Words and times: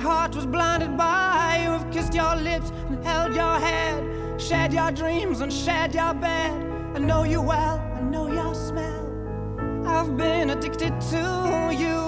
heart 0.00 0.34
was 0.34 0.46
blinded 0.46 0.96
by 0.96 1.60
you 1.62 1.70
have 1.70 1.90
kissed 1.92 2.14
your 2.14 2.34
lips 2.36 2.72
and 2.88 3.04
held 3.04 3.34
your 3.34 3.58
head, 3.58 4.40
shared 4.40 4.72
your 4.72 4.90
dreams 4.90 5.40
and 5.40 5.52
shared 5.52 5.94
your 5.94 6.14
bed. 6.14 6.52
I 6.94 6.98
know 6.98 7.24
you 7.24 7.42
well, 7.42 7.78
I 7.94 8.00
know 8.00 8.32
your 8.32 8.54
smell. 8.54 9.06
I've 9.86 10.16
been 10.16 10.50
addicted 10.50 10.98
to 11.12 11.74
you. 11.78 11.98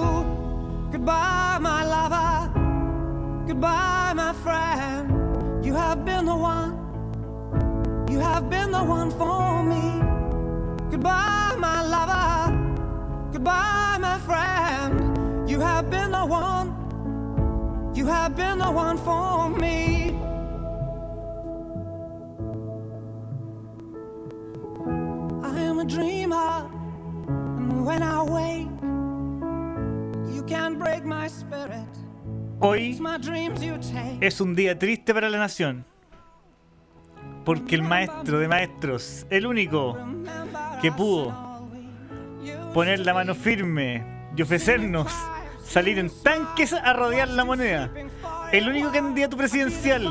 Goodbye, 0.90 1.58
my 1.60 1.84
lover. 1.84 2.52
Goodbye, 3.46 4.12
my 4.14 4.32
friend. 4.44 5.64
You 5.64 5.74
have 5.74 6.04
been 6.04 6.24
the 6.24 6.36
one. 6.36 6.72
You 8.10 8.20
have 8.20 8.48
been 8.48 8.70
the 8.70 8.82
one 8.82 9.10
for 9.10 9.62
me. 9.62 10.00
Goodbye, 10.90 11.56
my 11.58 11.82
lover. 11.82 13.30
Goodbye, 13.32 13.98
my 14.00 14.18
friend. 14.18 15.48
You 15.48 15.60
have 15.60 15.90
been 15.90 16.10
the 16.12 16.24
one. 16.24 16.81
You 18.02 18.08
have 18.08 18.34
been 18.34 18.58
the 18.58 18.68
one 18.68 18.98
for 18.98 19.48
me. 19.48 20.10
I 25.44 25.60
am 25.60 25.78
a 25.78 25.84
dreamer, 25.84 26.68
and 27.28 27.86
when 27.86 28.02
I 28.02 28.24
wake, 28.24 28.66
you 30.34 30.42
can't 30.48 30.80
break 30.80 31.04
my 31.04 31.28
spirit. 31.28 31.86
Hoy 32.58 32.98
es 34.20 34.40
un 34.40 34.56
día 34.56 34.76
triste 34.76 35.14
para 35.14 35.30
la 35.30 35.38
nación. 35.38 35.84
Porque 37.44 37.76
el 37.76 37.82
maestro 37.82 38.40
de 38.40 38.48
maestros, 38.48 39.26
el 39.30 39.46
único 39.46 39.96
que 40.80 40.90
pudo 40.90 41.32
poner 42.74 42.98
la 43.06 43.14
mano 43.14 43.36
firme 43.36 44.04
y 44.36 44.42
ofrecernos 44.42 45.06
salir 45.64 45.98
en 45.98 46.10
tanques 46.22 46.72
a 46.72 46.92
rodear 46.92 47.28
la 47.28 47.44
moneda. 47.44 47.90
El 48.52 48.68
único 48.68 48.90
candidato 48.92 49.36
presidencial 49.36 50.06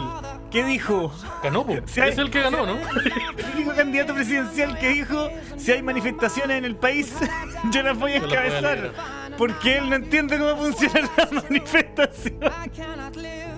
que 0.50 0.64
dijo, 0.64 1.12
Ganó, 1.44 1.66
po. 1.66 1.74
Hay- 2.02 2.10
es 2.10 2.18
el 2.18 2.30
que 2.32 2.42
ganó, 2.42 2.66
¿no? 2.66 2.74
el 3.38 3.46
único 3.56 3.74
candidato 3.76 4.14
presidencial 4.14 4.78
que 4.80 4.90
dijo, 4.90 5.30
si 5.58 5.72
hay 5.72 5.82
manifestaciones 5.84 6.58
en 6.58 6.66
el 6.66 6.76
país, 6.76 7.14
yo 7.72 7.84
las 7.84 7.98
voy 7.98 8.14
a 8.14 8.20
las 8.20 8.32
encabezar. 8.32 8.92
Porque 9.38 9.78
él 9.78 9.90
no 9.90 9.96
entiende 9.96 10.38
cómo 10.38 10.56
funciona 10.58 11.10
la 11.18 11.42
manifestación. 11.42 12.36
I 12.44 12.70
cannot 12.70 13.16
live 13.16 13.54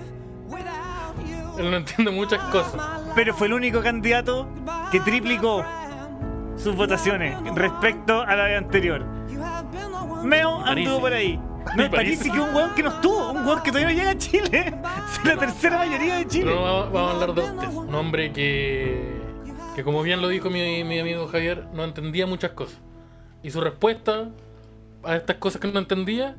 without 0.48 1.16
you. 1.26 1.58
Él 1.58 1.70
no 1.70 1.76
entiende 1.78 2.10
muchas 2.10 2.40
cosas. 2.50 2.80
Pero 3.14 3.34
fue 3.34 3.46
el 3.48 3.54
único 3.54 3.82
candidato 3.82 4.48
que 4.90 5.00
triplicó 5.00 5.64
sus 6.56 6.76
votaciones 6.76 7.36
respecto 7.54 8.22
a 8.22 8.34
la 8.36 8.44
vez 8.44 8.58
anterior. 8.58 9.04
Meo 10.22 10.60
anduvo 10.64 11.00
por 11.00 11.12
ahí. 11.12 11.38
No, 11.66 11.76
Me 11.82 11.90
parece 11.90 12.16
parece. 12.16 12.30
que 12.30 12.40
un 12.40 12.54
weón 12.54 12.74
que 12.74 12.82
no 12.82 12.90
estuvo, 12.90 13.30
un 13.32 13.46
weón 13.46 13.62
que 13.62 13.72
todavía 13.72 13.92
no 13.92 13.98
llega 13.98 14.10
a 14.10 14.18
Chile. 14.18 14.48
Es 15.18 15.24
la 15.24 15.36
tercera 15.36 15.78
mayoría 15.78 16.16
de 16.16 16.26
Chile. 16.28 16.44
Pero 16.46 16.62
vamos, 16.62 16.92
vamos 16.92 17.10
a 17.10 17.14
hablar 17.14 17.34
de 17.34 17.40
usted. 17.42 17.68
Un 17.68 17.94
hombre 17.94 18.32
que, 18.32 19.20
que 19.74 19.82
como 19.84 20.02
bien 20.02 20.20
lo 20.20 20.28
dijo 20.28 20.50
mi, 20.50 20.84
mi 20.84 20.98
amigo 21.00 21.26
Javier, 21.28 21.66
no 21.72 21.84
entendía 21.84 22.26
muchas 22.26 22.52
cosas. 22.52 22.78
Y 23.42 23.50
su 23.50 23.60
respuesta 23.60 24.28
a 25.02 25.16
estas 25.16 25.36
cosas 25.36 25.60
que 25.60 25.68
no 25.68 25.78
entendía 25.78 26.36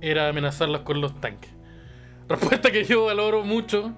era 0.00 0.28
amenazarlas 0.28 0.82
con 0.82 1.00
los 1.00 1.20
tanques. 1.20 1.50
Respuesta 2.28 2.70
que 2.70 2.84
yo 2.84 3.06
valoro 3.06 3.42
mucho 3.42 3.92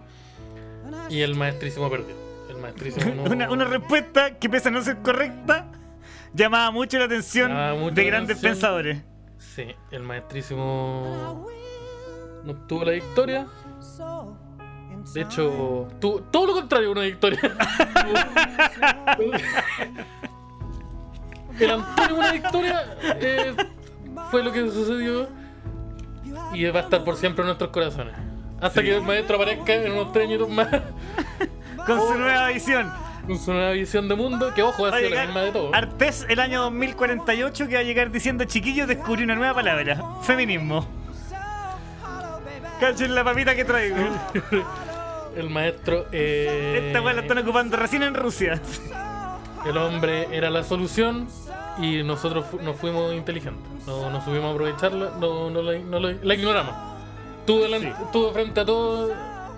y 1.10 1.20
el 1.20 1.34
maestrísimo 1.34 1.90
perdió. 1.90 2.14
El 2.48 2.56
maestrísimo 2.58 3.14
no... 3.14 3.22
Una, 3.30 3.50
una 3.50 3.64
respuesta 3.64 4.38
que 4.38 4.48
pese 4.48 4.68
a 4.68 4.70
no 4.70 4.82
ser 4.82 4.98
correcta, 4.98 5.66
llamaba 6.34 6.70
mucho 6.70 6.98
la 6.98 7.04
atención 7.04 7.52
mucho 7.78 7.94
de 7.94 8.02
la 8.04 8.08
grandes 8.10 8.38
atención. 8.38 8.52
pensadores. 8.54 9.02
Sí, 9.54 9.66
el 9.90 10.02
maestrísimo 10.02 11.46
no 12.42 12.52
obtuvo 12.52 12.84
la 12.84 12.92
victoria. 12.92 13.46
De 15.12 15.20
hecho, 15.20 15.88
tuvo 16.00 16.22
todo 16.22 16.46
lo 16.46 16.54
contrario 16.54 16.90
una 16.92 17.02
victoria. 17.02 17.38
El 21.60 21.70
Antonio 21.70 22.16
una 22.16 22.32
victoria 22.32 22.96
eh, 23.20 23.54
fue 24.30 24.42
lo 24.42 24.50
que 24.52 24.70
sucedió 24.70 25.28
y 26.54 26.64
va 26.64 26.80
a 26.80 26.82
estar 26.84 27.04
por 27.04 27.16
siempre 27.16 27.42
en 27.42 27.48
nuestros 27.48 27.70
corazones. 27.70 28.14
Hasta 28.58 28.82
que 28.82 28.96
el 28.96 29.02
maestro 29.02 29.36
aparezca 29.36 29.74
en 29.74 29.92
unos 29.92 30.12
tres 30.12 30.28
años 30.28 30.48
más 30.48 30.68
Con 31.86 32.00
su 32.00 32.14
nueva 32.14 32.48
visión. 32.48 32.90
Con 33.26 33.54
nueva 33.54 33.70
visión 33.72 34.08
de 34.08 34.14
mundo, 34.14 34.52
que 34.54 34.62
ojo, 34.62 34.82
va 34.84 34.88
a 34.88 34.92
ser 34.98 35.10
la 35.10 35.24
misma 35.26 35.40
de 35.42 35.52
todo. 35.52 35.74
Artés 35.74 36.26
el 36.28 36.40
año 36.40 36.62
2048 36.62 37.68
que 37.68 37.74
va 37.74 37.80
a 37.80 37.84
llegar 37.84 38.10
diciendo 38.10 38.44
chiquillos 38.44 38.88
descubrí 38.88 39.22
una 39.24 39.34
nueva 39.34 39.54
palabra. 39.54 40.02
Feminismo. 40.22 40.86
Cachen 42.80 43.14
la 43.14 43.22
papita 43.24 43.54
que 43.54 43.64
traigo. 43.64 43.96
El 45.36 45.48
maestro. 45.48 46.06
eh, 46.12 46.86
Esta 46.88 47.00
weá 47.00 47.14
la 47.14 47.22
están 47.22 47.38
ocupando 47.38 47.76
recién 47.76 48.02
en 48.02 48.14
Rusia. 48.14 48.60
El 49.64 49.78
hombre 49.78 50.26
era 50.36 50.50
la 50.50 50.62
solución 50.64 51.26
y 51.78 52.02
nosotros 52.02 52.44
fu- 52.50 52.60
nos 52.60 52.76
fuimos 52.76 53.14
inteligentes. 53.14 53.86
No, 53.86 54.10
no 54.10 54.22
supimos 54.22 54.52
aprovecharla, 54.52 55.12
no, 55.20 55.48
no 55.48 55.62
la, 55.62 55.78
no 55.78 56.00
la- 56.00 56.16
la 56.20 56.34
ignoramos. 56.34 56.74
Tuvo 57.46 58.32
frente 58.32 58.60
a 58.60 58.64
todo 58.66 59.10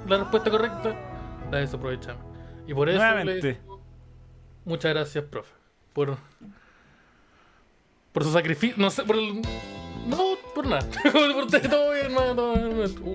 la 0.07 0.19
respuesta 0.19 0.51
correcta, 0.51 0.95
la 1.51 1.59
desaprovechamos. 1.59 2.24
Y 2.67 2.75
por 2.75 2.89
eso 2.89 2.99
le 2.99 3.05
Nuevamente. 3.05 3.53
digo, 3.61 3.81
muchas 4.65 4.93
gracias, 4.95 5.25
profe, 5.25 5.53
por, 5.93 6.17
por 8.13 8.25
su 8.25 8.33
sacrificio. 8.33 8.77
No 8.79 8.91
sé, 8.91 9.03
por 9.05 9.17
el. 9.17 9.41
No, 10.07 10.37
por 10.55 10.67
nada. 10.67 10.87
por 11.13 11.47
todo 11.51 11.93
bien, 11.93 12.09
bien. 12.09 13.15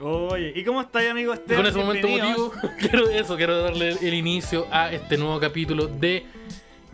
Uh, 0.00 0.04
Oye, 0.32 0.52
¿y 0.56 0.64
cómo 0.64 0.80
estáis, 0.80 1.10
amigo 1.10 1.32
Esteban? 1.32 1.62
con 1.62 1.70
ese 1.70 1.78
momento 1.78 2.08
emotivo, 2.08 2.52
quiero 2.78 3.08
eso, 3.08 3.36
quiero 3.36 3.62
darle 3.62 3.90
el 4.00 4.14
inicio 4.14 4.66
a 4.72 4.90
este 4.92 5.16
nuevo 5.16 5.38
capítulo 5.38 5.86
de 5.86 6.26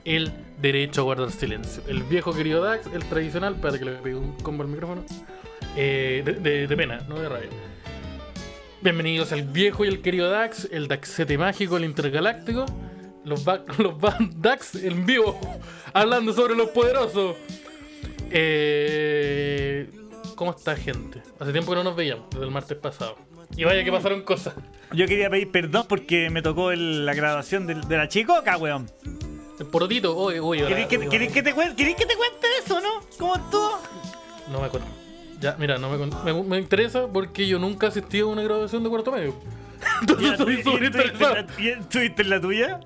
El 0.04 0.30
Derecho 0.60 1.00
a 1.00 1.04
Guardar 1.04 1.30
Silencio. 1.30 1.82
El 1.88 2.02
viejo 2.02 2.34
querido 2.34 2.62
Dax, 2.62 2.86
el 2.92 3.04
tradicional, 3.06 3.54
para 3.56 3.78
que 3.78 3.86
le 3.86 3.92
pegue 3.92 4.16
un 4.16 4.32
combo 4.40 4.62
al 4.62 4.68
micrófono. 4.68 5.04
eh, 5.76 6.22
de, 6.24 6.32
de- 6.34 6.66
de 6.66 6.76
pena, 6.76 6.98
no 7.08 7.18
de 7.18 7.28
rabia. 7.30 7.48
Bienvenidos 8.80 9.32
al 9.32 9.42
viejo 9.42 9.84
y 9.84 9.88
el 9.88 10.00
querido 10.02 10.30
Dax, 10.30 10.68
el 10.70 10.86
Daxete 10.88 11.36
mágico, 11.36 11.76
el 11.76 11.84
intergaláctico. 11.84 12.64
Los, 13.24 13.44
ba- 13.44 13.64
los 13.78 13.98
ba- 13.98 14.16
Dax 14.36 14.76
en 14.76 15.04
vivo, 15.04 15.38
hablando 15.92 16.32
sobre 16.32 16.54
los 16.54 16.68
poderosos. 16.70 17.36
Eh, 18.30 19.90
¿Cómo 20.36 20.52
está, 20.52 20.76
gente? 20.76 21.22
Hace 21.40 21.50
tiempo 21.52 21.72
que 21.72 21.76
no 21.76 21.84
nos 21.84 21.96
veíamos, 21.96 22.30
desde 22.30 22.44
el 22.44 22.50
martes 22.52 22.78
pasado. 22.78 23.16
Y 23.56 23.64
vaya 23.64 23.82
que 23.82 23.90
pasaron 23.90 24.22
cosas. 24.22 24.54
Yo 24.92 25.06
quería 25.06 25.28
pedir 25.30 25.50
perdón 25.50 25.86
porque 25.88 26.30
me 26.30 26.42
tocó 26.42 26.70
el- 26.70 27.04
la 27.04 27.14
grabación 27.14 27.66
del- 27.66 27.80
de, 27.88 27.96
la 27.96 28.08
chicoca, 28.08 28.56
weón. 28.58 28.88
El 29.58 29.66
porotito, 29.66 30.16
oye, 30.16 30.38
oye. 30.38 30.64
¿Querés 30.66 30.86
que, 30.86 30.98
que 31.34 31.42
te 31.42 31.52
cuente 31.52 32.46
eso, 32.64 32.80
no? 32.80 33.00
¿Cómo 33.18 33.34
estuvo? 33.34 33.80
No 34.52 34.60
me 34.60 34.66
acuerdo. 34.66 34.86
Ya, 35.40 35.54
mira, 35.58 35.78
no 35.78 35.88
me, 35.90 36.32
me, 36.32 36.42
me 36.42 36.58
interesa 36.58 37.06
porque 37.06 37.46
yo 37.46 37.58
nunca 37.58 37.88
asistí 37.88 38.20
a 38.20 38.26
una 38.26 38.42
graduación 38.42 38.82
de 38.82 38.88
cuarto 38.90 39.12
medio. 39.12 39.34
Entonces 40.00 40.32
estoy 40.32 40.54
¿Y 40.54 40.62
súper 40.62 40.82
estuviste 40.84 40.98
en 41.00 41.06
interesado. 41.06 41.34
la- 41.34 41.62
y 41.62 41.68
estuviste 41.68 42.22
en 42.22 42.30
la 42.30 42.40
tuya? 42.40 42.80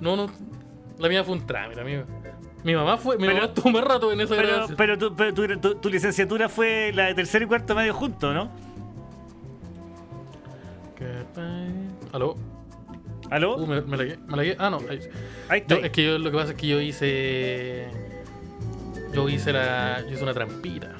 No, 0.00 0.16
no. 0.16 0.30
La 0.98 1.08
mía 1.08 1.22
fue 1.24 1.34
un 1.34 1.46
trámite, 1.46 1.80
amigo. 1.80 2.04
Mi 2.62 2.74
mamá 2.74 2.96
fue, 2.96 3.16
mi 3.18 3.24
Pero- 3.26 3.34
mamá 3.34 3.46
estuvo 3.48 3.70
más 3.70 3.84
rato 3.84 4.10
en 4.12 4.20
esa 4.22 4.34
Pero, 4.34 4.48
graduación. 4.48 4.76
pero, 4.78 4.96
tu, 4.98 5.14
pero 5.14 5.34
tu- 5.34 5.58
tu- 5.60 5.74
tu 5.74 5.90
licenciatura 5.90 6.48
fue 6.48 6.92
la 6.94 7.04
de 7.06 7.14
tercero 7.14 7.44
y 7.44 7.48
cuarto 7.48 7.74
medio 7.74 7.92
juntos, 7.92 8.32
¿no? 8.34 8.50
¿Aló? 12.12 12.36
¿Aló? 13.30 13.56
Uh, 13.56 13.66
me, 13.66 13.80
me 13.82 13.96
lagué, 13.96 14.18
me 14.26 14.36
lagué. 14.36 14.56
Ah, 14.58 14.70
no. 14.70 14.78
ahí. 14.88 15.00
Ahí 15.48 15.60
está. 15.60 15.76
Yo- 15.78 15.84
es 15.84 15.90
que 15.90 16.04
yo 16.04 16.18
lo 16.18 16.30
que 16.30 16.36
pasa 16.36 16.50
es 16.52 16.56
que 16.56 16.66
yo 16.66 16.80
hice. 16.80 17.88
Yo 19.12 19.28
hice 19.28 19.52
la. 19.52 20.02
Yo 20.06 20.14
hice 20.14 20.22
una 20.22 20.32
trampita. 20.34 20.92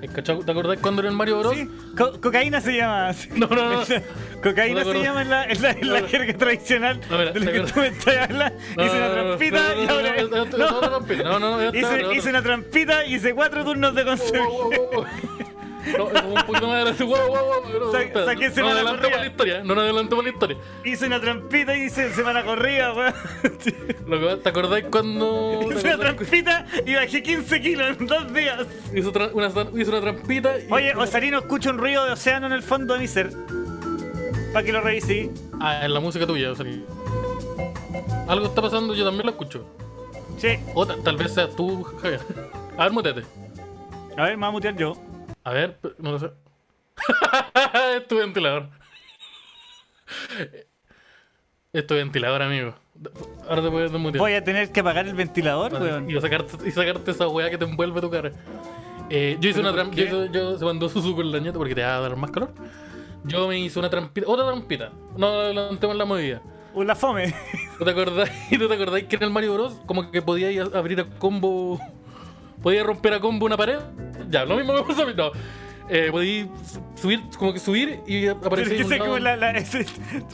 ¿Te 0.00 0.50
acordás 0.52 0.78
cuando 0.80 1.00
era 1.02 1.10
el 1.10 1.16
Mario 1.16 1.40
Bros? 1.40 1.54
Sí, 1.56 1.68
co- 1.96 2.20
cocaína 2.20 2.60
se 2.60 2.76
llama. 2.76 3.10
No, 3.34 3.46
no, 3.48 3.70
no. 3.70 3.80
cocaína 4.42 4.84
No 4.84 4.92
se 4.92 5.02
llama 5.02 5.22
en 5.22 5.30
la, 5.30 5.44
en 5.46 5.62
la, 5.62 5.70
en 5.72 5.92
la 5.92 6.02
jerga 6.02 6.38
tradicional 6.38 7.00
No, 7.10 7.18
mira, 7.18 7.32
de 7.32 7.40
lo 7.40 7.46
¿te 7.46 7.52
que 7.52 7.72
tú 7.72 7.80
me 7.80 7.86
estás 7.88 8.16
hablando. 8.30 8.58
Hice 8.70 8.96
una 8.96 9.10
trampita 9.12 9.74
y 9.76 9.86
ahora. 9.88 10.16
no, 10.22 11.38
no, 11.40 11.40
no, 11.60 11.74
Hice, 12.14 12.30
una 12.30 12.42
trampita 12.42 13.04
y 13.04 13.14
hice 13.16 13.34
cuatro 13.34 13.64
turnos 13.64 13.94
de 13.94 14.04
Wow, 14.04 15.04
No, 15.96 16.04
un 16.06 16.34
poquito 16.46 16.66
más 16.66 16.76
adelante. 16.76 17.04
Wow, 17.04 17.16
wow, 17.28 17.28
wow. 17.28 17.80
No, 17.80 17.92
Sa- 17.92 18.02
espera, 18.02 18.24
saqué 18.26 18.48
no 18.48 18.54
semana 18.54 18.74
adelantemos 18.74 19.00
corrida. 19.10 19.20
la 19.20 19.26
historia. 19.26 19.58
No 19.64 19.74
nos 19.74 19.84
adelantemos 19.84 20.24
la 20.24 20.30
historia. 20.30 20.56
Hice 20.84 21.06
una 21.06 21.20
trampita 21.20 21.76
y 21.76 21.82
hice 21.84 22.12
semana 22.12 22.44
corrida, 22.44 22.92
weón. 22.92 24.40
¿Te 24.42 24.48
acordáis 24.48 24.84
cuando.? 24.90 25.60
Hice 25.70 25.82
¿te 25.82 25.88
una 25.94 25.98
trampita 25.98 26.66
y 26.84 26.94
bajé 26.94 27.22
15 27.22 27.60
kilos 27.60 27.96
en 27.98 28.06
dos 28.06 28.32
días. 28.34 28.66
tra- 28.92 29.30
una, 29.32 30.00
trampita. 30.00 30.58
y- 30.58 30.66
Oye, 30.72 30.94
Osarino, 30.94 31.38
escucho 31.38 31.70
un 31.70 31.78
ruido 31.78 32.04
de 32.04 32.12
océano 32.12 32.46
en 32.46 32.52
el 32.52 32.62
fondo 32.62 32.94
de 32.94 33.00
mi 33.00 33.08
ser. 33.08 33.30
Para 34.52 34.64
que 34.64 34.72
lo 34.72 34.80
revise. 34.80 35.30
Ah, 35.60 35.84
en 35.84 35.94
la 35.94 36.00
música 36.00 36.26
tuya, 36.26 36.50
o 36.52 36.54
sea 36.56 36.64
que- 36.64 36.82
Algo 38.28 38.46
está 38.46 38.60
pasando, 38.62 38.94
yo 38.94 39.04
también 39.04 39.26
lo 39.26 39.32
escucho. 39.32 39.64
Sí. 40.38 40.58
O 40.74 40.86
ta- 40.86 40.96
tal 41.02 41.16
vez 41.16 41.32
seas 41.34 41.54
tú, 41.56 41.82
Javier. 41.82 42.20
A 42.76 42.84
ver, 42.84 42.92
mutete. 42.92 43.22
A 44.16 44.22
ver, 44.24 44.36
me 44.36 44.40
voy 44.40 44.48
a 44.48 44.50
mutear 44.50 44.76
yo. 44.76 44.94
A 45.48 45.52
ver, 45.54 45.78
no 45.96 46.12
lo 46.12 46.18
sé. 46.18 46.30
es 47.96 48.06
tu 48.06 48.18
ventilador. 48.18 48.68
Es 51.72 51.86
tu 51.86 51.94
ventilador, 51.94 52.42
amigo. 52.42 52.74
Ahora 53.48 53.62
te 53.62 53.70
puedes 53.70 53.90
desmutear. 53.90 54.18
Voy 54.20 54.34
a 54.34 54.44
tener 54.44 54.70
que 54.70 54.80
apagar 54.80 55.06
el 55.08 55.14
ventilador, 55.14 55.72
weón. 55.72 56.10
Y 56.10 56.20
sacarte, 56.20 56.68
y 56.68 56.70
sacarte 56.70 57.12
esa 57.12 57.28
weá 57.28 57.48
que 57.48 57.56
te 57.56 57.64
envuelve 57.64 57.98
tu 58.02 58.10
cara. 58.10 58.30
Eh, 59.08 59.38
yo 59.40 59.48
hice 59.48 59.62
¿Pero 59.62 59.72
una 59.82 59.90
qué? 59.90 60.06
Yo, 60.06 60.26
yo 60.26 60.58
se 60.58 60.64
mandó 60.66 60.90
la 61.24 61.38
ñata 61.38 61.56
porque 61.56 61.74
te 61.74 61.80
va 61.82 61.96
a 61.96 62.00
dar 62.00 62.14
más 62.16 62.30
calor. 62.30 62.52
Yo 63.24 63.48
me 63.48 63.58
hice 63.58 63.78
una 63.78 63.88
trampita, 63.88 64.26
otra 64.28 64.44
trampita. 64.44 64.92
No 65.16 65.28
adelantemos 65.28 65.96
la 65.96 66.04
movida. 66.04 66.42
O 66.74 66.84
la 66.84 66.94
fome. 66.94 67.34
¿Tú 67.78 67.86
te 67.86 67.90
acordás? 67.90 68.30
¿Tú 68.50 68.68
te 68.68 68.74
acordás 68.74 69.02
que 69.04 69.16
en 69.16 69.22
el 69.22 69.30
Mario 69.30 69.54
Bros. 69.54 69.80
como 69.86 70.10
que 70.10 70.20
podías 70.20 70.52
ir 70.52 70.60
a- 70.60 70.78
abrir 70.78 71.00
a 71.00 71.06
combo. 71.18 71.80
Podías 72.62 72.84
romper 72.84 73.14
a 73.14 73.20
combo 73.20 73.46
una 73.46 73.56
pared? 73.56 73.78
Ya, 74.30 74.44
lo 74.44 74.56
mismo 74.56 74.72
me 74.74 74.82
pasó 74.82 75.02
a 75.02 75.06
mí. 75.06 75.12
No. 75.16 75.30
Eh, 75.90 76.08
podías 76.10 76.48
subir, 77.00 77.22
como 77.38 77.54
que 77.54 77.60
subir 77.60 78.00
y 78.06 78.26
aparecer. 78.26 78.76
que 78.76 78.84
sé 78.84 78.98
como 78.98 79.18
la, 79.18 79.36
la- 79.36 79.52
ese- 79.52 79.86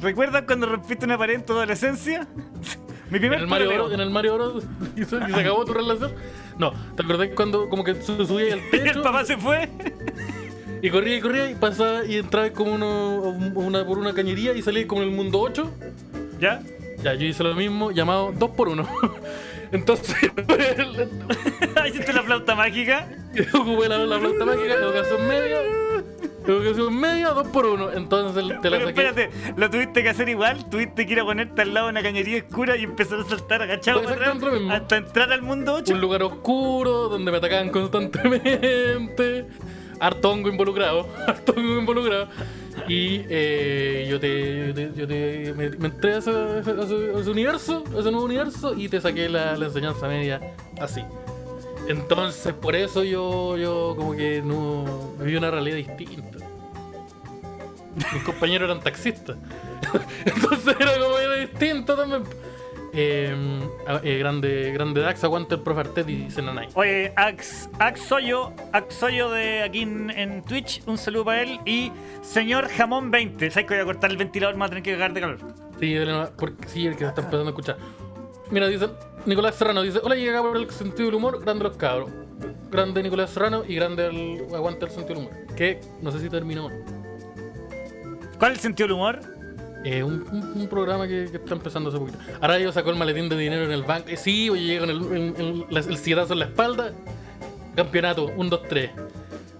¿Recuerdas 0.02 0.42
cuando 0.46 0.66
rompiste 0.66 1.04
una 1.04 1.16
pared 1.16 1.34
en 1.36 1.46
tu 1.46 1.52
adolescencia? 1.52 2.26
Mi 3.10 3.16
En 3.16 3.20
primer 3.20 3.40
el 3.40 3.46
Mario. 3.46 3.68
Bros. 3.72 3.92
En 3.92 4.00
el 4.00 4.10
Mario 4.10 4.34
Bros. 4.34 4.64
Y 4.96 5.04
se, 5.04 5.16
y 5.16 5.32
se 5.32 5.40
acabó 5.40 5.64
tu 5.64 5.72
relación. 5.74 6.12
No, 6.58 6.72
¿te 6.96 7.02
acordás 7.02 7.28
cuando 7.36 7.68
como 7.68 7.84
que 7.84 7.94
su- 8.02 8.26
subías 8.26 8.54
al 8.54 8.60
Y 8.66 8.70
techo? 8.70 8.98
el 8.98 9.02
papá 9.02 9.24
se 9.24 9.36
fue. 9.36 9.68
Y 10.82 10.90
corría 10.90 11.16
y 11.16 11.20
corría 11.20 11.50
y 11.50 11.54
pasaba 11.54 12.04
y 12.04 12.16
entraba 12.18 12.50
como 12.50 12.72
uno, 12.74 13.18
una, 13.54 13.86
por 13.86 13.98
una 13.98 14.12
cañería 14.12 14.52
y 14.54 14.62
salía 14.62 14.86
como 14.88 15.02
en 15.02 15.08
el 15.10 15.14
mundo 15.14 15.40
8. 15.40 15.70
¿Ya? 16.40 16.62
Ya, 17.02 17.14
yo 17.14 17.26
hice 17.26 17.42
lo 17.44 17.54
mismo, 17.54 17.90
llamado 17.92 18.32
2 18.36 18.50
por 18.50 18.68
1 18.68 18.86
Entonces, 19.74 20.16
¿Hiciste 21.88 22.12
la 22.12 22.22
flauta 22.22 22.54
mágica? 22.54 23.08
ocupé 23.52 23.88
la, 23.88 23.98
la 23.98 24.18
flauta 24.20 24.44
mágica, 24.44 24.74
educación 24.74 25.26
media, 25.26 25.58
educación 26.46 27.00
media, 27.00 27.30
2 27.30 27.48
por 27.48 27.66
1 27.66 27.92
Entonces 27.92 28.44
te 28.62 28.70
la 28.70 28.78
Pero 28.78 28.86
saqué. 28.86 28.88
espérate, 29.08 29.30
¿lo 29.56 29.68
tuviste 29.70 30.02
que 30.04 30.08
hacer 30.10 30.28
igual? 30.28 30.68
¿Tuviste 30.70 31.06
que 31.06 31.12
ir 31.14 31.20
a 31.20 31.24
ponerte 31.24 31.62
al 31.62 31.74
lado 31.74 31.86
de 31.86 31.90
una 31.90 32.02
cañería 32.02 32.38
oscura 32.38 32.76
y 32.76 32.84
empezar 32.84 33.18
a 33.20 33.24
saltar 33.24 33.62
agachado 33.62 34.02
para 34.04 34.32
atrás 34.32 34.52
hasta 34.70 34.96
entrar 34.96 35.32
al 35.32 35.42
mundo 35.42 35.74
8? 35.74 35.92
Un 35.92 36.00
lugar 36.00 36.22
oscuro 36.22 37.08
donde 37.08 37.30
me 37.32 37.38
atacaban 37.38 37.70
constantemente. 37.70 39.46
Harto 40.00 40.30
hongo 40.30 40.48
involucrado. 40.50 41.08
Harto 41.26 41.52
hongo 41.56 41.80
involucrado. 41.80 42.28
Y 42.88 43.24
eh, 43.28 44.06
yo 44.10 44.20
te. 44.20 44.68
yo 44.94 45.06
te- 45.06 45.44
yo 45.46 45.54
me, 45.54 45.66
entré 45.86 46.14
a 46.14 46.18
ese, 46.18 46.30
universo, 47.30 47.84
a 47.94 48.00
ese 48.00 48.10
nuevo 48.10 48.24
universo, 48.24 48.74
y 48.74 48.88
te 48.88 49.00
saqué 49.00 49.28
la, 49.28 49.56
la 49.56 49.66
enseñanza 49.66 50.06
media 50.08 50.40
así. 50.80 51.02
Entonces, 51.88 52.52
por 52.54 52.74
eso 52.74 53.04
yo, 53.04 53.56
yo 53.58 53.94
como 53.96 54.12
que 54.16 54.40
no 54.42 54.84
viví 55.18 55.36
una 55.36 55.50
realidad 55.50 55.76
distinta. 55.76 56.38
Mis 58.12 58.22
compañeros 58.24 58.68
eran 58.70 58.82
taxistas. 58.82 59.36
Entonces 60.24 60.74
era 60.78 60.98
como 60.98 61.18
era 61.18 61.34
distinto 61.36 61.94
también. 61.94 62.22
Eh, 62.96 63.34
a- 63.88 64.00
eh, 64.04 64.18
grande, 64.18 64.70
grande 64.72 65.00
Dax, 65.00 65.24
aguanta 65.24 65.56
el 65.56 65.62
profe 65.62 65.80
Artet 65.80 66.08
y 66.08 66.14
dice 66.26 66.40
Nanay. 66.42 66.68
Oye, 66.74 67.12
Ax, 67.16 67.68
Ax 67.80 68.00
Soyo, 68.02 68.52
Ax 68.72 68.94
Soyo 68.94 69.30
de 69.32 69.62
aquí 69.62 69.82
en, 69.82 70.10
en 70.10 70.42
Twitch, 70.44 70.80
un 70.86 70.96
saludo 70.96 71.24
para 71.24 71.42
él. 71.42 71.58
Y 71.66 71.90
señor 72.22 72.68
Jamón 72.68 73.10
20, 73.10 73.50
¿sabes 73.50 73.66
que 73.66 73.74
voy 73.74 73.82
a 73.82 73.84
cortar 73.84 74.10
el 74.12 74.16
ventilador? 74.16 74.54
Me 74.54 74.60
voy 74.60 74.66
a 74.66 74.68
tener 74.68 74.82
que 74.84 74.92
cagar 74.92 75.12
de 75.12 75.20
calor. 75.20 75.38
Sí, 75.80 75.96
porque 76.38 76.68
sí, 76.68 76.86
el 76.86 76.92
que 76.92 77.00
se 77.00 77.06
está 77.08 77.20
empezando 77.22 77.46
a 77.46 77.50
escuchar. 77.50 77.76
Mira, 78.50 78.68
dice 78.68 78.88
Nicolás 79.26 79.56
Serrano, 79.56 79.82
dice, 79.82 79.98
hola, 80.02 80.14
llega 80.14 80.40
por 80.40 80.56
el 80.56 80.70
sentido 80.70 81.06
del 81.06 81.16
humor, 81.16 81.42
grande 81.42 81.64
los 81.64 81.76
cabros. 81.76 82.10
Grande 82.70 83.02
Nicolás 83.02 83.30
Serrano 83.30 83.64
y 83.66 83.74
grande 83.74 84.06
el 84.06 84.54
aguanta 84.54 84.86
el 84.86 84.92
sentido 84.92 85.20
del 85.20 85.28
humor. 85.28 85.54
Que 85.56 85.80
no 86.00 86.12
sé 86.12 86.20
si 86.20 86.28
terminó. 86.30 86.70
¿Cuál 88.38 88.52
es 88.52 88.58
el 88.58 88.62
sentido 88.62 88.86
del 88.88 88.94
humor? 88.94 89.20
Eh, 89.84 90.02
un, 90.02 90.24
un- 90.32 90.52
un 90.62 90.68
programa 90.68 91.06
que, 91.06 91.26
que 91.30 91.36
está 91.36 91.54
empezando 91.54 91.90
hace 91.90 91.98
poquito. 91.98 92.18
Ahora 92.40 92.58
yo 92.58 92.72
sacó 92.72 92.90
el 92.90 92.96
maletín 92.96 93.28
de 93.28 93.36
dinero 93.36 93.64
en 93.64 93.70
el 93.72 93.82
banco. 93.82 94.08
Eh, 94.08 94.16
sí, 94.16 94.48
oye, 94.48 94.62
llega 94.62 94.80
con 94.80 94.90
el, 94.90 95.34
el, 95.36 95.66
en 96.32 96.38
la 96.38 96.44
espalda. 96.46 96.92
Campeonato, 97.76 98.30
1, 98.36 98.50
2, 98.50 98.62
3. 98.68 98.90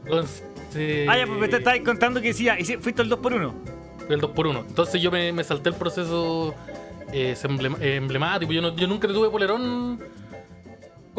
Entonces. 0.05 1.09
Ah, 1.09 1.19
ya, 1.19 1.26
pues 1.26 1.38
me 1.38 1.49
te 1.49 1.56
estabas 1.59 1.81
contando 1.81 2.21
que 2.21 2.29
decía, 2.29 2.59
y 2.59 2.65
si- 2.65 2.76
fuiste 2.79 3.03
el 3.03 3.11
2x1. 3.11 3.53
El 4.09 4.21
2 4.21 4.31
por 4.32 4.47
1 4.47 4.65
Entonces 4.69 5.00
yo 5.00 5.11
me, 5.11 5.32
me 5.32 5.44
salté 5.44 5.69
el 5.71 5.75
proceso 5.76 6.55
eh, 7.12 7.35
eh, 7.81 7.97
emblemático. 7.97 8.53
Yo, 8.53 8.62
no, 8.62 8.75
yo 8.77 8.87
nunca 8.87 9.06
te 9.09 9.15
tuve 9.15 9.29
polerón. 9.31 10.00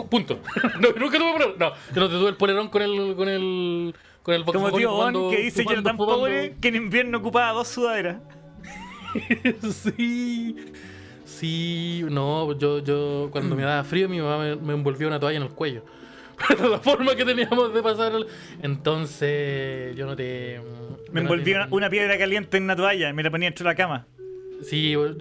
Punto. 0.09 0.39
no, 0.81 0.89
nunca 0.97 1.17
tuve 1.17 1.31
polerón. 1.33 1.55
No, 1.59 1.69
yo 1.93 2.01
no 2.01 2.09
te 2.09 2.15
tuve 2.15 2.29
el 2.29 2.35
polerón 2.37 2.69
con 2.69 2.81
el. 2.81 3.15
con 3.15 3.29
el. 3.29 3.95
con 4.23 4.33
el 4.35 4.43
Como 4.45 4.71
tío 4.71 4.91
Bon 4.91 5.29
que 5.31 5.37
dice 5.41 5.63
que 5.65 5.73
era 5.73 5.83
tan 5.83 5.95
pobre 5.97 6.55
que 6.59 6.67
en 6.69 6.75
invierno 6.75 7.19
ocupaba 7.19 7.51
dos 7.53 7.67
sudaderas. 7.67 8.17
sí. 9.71 10.55
Sí, 11.25 12.05
no, 12.09 12.57
yo, 12.57 12.79
yo 12.79 13.29
cuando 13.31 13.55
me 13.55 13.63
daba 13.63 13.83
frío 13.83 14.07
mi 14.07 14.19
mamá 14.19 14.37
me, 14.37 14.55
me 14.55 14.73
envolvía 14.73 15.07
una 15.07 15.19
toalla 15.19 15.37
en 15.37 15.43
el 15.43 15.49
cuello. 15.49 15.83
Pero 16.47 16.69
la 16.69 16.79
forma 16.79 17.15
que 17.15 17.25
teníamos 17.25 17.73
de 17.73 17.81
pasar 17.81 18.13
el- 18.13 18.27
Entonces 18.61 19.95
yo 19.95 20.05
no 20.05 20.15
te... 20.15 20.61
Me 21.11 21.21
envolví 21.21 21.53
una, 21.53 21.67
una 21.71 21.89
piedra 21.89 22.17
caliente 22.17 22.57
en 22.57 22.63
una 22.63 22.75
toalla 22.75 23.09
y 23.09 23.13
me 23.13 23.23
la 23.23 23.31
ponía 23.31 23.47
dentro 23.47 23.63
de 23.63 23.69
la 23.71 23.75
cama. 23.75 24.05
Sí, 24.63 24.95
vos, 24.95 25.15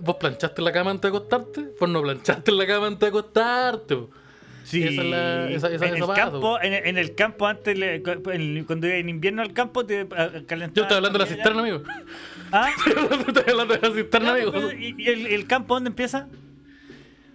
vos 0.00 0.16
planchaste 0.16 0.60
en 0.60 0.64
la 0.64 0.72
cama 0.72 0.90
antes 0.92 1.10
de 1.10 1.16
acostarte. 1.16 1.68
Vos 1.78 1.88
no 1.88 2.00
planchaste 2.02 2.50
en 2.50 2.56
la 2.58 2.66
cama 2.66 2.86
antes 2.86 3.00
de 3.00 3.06
acostarte. 3.08 3.98
Sí, 4.66 4.82
Esa 4.82 5.00
es 5.02 5.08
la- 5.08 5.48
esa- 5.50 5.70
esa- 5.70 5.86
en, 5.86 5.94
esa 5.94 6.04
el 6.04 6.12
campo, 6.18 6.60
en, 6.60 6.72
el- 6.72 6.86
en 6.86 6.98
el 6.98 7.14
campo 7.14 7.46
antes, 7.46 7.78
le- 7.78 8.02
cuando 8.02 8.86
iba 8.88 8.96
en 8.96 9.08
invierno 9.08 9.42
al 9.42 9.52
campo, 9.52 9.86
te 9.86 10.08
ah, 10.16 10.28
calentaba. 10.44 10.72
Yo 10.74 10.82
estoy 10.82 10.96
hablando 10.96 11.18
de 11.20 11.24
la 11.24 11.30
cisterna, 11.30 11.60
amigo. 11.60 11.82
¿Ah? 12.50 12.70
estoy 13.28 13.44
hablando 13.52 13.74
de 13.76 13.88
la 13.88 13.94
cisterna, 13.94 14.32
amigo. 14.32 14.52
¿Y, 14.72 14.94
y 14.98 15.08
el, 15.08 15.26
el 15.28 15.46
campo 15.46 15.74
dónde 15.74 15.90
empieza? 15.90 16.26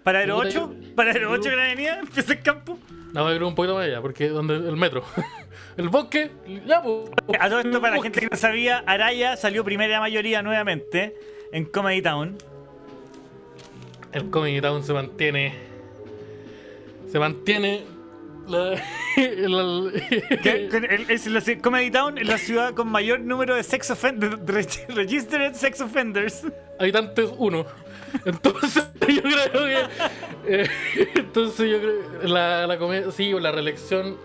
¿Paradero 0.03 0.35
Puta, 0.35 0.47
8? 0.49 0.73
yo- 0.81 0.95
¿Paradero 0.95 1.29
yo- 1.29 1.39
8 1.39 1.49
Gran 1.51 1.65
Avenida? 1.67 1.99
¿Empieza 2.03 2.33
el 2.33 2.41
campo? 2.41 2.77
No, 3.13 3.23
voy 3.23 3.31
a 3.31 3.35
ir 3.37 3.43
un 3.43 3.55
poquito 3.55 3.75
más 3.75 3.85
allá, 3.85 4.01
porque 4.01 4.27
donde 4.27 4.55
el 4.55 4.75
metro. 4.75 5.03
el 5.77 5.87
bosque, 5.87 6.31
ya, 6.65 6.81
pues. 6.83 7.09
A 7.39 7.47
todo 7.49 7.59
esto, 7.61 7.79
para 7.79 7.95
la 7.95 8.03
gente 8.03 8.19
que 8.19 8.27
no 8.29 8.35
sabía, 8.35 8.79
Araya 8.85 9.37
salió 9.37 9.63
primera 9.63 10.01
mayoría 10.01 10.41
nuevamente 10.41 11.15
en 11.53 11.63
Comedy 11.63 12.01
Town. 12.01 12.37
El 14.11 14.29
Comedy 14.29 14.59
Town 14.59 14.83
se 14.83 14.91
mantiene. 14.91 15.70
Se 17.11 17.19
mantiene. 17.19 17.83
La, 18.47 18.73
el- 19.17 21.05
es 21.09 21.27
la 21.27 21.41
Comedy 21.61 21.91
Town 21.91 22.17
es 22.17 22.27
la 22.27 22.37
ciudad 22.37 22.73
con 22.73 22.89
mayor 22.89 23.19
número 23.19 23.55
de 23.55 23.63
sex 23.63 23.91
offenders, 23.91 24.39
registered 24.95 25.53
sex 25.53 25.79
offenders. 25.81 26.43
habitantes 26.79 27.29
1. 27.37 27.65
Entonces, 28.25 28.87
yo 29.07 29.21
creo 29.21 29.65
que. 29.65 29.85
eh, 30.47 30.69
entonces, 31.15 31.69
yo 31.69 31.79
creo. 31.79 32.23
La, 32.33 32.65
la 32.67 32.77
comedia. 32.77 33.11
Sí, 33.11 33.31
la 33.31 33.51
reelección 33.51 34.17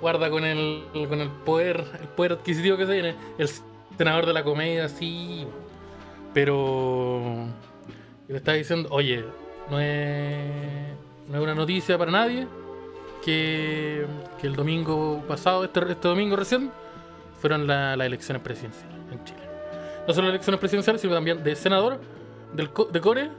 guarda 0.00 0.30
con 0.30 0.44
el, 0.44 0.82
con 1.08 1.20
el 1.20 1.28
poder 1.44 1.84
el 2.00 2.08
poder 2.08 2.32
adquisitivo 2.32 2.76
que 2.76 2.86
se 2.86 2.92
viene. 2.92 3.14
El 3.38 3.48
senador 3.96 4.26
de 4.26 4.32
la 4.32 4.42
comedia, 4.44 4.88
sí. 4.88 5.46
Pero. 6.34 7.46
Le 8.28 8.36
estaba 8.36 8.56
diciendo, 8.56 8.88
oye, 8.92 9.24
no 9.70 9.80
es, 9.80 10.94
no 11.28 11.36
es 11.36 11.42
una 11.42 11.54
noticia 11.54 11.96
para 11.98 12.10
nadie 12.10 12.46
que, 13.24 14.06
que 14.40 14.46
el 14.46 14.56
domingo 14.56 15.22
pasado, 15.28 15.64
este, 15.64 15.80
este 15.80 16.08
domingo 16.08 16.36
recién, 16.36 16.70
fueron 17.40 17.66
la- 17.66 17.96
las 17.96 18.06
elecciones 18.06 18.42
presidenciales 18.42 18.96
en 19.12 19.24
Chile. 19.24 19.40
No 20.06 20.14
solo 20.14 20.28
elecciones 20.28 20.58
presidenciales, 20.58 21.00
sino 21.00 21.14
también 21.14 21.42
de 21.44 21.54
senador, 21.54 22.00
del 22.54 22.70
de 22.90 23.00
Core 23.00 23.30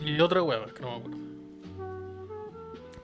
y 0.00 0.18
otra 0.20 0.42
hueva, 0.42 0.66
que 0.66 0.80
no 0.80 0.90
me 0.92 0.96
acuerdo. 0.96 1.16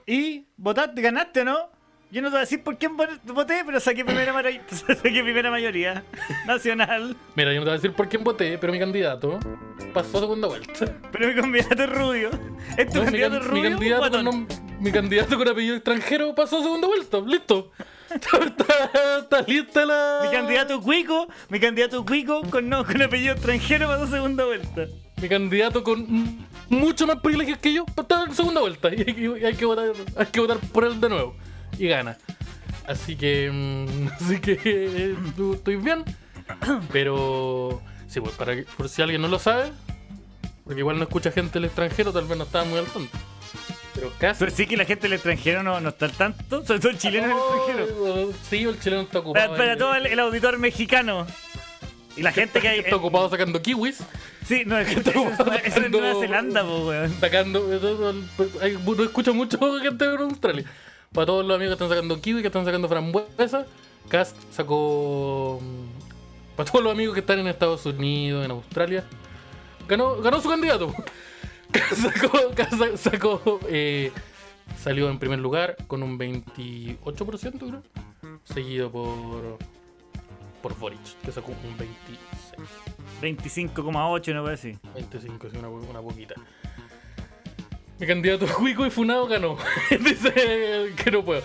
Y 0.05 0.45
votaste, 0.57 1.01
ganaste, 1.01 1.41
¿o 1.41 1.45
¿no? 1.45 1.69
Yo 2.13 2.21
no 2.21 2.27
te 2.27 2.33
voy 2.33 2.37
a 2.37 2.41
decir 2.41 2.61
por 2.63 2.77
quién 2.77 2.95
vo- 2.95 3.19
voté, 3.33 3.63
pero 3.65 3.79
saqué 3.79 4.05
primera, 4.05 4.31
saqué 4.69 5.23
primera 5.23 5.49
mayoría 5.49 6.03
nacional. 6.45 7.17
Mira, 7.35 7.51
yo 7.51 7.59
no 7.59 7.63
te 7.65 7.69
voy 7.71 7.77
a 7.77 7.81
decir 7.81 7.93
por 7.93 8.07
quién 8.07 8.23
voté, 8.23 8.55
pero 8.59 8.71
mi 8.71 8.77
candidato 8.77 9.39
pasó 9.95 10.17
a 10.17 10.21
segunda 10.21 10.47
vuelta. 10.47 10.85
Pero 11.11 11.27
mi 11.29 11.33
candidato 11.41 11.83
es 11.83 11.89
rubio. 11.89 12.29
¿Es 12.77 12.87
tu 12.89 12.99
No, 12.99 13.05
mi, 13.05 13.05
candidato 13.05 13.39
can- 13.39 13.53
mi 13.53 13.61
rubio? 13.61 13.69
candidato 13.71 14.23
mi 14.79 14.91
candidato 14.91 15.37
con 15.39 15.47
apellido 15.47 15.75
extranjero 15.75 16.35
pasó 16.35 16.59
a 16.59 16.61
segunda 16.61 16.87
vuelta. 16.87 17.19
Listo. 17.25 17.71
Está, 18.13 18.37
está- 18.45 19.17
está 19.21 19.41
lista 19.41 19.83
la. 19.83 20.19
Mi 20.25 20.31
candidato 20.31 20.79
cuico, 20.81 21.27
mi 21.49 21.59
candidato 21.59 22.05
cuico 22.05 22.43
con, 22.43 22.69
no, 22.69 22.85
con 22.85 23.01
apellido 23.01 23.33
extranjero 23.33 23.87
pasó 23.87 24.05
segunda 24.05 24.45
vuelta. 24.45 24.85
Mi 25.19 25.27
candidato 25.27 25.83
con 25.83 26.45
mucho 26.69 27.07
más 27.07 27.15
privilegios 27.21 27.57
que 27.57 27.73
yo 27.73 27.85
está 27.97 28.25
en 28.25 28.35
segunda 28.35 28.61
vuelta. 28.61 28.89
Y 28.93 29.43
hay 29.43 29.55
que 29.55 29.65
votar, 29.65 29.87
hay 30.15 30.25
que 30.27 30.39
votar 30.39 30.57
por 30.71 30.83
él 30.85 31.01
de 31.01 31.09
nuevo. 31.09 31.35
Y 31.79 31.87
gana. 31.87 32.17
Así 32.87 33.15
que. 33.15 33.49
mm, 33.51 34.07
Así 34.25 34.39
que. 34.39 34.59
eh, 34.63 35.15
Estoy 35.53 35.75
bien. 35.77 36.03
Pero. 36.91 37.81
Sí, 38.07 38.19
pues 38.19 38.35
para 38.35 38.55
que, 38.55 38.63
por 38.77 38.89
si 38.89 39.01
alguien 39.01 39.21
no 39.21 39.27
lo 39.27 39.39
sabe. 39.39 39.71
Porque 40.63 40.79
igual 40.79 40.97
no 40.97 41.03
escucha 41.03 41.31
gente 41.31 41.53
del 41.53 41.65
extranjero, 41.65 42.13
tal 42.13 42.25
vez 42.25 42.37
no 42.37 42.45
estaba 42.45 42.63
muy 42.63 42.79
al 42.79 42.85
tanto. 42.85 43.17
Pero 43.95 44.11
casi. 44.17 44.39
Pero 44.39 44.51
sí 44.55 44.65
que 44.65 44.77
la 44.77 44.85
gente 44.85 45.03
del 45.03 45.13
extranjero 45.13 45.61
no, 45.61 45.79
no 45.81 45.89
está 45.89 46.05
al 46.05 46.11
tanto, 46.13 46.65
sobre 46.65 46.79
todo 46.79 46.91
el 46.91 46.97
chileno 46.97 47.25
en 47.27 47.31
el 47.31 47.83
extranjero. 47.83 48.33
Sí, 48.49 48.63
el 48.63 48.79
chileno 48.79 49.01
está 49.01 49.11
Para, 49.13 49.21
ocupado. 49.21 49.55
para 49.57 49.71
ahí. 49.73 49.77
todo 49.77 49.95
el, 49.95 50.05
el 50.07 50.19
auditor 50.19 50.57
mexicano. 50.59 51.27
Y 52.15 52.21
la 52.21 52.31
gente 52.31 52.61
que 52.61 52.67
hay. 52.69 52.79
está 52.79 52.95
ocupado 52.95 53.29
sacando 53.29 53.61
kiwis, 53.61 53.99
Sí, 54.47 54.63
no, 54.65 54.77
es 54.77 54.87
que 54.93 54.99
eso, 54.99 55.11
eso 55.31 55.51
es 55.63 55.77
en 55.77 55.91
Nueva 55.91 56.19
Zelanda, 56.19 56.63
po, 56.63 56.87
weón. 56.87 57.13
sacando. 57.19 57.65
hay- 58.61 58.77
No 58.85 59.03
escucho 59.03 59.33
mucho 59.33 59.57
gente 59.81 60.05
en 60.05 60.17
Australia. 60.21 60.65
Para 61.13 61.25
todos 61.27 61.45
los 61.45 61.55
amigos 61.55 61.77
que 61.77 61.83
están 61.83 61.89
sacando 61.89 62.19
kiwi, 62.19 62.41
que 62.41 62.47
están 62.47 62.65
sacando 62.65 62.89
frambuesa, 62.89 63.65
Cast 64.09 64.35
sacó. 64.51 65.59
mm, 65.61 66.55
Para 66.55 66.69
todos 66.71 66.83
los 66.83 66.91
amigos 66.93 67.13
que 67.13 67.19
están 67.19 67.39
en 67.39 67.47
Estados 67.47 67.85
Unidos, 67.85 68.43
en 68.43 68.51
Australia, 68.51 69.03
ganó, 69.87 70.15
ganó 70.21 70.41
su 70.41 70.49
candidato. 70.49 70.93
Cast 71.71 71.93
sacó. 71.93 72.97
Sacó 72.97 73.59
eh, 73.67 74.11
salió 74.81 75.09
en 75.09 75.19
primer 75.19 75.39
lugar 75.39 75.75
con 75.87 76.01
un 76.03 76.17
28%, 76.17 77.59
creo. 77.59 77.83
Seguido 78.45 78.91
por. 78.91 79.57
Por 80.61 80.77
Boric, 80.79 81.01
que 81.25 81.31
sacó 81.33 81.51
un 81.51 81.77
26. 81.77 82.17
25,8, 83.21 84.33
no 84.33 84.41
puede 84.43 84.55
decir. 84.55 84.79
25, 84.93 85.49
sí, 85.49 85.57
una, 85.57 85.67
una 85.67 86.01
poquita. 86.01 86.35
Mi 88.03 88.07
candidato 88.07 88.45
Juico 88.53 88.85
y 88.85 88.89
Funado 88.89 89.27
ganó. 89.27 89.57
Dice 89.89 90.91
que 91.01 91.09
no 91.09 91.23
puedo. 91.23 91.41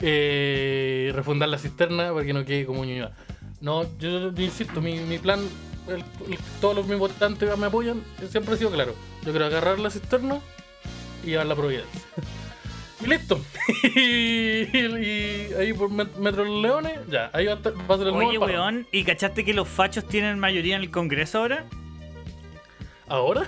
Eh, 0.00 1.12
refundar 1.14 1.48
la 1.48 1.56
cisterna 1.56 2.12
para 2.12 2.26
que 2.26 2.32
no 2.32 2.44
quede 2.44 2.66
como 2.66 2.84
Ñuñoa. 2.84 3.12
No, 3.60 3.84
yo, 4.00 4.32
yo 4.34 4.42
insisto, 4.42 4.80
mi, 4.80 4.98
mi 4.98 5.18
plan, 5.20 5.38
el- 5.86 6.02
el- 6.32 6.38
todos 6.60 6.74
los 6.74 6.88
mis 6.88 6.98
votantes 6.98 7.56
me 7.56 7.66
apoyan, 7.66 8.02
siempre 8.28 8.54
ha 8.54 8.58
sido 8.58 8.72
claro. 8.72 8.92
Yo 9.24 9.30
quiero 9.30 9.46
agarrar 9.46 9.78
la 9.78 9.88
cisterna 9.88 10.40
y 11.22 11.28
llevarla 11.28 11.54
a 11.54 11.56
Providencia. 11.56 12.00
Y 13.00 13.06
listo. 13.06 13.40
y, 13.94 14.76
y 14.76 15.54
ahí 15.60 15.72
por 15.74 15.90
Met- 15.90 16.16
Metro 16.16 16.44
Los 16.44 16.60
Leones, 16.60 16.98
ya, 17.08 17.30
ahí 17.32 17.46
va 17.46 17.52
a, 17.52 17.56
estar- 17.56 17.74
va 17.88 17.94
a 17.94 17.98
ser 17.98 18.08
el 18.08 18.14
nuevo 18.14 18.28
Oye, 18.30 18.38
weón, 18.38 18.88
¿y 18.90 19.04
cachaste 19.04 19.44
que 19.44 19.54
los 19.54 19.68
fachos 19.68 20.08
tienen 20.08 20.40
mayoría 20.40 20.74
en 20.74 20.82
el 20.82 20.90
Congreso 20.90 21.38
ahora? 21.38 21.66
¿Ahora? 23.06 23.46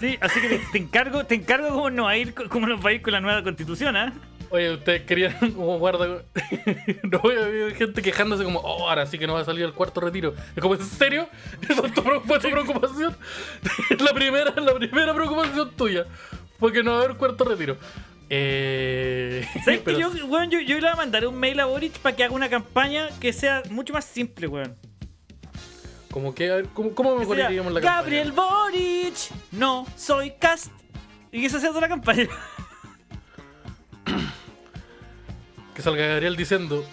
Sí, 0.00 0.16
así 0.20 0.40
que 0.40 0.48
te, 0.48 0.58
te 0.72 0.78
encargo, 0.78 1.24
te 1.24 1.34
encargo 1.34 1.68
cómo 1.70 1.90
nos 1.90 2.06
va 2.06 2.10
a 2.10 2.16
ir, 2.16 2.34
cómo 2.34 2.66
nos 2.66 2.84
va 2.84 2.90
a 2.90 2.92
ir 2.92 3.02
con 3.02 3.12
la 3.12 3.20
nueva 3.20 3.42
constitución, 3.42 3.96
¿ah? 3.96 4.12
Oye, 4.50 4.72
ustedes 4.72 5.02
querían 5.02 5.34
como 5.52 5.78
guarda. 5.78 6.22
no 7.02 7.18
voy 7.18 7.36
a 7.36 7.40
ver 7.40 7.74
gente 7.74 8.00
quejándose 8.00 8.44
como, 8.44 8.60
oh, 8.60 8.88
ahora 8.88 9.06
sí 9.06 9.18
que 9.18 9.26
no 9.26 9.34
va 9.34 9.40
a 9.40 9.44
salir 9.44 9.64
el 9.64 9.72
cuarto 9.72 10.00
retiro. 10.00 10.34
Es 10.56 10.62
como, 10.62 10.74
¿en 10.74 10.84
serio? 10.84 11.28
¿Esa 11.62 11.86
es 11.86 11.94
tu, 11.94 12.02
preocupación? 12.02 13.16
la 13.98 14.12
primera, 14.14 14.54
la 14.56 14.74
primera 14.74 15.14
preocupación 15.14 15.70
tuya. 15.76 16.06
Fue 16.58 16.72
que 16.72 16.82
no 16.82 16.92
va 16.92 17.00
a 17.00 17.04
haber 17.04 17.16
cuarto 17.16 17.44
retiro. 17.44 17.76
Eh. 18.30 19.46
¿Sabes 19.64 19.80
pero 19.84 19.96
que 19.96 20.02
yo, 20.02 20.26
weón, 20.26 20.50
yo, 20.50 20.60
yo 20.60 20.76
le 20.76 20.82
voy 20.82 20.90
a 20.90 20.96
mandar 20.96 21.26
un 21.26 21.38
mail 21.38 21.60
a 21.60 21.66
Boric 21.66 21.98
para 21.98 22.16
que 22.16 22.24
haga 22.24 22.34
una 22.34 22.48
campaña 22.48 23.08
que 23.20 23.32
sea 23.32 23.62
mucho 23.70 23.92
más 23.92 24.04
simple, 24.04 24.46
weón. 24.46 24.74
Como 26.18 26.34
que, 26.34 26.50
a 26.50 26.56
ver, 26.56 26.66
¿cómo, 26.74 26.92
cómo 26.96 27.14
mejoraríamos 27.14 27.72
la 27.72 27.78
Gabriel 27.78 28.34
campaña? 28.34 28.48
Boric, 28.50 29.14
no 29.52 29.86
soy 29.94 30.32
cast. 30.32 30.72
Y 31.30 31.40
que 31.40 31.48
sea 31.48 31.60
toda 31.60 31.82
la 31.82 31.88
campaña. 31.88 32.26
Que 35.76 35.82
salga 35.82 36.04
Gabriel 36.08 36.34
diciendo, 36.34 36.84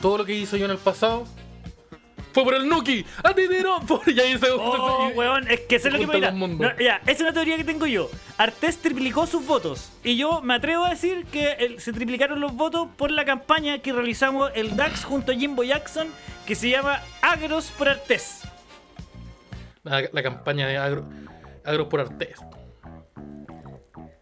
todo 0.00 0.16
lo 0.16 0.24
que 0.24 0.32
hizo 0.32 0.56
yo 0.56 0.64
en 0.64 0.70
el 0.70 0.78
pasado 0.78 1.26
fue 2.32 2.44
por 2.44 2.54
el 2.54 2.66
Nuki. 2.66 3.04
¡A 3.22 3.34
ti! 3.34 3.42
Por... 3.86 4.08
Y 4.08 4.18
ahí 4.18 4.38
se... 4.38 4.50
Oh, 4.52 5.10
se- 5.10 5.14
weón, 5.18 5.46
es 5.50 5.60
que 5.60 5.76
eso 5.76 5.88
es 5.88 5.92
lo 5.92 6.00
que 6.00 6.06
me. 6.06 6.32
No, 6.32 6.78
ya, 6.78 6.96
esa 7.02 7.10
es 7.12 7.20
una 7.20 7.34
teoría 7.34 7.58
que 7.58 7.64
tengo 7.64 7.84
yo. 7.84 8.10
Artés 8.38 8.78
triplicó 8.78 9.26
sus 9.26 9.44
votos. 9.44 9.90
Y 10.02 10.16
yo 10.16 10.40
me 10.40 10.54
atrevo 10.54 10.86
a 10.86 10.88
decir 10.88 11.26
que 11.26 11.52
el- 11.58 11.78
se 11.78 11.92
triplicaron 11.92 12.40
los 12.40 12.54
votos 12.54 12.88
por 12.96 13.10
la 13.10 13.26
campaña 13.26 13.80
que 13.80 13.92
realizamos 13.92 14.50
el 14.54 14.76
DAX 14.76 15.04
junto 15.04 15.32
a 15.32 15.34
Jimbo 15.34 15.62
Jackson, 15.62 16.08
que 16.46 16.54
se 16.54 16.70
llama 16.70 17.02
Agros 17.20 17.66
por 17.76 17.90
Artés. 17.90 18.40
La, 19.84 20.02
la 20.12 20.22
campaña 20.22 20.66
de 20.66 20.76
agro, 20.76 21.08
agro 21.64 21.88
por 21.88 22.00
Artes. 22.00 22.36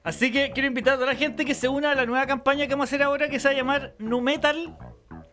Así 0.03 0.33
que 0.33 0.51
quiero 0.53 0.67
invitar 0.67 0.95
a 0.95 0.97
toda 0.97 1.09
la 1.09 1.15
gente 1.15 1.45
que 1.45 1.55
se 1.55 1.69
una 1.69 1.91
a 1.91 1.95
la 1.95 2.07
nueva 2.07 2.27
campaña 2.27 2.67
que 2.67 2.75
vamos 2.75 2.85
a 2.85 2.89
hacer 2.89 3.03
ahora, 3.03 3.29
que 3.29 3.39
se 3.39 3.49
va 3.49 3.55
a 3.55 3.57
llamar 3.57 3.95
Nu 3.99 4.21
Metal 4.21 4.77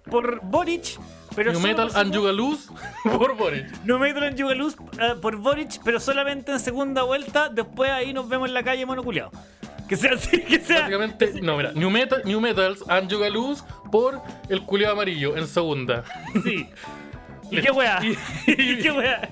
por 0.09 0.41
Boric. 0.43 0.99
Pero 1.35 1.51
New 1.51 1.61
Metal 1.61 1.89
and 1.93 2.13
Yugaluz 2.13 2.69
por 3.03 3.37
Boric. 3.37 3.65
No 3.85 3.99
Metal 3.99 4.23
and 4.23 4.37
Yugaluz 4.37 4.75
eh, 4.99 5.15
por 5.21 5.37
Boric, 5.37 5.79
pero 5.85 5.99
solamente 5.99 6.51
en 6.51 6.59
segunda 6.59 7.03
vuelta. 7.03 7.49
Después 7.49 7.91
ahí 7.91 8.11
nos 8.11 8.27
vemos 8.27 8.49
en 8.49 8.53
la 8.53 8.63
calle 8.63 8.85
monoculeado. 8.85 9.31
Que 9.87 9.95
sea 9.95 10.13
así, 10.15 10.41
que 10.41 10.59
sea. 10.59 10.81
Básicamente, 10.81 11.41
no, 11.41 11.55
mira, 11.55 11.71
New, 11.71 11.89
Metal, 11.89 12.21
New 12.25 12.41
Metals 12.41 12.83
and 12.89 13.09
Yugaluz 13.09 13.63
por 13.89 14.21
el 14.49 14.63
culiao 14.63 14.91
amarillo 14.91 15.37
en 15.37 15.47
segunda. 15.47 16.03
Sí. 16.43 16.67
¿Y 17.51 17.61
qué 17.61 17.71
weá? 17.71 17.99
¿Y 18.45 18.77
qué 18.81 18.91
weá? 18.91 19.29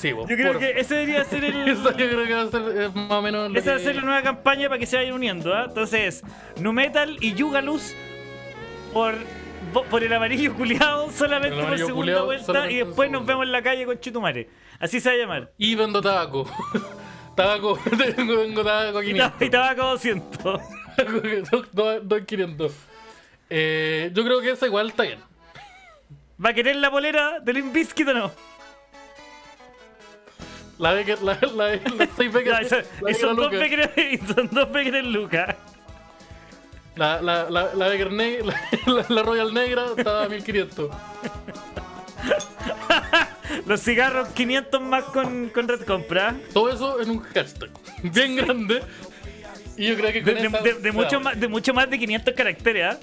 Sí, 0.00 0.12
vos, 0.12 0.28
Yo 0.30 0.36
creo 0.36 0.52
por- 0.52 0.60
que 0.60 0.80
ese 0.80 0.94
debería 0.94 1.24
ser 1.24 1.44
el. 1.44 1.68
Eso 1.68 1.90
yo 1.90 2.08
creo 2.08 2.26
que 2.26 2.34
va 2.34 2.42
a 2.42 2.46
ser 2.50 2.62
eh, 2.74 2.88
más 2.94 3.10
o 3.10 3.22
menos. 3.22 3.54
Esa 3.54 3.70
va 3.70 3.76
a 3.76 3.78
que- 3.78 3.84
ser 3.84 3.96
la 3.96 4.02
nueva 4.02 4.22
campaña 4.22 4.68
para 4.68 4.78
que 4.78 4.86
se 4.86 4.96
vayan 4.96 5.12
uniendo, 5.12 5.52
¿ah? 5.54 5.66
Entonces, 5.68 6.22
Nu 6.58 6.72
Metal 6.72 7.16
y 7.20 7.34
Yugaluz 7.34 7.94
por, 8.94 9.14
por 9.90 10.02
el 10.02 10.12
amarillo 10.12 10.54
culiado 10.54 11.10
solamente 11.12 11.48
El 11.48 11.54
por 11.56 11.64
amarillo 11.66 11.86
segunda 11.86 12.12
culiao 12.20 12.24
vuelta 12.26 12.70
y 12.70 12.76
después 12.76 13.10
nos 13.10 13.26
vemos 13.26 13.44
en 13.44 13.52
la 13.52 13.62
calle 13.62 13.84
con 13.84 14.00
Chitumare. 14.00 14.48
Así 14.78 15.00
se 15.00 15.10
va 15.10 15.14
a 15.14 15.18
llamar. 15.18 15.52
Y 15.58 15.74
vendo 15.74 16.00
tabaco. 16.00 16.48
tabaco, 17.36 17.78
tengo, 18.16 18.42
tengo 18.42 18.64
tabaco 18.64 19.00
500. 19.02 19.42
y 19.42 19.50
tabaco 19.50 19.82
200. 19.84 20.60
Dos- 21.72 21.98
dos 22.02 22.20
500. 22.26 22.72
Eh, 23.50 24.10
yo 24.14 24.24
creo 24.24 24.40
que 24.40 24.50
esa 24.52 24.66
igual 24.66 24.88
está 24.88 25.02
bien. 25.02 25.18
¿Va 26.42 26.50
a 26.50 26.54
querer 26.54 26.76
la 26.76 26.90
polera 26.90 27.40
del 27.40 27.58
Inviskit 27.58 28.08
o 28.08 28.14
no? 28.14 28.32
La 30.80 30.92
Becker, 30.94 31.20
la, 31.22 31.38
la, 31.54 31.76
la, 31.76 32.08
seis 32.16 32.32
Becker, 32.32 32.52
Ya, 32.52 32.58
eso- 32.60 32.76
la 33.02 33.10
y 33.10 33.14
son 33.20 33.36
dos 33.36 33.50
Becker 33.50 33.92
y 33.96 34.18
son 34.18 34.48
dos 34.50 34.72
Becker 34.72 35.04
Lucas. 35.04 35.56
La, 36.96 37.20
la, 37.20 37.48
la, 37.50 37.74
la 37.74 37.88
Becker 37.88 38.10
ne- 38.12 38.40
la, 38.42 38.54
la, 38.86 39.04
la 39.08 39.22
Royal 39.22 39.52
Negra 39.54 39.86
estaba 39.96 40.24
a 40.24 40.28
1500. 40.28 40.90
Los 43.66 43.80
cigarros 43.82 44.28
500 44.28 44.80
más 44.80 45.04
con, 45.04 45.48
con 45.50 45.68
Red 45.68 45.82
Compra. 45.84 46.36
Todo 46.52 46.70
eso 46.72 47.00
en 47.00 47.10
un 47.10 47.20
hashtag 47.20 47.70
bien 48.02 48.36
grande. 48.36 48.82
Y 49.76 49.88
yo 49.88 49.96
creo 49.96 50.12
que 50.12 50.22
con 50.22 50.34
de- 50.34 50.46
esa 50.46 50.58
de- 50.60 50.74
de 50.74 50.92
mucho 50.92 51.20
más, 51.20 51.38
de 51.38 51.48
mucho 51.48 51.74
más 51.74 51.88
de 51.90 51.98
500 51.98 52.34
caracteres, 52.34 52.94
¿ah? 52.94 52.98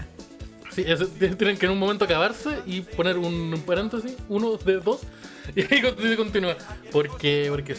Sí, 0.72 0.84
eso, 0.86 1.08
tienen 1.08 1.58
que 1.58 1.66
en 1.66 1.72
un 1.72 1.80
momento 1.80 2.06
acabarse 2.06 2.60
y 2.66 2.82
poner 2.82 3.18
un 3.18 3.62
paréntesis, 3.66 4.16
uno 4.30 4.58
de 4.58 4.78
dos, 4.78 5.02
y 5.56 5.62
ahí 5.62 5.82
continúa. 5.82 6.16
continúa. 6.16 6.58
Porque, 6.92 7.48
porque 7.50 7.76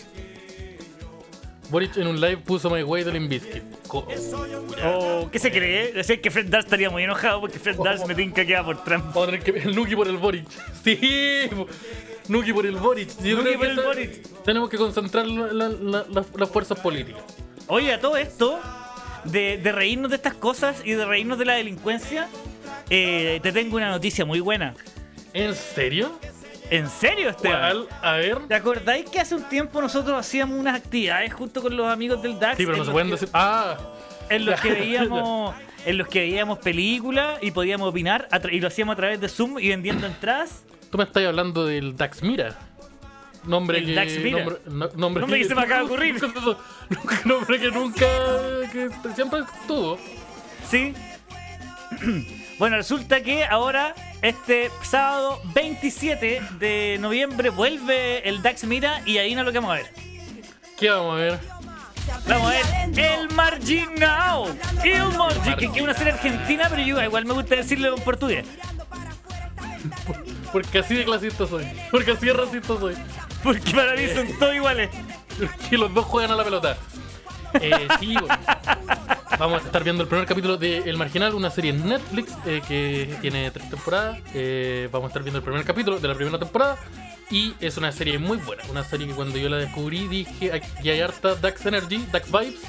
Boric 1.70 1.96
en 1.98 2.06
un 2.06 2.20
live 2.20 2.38
puso 2.38 2.70
My 2.70 2.82
Way 2.82 3.04
de. 3.04 3.62
Co- 3.86 4.06
Oh, 4.84 5.28
¿Qué 5.30 5.38
se 5.38 5.50
cree? 5.50 5.92
Decir 5.92 6.20
que 6.20 6.30
Fred 6.30 6.46
Durst 6.46 6.66
estaría 6.66 6.88
muy 6.88 7.02
enojado 7.02 7.40
porque 7.40 7.58
Fred 7.58 7.76
Durst 7.76 8.06
me 8.06 8.14
tinca 8.14 8.44
que 8.44 8.54
va 8.54 8.64
por 8.64 8.84
Trump. 8.84 9.14
El 9.16 9.74
Nuki 9.74 9.96
por 9.96 10.06
el 10.08 10.16
Boric. 10.16 10.46
Sí. 10.84 11.48
Nuki 12.28 12.52
por 12.52 12.64
el 12.66 12.76
Boric. 12.76 13.08
Yo 13.22 13.36
Nuki 13.38 13.56
por 13.56 13.66
el 13.66 13.80
Boric. 13.80 14.42
Tenemos 14.44 14.68
que 14.70 14.76
concentrar 14.76 15.26
la- 15.26 15.52
la- 15.52 15.68
la- 15.68 16.06
las- 16.10 16.26
las 16.34 16.50
fuerzas 16.50 16.78
políticas. 16.80 17.22
Oye, 17.66 17.92
a 17.92 18.00
todo 18.00 18.16
esto, 18.16 18.60
de, 19.24 19.58
de 19.58 19.72
reírnos 19.72 20.10
de 20.10 20.16
estas 20.16 20.34
cosas 20.34 20.80
y 20.84 20.92
de 20.92 21.04
reírnos 21.04 21.38
de 21.38 21.44
la 21.44 21.54
delincuencia, 21.54 22.28
eh, 22.88 23.40
te 23.42 23.52
tengo 23.52 23.76
una 23.76 23.90
noticia 23.90 24.24
muy 24.24 24.40
buena. 24.40 24.74
¿En 25.34 25.54
serio? 25.54 26.18
¿En 26.70 26.88
serio, 26.90 27.30
Esteban? 27.30 27.60
¿Cuál? 27.60 27.88
A 28.02 28.12
ver. 28.16 28.38
¿Te 28.46 28.54
acordáis 28.54 29.08
que 29.08 29.20
hace 29.20 29.34
un 29.34 29.44
tiempo 29.44 29.80
nosotros 29.80 30.18
hacíamos 30.18 30.58
unas 30.58 30.76
actividades 30.76 31.32
junto 31.32 31.62
con 31.62 31.74
los 31.76 31.86
amigos 31.90 32.20
del 32.22 32.38
DAX? 32.38 32.56
Sí, 32.58 32.66
pero 32.66 32.78
no 32.78 32.84
se 32.84 32.90
pueden 32.90 33.08
que- 33.08 33.12
decir. 33.12 33.28
Ah, 33.32 33.76
En 34.28 34.44
los 34.44 34.60
que 34.60 34.70
veíamos, 34.72 35.54
en 35.86 35.96
los 35.98 36.08
que 36.08 36.20
veíamos 36.20 36.58
películas 36.58 37.38
y 37.40 37.50
podíamos 37.52 37.88
opinar 37.88 38.28
y 38.52 38.60
lo 38.60 38.68
hacíamos 38.68 38.92
a 38.92 38.96
través 38.96 39.20
de 39.20 39.28
Zoom 39.28 39.58
y 39.58 39.68
vendiendo 39.68 40.06
entradas. 40.06 40.62
tú 40.90 40.98
me 40.98 41.04
estás 41.04 41.24
hablando 41.24 41.64
del 41.64 41.96
Dax 41.96 42.22
Mira. 42.22 42.58
Nombre 43.44 43.78
El 43.78 43.86
que. 43.86 43.94
Dax 43.94 44.18
Mira. 44.18 44.38
Nombre, 44.44 44.56
no- 44.66 44.90
nombre 44.94 45.20
Nombre 45.22 45.38
que 45.38 45.44
se 45.46 45.54
me 45.54 45.62
acaba 45.62 45.80
de 45.80 45.86
ocurrir. 45.86 46.16
nombre 47.24 47.58
que 47.58 47.70
nunca. 47.70 48.06
que 48.70 48.90
siempre 49.14 49.40
tuvo. 49.66 49.98
¿Sí? 50.68 50.92
bueno, 52.58 52.76
resulta 52.76 53.22
que 53.22 53.44
ahora, 53.44 53.94
este 54.22 54.70
sábado 54.82 55.40
27 55.54 56.42
de 56.58 56.98
noviembre, 57.00 57.50
vuelve 57.50 58.28
el 58.28 58.42
DAX 58.42 58.64
Mira 58.64 59.02
y 59.06 59.18
ahí 59.18 59.34
no 59.34 59.42
lo 59.42 59.52
que 59.52 59.58
vamos 59.58 59.72
a 59.72 59.82
ver. 59.82 59.92
¿Qué 60.78 60.90
vamos 60.90 61.14
a 61.14 61.16
ver? 61.16 61.40
Vamos 62.26 62.52
a 62.52 62.54
ver 62.54 62.98
El 62.98 63.28
Marginao. 63.30 64.48
El 64.84 65.08
Margin, 65.16 65.56
que 65.56 65.70
que 65.70 65.78
es 65.78 65.82
una 65.82 65.94
serie 65.94 66.12
argentina, 66.12 66.66
pero 66.68 66.82
yo 66.82 67.02
igual 67.02 67.24
me 67.24 67.34
gusta 67.34 67.56
decirlo 67.56 67.94
en 67.94 68.02
portugués. 68.02 68.46
Porque 70.52 70.78
así 70.78 70.94
de 70.94 71.04
clasista 71.04 71.46
soy. 71.46 71.66
Porque 71.90 72.12
así 72.12 72.26
de 72.26 72.32
racista 72.32 72.78
soy. 72.78 72.94
Porque 73.42 73.70
para 73.72 73.94
mí 73.94 74.08
son 74.14 74.26
todos 74.38 74.54
iguales. 74.54 74.90
Porque 75.38 75.78
los 75.78 75.92
dos 75.92 76.04
juegan 76.06 76.32
a 76.32 76.36
la 76.36 76.44
pelota. 76.44 76.76
Eh, 77.60 77.88
sí, 78.00 78.14
bueno. 78.14 78.38
Vamos 79.38 79.62
a 79.62 79.66
estar 79.66 79.84
viendo 79.84 80.02
el 80.02 80.08
primer 80.08 80.26
capítulo 80.26 80.56
de 80.56 80.78
El 80.78 80.96
Marginal, 80.96 81.34
una 81.34 81.50
serie 81.50 81.70
en 81.70 81.88
Netflix 81.88 82.32
eh, 82.44 82.60
que 82.66 83.16
tiene 83.20 83.50
tres 83.52 83.70
temporadas. 83.70 84.18
Eh, 84.34 84.88
vamos 84.90 85.06
a 85.06 85.08
estar 85.08 85.22
viendo 85.22 85.38
el 85.38 85.44
primer 85.44 85.64
capítulo 85.64 85.98
de 86.00 86.08
la 86.08 86.14
primera 86.14 86.38
temporada. 86.38 86.76
Y 87.30 87.54
es 87.60 87.76
una 87.76 87.92
serie 87.92 88.18
muy 88.18 88.38
buena. 88.38 88.62
Una 88.70 88.82
serie 88.84 89.06
que 89.06 89.12
cuando 89.14 89.38
yo 89.38 89.48
la 89.48 89.58
descubrí 89.58 90.08
dije: 90.08 90.52
aquí 90.52 90.90
hay 90.90 91.00
harta 91.00 91.34
Dax 91.36 91.66
Energy, 91.66 92.04
Dax 92.10 92.30
Vibes. 92.32 92.60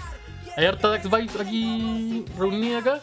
Hay 0.57 0.65
harta 0.65 0.89
Dax 0.89 1.09
Vibes 1.09 1.39
aquí 1.39 2.25
reunida 2.37 2.79
acá. 2.79 2.99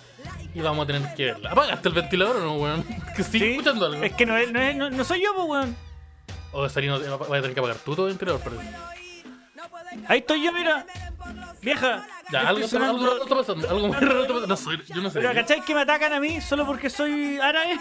Y 0.54 0.60
vamos 0.60 0.84
a 0.84 0.86
tener 0.86 1.14
que 1.14 1.24
verla. 1.26 1.50
¿Apagaste 1.52 1.88
el 1.88 1.94
ventilador 1.94 2.36
o 2.36 2.40
no, 2.40 2.54
weón? 2.56 2.84
Que 3.16 3.22
sigue 3.22 3.46
Sí, 3.46 3.50
escuchando 3.52 3.86
algo. 3.86 4.02
Es 4.02 4.12
que 4.12 4.26
no, 4.26 4.36
es- 4.36 4.52
no, 4.52 4.60
es- 4.60 4.76
no- 4.76 4.90
no 4.90 5.04
soy 5.04 5.22
yo, 5.22 5.34
pues, 5.34 5.48
weón. 5.48 5.76
O 6.52 6.68
Sarino 6.68 6.98
va 7.00 7.26
a 7.36 7.40
tener 7.40 7.52
que 7.54 7.60
apagar 7.60 7.76
tú 7.78 7.94
todo 7.96 8.06
el 8.06 8.12
ventilador, 8.12 8.40
pero. 8.44 8.58
Ahí 10.08 10.18
estoy 10.20 10.42
yo, 10.44 10.52
mira. 10.52 10.86
Vieja. 11.62 12.06
Ya, 12.30 12.40
algo, 12.48 12.60
estoy 12.60 12.78
está- 12.78 12.90
algo 12.90 12.98
sonando- 12.98 13.06
raro 13.06 13.22
está 13.22 13.34
pasando. 13.36 13.68
Algo 13.70 13.88
muy 13.88 13.96
raro 13.96 14.20
está 14.22 14.34
pasando. 14.34 14.46
No 14.48 14.56
soy, 14.56 14.82
yo 14.88 15.00
no 15.02 15.10
sé. 15.10 15.20
Pero 15.20 15.34
¿cachai 15.34 15.60
que 15.62 15.74
me 15.74 15.80
atacan 15.82 16.12
a 16.12 16.20
mí 16.20 16.40
solo 16.40 16.66
porque 16.66 16.90
soy 16.90 17.38
árabe? 17.38 17.76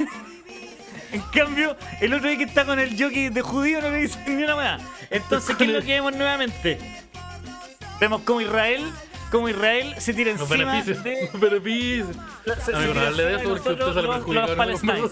En 1.12 1.22
cambio, 1.34 1.78
el 2.02 2.14
otro 2.14 2.28
día 2.28 2.38
que 2.38 2.44
está 2.44 2.66
con 2.66 2.78
el 2.80 2.92
jockey 3.02 3.30
de 3.30 3.42
judío 3.42 3.82
no 3.82 3.90
le 3.90 3.98
dicen 4.00 4.38
ni 4.38 4.44
una 4.44 4.56
weá. 4.56 4.78
Entonces, 5.10 5.56
¿qué 5.56 5.64
es 5.66 5.70
lo 5.70 5.80
que 5.82 5.88
vemos 5.94 6.14
nuevamente? 6.16 6.78
Vemos 8.02 8.22
como 8.24 8.42
Israel, 8.42 8.84
como 9.32 9.48
Israel 9.48 9.96
se 9.98 10.14
tira 10.14 10.32
Los 10.34 10.42
encima 10.42 10.72
beneficios. 10.74 11.04
de... 11.04 11.30
Los 11.32 11.40
beneficios. 11.42 12.08
no 12.96 13.02
hable 13.02 13.24
de 13.24 13.36
eso 13.36 13.50
porque 13.50 13.70
usted 13.70 13.94
sale 13.94 14.08
perjudicado. 14.10 15.12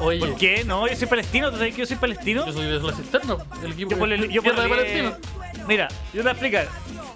Oye, 0.00 0.18
¿Por 0.18 0.36
qué? 0.36 0.64
No, 0.64 0.86
yo 0.86 0.96
soy 0.96 1.06
palestino, 1.08 1.50
¿tú 1.50 1.56
sabes 1.56 1.74
que 1.74 1.80
yo 1.80 1.86
soy 1.86 1.96
palestino? 1.96 2.44
yo 2.46 2.52
soy 2.52 2.66
de 2.66 2.80
la 2.80 2.92
cisterna, 2.92 3.36
el 3.62 3.72
equipo 3.72 3.90
Yo 3.92 3.98
por 3.98 4.12
el- 4.12 4.28
yo 4.28 4.42
tierra 4.42 4.62
de 4.62 4.68
por- 4.68 4.76
Palestina. 4.76 5.12
Mira, 5.66 5.88
yo 5.88 5.96
te 6.12 6.18
voy 6.22 6.28
a 6.28 6.32
explicar. 6.32 6.68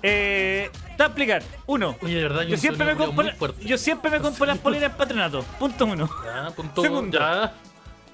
Eh, 0.03 0.71
te 0.73 0.79
voy 0.97 1.03
a 1.03 1.07
explicar. 1.07 1.43
Uno. 1.67 1.97
Oye, 2.03 2.15
de 2.17 2.23
verdad, 2.23 2.43
Yo 2.43 2.57
siempre, 2.57 2.87
me 2.87 2.95
compro, 2.97 3.55
yo 3.61 3.79
siempre 3.79 4.11
me 4.11 4.21
compro 4.21 4.47
las 4.47 4.59
poleras 4.59 4.91
en 4.93 4.97
patronato. 4.97 5.43
Punto 5.59 5.87
uno. 5.87 6.09
Ya, 6.25 6.51
punto. 6.51 6.83
Segundo. 6.83 7.19
Ya. 7.19 7.55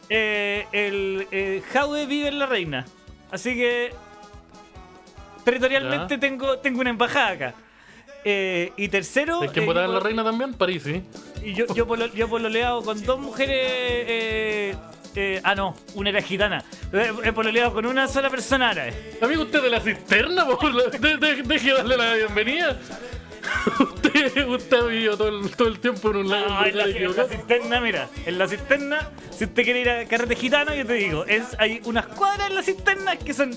Eh, 0.08 0.66
el 0.72 1.26
eh, 1.30 1.62
Jaude 1.72 2.06
vive 2.06 2.28
en 2.28 2.38
la 2.38 2.46
reina. 2.46 2.84
Así 3.30 3.54
que 3.54 3.92
territorialmente 5.44 6.14
Ya. 6.14 6.20
tengo, 6.20 6.58
tengo 6.58 6.80
una 6.80 6.90
embajada 6.90 7.28
acá. 7.28 7.54
Eh, 8.26 8.72
y 8.78 8.88
tercero, 8.88 9.42
¿Es 9.42 9.50
quién 9.50 9.64
eh, 9.64 9.66
votaba 9.66 9.84
en 9.86 9.92
la 9.92 10.00
reina 10.00 10.24
también? 10.24 10.54
París, 10.54 10.82
sí. 10.82 11.02
y 11.44 11.52
yo, 11.52 11.66
yo, 11.74 11.86
polo- 11.86 12.10
yo 12.14 12.26
pololeado 12.28 12.82
con 12.82 13.02
dos 13.04 13.20
mujeres. 13.20 14.76
Eh, 15.16 15.36
eh, 15.36 15.40
ah, 15.44 15.54
no, 15.54 15.76
una 15.94 16.10
era 16.10 16.20
gitana. 16.22 16.62
He, 16.92 17.28
he 17.28 17.32
pololeado 17.32 17.72
con 17.74 17.86
una 17.86 18.06
sola 18.08 18.30
persona 18.30 18.70
árabe. 18.70 18.92
Amigo, 19.22 19.42
usted 19.42 19.62
de 19.62 19.70
la 19.70 19.80
cisterna, 19.80 20.44
por 20.46 20.60
favor. 20.60 20.90
De, 21.00 21.16
de- 21.16 21.42
deje 21.42 21.68
de 21.70 21.74
darle 21.74 21.96
la 21.96 22.14
bienvenida. 22.14 22.78
usted, 23.78 24.46
usted 24.48 24.76
ha 24.78 24.86
vivido 24.86 25.16
todo 25.16 25.28
el, 25.28 25.50
todo 25.54 25.68
el 25.68 25.78
tiempo 25.78 26.10
en 26.10 26.16
un 26.16 26.28
lago 26.30 26.48
No, 26.48 26.64
en 26.66 26.76
la, 26.78 26.84
en 26.84 27.16
la 27.16 27.24
cisterna, 27.24 27.80
mira, 27.80 28.08
en 28.24 28.38
la 28.38 28.48
cisterna, 28.48 29.10
si 29.30 29.44
usted 29.44 29.64
quiere 29.64 29.80
ir 29.80 29.90
a 29.90 30.04
carrete 30.06 30.34
gitano, 30.36 30.74
yo 30.74 30.86
te 30.86 30.94
digo, 30.94 31.24
es, 31.26 31.42
hay 31.58 31.80
unas 31.84 32.06
cuadras 32.06 32.48
en 32.48 32.54
la 32.54 32.62
cisterna 32.62 33.16
que 33.16 33.34
son 33.34 33.54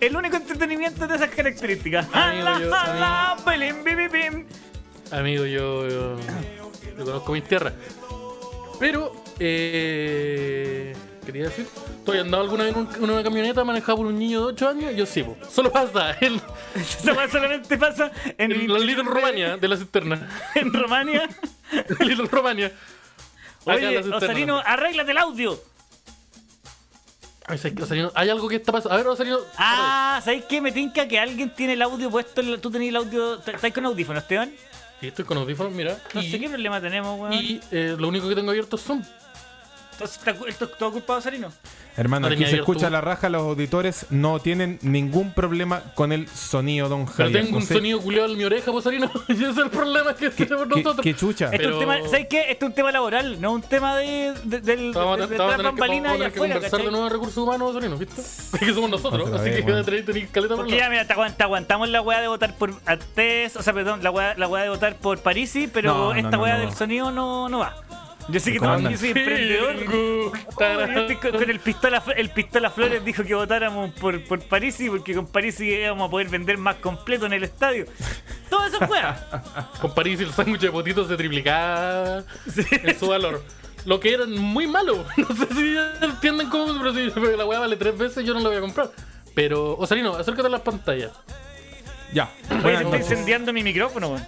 el 0.00 0.16
único 0.16 0.36
entretenimiento 0.36 1.06
de 1.08 1.16
esas 1.16 1.28
características. 1.30 2.06
Amigo, 2.12 2.46
Ala, 2.46 2.60
yo- 2.60 2.74
ala, 2.74 3.36
pilim, 3.44 3.82
bim, 3.84 3.96
bim, 3.96 4.12
bim. 4.12 4.46
Amigo, 5.10 5.44
yo, 5.44 5.88
yo, 5.88 6.16
yo 6.96 7.04
conozco 7.04 7.32
mis 7.32 7.44
tierras. 7.44 7.72
Pero, 8.78 9.12
eh, 9.40 10.94
quería 11.24 11.44
decir, 11.44 11.66
¿tú 12.04 12.12
has 12.12 12.18
andado 12.20 12.42
alguna 12.42 12.64
vez 12.64 12.74
en, 12.74 12.80
un- 12.86 12.94
en 12.94 13.10
una 13.10 13.22
camioneta 13.22 13.64
manejada 13.64 13.96
por 13.96 14.06
un 14.06 14.18
niño 14.18 14.40
de 14.40 14.52
8 14.52 14.68
años? 14.68 14.94
Yo 14.96 15.06
sí, 15.06 15.22
po. 15.22 15.36
solo 15.50 15.70
pasa 15.72 16.12
Esa 16.12 17.12
weá 17.14 17.28
solamente 17.28 17.76
pasa 17.78 18.10
en, 18.38 18.52
en 18.52 18.72
la 18.72 18.78
Little 18.78 19.04
Romania 19.04 19.56
de 19.56 19.68
la 19.68 19.76
cisterna. 19.76 20.28
en 20.54 20.72
Romania. 20.72 21.28
Little 22.00 22.26
Romania. 22.30 22.72
Oye. 23.64 23.98
Osarino, 23.98 24.58
arréglate 24.64 25.10
el 25.10 25.18
audio. 25.18 25.60
Ay, 27.46 27.58
¿sabes 27.58 27.74
qué, 27.76 27.82
Osarino? 27.82 28.12
Hay 28.14 28.28
algo 28.30 28.48
que 28.48 28.56
está 28.56 28.70
pasando. 28.72 28.94
A 28.94 28.96
ver, 28.98 29.06
Osarino. 29.08 29.38
Ah, 29.58 30.20
¿sabes 30.24 30.44
qué? 30.44 30.60
Me 30.60 30.70
tinca 30.72 31.06
que 31.08 31.18
alguien 31.18 31.50
tiene 31.54 31.72
el 31.72 31.82
audio 31.82 32.10
puesto. 32.10 32.40
en 32.40 32.52
la- 32.52 32.58
Tú 32.58 32.70
tenés 32.70 32.88
el 32.90 32.96
audio. 32.96 33.38
¿Estás 33.44 33.72
con 33.72 33.84
audífonos, 33.86 34.22
Esteban? 34.22 34.52
Sí, 35.00 35.08
estoy 35.08 35.24
con 35.24 35.36
audífonos, 35.38 35.72
mira. 35.72 35.98
No 36.14 36.20
y 36.22 36.30
sé 36.30 36.38
qué 36.38 36.48
problema 36.48 36.80
tenemos, 36.80 37.18
weón. 37.18 37.32
y, 37.34 37.60
eh, 37.72 37.96
lo 37.98 38.08
único 38.08 38.28
que 38.28 38.34
tengo 38.34 38.50
abierto 38.50 38.76
es 38.76 38.82
Zoom. 38.82 39.02
¿Está 40.04 40.34
cu- 40.34 40.46
¿esto 40.46 40.64
es 40.66 40.76
todo 40.78 40.92
culpa 40.92 41.14
de 41.14 41.18
Osarino? 41.20 41.52
Hermano, 41.96 42.28
No 42.28 42.34
aquí 42.34 42.46
se 42.46 42.56
escucha 42.56 42.88
la 42.88 43.00
raja, 43.00 43.28
los 43.28 43.42
auditores 43.42 44.06
no 44.10 44.38
tienen 44.38 44.78
ningún 44.82 45.32
problema 45.34 45.82
con 45.94 46.12
el 46.12 46.28
sonido, 46.28 46.88
don 46.88 47.04
Pero 47.04 47.16
Javier. 47.28 47.44
tengo 47.44 47.50
No 47.50 47.56
un 47.58 47.66
sonido 47.66 48.00
culiado 48.00 48.30
en 48.32 48.38
mi 48.38 48.44
oreja, 48.44 48.70
Osarino. 48.70 49.10
y 49.28 49.32
ese 49.32 49.50
es 49.50 49.56
el 49.58 49.70
problema 49.70 50.14
que 50.14 50.30
tenemos 50.30 50.68
qué- 50.68 50.82
nosotros. 50.82 51.00
qué 51.02 51.14
chucha. 51.14 51.46
Esto 51.46 51.56
es 51.56 51.60
Pero- 51.62 51.74
un 51.74 51.80
tema, 51.80 52.08
¿Sabes 52.08 52.26
qué? 52.28 52.50
Esto 52.50 52.66
es 52.66 52.68
un 52.70 52.74
tema 52.74 52.92
laboral, 52.92 53.40
no 53.40 53.52
un 53.52 53.62
tema 53.62 53.96
de, 53.96 54.32
de, 54.44 54.60
del, 54.60 54.62
de, 54.62 54.74
de, 54.76 54.92
vamos 54.92 55.14
a 55.14 55.16
tras 55.16 55.28
tener 55.28 55.28
que, 55.28 55.36
vamos 55.38 55.54
a 55.60 55.62
bambalinas 55.62 56.12
allá 56.12 56.18
tener 56.18 56.32
que 56.32 56.38
afuera, 56.38 56.54
conversar 56.54 56.80
de 56.82 56.90
nuevos 56.90 57.12
recursos 57.12 57.36
humanos, 57.38 57.70
Osarino, 57.70 57.96
¿viste? 57.98 58.20
Es 58.20 58.58
que 58.58 58.72
somos 58.74 58.90
nosotros, 58.90 59.28
Otra 59.28 59.40
así 59.40 59.50
vez, 59.50 59.56
que 59.58 59.62
bueno. 59.62 59.84
tenéis 59.84 60.04
tenéis 60.06 60.30
caleta 60.30 60.54
por 60.54 60.64
Porque 60.64 60.78
ya, 60.78 60.88
mira, 60.88 61.06
te, 61.06 61.14
aguant- 61.14 61.36
te 61.36 61.42
aguantamos 61.42 61.88
la 61.88 62.00
weá 62.00 62.20
de 62.20 62.28
votar 62.28 62.54
por 62.56 62.72
Artés, 62.86 63.56
o 63.56 63.62
sea, 63.62 63.72
perdón, 63.72 64.02
la 64.02 64.10
weá, 64.10 64.34
la 64.36 64.48
weá 64.48 64.62
de 64.62 64.68
votar 64.70 64.96
por 64.96 65.18
Parisi, 65.20 65.66
pero 65.66 65.92
No, 65.92 65.98
no, 66.10 66.14
esta 66.14 66.36
no, 66.36 66.42
weá 66.42 66.54
no. 66.54 66.60
del 66.66 66.74
sonido 66.74 67.10
no, 67.10 67.48
no 67.48 67.58
va. 67.58 67.76
Yo 68.28 68.40
sé 68.40 68.52
que 68.52 68.58
yo 68.58 68.96
soy 68.96 69.08
emprendedor. 69.08 69.84
Con, 69.84 71.32
con 71.32 71.50
el 71.50 71.60
pistola 71.60 72.02
el 72.16 72.30
pistola 72.30 72.70
Flores 72.70 73.04
dijo 73.04 73.24
que 73.24 73.34
votáramos 73.34 73.90
por, 73.94 74.22
por 74.24 74.40
Parisi 74.40 74.88
porque 74.88 75.14
con 75.14 75.26
Parisi 75.26 75.68
íbamos 75.68 76.08
a 76.08 76.10
poder 76.10 76.28
vender 76.28 76.58
más 76.58 76.76
completo 76.76 77.26
en 77.26 77.32
el 77.32 77.44
estadio. 77.44 77.86
Todo 78.48 78.66
eso 78.66 78.82
es 78.82 78.90
weá. 78.90 79.42
Con 79.80 79.94
París 79.94 80.20
y 80.20 80.24
el 80.24 80.32
sándwich 80.32 80.60
de 80.60 80.70
potitos 80.70 81.06
se 81.08 81.16
triplicaba 81.16 82.24
en 82.82 82.98
su 82.98 83.06
valor. 83.06 83.42
Lo 83.84 84.00
que 84.00 84.12
era 84.12 84.26
muy 84.26 84.66
malo. 84.66 85.04
No 85.16 85.26
sé 85.28 85.46
si 85.54 85.76
entienden 86.04 86.50
cómo, 86.50 86.76
pero 86.78 86.92
si 86.92 87.36
la 87.36 87.44
weá 87.46 87.60
vale 87.60 87.76
tres 87.76 87.96
veces, 87.96 88.24
yo 88.24 88.34
no 88.34 88.40
la 88.40 88.48
voy 88.48 88.58
a 88.58 88.60
comprar. 88.60 88.90
Pero, 89.34 89.76
Osarino, 89.76 90.16
acércate 90.16 90.48
a 90.48 90.50
las 90.50 90.60
pantallas. 90.62 91.12
Ya. 92.12 92.28
Oye, 92.64 92.76
se 92.78 92.82
está 92.82 92.96
incendiando 92.96 93.52
mi 93.52 93.62
micrófono, 93.62 94.08
weón. 94.08 94.26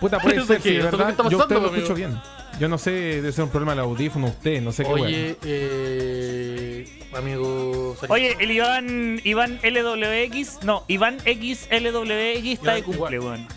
Puta, 0.00 0.18
puede 0.18 0.36
Eso 0.38 0.46
ser, 0.46 0.56
es 0.58 0.62
que 0.62 0.68
sí, 0.70 0.76
¿verdad? 0.76 1.10
está 1.10 1.28
Yo 1.28 1.38
pasando, 1.38 1.60
lo 1.60 1.74
escucho 1.74 1.94
bien. 1.94 2.20
Yo 2.60 2.68
no 2.68 2.76
sé, 2.76 2.90
debe 2.90 3.32
ser 3.32 3.44
un 3.44 3.50
problema 3.50 3.72
del 3.72 3.80
audífono, 3.80 4.26
usted, 4.26 4.60
no 4.60 4.70
sé 4.70 4.84
qué 4.84 4.90
Oye, 4.90 5.36
eh, 5.44 6.84
amigo. 7.16 7.96
Oye, 8.08 8.36
el 8.38 8.50
Iván 8.50 9.20
Iván 9.24 9.58
LWX, 9.62 10.62
no, 10.62 10.84
Iván 10.86 11.18
XLWX 11.20 12.46
está 12.52 12.74
de 12.74 12.82
cumple, 12.82 13.18
weón. 13.18 13.48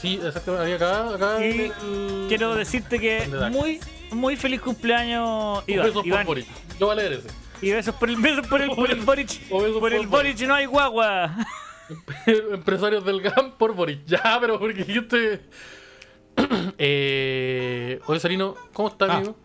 Sí, 0.00 0.20
exactamente. 0.24 0.62
Había 0.64 0.76
acá, 0.76 1.14
acá. 1.14 1.44
Y 1.44 1.60
el- 1.60 2.26
quiero 2.28 2.54
decirte 2.54 3.00
que 3.00 3.26
muy, 3.50 3.80
muy 4.12 4.36
feliz 4.36 4.60
cumpleaños, 4.60 5.64
Un 5.66 5.74
Iván. 5.74 5.86
beso 5.88 6.02
Iván. 6.04 6.24
por 6.26 6.36
Boric. 6.36 6.46
Yo 6.78 6.86
voy 6.86 6.92
a 6.92 6.96
leer 7.00 7.12
ese. 7.14 7.28
Y 7.62 7.70
besos 7.72 7.94
por 7.96 8.08
el 8.08 8.16
besos 8.16 8.46
por 8.46 8.62
el, 8.62 8.70
por 8.70 8.90
el 8.90 9.00
Boric. 9.00 9.48
Por 9.48 9.80
por 9.80 9.92
el 9.92 10.06
Boric 10.06 10.38
no 10.42 10.54
hay 10.54 10.66
guagua. 10.66 11.34
Empresarios 12.26 13.04
del 13.04 13.20
GAM 13.22 13.58
por 13.58 13.74
Boric. 13.74 14.04
Ya, 14.06 14.38
pero 14.40 14.58
porque 14.58 14.84
yo 14.84 15.06
te. 15.08 15.40
eh, 16.78 18.00
oye, 18.06 18.20
Sarino, 18.20 18.54
¿cómo 18.72 18.88
está, 18.88 19.06
Ah, 19.06 19.16
amigo? 19.16 19.36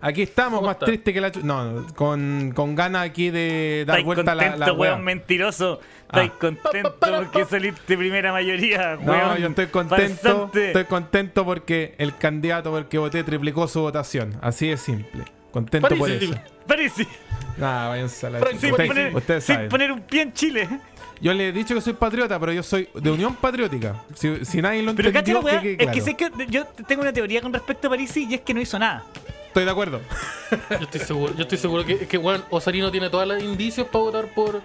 Aquí 0.00 0.22
estamos, 0.22 0.58
¿Cómo 0.60 0.68
más 0.68 0.76
está? 0.76 0.86
triste 0.86 1.12
que 1.12 1.20
la 1.20 1.32
chu- 1.32 1.42
No, 1.42 1.84
con, 1.96 2.52
con 2.54 2.76
ganas 2.76 3.04
aquí 3.04 3.30
de 3.30 3.82
dar 3.84 4.00
vuelta 4.04 4.30
a 4.30 4.34
la, 4.36 4.42
contento, 4.50 4.66
la 4.66 4.72
weón, 4.72 5.02
mentiroso. 5.02 5.80
Estáis 6.06 6.30
Ah. 6.30 6.38
contento 6.38 6.96
porque 7.00 7.44
saliste 7.44 7.98
primera 7.98 8.30
mayoría, 8.32 8.96
No, 8.96 9.10
weón. 9.10 9.38
yo 9.38 9.48
estoy 9.48 9.66
contento. 9.66 10.14
Farsante. 10.22 10.66
Estoy 10.68 10.84
contento 10.84 11.44
porque 11.44 11.94
el 11.98 12.16
candidato 12.16 12.70
por 12.70 12.80
el 12.82 12.86
que 12.86 12.98
voté 12.98 13.24
triplicó 13.24 13.66
su 13.66 13.80
votación. 13.80 14.38
Así 14.40 14.68
de 14.68 14.76
simple. 14.76 15.24
Contento 15.50 15.88
por 15.96 16.08
eso. 16.10 16.32
Parece. 16.66 17.06
Nah, 17.56 17.88
váyanse 17.88 18.26
a 18.26 18.30
la 18.30 18.38
Frank, 18.38 18.58
Sin, 18.58 18.76
poner, 18.76 19.16
ustedes 19.16 19.44
sin 19.44 19.68
poner 19.68 19.90
un 19.90 20.00
pie 20.02 20.22
en 20.22 20.32
Chile. 20.32 20.68
Yo 21.20 21.34
le 21.34 21.48
he 21.48 21.52
dicho 21.52 21.74
que 21.74 21.80
soy 21.80 21.92
patriota, 21.94 22.38
pero 22.38 22.52
yo 22.52 22.62
soy 22.62 22.88
de 22.94 23.10
Unión 23.10 23.34
Patriótica. 23.36 24.02
Si, 24.14 24.44
si 24.44 24.62
nadie 24.62 24.82
lo 24.82 24.94
Pero 24.94 25.12
cacha 25.12 25.30
entendió, 25.32 25.40
weá, 25.40 25.60
que 25.60 25.72
es 25.72 25.76
quede 25.78 25.86
que 25.92 26.00
claro. 26.00 26.04
sé 26.04 26.14
que 26.46 26.46
yo 26.50 26.64
tengo 26.86 27.02
una 27.02 27.12
teoría 27.12 27.40
con 27.40 27.52
respecto 27.52 27.86
a 27.88 27.90
Parisi 27.90 28.26
y 28.30 28.34
es 28.34 28.40
que 28.42 28.54
no 28.54 28.60
hizo 28.60 28.78
nada. 28.78 29.04
Estoy 29.48 29.64
de 29.64 29.70
acuerdo. 29.70 30.00
Yo 30.70 30.76
estoy 30.80 31.00
seguro, 31.00 31.34
yo 31.34 31.42
estoy 31.42 31.58
seguro 31.58 31.84
que, 31.84 31.98
que 32.06 32.18
bueno, 32.18 32.44
Osarino 32.50 32.90
tiene 32.90 33.10
todos 33.10 33.26
los 33.26 33.42
indicios 33.42 33.86
para 33.88 34.04
votar 34.04 34.26
por 34.34 34.60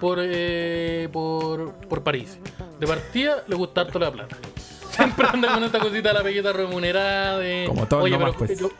por, 0.00 0.18
eh, 0.22 1.08
por 1.12 1.72
por 1.74 2.02
París. 2.04 2.38
De 2.78 2.86
partida 2.86 3.42
le 3.48 3.56
gusta 3.56 3.80
harto 3.80 3.98
la 3.98 4.12
plata. 4.12 4.36
Siempre 4.90 5.26
anda 5.32 5.52
con 5.54 5.64
esta 5.64 5.78
cosita 5.80 6.08
de 6.08 6.14
la 6.14 6.22
peguita 6.22 6.52
remunerada 6.52 7.38
de 7.38 7.64
Como 7.66 7.86
todos 7.86 8.04
oye, 8.04 8.16
nomás, 8.18 8.34
pero, 8.38 8.46
pues. 8.46 8.58
yo- 8.60 8.70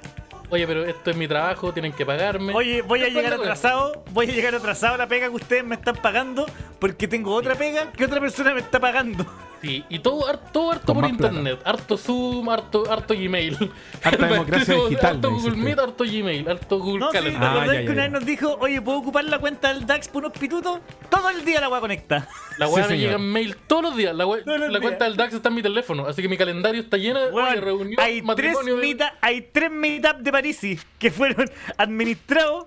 oye, 0.51 0.67
pero 0.67 0.85
esto 0.85 1.11
es 1.11 1.17
mi 1.17 1.29
trabajo, 1.29 1.73
tienen 1.73 1.93
que 1.93 2.05
pagarme. 2.07 2.55
Oye, 2.55 2.83
voy 2.83 3.03
a 3.03 3.09
llegar 3.09 3.35
atrasado, 3.35 4.05
voy 4.13 4.29
a 4.29 4.33
llegar 4.33 4.55
atrasado 4.55 4.95
a 4.95 4.99
la 4.99 5.09
pega 5.09 5.29
que 5.29 5.35
ustedes 5.35 5.65
me 5.65 5.75
están 5.75 5.97
pagando 5.97 6.47
porque 6.79 7.09
tengo 7.09 7.35
otra 7.35 7.55
pega 7.55 7.93
que 7.93 8.05
otra 8.05 8.21
persona 8.21 8.55
me 8.55 8.61
está 8.61 8.81
pagando. 8.81 9.27
Sí, 9.61 9.85
y 9.89 9.99
todo, 9.99 10.27
har- 10.29 10.53
todo 10.53 10.71
harto 10.71 10.87
Con 10.87 10.95
por 10.97 11.03
más 11.09 11.19
plata. 11.19 11.35
internet. 11.35 11.61
Harto 11.65 11.97
Zoom, 11.99 12.49
harto, 12.49 12.85
harto 12.91 13.15
Gmail. 13.15 13.57
Harta 14.05 14.27
democracia 14.29 14.75
digital, 14.75 15.17
Harto 15.17 15.31
me 15.33 15.37
Google. 15.39 15.57
Meet, 15.57 15.79
harto 15.81 16.05
Gmail, 16.05 16.49
harto 16.49 16.79
Google 16.79 16.99
No, 17.01 17.07
sí, 17.07 17.13
¿te 17.13 17.19
Calendar. 17.19 17.43
Ah, 17.45 17.51
acordás 17.63 17.75
ya, 17.75 17.85
que 17.85 17.91
una 17.91 18.03
vez 18.03 18.13
nos 18.13 18.25
dijo, 18.27 18.57
oye, 18.61 18.81
¿puedo 18.83 18.99
ocupar 18.99 19.25
la 19.25 19.39
cuenta 19.41 19.75
del 19.75 19.85
DAX 19.87 20.09
por 20.09 20.25
unos 20.25 20.39
pitutos? 20.39 20.79
Todo 21.11 21.29
el 21.31 21.45
día 21.45 21.61
la 21.61 21.69
weá 21.69 21.81
conecta. 21.81 22.29
La 22.59 22.67
Sí, 22.67 22.73
weá 22.73 22.83
me 22.85 22.89
señor. 22.91 23.01
llega 23.03 23.17
en 23.17 23.33
mail 23.33 23.57
todos 23.67 23.83
los 23.83 23.97
días. 23.97 24.15
La, 24.15 24.27
we- 24.27 24.43
Todos 24.43 24.61
los 24.61 24.71
la 24.71 24.81
cuenta 24.81 25.05
días. 25.07 25.11
del 25.11 25.17
DAX 25.17 25.35
está 25.35 25.49
en 25.49 25.55
mi 25.57 25.63
teléfono. 25.63 26.07
Así 26.07 26.23
que 26.23 26.29
mi 26.29 26.37
calendario 26.37 26.81
está 26.81 26.97
lleno 26.97 27.19
de 27.21 27.33
oye, 27.33 27.61
reunión, 27.61 27.97
hay, 28.01 28.23
tres 28.37 28.57
de- 28.65 28.73
meetup- 28.75 29.13
hay 29.21 29.41
tres 29.53 29.71
meetups 29.73 30.23
de 30.23 30.33
Parisi 30.33 30.79
que 31.01 31.11
fueron 31.11 31.51
administrados 31.77 32.67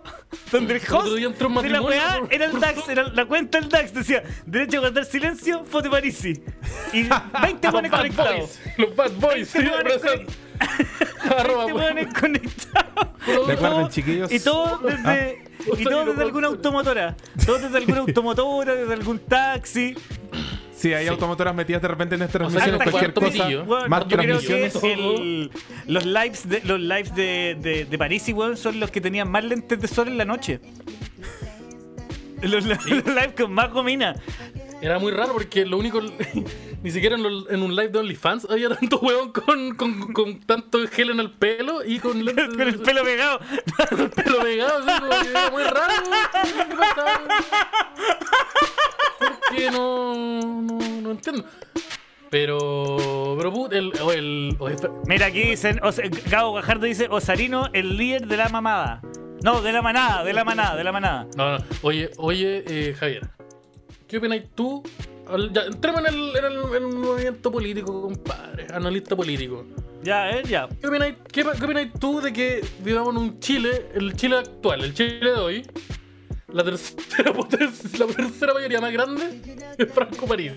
donde 0.51 0.75
el 0.75 0.81
El 0.81 0.93
host 0.93 1.15
día 1.17 1.27
entró 1.27 1.47
un 1.47 1.55
de 1.61 1.69
la 1.69 1.81
weá 1.81 2.21
era 2.29 2.45
el 2.45 2.59
DAX, 2.59 2.89
era 2.89 3.03
la 3.03 3.25
cuenta 3.25 3.59
del 3.59 3.69
DAX, 3.69 3.93
decía 3.93 4.23
derecho 4.45 4.77
a 4.77 4.79
guardar 4.81 5.05
silencio, 5.05 5.63
foto 5.65 5.83
de 5.83 5.89
Parisi. 5.89 6.43
Y 6.93 7.03
20 7.41 7.67
Los 7.67 7.71
buenos 7.71 7.91
conectados. 7.91 8.59
Los 8.77 8.95
Bad 8.95 9.11
Boys. 9.13 9.47
sí, 9.49 9.59
20 9.59 9.73
buenos 9.83 10.01
present. 10.01 10.29
Arroba, 11.37 11.65
20 11.65 11.73
buenos 11.73 12.13
conectados. 12.19 13.47
Recuerden, 13.47 13.89
chiquillos. 13.89 14.31
Y 14.31 14.39
todo 14.39 14.77
desde, 14.79 15.43
y 15.77 15.83
todo 15.83 16.05
desde 16.05 16.21
alguna 16.23 16.47
automotora. 16.47 17.15
Todo 17.45 17.59
desde 17.59 17.77
alguna 17.77 17.99
automotora, 18.07 18.75
desde 18.75 18.93
algún 18.93 19.19
taxi. 19.19 19.95
Sí, 20.75 20.93
hay 20.95 21.03
Sí. 21.05 21.09
automotoras 21.09 21.53
metidas 21.53 21.79
de 21.81 21.87
repente 21.87 22.15
en 22.15 22.23
O 22.23 22.25
sea, 22.25 22.31
transmisiones, 22.31 22.81
harta 22.81 22.91
cualquier 22.91 23.13
cosa. 23.13 23.63
Bueno, 23.65 23.87
más 23.87 24.07
yo 24.07 24.17
creo 24.17 24.39
transmisiones. 24.39 24.75
el- 24.83 25.51
los 25.87 26.05
lives 26.05 26.49
de 26.49 26.61
los 26.63 26.79
lives 26.79 27.13
de, 27.15 27.55
de, 27.61 27.85
de 27.85 27.97
París 27.99 28.27
weón, 28.33 28.57
son 28.57 28.79
los 28.79 28.89
que 28.89 28.99
tenían 28.99 29.29
más 29.29 29.43
lentes 29.43 29.79
de 29.79 29.87
sol 29.87 30.07
en 30.07 30.17
la 30.17 30.25
noche. 30.25 30.59
Los, 32.41 32.65
los 32.65 32.85
lives 32.87 33.33
con 33.37 33.53
más 33.53 33.71
gomina. 33.71 34.15
Era 34.81 34.97
muy 34.99 35.11
raro 35.11 35.33
porque 35.33 35.65
lo 35.65 35.77
único. 35.77 36.01
Ni 36.83 36.89
siquiera 36.89 37.15
en, 37.15 37.21
lo- 37.21 37.49
en 37.49 37.61
un 37.61 37.75
live 37.75 37.89
de 37.89 37.99
OnlyFans 37.99 38.47
había 38.49 38.69
tanto 38.69 38.97
huevón 38.99 39.31
con, 39.31 39.75
con, 39.75 40.13
con 40.13 40.39
tanto 40.39 40.79
gel 40.87 41.11
en 41.11 41.19
el 41.19 41.29
pelo 41.31 41.85
y 41.85 41.99
con, 41.99 42.13
Con 42.25 42.61
el 42.61 42.79
pelo 42.79 43.03
pegado. 43.03 43.39
el 43.91 44.09
pelo 44.09 44.39
pegado. 44.41 44.79
Así, 44.79 44.99
como 45.01 45.21
que 45.21 45.29
era 45.29 45.51
muy 45.51 45.63
raro. 45.63 45.93
¿Qué 46.43 46.75
pasaba? 46.75 47.21
¿Por 49.19 49.55
qué 49.55 49.69
no, 49.71 50.13
no, 50.15 50.79
no 51.01 51.11
entiendo? 51.11 51.45
Pero. 52.31 53.35
Pero, 53.37 53.69
el. 53.71 53.91
O 54.01 54.11
el 54.13 54.55
o 54.59 55.03
Mira, 55.05 55.27
aquí 55.27 55.43
dicen, 55.43 55.79
Os- 55.83 56.01
Gabo 56.29 56.53
Gajardo 56.53 56.85
dice 56.85 57.07
Osarino, 57.11 57.67
el 57.73 57.97
líder 57.97 58.25
de 58.25 58.37
la 58.37 58.49
mamada. 58.49 59.01
No, 59.43 59.61
de 59.61 59.71
la 59.71 59.81
manada, 59.81 60.23
de 60.23 60.33
la 60.33 60.43
manada, 60.43 60.75
de 60.75 60.83
la 60.83 60.91
manada. 60.91 61.27
no, 61.35 61.57
no. 61.57 61.65
Oye, 61.81 62.09
oye, 62.17 62.63
eh, 62.65 62.93
Javier. 62.93 63.27
¿Qué 64.11 64.17
opinas 64.17 64.41
tú? 64.53 64.83
Ya, 65.53 65.61
entremos 65.61 66.01
en 66.01 66.07
el, 66.07 66.35
en, 66.35 66.43
el, 66.45 66.57
en 66.75 66.83
el 66.83 66.97
movimiento 66.97 67.49
político, 67.49 68.01
compadre. 68.01 68.67
Analista 68.73 69.15
político. 69.15 69.65
Ya, 70.03 70.31
eh, 70.31 70.43
ya. 70.45 70.67
¿Qué 70.81 70.87
opináis, 70.87 71.15
qué, 71.31 71.43
qué 71.43 71.63
opináis 71.65 71.93
tú 71.97 72.19
de 72.19 72.33
que 72.33 72.61
vivamos 72.83 73.15
en 73.15 73.21
un 73.21 73.39
Chile, 73.39 73.85
el 73.93 74.13
Chile 74.17 74.39
actual, 74.39 74.83
el 74.83 74.93
Chile 74.93 75.31
de 75.31 75.39
hoy, 75.39 75.65
la 76.49 76.61
tercera, 76.65 77.31
potencia- 77.33 78.05
la 78.05 78.13
tercera 78.13 78.53
mayoría 78.53 78.81
más 78.81 78.91
grande 78.91 79.41
es 79.77 79.93
Franco 79.93 80.25
París? 80.27 80.51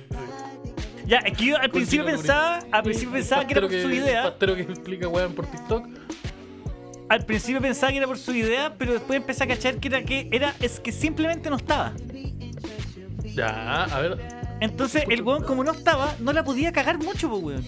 Ya, 1.07 1.19
es 1.19 1.39
que 1.39 1.45
yo 1.47 1.57
al 1.57 1.71
principio 1.71 2.07
pensaba, 2.07 2.59
al 2.73 2.83
principio 2.83 3.13
pensaba 3.13 3.47
que 3.47 3.53
era 3.53 3.61
por 3.61 3.71
su 3.71 3.91
idea. 3.91 4.23
Pastero 4.25 4.57
que 4.57 4.63
explica 4.63 5.07
weón 5.07 5.33
por 5.33 5.47
TikTok. 5.47 5.87
Al 7.09 7.25
principio 7.25 7.61
pensaba 7.61 7.93
que 7.93 7.99
era 7.99 8.07
por 8.09 8.19
su 8.19 8.33
idea, 8.33 8.75
pero 8.77 8.95
después 8.95 9.19
empecé 9.19 9.45
a 9.45 9.47
cachar 9.47 9.77
que 9.77 9.87
era 9.87 10.03
que 10.03 10.29
era 10.33 10.57
es 10.61 10.81
que 10.81 10.91
simplemente 10.91 11.51
no 11.51 11.57
estaba. 11.57 11.93
Ya, 13.35 13.85
a 13.85 14.01
ver. 14.01 14.19
Entonces 14.61 15.05
el 15.09 15.23
weón 15.23 15.43
como 15.45 15.65
no 15.65 15.73
estaba, 15.73 16.15
no 16.21 16.33
la 16.33 16.45
podía 16.45 16.73
cagar 16.73 16.99
mucho, 16.99 17.29
pues 17.29 17.43
weón. 17.43 17.65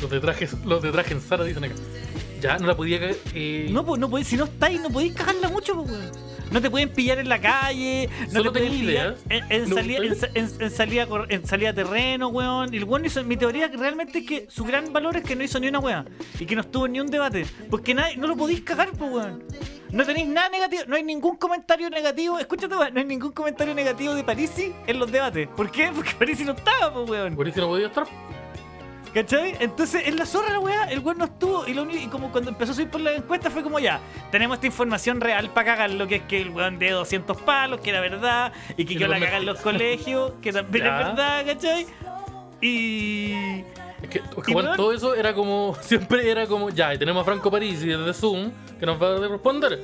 Los 0.00 0.10
de 0.10 0.20
traje, 0.20 0.48
los 0.64 0.82
de 0.82 0.90
traje 0.92 1.12
en 1.14 1.20
Sara 1.20 1.44
dicen 1.44 1.64
acá. 1.64 1.74
Ya, 2.40 2.58
no 2.58 2.66
la 2.66 2.76
podía 2.76 2.98
caer. 2.98 3.18
Eh, 3.34 3.68
No, 3.70 3.84
pues 3.84 4.00
no 4.00 4.08
podéis, 4.08 4.28
si 4.28 4.36
no 4.36 4.44
estáis, 4.44 4.80
no 4.80 4.88
podéis 4.90 5.12
cagarla 5.14 5.48
mucho, 5.50 5.74
pues 5.76 5.90
weón. 5.90 6.10
No 6.50 6.60
te 6.60 6.68
pueden 6.70 6.88
pillar 6.90 7.18
en 7.18 7.28
la 7.28 7.40
calle, 7.40 8.08
no 8.26 8.30
Solo 8.32 8.52
te 8.52 8.58
pueden 8.60 8.80
pillar 8.80 9.16
en, 9.28 9.44
en 9.52 9.68
No, 9.70 9.76
salida, 9.76 9.98
en, 9.98 10.14
en- 10.60 10.70
salida, 10.70 11.06
en 11.28 11.46
salida 11.46 11.70
a 11.70 11.74
terreno, 11.74 12.28
weón. 12.28 12.74
Y 12.74 12.78
el 12.78 12.84
weón 12.84 13.04
hizo, 13.04 13.22
mi 13.24 13.36
teoría 13.36 13.70
que 13.70 13.76
realmente 13.76 14.18
es 14.18 14.26
que 14.26 14.46
su 14.48 14.64
gran 14.64 14.92
valor 14.92 15.16
es 15.16 15.22
que 15.22 15.36
no 15.36 15.44
hizo 15.44 15.60
ni 15.60 15.68
una 15.68 15.78
weá. 15.78 16.04
Y 16.38 16.46
que 16.46 16.54
no 16.56 16.62
estuvo 16.62 16.86
en 16.86 16.92
ni 16.92 17.00
un 17.00 17.06
debate. 17.06 17.46
Porque 17.70 17.94
nadie, 17.94 18.16
no 18.16 18.26
lo 18.26 18.36
podéis 18.36 18.62
cagar, 18.62 18.90
pues 18.90 19.10
weón. 19.12 19.44
No 19.92 20.04
tenéis 20.04 20.28
nada 20.28 20.48
negativo, 20.50 20.82
no 20.86 20.96
hay 20.96 21.02
ningún 21.02 21.36
comentario 21.36 21.90
negativo. 21.90 22.38
Escúchate, 22.38 22.76
weón, 22.76 22.94
no 22.94 23.00
hay 23.00 23.06
ningún 23.06 23.32
comentario 23.32 23.74
negativo 23.74 24.14
de 24.14 24.24
Parisi 24.24 24.72
en 24.86 24.98
los 24.98 25.10
debates. 25.10 25.48
¿Por 25.56 25.70
qué? 25.70 25.90
Porque 25.94 26.10
Parisi 26.18 26.44
no 26.44 26.52
estaba, 26.52 26.92
pues 26.92 27.08
weón. 27.10 27.36
Por 27.36 27.48
eso 27.48 27.60
no 27.60 27.68
podía 27.68 27.86
estar. 27.86 28.06
¿Cachai? 29.14 29.56
Entonces, 29.58 30.06
en 30.06 30.16
la 30.16 30.24
zorra 30.24 30.52
la 30.52 30.60
weá, 30.60 30.84
el 30.84 31.00
weón 31.00 31.18
no 31.18 31.24
estuvo. 31.24 31.66
Y, 31.66 31.74
lo 31.74 31.82
único- 31.82 31.98
y 31.98 32.06
como 32.06 32.30
cuando 32.30 32.50
empezó 32.50 32.70
a 32.72 32.74
subir 32.76 32.90
por 32.90 33.00
la 33.00 33.12
encuesta 33.14 33.50
fue 33.50 33.62
como 33.64 33.78
ya, 33.80 33.98
tenemos 34.30 34.56
esta 34.56 34.68
información 34.68 35.20
real 35.20 35.50
para 35.50 35.64
cagar 35.66 35.90
lo 35.90 36.06
que 36.06 36.16
es 36.16 36.22
que 36.22 36.40
el 36.40 36.50
weón 36.50 36.78
de 36.78 36.90
200 36.92 37.36
palos, 37.42 37.80
que 37.80 37.90
era 37.90 38.00
verdad, 38.00 38.52
y 38.76 38.84
que 38.84 38.94
yo 38.94 39.08
la 39.08 39.18
cagé 39.18 39.38
en 39.38 39.46
los 39.46 39.60
colegios, 39.62 40.32
que 40.40 40.52
también 40.52 40.84
Ya. 40.84 41.00
es 41.00 41.06
verdad, 41.06 41.46
¿cachai? 41.46 41.86
Y. 42.60 43.32
Es 44.02 44.08
que, 44.08 44.18
es 44.18 44.44
que, 44.46 44.52
bueno, 44.52 44.74
todo 44.76 44.92
eso 44.92 45.14
era 45.14 45.34
como. 45.34 45.74
Siempre 45.80 46.30
era 46.30 46.46
como. 46.46 46.70
Ya, 46.70 46.94
y 46.94 46.98
tenemos 46.98 47.22
a 47.22 47.24
Franco 47.24 47.50
Parisi 47.50 47.86
desde 47.88 48.14
Zoom 48.14 48.50
que 48.78 48.86
nos 48.86 49.00
va 49.02 49.16
a 49.16 49.28
responder. 49.28 49.80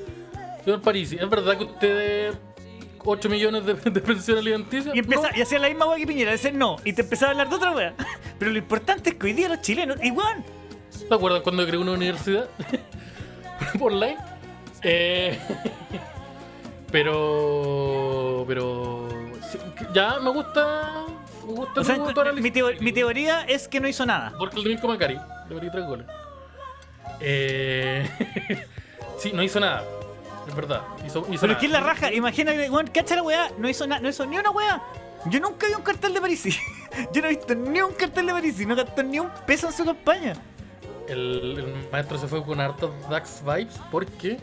Señor 0.64 0.80
Parisi, 0.82 1.16
¿es 1.16 1.28
verdad 1.28 1.56
que 1.56 1.64
usted 1.64 2.34
8 3.06 3.28
millones 3.28 3.64
de, 3.64 3.74
de 3.74 4.00
pensión 4.00 4.38
alimenticia? 4.38 4.92
Y, 4.94 4.98
empieza, 4.98 5.30
No. 5.30 5.36
y 5.38 5.42
hacía 5.42 5.58
la 5.58 5.68
misma 5.68 5.86
weá 5.86 5.96
que 5.98 6.06
Piñera, 6.06 6.32
decía 6.32 6.50
no, 6.52 6.76
y 6.84 6.92
te 6.92 7.02
empezaba 7.02 7.28
a 7.28 7.32
hablar 7.32 7.48
de 7.48 7.54
otra 7.56 7.70
weá. 7.72 7.94
Pero 8.38 8.50
lo 8.50 8.58
importante 8.58 9.10
es 9.10 9.16
que 9.16 9.26
hoy 9.26 9.32
día 9.32 9.48
los 9.48 9.60
chilenos, 9.62 9.96
weón, 9.98 10.44
¿Te 11.08 11.14
acuerdas 11.14 11.42
cuando 11.42 11.64
creé 11.66 11.78
una 11.78 11.92
universidad? 11.92 12.48
Online. 13.80 14.16
Eh, 14.82 15.38
pero. 16.90 18.44
Pero. 18.46 19.08
ya 19.94 20.18
me 20.20 20.30
gusta. 20.30 21.04
Me 21.46 21.52
gusta 21.52 21.80
o 21.80 21.84
sea, 21.84 21.96
mi, 22.32 22.50
teo- 22.50 22.80
mi 22.80 22.92
teoría 22.92 23.42
es 23.44 23.68
que 23.68 23.78
no 23.78 23.86
hizo 23.88 24.04
nada. 24.04 24.32
Porque 24.38 24.58
el 24.60 24.66
Mirko 24.66 24.88
Macari 24.88 25.18
le 25.48 25.54
metí 25.54 25.70
tres 25.70 25.86
goles. 25.86 26.06
Eh, 27.20 28.08
sí, 29.18 29.30
no 29.32 29.42
hizo 29.42 29.60
nada. 29.60 29.84
Es 30.46 30.54
verdad. 30.54 30.82
Hizo, 31.04 31.20
hizo 31.20 31.26
Pero 31.28 31.34
es 31.34 31.42
nada. 31.42 31.58
que 31.58 31.66
es 31.66 31.72
la 31.72 31.80
raja, 31.80 32.12
imagínate, 32.12 32.70
weón, 32.70 32.86
cacha 32.88 33.16
la 33.16 33.22
weá, 33.22 33.50
no 33.58 33.68
hizo 33.68 33.86
nada, 33.86 34.00
no 34.00 34.08
hizo 34.08 34.24
ni 34.26 34.38
una 34.38 34.50
weá. 34.50 34.80
Yo 35.26 35.40
nunca 35.40 35.66
vi 35.66 35.74
un 35.74 35.82
cartel 35.82 36.14
de 36.14 36.20
Parisi. 36.20 36.50
Yo 37.12 37.20
no 37.22 37.28
he 37.28 37.30
visto 37.30 37.54
ni 37.54 37.80
un 37.80 37.92
cartel 37.94 38.26
de 38.26 38.32
Parisi, 38.32 38.64
no 38.66 38.76
gastó 38.76 39.02
ni 39.02 39.18
un 39.18 39.28
peso 39.46 39.66
en 39.66 39.72
su 39.72 39.84
campaña. 39.84 40.34
El, 41.08 41.54
el 41.58 41.88
maestro 41.90 42.18
se 42.18 42.26
fue 42.28 42.44
con 42.44 42.60
hartos 42.60 42.90
Dax 43.08 43.42
Vibes 43.44 43.78
porque. 43.90 44.38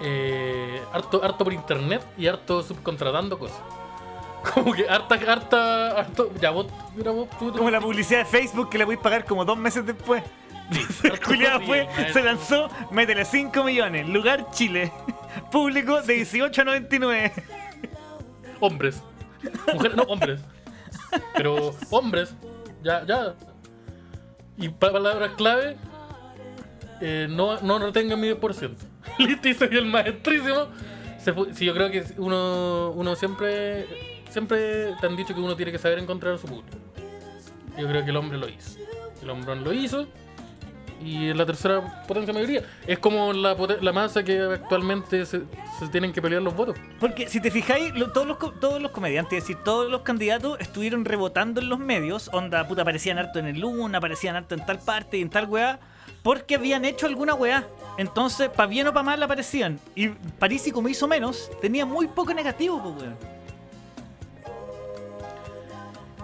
eh, 0.00 0.82
harto, 0.92 1.22
harto 1.22 1.44
por 1.44 1.52
internet 1.52 2.02
y 2.18 2.26
harto 2.26 2.62
subcontratando 2.62 3.38
cosas. 3.38 3.58
Como 4.54 4.72
que 4.72 4.88
harta, 4.88 5.14
harta, 5.14 5.90
harto. 6.00 6.30
Ya 6.40 6.50
vos, 6.50 6.66
mira 6.96 7.10
vos, 7.12 7.28
tú. 7.38 7.52
Como 7.52 7.70
la 7.70 7.80
publicidad 7.80 8.20
de 8.20 8.24
Facebook 8.26 8.68
que 8.70 8.78
la 8.78 8.84
voy 8.84 8.96
a 8.96 9.00
pagar 9.00 9.24
como 9.24 9.44
dos 9.44 9.56
meses 9.56 9.86
después. 9.86 10.22
Culiado 11.24 11.60
sí, 11.60 11.66
fue, 11.66 11.88
se 12.12 12.22
lanzó, 12.22 12.68
métele 12.90 13.24
5 13.24 13.64
millones, 13.64 14.08
lugar 14.08 14.50
Chile, 14.52 14.92
público 15.50 16.00
de 16.02 16.14
18 16.14 16.60
a 16.60 16.64
99. 16.64 17.32
Hombres. 18.60 19.02
Mujeres, 19.72 19.96
no, 19.96 20.02
hombres. 20.04 20.40
Pero 21.34 21.74
hombres, 21.90 22.34
ya, 22.82 23.04
ya. 23.06 23.34
Y 24.56 24.68
pa- 24.68 24.92
palabras 24.92 25.32
clave, 25.36 25.76
eh, 27.00 27.26
no, 27.28 27.60
no 27.60 27.78
retengan 27.78 28.20
mi 28.20 28.28
10%. 28.28 28.70
Listo, 29.18 29.48
y 29.48 29.54
soy 29.54 29.76
el 29.76 29.86
maestrísimo. 29.86 30.68
Se 31.18 31.32
sí, 31.54 31.64
yo 31.64 31.74
creo 31.74 31.90
que 31.90 32.04
uno, 32.18 32.90
uno 32.94 33.14
siempre, 33.16 33.86
siempre 34.30 34.94
te 35.00 35.06
han 35.06 35.16
dicho 35.16 35.34
que 35.34 35.40
uno 35.40 35.54
tiene 35.56 35.70
que 35.72 35.78
saber 35.78 35.98
encontrar 35.98 36.34
a 36.34 36.38
su 36.38 36.46
público. 36.46 36.76
Yo 37.78 37.86
creo 37.88 38.04
que 38.04 38.10
el 38.10 38.16
hombre 38.16 38.38
lo 38.38 38.48
hizo. 38.48 38.78
El 39.22 39.30
hombre 39.30 39.54
lo 39.56 39.72
hizo. 39.72 40.06
Y 41.04 41.34
la 41.34 41.44
tercera 41.44 42.04
potencia 42.06 42.32
mayoría. 42.32 42.62
Es 42.86 42.98
como 42.98 43.32
la, 43.32 43.54
masa 43.92 44.22
que 44.22 44.40
actualmente 44.40 45.26
se, 45.26 45.42
se 45.78 45.88
tienen 45.90 46.12
que 46.12 46.22
pelear 46.22 46.42
los 46.42 46.54
votos. 46.54 46.76
Porque 47.00 47.28
si 47.28 47.40
te 47.40 47.50
fijáis, 47.50 47.92
lo- 47.94 48.12
todos, 48.12 48.26
los, 48.26 48.38
todos 48.60 48.80
los 48.80 48.92
comediantes, 48.92 49.38
es 49.38 49.44
decir, 49.44 49.56
todos 49.64 49.90
los 49.90 50.02
candidatos 50.02 50.58
estuvieron 50.60 51.04
rebotando 51.04 51.60
en 51.60 51.68
los 51.68 51.78
medios, 51.80 52.30
onda 52.32 52.66
puta, 52.68 52.82
aparecían 52.82 53.18
harto 53.18 53.38
en 53.38 53.46
el 53.46 53.58
Luna, 53.60 53.98
aparecían 53.98 54.36
harto 54.36 54.54
en 54.54 54.64
tal 54.64 54.78
parte 54.78 55.18
y 55.18 55.22
en 55.22 55.30
tal 55.30 55.46
weá, 55.48 55.80
porque 56.22 56.54
habían 56.54 56.84
hecho 56.84 57.06
alguna 57.06 57.34
weá. 57.34 57.66
Entonces, 57.98 58.48
para 58.48 58.68
bien 58.68 58.86
o 58.86 58.92
para 58.92 59.02
mal 59.02 59.22
aparecían. 59.22 59.80
Y 59.96 60.08
Parisi, 60.08 60.70
como 60.70 60.88
hizo 60.88 61.08
menos, 61.08 61.50
tenía 61.60 61.84
muy 61.84 62.06
poco 62.06 62.32
negativo, 62.32 62.80
pues 62.80 63.02
weón. 63.02 63.16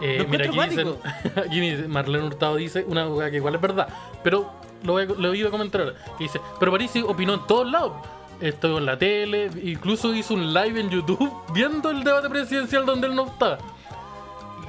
Eh, 0.00 0.24
mira, 0.30 0.44
aquí, 0.46 0.58
dicen, 0.70 0.94
aquí 1.36 1.60
dice- 1.60 1.88
Marlene 1.88 2.26
Hurtado 2.26 2.54
dice 2.56 2.84
una 2.86 3.08
weá 3.08 3.30
que 3.30 3.36
igual 3.38 3.56
es 3.56 3.60
verdad, 3.60 3.88
pero 4.22 4.52
lo, 4.82 4.92
voy 4.94 5.02
a- 5.02 5.06
lo 5.06 5.34
iba 5.34 5.48
a 5.48 5.50
comentar 5.50 5.80
ahora. 5.82 5.94
Que 6.16 6.24
dice, 6.24 6.40
pero 6.58 6.72
Parisi 6.72 7.02
opinó 7.02 7.34
en 7.34 7.46
todos 7.46 7.70
lados. 7.70 7.92
Estuvo 8.40 8.78
en 8.78 8.86
la 8.86 8.96
tele, 8.96 9.50
incluso 9.64 10.14
hizo 10.14 10.34
un 10.34 10.52
live 10.54 10.80
en 10.80 10.90
YouTube 10.90 11.32
viendo 11.52 11.90
el 11.90 12.04
debate 12.04 12.28
presidencial 12.28 12.86
donde 12.86 13.08
él 13.08 13.14
no 13.14 13.26
estaba. 13.26 13.58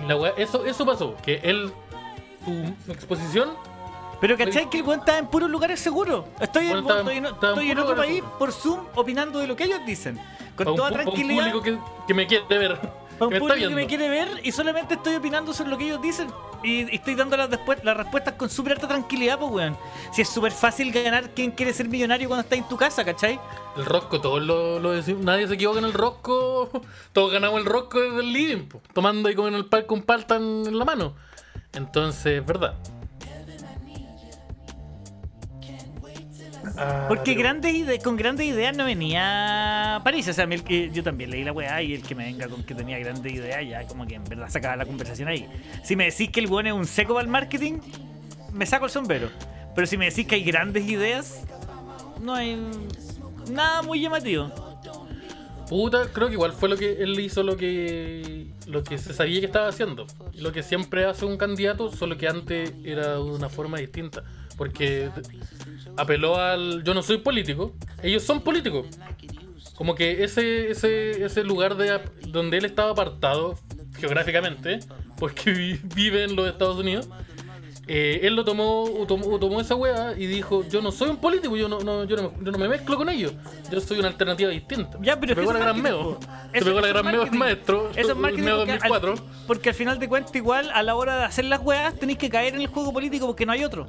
La 0.07 0.15
weá- 0.15 0.33
eso, 0.37 0.65
eso 0.65 0.85
pasó, 0.85 1.15
que 1.21 1.39
él, 1.43 1.71
su, 2.45 2.73
su 2.85 2.91
exposición, 2.91 3.49
Pero 4.21 4.37
¿cachai 4.37 4.69
que 4.69 4.79
el 4.79 4.83
weón 4.85 4.99
estaba 5.01 5.17
en 5.19 5.27
puros 5.27 5.49
lugares 5.49 5.79
seguros? 5.79 6.25
Estoy, 6.39 6.67
en, 6.67 6.83
Bueno, 6.83 6.89
en- 6.89 6.97
estoy 6.99 7.17
en- 7.17 7.25
en 7.25 7.33
estoy 7.33 7.69
en 7.69 7.77
puros 7.77 7.83
otro 7.91 7.95
país 7.97 8.15
seguros. 8.15 8.37
por 8.39 8.51
Zoom 8.51 8.79
opinando 8.95 9.39
de 9.39 9.47
lo 9.47 9.55
que 9.55 9.65
ellos 9.65 9.79
dicen. 9.85 10.19
Con 10.55 10.67
un, 10.69 10.75
toda 10.75 10.89
pu- 10.89 10.91
para 10.91 11.03
un 11.03 11.11
tranquilidad. 11.13 11.51
público 11.51 11.61
que, 11.63 11.77
que 12.07 12.13
me 12.13 12.27
quiere 12.27 12.45
ver, 12.57 12.79
Para 13.19 13.27
un 13.29 13.39
público 13.39 13.69
que 13.69 13.75
me 13.75 13.85
quiere 13.85 14.09
ver 14.09 14.27
y 14.43 14.51
solamente 14.51 14.95
estoy 14.95 15.15
opinando 15.15 15.53
sobre 15.53 15.69
lo 15.69 15.77
que 15.77 15.85
ellos 15.85 16.01
dicen. 16.01 16.29
Y, 16.63 16.91
y 16.91 16.95
estoy 16.95 17.15
dando 17.15 17.37
las, 17.37 17.49
las 17.83 17.97
respuestas 17.97 18.33
con 18.33 18.49
súper 18.49 18.73
alta 18.73 18.87
tranquilidad, 18.87 19.37
pues, 19.39 19.51
weón. 19.51 19.77
Si 20.11 20.21
es 20.21 20.29
súper 20.29 20.51
fácil 20.51 20.91
ganar 20.91 21.29
quién 21.35 21.51
quiere 21.51 21.73
ser 21.73 21.87
millonario 21.87 22.27
cuando 22.27 22.41
está 22.43 22.55
en 22.55 22.67
tu 22.67 22.77
casa, 22.77 23.05
¿cachai? 23.05 23.39
El 23.77 23.85
rosco, 23.85 24.19
todos 24.19 24.41
lo, 24.41 24.79
lo 24.79 24.91
decimos, 24.91 25.23
nadie 25.23 25.47
se 25.47 25.53
equivoca 25.53 25.79
en 25.79 25.85
el 25.85 25.93
rosco, 25.93 26.69
todos 27.13 27.31
ganamos 27.31 27.59
el 27.59 27.65
rosco 27.65 27.99
desde 27.99 28.19
el 28.21 28.33
living, 28.33 28.67
po, 28.67 28.81
tomando 28.93 29.29
y 29.29 29.35
comiendo 29.35 29.59
el 29.59 29.65
pan 29.65 29.83
con 29.83 30.01
palta 30.01 30.35
en, 30.35 30.63
en 30.65 30.77
la 30.77 30.85
mano. 30.85 31.13
Entonces, 31.73 32.45
verdad. 32.45 32.75
Ah, 36.77 37.05
Porque 37.07 37.31
pero- 37.31 37.39
grandes 37.41 37.73
ide- 37.73 37.99
con 38.01 38.15
grandes 38.15 38.45
ideas 38.47 38.75
no 38.75 38.85
venía 38.85 40.01
París. 40.03 40.27
O 40.27 40.33
sea, 40.33 40.43
a 40.43 40.47
mí 40.47 40.55
el 40.55 40.63
que, 40.63 40.89
yo 40.91 41.03
también 41.03 41.29
leí 41.29 41.43
la 41.43 41.51
weá 41.51 41.81
y 41.81 41.93
el 41.93 42.01
que 42.03 42.15
me 42.15 42.25
venga 42.25 42.47
con 42.47 42.63
que 42.63 42.75
tenía 42.75 42.99
grandes 42.99 43.33
ideas, 43.33 43.61
ya 43.67 43.85
como 43.87 44.05
que 44.05 44.15
en 44.15 44.23
verdad 44.25 44.49
sacaba 44.49 44.75
la 44.75 44.85
conversación 44.85 45.27
ahí. 45.29 45.47
Si 45.83 45.95
me 45.95 46.05
decís 46.05 46.29
que 46.29 46.39
el 46.39 46.47
weón 46.47 46.67
es 46.67 46.73
un 46.73 46.85
seco 46.85 47.13
para 47.13 47.23
el 47.25 47.31
marketing, 47.31 47.79
me 48.53 48.65
saco 48.65 48.85
el 48.85 48.91
sombrero. 48.91 49.29
Pero 49.75 49.87
si 49.87 49.97
me 49.97 50.05
decís 50.05 50.27
que 50.27 50.35
hay 50.35 50.43
grandes 50.43 50.87
ideas, 50.89 51.43
no 52.21 52.33
hay 52.33 52.59
nada 53.51 53.81
muy 53.81 54.01
llamativo. 54.01 54.51
Puta, 55.69 56.07
creo 56.11 56.27
que 56.27 56.33
igual 56.33 56.51
fue 56.53 56.67
lo 56.67 56.77
que 56.77 56.93
él 57.03 57.19
hizo 57.19 57.43
lo 57.43 57.55
que 57.55 58.47
lo 58.65 58.83
que 58.83 58.97
se 58.97 59.13
sabía 59.13 59.39
que 59.39 59.45
estaba 59.45 59.67
haciendo. 59.67 60.07
Lo 60.33 60.51
que 60.51 60.63
siempre 60.63 61.05
hace 61.05 61.25
un 61.25 61.37
candidato, 61.37 61.91
solo 61.91 62.17
que 62.17 62.27
antes 62.27 62.73
era 62.83 63.13
de 63.13 63.19
una 63.21 63.49
forma 63.49 63.77
distinta. 63.77 64.23
Porque 64.57 65.09
apeló 65.97 66.37
al 66.37 66.83
yo 66.83 66.93
no 66.93 67.01
soy 67.03 67.17
político, 67.17 67.73
ellos 68.03 68.23
son 68.23 68.41
políticos. 68.41 68.87
Como 69.75 69.95
que 69.95 70.23
ese, 70.23 70.71
ese, 70.71 71.23
ese 71.23 71.43
lugar 71.43 71.75
de, 71.77 71.99
donde 72.27 72.57
él 72.57 72.65
estaba 72.65 72.91
apartado 72.91 73.55
geográficamente, 73.97 74.79
porque 75.17 75.51
vi- 75.51 75.79
vive 75.95 76.23
en 76.25 76.35
los 76.35 76.47
Estados 76.49 76.77
Unidos, 76.77 77.07
eh, 77.87 78.19
él 78.23 78.35
lo 78.35 78.43
tomó, 78.43 78.87
tomó, 79.07 79.39
tomó 79.39 79.59
esa 79.61 79.75
weá 79.75 80.13
y 80.17 80.27
dijo, 80.27 80.63
yo 80.69 80.81
no 80.81 80.91
soy 80.91 81.09
un 81.09 81.17
político, 81.17 81.55
yo 81.55 81.67
no, 81.69 81.79
no- 81.79 82.03
yo, 82.03 82.17
no 82.17 82.23
me, 82.23 82.45
yo 82.45 82.51
no 82.51 82.57
me 82.57 82.67
mezclo 82.67 82.97
con 82.97 83.09
ellos, 83.09 83.33
yo 83.71 83.79
soy 83.81 83.99
una 83.99 84.09
alternativa 84.09 84.49
distinta. 84.51 84.97
Ya, 85.01 85.17
pero 85.19 85.33
Se 85.33 85.39
pegó 85.41 85.53
la 85.53 85.59
gran 85.59 85.81
meo. 85.81 86.19
Se 86.53 86.61
pegó 86.61 86.81
la 86.81 86.87
gran 86.89 87.05
meo 87.05 87.23
el 87.23 87.31
maestro. 87.31 87.89
Eso 87.95 88.11
es 88.11 88.17
marketing 88.17 88.43
meo 88.43 88.57
porque 88.57 88.71
al- 88.73 88.79
2004. 88.79 89.15
porque 89.47 89.69
al 89.69 89.75
final 89.75 89.97
de 89.97 90.09
cuentas, 90.09 90.35
igual 90.35 90.69
a 90.73 90.83
la 90.83 90.95
hora 90.95 91.17
de 91.19 91.23
hacer 91.25 91.45
las 91.45 91.61
weas, 91.63 91.95
tenéis 91.95 92.19
que 92.19 92.29
caer 92.29 92.53
en 92.53 92.61
el 92.61 92.67
juego 92.67 92.91
político 92.93 93.25
porque 93.27 93.45
no 93.45 93.53
hay 93.53 93.63
otro. 93.63 93.87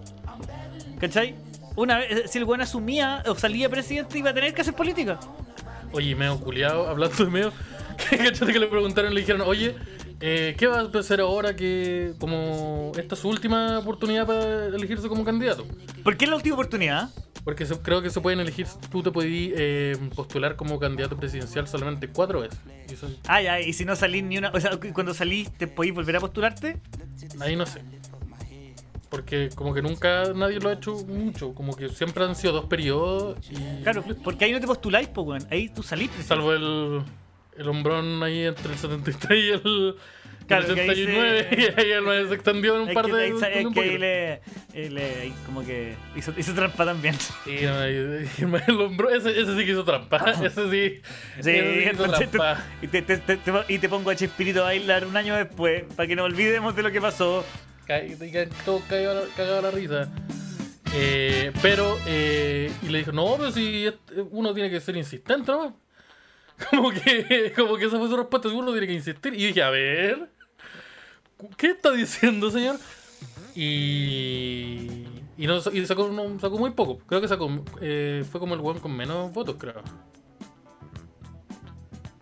¿Cachai? 0.99 1.35
Una 1.77 1.99
vez, 1.99 2.11
eh, 2.11 2.23
si 2.29 2.39
el 2.39 2.45
weón 2.45 2.61
asumía 2.61 3.23
o 3.27 3.35
salía 3.35 3.69
presidente, 3.69 4.19
iba 4.19 4.31
a 4.31 4.35
tener 4.35 4.53
que 4.55 4.61
hacer 4.63 4.75
política. 4.75 5.19
Oye, 5.93 6.15
meo 6.15 6.39
culiado, 6.41 6.89
hablando 6.89 7.25
de 7.25 7.31
meo, 7.31 7.53
que 8.11 8.17
cachate 8.19 8.53
que 8.53 8.59
le 8.59 8.67
preguntaron, 8.67 9.15
le 9.15 9.21
dijeron, 9.21 9.43
oye, 9.43 9.75
eh, 10.21 10.55
¿qué 10.59 10.67
va 10.67 10.81
a 10.81 10.99
hacer 10.99 11.21
ahora 11.21 11.57
que 11.57 12.13
como 12.19 12.93
esta 12.97 13.15
es 13.15 13.21
su 13.21 13.29
última 13.29 13.79
oportunidad 13.79 14.27
para 14.27 14.67
elegirse 14.67 15.09
como 15.09 15.25
candidato? 15.25 15.67
¿Por 16.05 16.17
qué 16.17 16.25
es 16.27 16.31
la 16.31 16.37
última 16.37 16.55
oportunidad? 16.55 17.09
Porque 17.45 17.65
se- 17.65 17.79
creo 17.81 18.03
que 18.03 18.11
se 18.11 18.21
pueden 18.21 18.39
elegir, 18.41 18.67
tú 18.91 19.03
te 19.03 19.11
puedes 19.11 19.31
eh, 19.33 19.97
postular 20.15 20.57
como 20.57 20.79
candidato 20.79 21.17
presidencial 21.17 21.67
solamente 21.67 22.09
cuatro 22.09 22.41
veces. 22.41 22.59
Y 22.89 22.95
Ah, 23.27 23.41
ya, 23.41 23.61
y 23.61 23.73
si 23.73 23.85
no 23.87 23.97
salís 23.97 24.23
ni 24.25 24.37
una. 24.37 24.51
O 24.51 24.61
sea, 24.61 24.77
cu- 24.77 24.93
cuando 24.93 25.15
salís, 25.15 25.51
¿te 25.53 25.67
podéis 25.67 25.95
volver 25.95 26.17
a 26.17 26.21
postularte? 26.21 26.77
ahí 27.41 27.57
no 27.57 27.65
sé. 27.65 27.81
Porque 29.11 29.51
como 29.57 29.75
que 29.75 29.83
nunca 29.83 30.33
nadie 30.35 30.61
lo 30.61 30.69
ha 30.69 30.75
hecho 30.75 30.95
mucho, 31.07 31.53
como 31.53 31.75
que 31.75 31.89
siempre 31.89 32.25
han 32.25 32.37
sido 32.37 32.53
dos 32.53 32.67
periodos 32.67 33.37
y... 33.51 33.83
Claro, 33.83 34.05
porque 34.23 34.45
ahí 34.45 34.53
no 34.53 34.61
te 34.61 34.67
postuláis, 34.69 35.09
pues, 35.09 35.27
weón. 35.27 35.47
Ahí 35.51 35.69
tú 35.69 35.83
presidente. 35.83 36.23
Salvo 36.23 36.53
el, 36.53 37.03
el 37.57 37.69
hombrón 37.69 38.23
ahí 38.23 38.45
entre 38.45 38.73
el 38.73 38.79
73 38.79 39.31
y 39.45 39.49
el, 39.51 39.97
Claro, 40.47 40.67
el 40.69 40.75
que 40.75 40.81
ahí 40.83 40.89
89, 40.91 41.47
se- 41.51 41.61
y 41.61 41.93
ahí 41.93 42.29
se 42.29 42.35
extendió 42.35 42.77
en 42.77 42.89
un 42.89 42.95
par 42.95 43.07
que, 43.07 43.13
de... 43.13 43.29
es 43.29 43.35
que 43.75 43.81
ahí 43.81 43.99
le, 43.99 44.41
le- 44.91 45.33
como 45.45 45.65
que 45.65 45.95
hizo, 46.17 46.33
hizo 46.37 46.55
trampa 46.55 46.85
también. 46.85 47.17
Sí, 47.45 47.57
no, 47.63 47.83
el 48.69 48.79
hombro- 48.81 49.11
ese, 49.11 49.31
ese 49.41 49.57
sí 49.57 49.65
que 49.65 49.73
hizo 49.73 49.85
trampa, 49.85 50.19
ese 50.45 50.71
sí, 50.71 51.01
Sí, 51.41 51.51
ese 51.51 51.75
sí 51.75 51.81
hizo 51.81 51.91
entonces 51.91 52.31
te- 52.31 52.39
trampa. 52.39 52.65
y, 52.81 52.87
te, 52.87 53.03
te- 53.03 53.17
te- 53.19 53.37
te- 53.39 53.53
y 53.75 53.79
te 53.79 53.89
pongo 53.89 54.11
a 54.11 54.15
Chespirito 54.17 54.61
a 54.61 54.65
bailar 54.67 55.05
un 55.05 55.17
año 55.17 55.35
después, 55.35 55.83
para 55.97 56.07
que 56.07 56.15
no 56.15 56.23
olvidemos 56.25 56.77
de 56.77 56.85
lo 56.85 56.93
que 56.93 57.01
pasó. 57.01 57.45
Ca- 57.91 58.05
y 58.05 58.31
ca- 58.31 58.47
todo 58.65 58.81
cagado 58.89 59.63
la- 59.63 59.71
risa. 59.73 60.09
Eh, 60.95 61.51
pero, 61.61 61.99
eh, 62.07 62.73
y 62.83 62.87
le 62.89 62.99
dijo, 62.99 63.11
no, 63.11 63.35
pero 63.37 63.51
si 63.51 63.87
es- 63.87 63.95
uno 64.31 64.55
tiene 64.55 64.71
que 64.71 64.81
ser 64.81 64.97
insistente, 64.97 65.51
¿no? 65.51 65.77
Como 66.71 66.91
que, 66.93 67.53
como 67.57 67.77
que 67.77 67.87
esa 67.87 67.99
fue 67.99 68.07
su 68.09 68.17
respuesta, 68.17 68.49
si 68.49 68.55
uno 68.55 68.71
tiene 68.71 68.87
que 68.87 68.93
insistir. 68.93 69.35
Y 69.35 69.47
dije, 69.47 69.63
a 69.63 69.71
ver, 69.71 70.31
¿qué 71.57 71.69
está 71.71 71.91
diciendo, 71.91 72.49
señor? 72.51 72.77
Y, 73.57 75.05
y, 75.37 75.47
no, 75.49 75.57
y 75.73 75.85
sacó, 75.87 76.09
no, 76.09 76.39
sacó 76.39 76.59
muy 76.59 76.71
poco. 76.71 76.99
Creo 77.07 77.21
que 77.21 77.27
sacó, 77.29 77.51
eh, 77.81 78.25
fue 78.31 78.39
como 78.39 78.55
el 78.55 78.61
weón 78.61 78.79
con 78.79 78.95
menos 78.97 79.33
votos, 79.33 79.57
creo. 79.59 79.83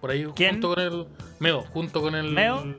Por 0.01 0.13
ahí, 0.13 0.25
¿Quién? 0.35 0.53
junto 0.53 0.69
con 0.75 0.81
el. 0.81 1.07
Meo, 1.41 1.63
junto 1.73 2.01
con 2.01 2.15
el. 2.15 2.31
¿Meo? 2.31 2.77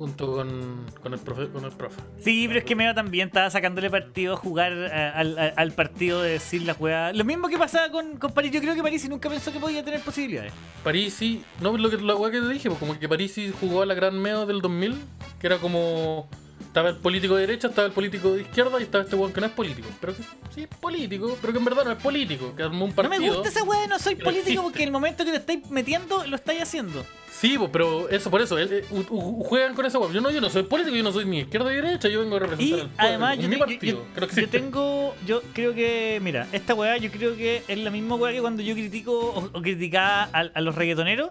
Junto 0.00 0.32
con, 0.32 0.86
con 1.02 1.12
el 1.12 1.18
profe. 1.18 1.48
Con 1.50 1.62
el 1.66 1.72
profe. 1.72 2.00
Sí, 2.20 2.46
pero 2.48 2.60
es 2.60 2.64
que 2.64 2.74
Meo 2.74 2.94
también 2.94 3.26
estaba 3.28 3.50
sacándole 3.50 3.90
partido 3.90 4.32
a 4.32 4.36
jugar 4.38 4.72
eh, 4.72 4.86
al, 5.14 5.38
al- 5.38 5.52
al 5.54 5.72
partido 5.72 6.22
de 6.22 6.30
decir 6.30 6.62
la 6.62 6.72
weá. 6.72 7.12
Lo 7.12 7.22
mismo 7.22 7.48
que 7.48 7.58
pasaba 7.58 7.90
con, 7.90 8.16
con 8.16 8.32
París. 8.32 8.50
Yo 8.50 8.62
creo 8.62 8.74
que 8.74 8.82
París 8.82 9.06
nunca 9.10 9.28
pensó 9.28 9.52
que 9.52 9.60
podía 9.60 9.84
tener 9.84 10.00
posibilidades. 10.00 10.54
Parisi, 10.82 11.42
no, 11.60 11.76
lo 11.76 11.90
que 11.90 11.98
la 11.98 12.14
que 12.30 12.40
te 12.40 12.48
dije, 12.48 12.70
pues 12.70 12.80
como 12.80 12.98
que 12.98 13.10
Parisi 13.10 13.52
jugó 13.60 13.82
a 13.82 13.86
la 13.86 13.92
gran 13.92 14.18
meo 14.18 14.46
del 14.46 14.62
2000, 14.62 14.96
que 15.38 15.46
era 15.46 15.58
como. 15.58 16.30
Estaba 16.70 16.90
el 16.90 16.96
político 16.98 17.34
de 17.34 17.40
derecha, 17.48 17.66
estaba 17.66 17.88
el 17.88 17.92
político 17.92 18.32
de 18.32 18.42
izquierda 18.42 18.78
y 18.78 18.84
estaba 18.84 19.02
este 19.02 19.16
weón 19.16 19.32
que 19.32 19.40
no 19.40 19.46
es 19.48 19.52
político. 19.52 19.88
Pero 20.00 20.16
que 20.16 20.22
sí 20.54 20.62
es 20.62 20.68
político, 20.68 21.36
pero 21.40 21.52
que 21.52 21.58
en 21.58 21.64
verdad 21.64 21.84
no 21.84 21.90
es 21.90 21.98
político, 22.00 22.54
que 22.54 22.62
armó 22.62 22.84
un 22.84 22.90
No 22.90 22.94
partido. 22.96 23.20
me 23.20 23.28
gusta 23.28 23.48
esa 23.48 23.64
weá, 23.64 23.88
no 23.88 23.98
soy 23.98 24.14
que 24.14 24.20
no 24.22 24.24
político 24.26 24.62
porque 24.62 24.82
en 24.84 24.88
el 24.88 24.92
momento 24.92 25.24
que 25.24 25.32
te 25.32 25.38
estáis 25.38 25.68
metiendo, 25.68 26.24
lo 26.26 26.36
estáis 26.36 26.62
haciendo. 26.62 27.04
Sí, 27.32 27.58
pero 27.72 28.08
eso, 28.08 28.30
por 28.30 28.40
eso, 28.40 28.56
él, 28.56 28.68
eh, 28.72 28.84
u- 28.90 29.00
u- 29.16 29.42
juegan 29.42 29.74
con 29.74 29.84
esa 29.84 29.98
weá. 29.98 30.12
Yo 30.12 30.20
no, 30.20 30.30
yo 30.30 30.40
no 30.40 30.48
soy 30.48 30.62
político, 30.62 30.94
yo 30.94 31.02
no 31.02 31.10
soy 31.10 31.24
ni 31.24 31.40
izquierda 31.40 31.70
ni 31.70 31.74
derecha, 31.76 32.08
yo 32.08 32.20
vengo 32.20 32.36
a 32.36 32.38
representar 32.38 32.78
Y 32.78 32.80
al 32.82 32.88
pueblo. 32.88 32.94
además 33.08 33.38
yo, 33.38 33.42
mi 33.42 33.48
te- 33.48 33.58
yo- 33.58 33.58
partido, 33.66 33.98
yo- 33.98 34.04
que 34.14 34.20
no 34.20 34.26
yo 34.26 34.26
existe. 34.26 34.58
tengo, 34.60 35.14
yo 35.26 35.42
creo 35.52 35.74
que, 35.74 36.20
mira, 36.22 36.46
esta 36.52 36.74
weá 36.74 36.96
yo 36.98 37.10
creo 37.10 37.34
que 37.36 37.64
es 37.66 37.78
la 37.78 37.90
misma 37.90 38.14
weá 38.14 38.32
que 38.32 38.40
cuando 38.40 38.62
yo 38.62 38.74
critico 38.74 39.12
o, 39.18 39.44
o 39.58 39.60
criticaba 39.60 40.28
a, 40.32 40.38
a 40.54 40.60
los 40.60 40.76
reggaetoneros. 40.76 41.30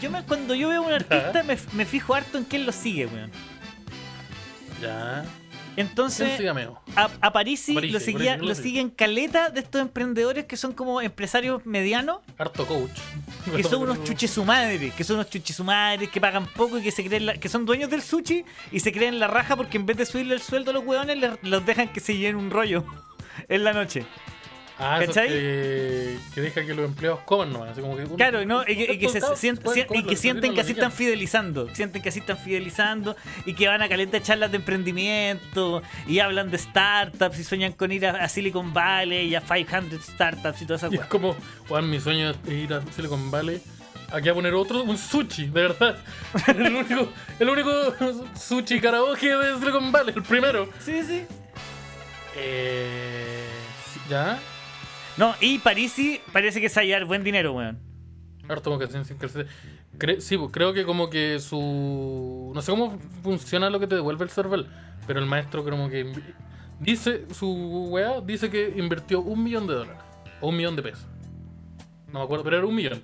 Yo 0.00 0.10
me, 0.10 0.22
cuando 0.22 0.54
yo 0.54 0.70
veo 0.70 0.82
a 0.82 0.86
un 0.86 0.92
artista 0.94 1.42
me, 1.42 1.58
me 1.74 1.84
fijo 1.84 2.14
harto 2.14 2.38
en 2.38 2.44
quién 2.44 2.64
lo 2.64 2.72
sigue, 2.72 3.04
weón. 3.04 3.30
Ya. 4.80 5.24
Entonces, 5.76 6.26
¿Quién 6.36 6.36
sigue 6.36 6.48
a 6.96 7.08
a, 7.20 7.32
Parisi 7.32 7.74
Parisi, 7.74 7.92
lo, 7.92 8.00
seguía, 8.00 8.36
lo 8.36 8.54
siguen 8.54 8.90
caleta 8.90 9.50
de 9.50 9.60
estos 9.60 9.80
emprendedores 9.80 10.44
que 10.44 10.56
son 10.56 10.72
como 10.72 11.00
empresarios 11.00 11.64
medianos, 11.64 12.18
Harto 12.38 12.66
coach. 12.66 12.90
que 13.54 13.62
son 13.62 13.82
unos 13.82 14.02
chuches 14.04 14.30
su 14.30 14.44
madre, 14.44 14.92
que 14.96 15.04
son 15.04 15.16
unos 15.16 15.30
chuches 15.30 15.54
su 15.56 15.64
madre, 15.64 16.08
que 16.08 16.20
pagan 16.20 16.46
poco 16.46 16.78
y 16.78 16.82
que 16.82 16.90
se 16.90 17.04
creen 17.04 17.26
la- 17.26 17.34
que 17.34 17.48
son 17.48 17.64
dueños 17.66 17.88
del 17.88 18.02
sushi 18.02 18.44
y 18.72 18.80
se 18.80 18.92
creen 18.92 19.18
la 19.20 19.28
raja 19.28 19.54
porque 19.56 19.76
en 19.78 19.86
vez 19.86 19.96
de 19.96 20.06
subirle 20.06 20.34
el 20.34 20.40
sueldo 20.42 20.72
a 20.72 20.74
los 20.74 20.84
hueones, 20.84 21.16
les- 21.16 21.38
los 21.42 21.64
dejan 21.64 21.88
que 21.92 22.00
se 22.00 22.16
lleven 22.16 22.36
un 22.36 22.50
rollo 22.50 22.84
en 23.48 23.62
la 23.64 23.72
noche. 23.72 24.04
Ah, 24.82 24.98
¿Cachai? 25.04 25.28
que, 25.28 26.16
que 26.34 26.40
deja 26.40 26.64
que 26.64 26.74
los 26.74 26.86
empleados 26.86 27.20
coman 27.26 27.52
nomás. 27.52 27.70
Así 27.70 27.82
como 27.82 27.96
que, 27.96 28.04
Claro, 28.04 28.44
¿no? 28.46 28.62
Y 28.62 28.76
que, 28.76 28.92
y 28.94 28.98
que 28.98 29.08
se 29.10 29.18
Estos 29.18 29.38
sienten, 29.38 29.62
pueden 29.64 29.86
y 29.94 30.02
que 30.04 30.16
sienten 30.16 30.54
que 30.54 30.62
así 30.62 30.72
están 30.72 30.90
fidelizando, 30.90 31.68
sienten 31.74 32.00
que 32.02 32.08
así 32.08 32.20
están 32.20 32.38
fidelizando 32.38 33.14
y 33.44 33.52
que 33.54 33.68
van 33.68 33.82
a 33.82 33.88
caleta 33.90 34.20
charlas 34.22 34.50
de 34.50 34.56
emprendimiento 34.56 35.82
y 36.08 36.18
hablan 36.20 36.50
de 36.50 36.58
startups 36.58 37.38
y 37.38 37.44
sueñan 37.44 37.72
con 37.72 37.92
ir 37.92 38.06
a, 38.06 38.24
a 38.24 38.28
Silicon 38.28 38.72
Valley 38.72 39.28
y 39.28 39.34
a 39.34 39.42
500 39.42 40.02
startups 40.02 40.62
y 40.62 40.66
todas 40.66 40.82
esas 40.82 40.92
Y 40.92 40.96
es 40.96 41.00
cosas. 41.02 41.10
como, 41.10 41.36
Juan, 41.68 41.90
mi 41.90 42.00
sueño 42.00 42.30
es 42.30 42.36
ir 42.50 42.72
a 42.72 42.82
Silicon 42.92 43.30
Valley. 43.30 43.60
Aquí 44.12 44.28
a 44.28 44.34
poner 44.34 44.54
otro, 44.54 44.82
un 44.82 44.98
sushi, 44.98 45.44
de 45.46 45.50
verdad. 45.68 45.96
El 46.48 46.62
único, 46.74 47.12
el 47.38 47.48
único 47.48 47.70
sushi 48.34 48.80
karaoke 48.80 49.28
de 49.36 49.58
Silicon 49.58 49.92
Valley, 49.92 50.14
el 50.16 50.22
primero. 50.24 50.68
Sí, 50.84 51.00
sí. 51.06 51.22
Eh, 52.36 53.44
¿Ya? 54.08 54.38
No, 55.20 55.34
y 55.38 55.58
Parisi 55.58 56.18
parece 56.32 56.62
que 56.62 56.70
se 56.70 56.90
va 56.90 56.96
a 56.96 57.04
buen 57.04 57.22
dinero, 57.22 57.52
weón. 57.52 57.78
Harto 58.48 58.70
vocación 58.70 59.04
sin 59.04 59.18
calcete. 59.18 59.50
Cre- 59.98 60.18
sí, 60.20 60.38
pues, 60.38 60.50
creo 60.50 60.72
que 60.72 60.86
como 60.86 61.10
que 61.10 61.38
su... 61.40 62.50
No 62.54 62.62
sé 62.62 62.72
cómo 62.72 62.98
funciona 63.22 63.68
lo 63.68 63.78
que 63.78 63.86
te 63.86 63.96
devuelve 63.96 64.24
el 64.24 64.30
server, 64.30 64.64
pero 65.06 65.20
el 65.20 65.26
maestro 65.26 65.62
como 65.62 65.90
que... 65.90 66.10
Dice, 66.80 67.26
su 67.34 67.88
weá 67.90 68.22
dice 68.22 68.48
que 68.48 68.72
invirtió 68.74 69.20
un 69.20 69.44
millón 69.44 69.66
de 69.66 69.74
dólares. 69.74 70.02
O 70.40 70.48
un 70.48 70.56
millón 70.56 70.74
de 70.74 70.84
pesos. 70.84 71.06
No 72.10 72.20
me 72.20 72.24
acuerdo, 72.24 72.42
pero 72.42 72.56
era 72.56 72.66
un 72.66 72.74
millón. 72.74 73.02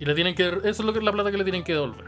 Y 0.00 0.06
le 0.06 0.14
tienen 0.14 0.34
que... 0.34 0.48
Eso 0.48 0.62
es 0.64 0.80
lo 0.80 0.94
que 0.94 1.00
es 1.00 1.04
la 1.04 1.12
plata 1.12 1.30
que 1.30 1.36
le 1.36 1.44
tienen 1.44 1.64
que 1.64 1.74
devolver. 1.74 2.06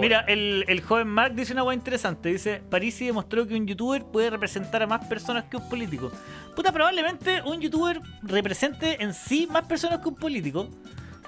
Mira, 0.00 0.20
el, 0.20 0.64
el 0.68 0.80
joven 0.82 1.08
Mark 1.08 1.34
dice 1.34 1.52
una 1.52 1.62
hueá 1.64 1.74
interesante. 1.74 2.28
Dice, 2.28 2.62
Parisi 2.70 3.06
demostró 3.06 3.46
que 3.46 3.54
un 3.54 3.66
youtuber 3.66 4.04
puede 4.04 4.30
representar 4.30 4.82
a 4.82 4.86
más 4.86 5.06
personas 5.06 5.44
que 5.44 5.56
un 5.56 5.68
político. 5.68 6.12
Puta, 6.54 6.72
probablemente 6.72 7.42
un 7.42 7.60
youtuber 7.60 8.00
represente 8.22 9.02
en 9.02 9.14
sí 9.14 9.48
más 9.50 9.64
personas 9.64 10.00
que 10.00 10.08
un 10.08 10.16
político. 10.16 10.68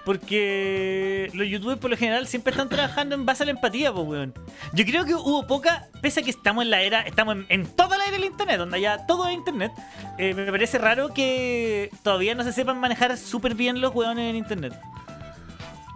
Porque 0.05 1.31
los 1.33 1.49
youtubers 1.49 1.81
por 1.81 1.91
lo 1.91 1.97
general 1.97 2.27
siempre 2.27 2.51
están 2.51 2.69
trabajando 2.69 3.15
en 3.15 3.25
base 3.25 3.43
a 3.43 3.47
la 3.47 3.53
empatía, 3.53 3.91
pues, 3.91 4.07
weón. 4.07 4.35
Yo 4.75 4.85
creo 4.85 5.07
que 5.07 5.15
hubo 5.15 5.47
poca, 5.47 5.89
pese 6.03 6.21
a 6.21 6.23
que 6.23 6.29
estamos 6.29 6.63
en 6.63 6.71
la 6.71 6.83
era, 6.83 7.01
estamos 7.01 7.37
en, 7.37 7.47
en 7.49 7.67
toda 7.67 7.97
la 7.97 8.05
era 8.05 8.19
del 8.19 8.27
internet, 8.27 8.59
donde 8.59 8.83
ya 8.83 9.07
todo 9.07 9.27
es 9.27 9.35
internet. 9.35 9.73
eh, 10.19 10.35
me 10.35 10.45
parece 10.53 10.77
raro 10.77 11.15
que 11.15 11.89
todavía 12.03 12.35
no 12.35 12.45
se 12.45 12.53
sepan 12.53 12.79
manejar 12.81 13.17
súper 13.17 13.55
bien 13.55 13.81
los 13.81 13.95
weones 13.95 14.29
en 14.29 14.37
internet. 14.37 14.75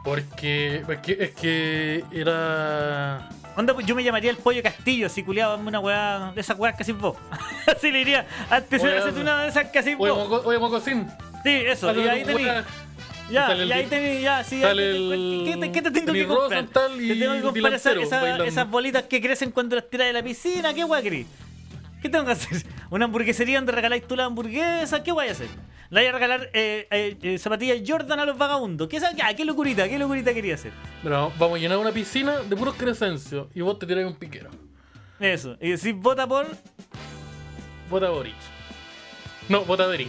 Porque, 0.08 0.82
es 0.88 0.98
que, 1.00 1.12
es 1.20 1.30
que 1.32 2.04
era. 2.12 3.28
Onda, 3.56 3.74
pues 3.74 3.84
yo 3.84 3.94
me 3.94 4.02
llamaría 4.02 4.30
el 4.30 4.38
pollo 4.38 4.62
castillo 4.62 5.10
si 5.10 5.22
culiaba 5.22 5.56
una 5.56 5.80
weá 5.80 6.32
de 6.34 6.40
esas 6.40 6.58
weas 6.58 6.74
que 6.74 6.90
vos. 6.94 7.14
Así 7.66 7.90
le 7.90 7.98
diría, 7.98 8.26
antes 8.48 8.82
Oye, 8.82 8.96
hacerte 8.96 9.20
una 9.20 9.42
de 9.42 9.48
esas 9.50 9.66
que 9.66 9.96
vos. 9.96 10.46
oye, 10.46 10.58
mocosín. 10.58 11.06
Sí, 11.44 11.50
eso, 11.50 11.92
y 11.94 12.08
ahí 12.08 12.24
tení. 12.24 12.44
Ya, 13.30 13.54
y 13.54 13.70
ahí 13.70 13.84
tení, 13.84 14.22
ya, 14.22 14.42
sí. 14.44 14.62
¿Qué, 14.62 15.56
te, 15.60 15.72
qué 15.72 15.82
te 15.82 15.90
tengo 15.90 16.12
que 16.14 16.26
comprar? 16.26 16.66
Te 16.66 17.14
tengo 17.14 17.34
que 17.34 17.42
comprar 17.42 17.74
esas 17.74 18.70
bolitas 18.70 19.02
que 19.02 19.20
crecen 19.20 19.50
cuando 19.50 19.76
las 19.76 19.90
tiras 19.90 20.06
de 20.06 20.14
la 20.14 20.22
piscina. 20.22 20.72
¿Qué 20.72 20.86
querís? 21.02 21.26
¿Qué 22.00 22.08
tengo 22.08 22.24
que 22.24 22.32
hacer? 22.32 22.62
¿Una 22.90 23.06
hamburguesería 23.06 23.58
donde 23.58 23.72
regaláis 23.72 24.06
tú 24.06 24.16
la 24.16 24.24
hamburguesa? 24.24 25.02
¿Qué 25.02 25.12
voy 25.12 25.28
a 25.28 25.32
hacer? 25.32 25.48
¿Le 25.90 26.00
voy 26.00 26.08
a 26.08 26.12
regalar 26.12 26.50
eh, 26.52 26.86
eh, 26.90 27.16
eh, 27.22 27.38
zapatillas 27.38 27.78
Jordan 27.86 28.20
a 28.20 28.26
los 28.26 28.36
vagabundos? 28.36 28.88
¿Qué, 28.88 28.98
ah, 28.98 29.34
¿Qué 29.34 29.44
locurita? 29.44 29.88
¿Qué 29.88 29.98
locurita 29.98 30.34
quería 30.34 30.54
hacer? 30.54 30.72
Pero 31.02 31.32
vamos 31.38 31.58
a 31.58 31.60
llenar 31.60 31.78
una 31.78 31.92
piscina 31.92 32.40
de 32.40 32.56
puros 32.56 32.74
crescencios 32.74 33.48
y 33.54 33.62
vos 33.62 33.78
te 33.78 33.86
tirás 33.86 34.04
un 34.04 34.16
piquero. 34.16 34.50
Eso. 35.18 35.56
Y 35.60 35.70
decís, 35.70 35.94
vota 35.96 36.26
por. 36.26 36.46
Vota 37.90 38.10
Boric. 38.10 38.34
No, 39.48 39.64
vota. 39.64 39.86
Hoy 39.88 40.08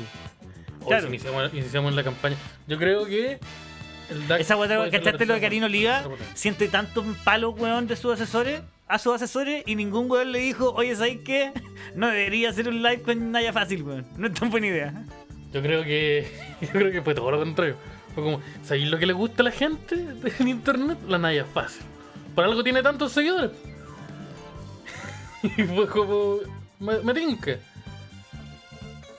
Claro. 0.86 1.08
iniciamos, 1.08 1.54
iniciamos 1.54 1.94
la 1.96 2.04
campaña. 2.04 2.36
Yo 2.68 2.78
creo 2.78 3.06
que. 3.06 3.40
Esa 4.40 4.58
weá, 4.58 4.90
¿cachaste 4.90 5.26
lo 5.26 5.36
de 5.36 5.42
Karino 5.42 5.68
potencia. 5.68 6.04
Siente 6.34 6.68
tantos 6.68 7.06
palos, 7.24 7.56
weón, 7.58 7.88
de 7.88 7.96
sus 7.96 8.14
asesores, 8.14 8.62
a 8.88 8.98
sus 8.98 9.14
asesores, 9.14 9.64
y 9.66 9.76
ningún 9.76 10.10
weón 10.10 10.32
le 10.32 10.40
dijo, 10.40 10.74
oye, 10.74 10.96
¿sabes 10.96 11.20
qué? 11.24 11.52
No 11.96 12.08
debería 12.08 12.50
hacer 12.50 12.68
un 12.68 12.82
live 12.82 13.02
con 13.02 13.32
Naya 13.32 13.54
Fácil, 13.54 13.84
weón. 13.84 14.06
No 14.18 14.28
es 14.28 14.34
tan 14.34 14.50
buena 14.50 14.68
idea. 14.68 15.06
Yo 15.54 15.62
creo 15.62 15.84
que. 15.84 16.28
Yo 16.62 16.70
creo 16.70 16.92
que 16.92 17.02
fue 17.02 17.16
todo 17.16 17.32
lo 17.32 17.40
contrario. 17.40 17.76
Fue 18.14 18.24
como, 18.24 18.42
¿sabéis 18.64 18.90
lo 18.90 18.98
que 18.98 19.06
le 19.06 19.14
gusta 19.14 19.44
a 19.44 19.46
la 19.46 19.52
gente 19.52 19.96
en 20.40 20.48
internet? 20.48 20.98
La 21.08 21.18
Naya 21.18 21.46
fácil. 21.46 21.84
Por 22.36 22.44
algo 22.44 22.64
tiene 22.64 22.82
tantos 22.82 23.12
seguidores. 23.12 23.52
y 25.44 25.64
fue 25.64 25.88
como. 25.88 26.40
Me, 26.80 27.00
me 27.00 27.14
tinca. 27.14 27.58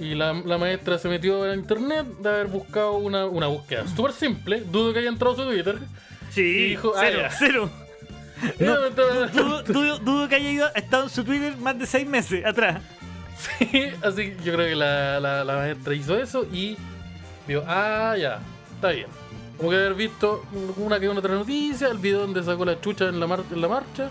Y 0.00 0.14
la, 0.14 0.32
la 0.32 0.56
maestra 0.58 0.98
se 0.98 1.08
metió 1.08 1.42
a 1.44 1.54
internet 1.54 2.06
de 2.22 2.28
haber 2.28 2.46
buscado 2.46 2.94
una, 2.94 3.26
una 3.26 3.46
búsqueda 3.48 3.86
súper 3.94 4.12
simple. 4.12 4.62
Dudo 4.62 4.92
que 4.92 5.00
haya 5.00 5.10
entrado 5.10 5.36
su 5.36 5.44
Twitter. 5.44 5.78
Sí, 6.30 6.40
Y 6.40 6.68
dijo, 6.70 6.92
ah, 6.96 7.00
cero, 7.02 7.28
cero. 7.38 7.70
No, 8.58 8.90
Dudo, 8.90 9.62
dudo- 9.64 9.98
dudo 9.98 10.28
que 10.28 10.36
haya 10.36 10.50
ido, 10.50 10.68
estado 10.74 11.04
en 11.04 11.10
su 11.10 11.22
Twitter 11.24 11.54
más 11.58 11.78
de 11.78 11.84
seis 11.86 12.06
meses 12.08 12.42
atrás. 12.46 12.80
Sí, 13.58 13.90
así 14.02 14.30
que 14.30 14.36
yo 14.44 14.54
creo 14.54 14.66
que 14.68 14.76
la, 14.76 15.20
la, 15.20 15.44
la 15.44 15.56
maestra 15.56 15.94
hizo 15.94 16.16
eso 16.18 16.46
y 16.50 16.76
dijo, 17.46 17.62
ah, 17.66 18.16
ya, 18.18 18.40
está 18.74 18.90
bien. 18.92 19.08
Como 19.58 19.68
que 19.70 19.76
haber 19.76 19.92
visto 19.94 20.42
una 20.78 20.98
que 20.98 21.08
otra 21.08 21.34
noticia, 21.34 21.88
el 21.88 21.98
video 21.98 22.20
donde 22.20 22.42
sacó 22.42 22.64
la 22.64 22.80
chucha 22.80 23.08
en 23.08 23.20
la, 23.20 23.26
mar- 23.26 23.44
en 23.50 23.60
la 23.60 23.68
marcha, 23.68 24.08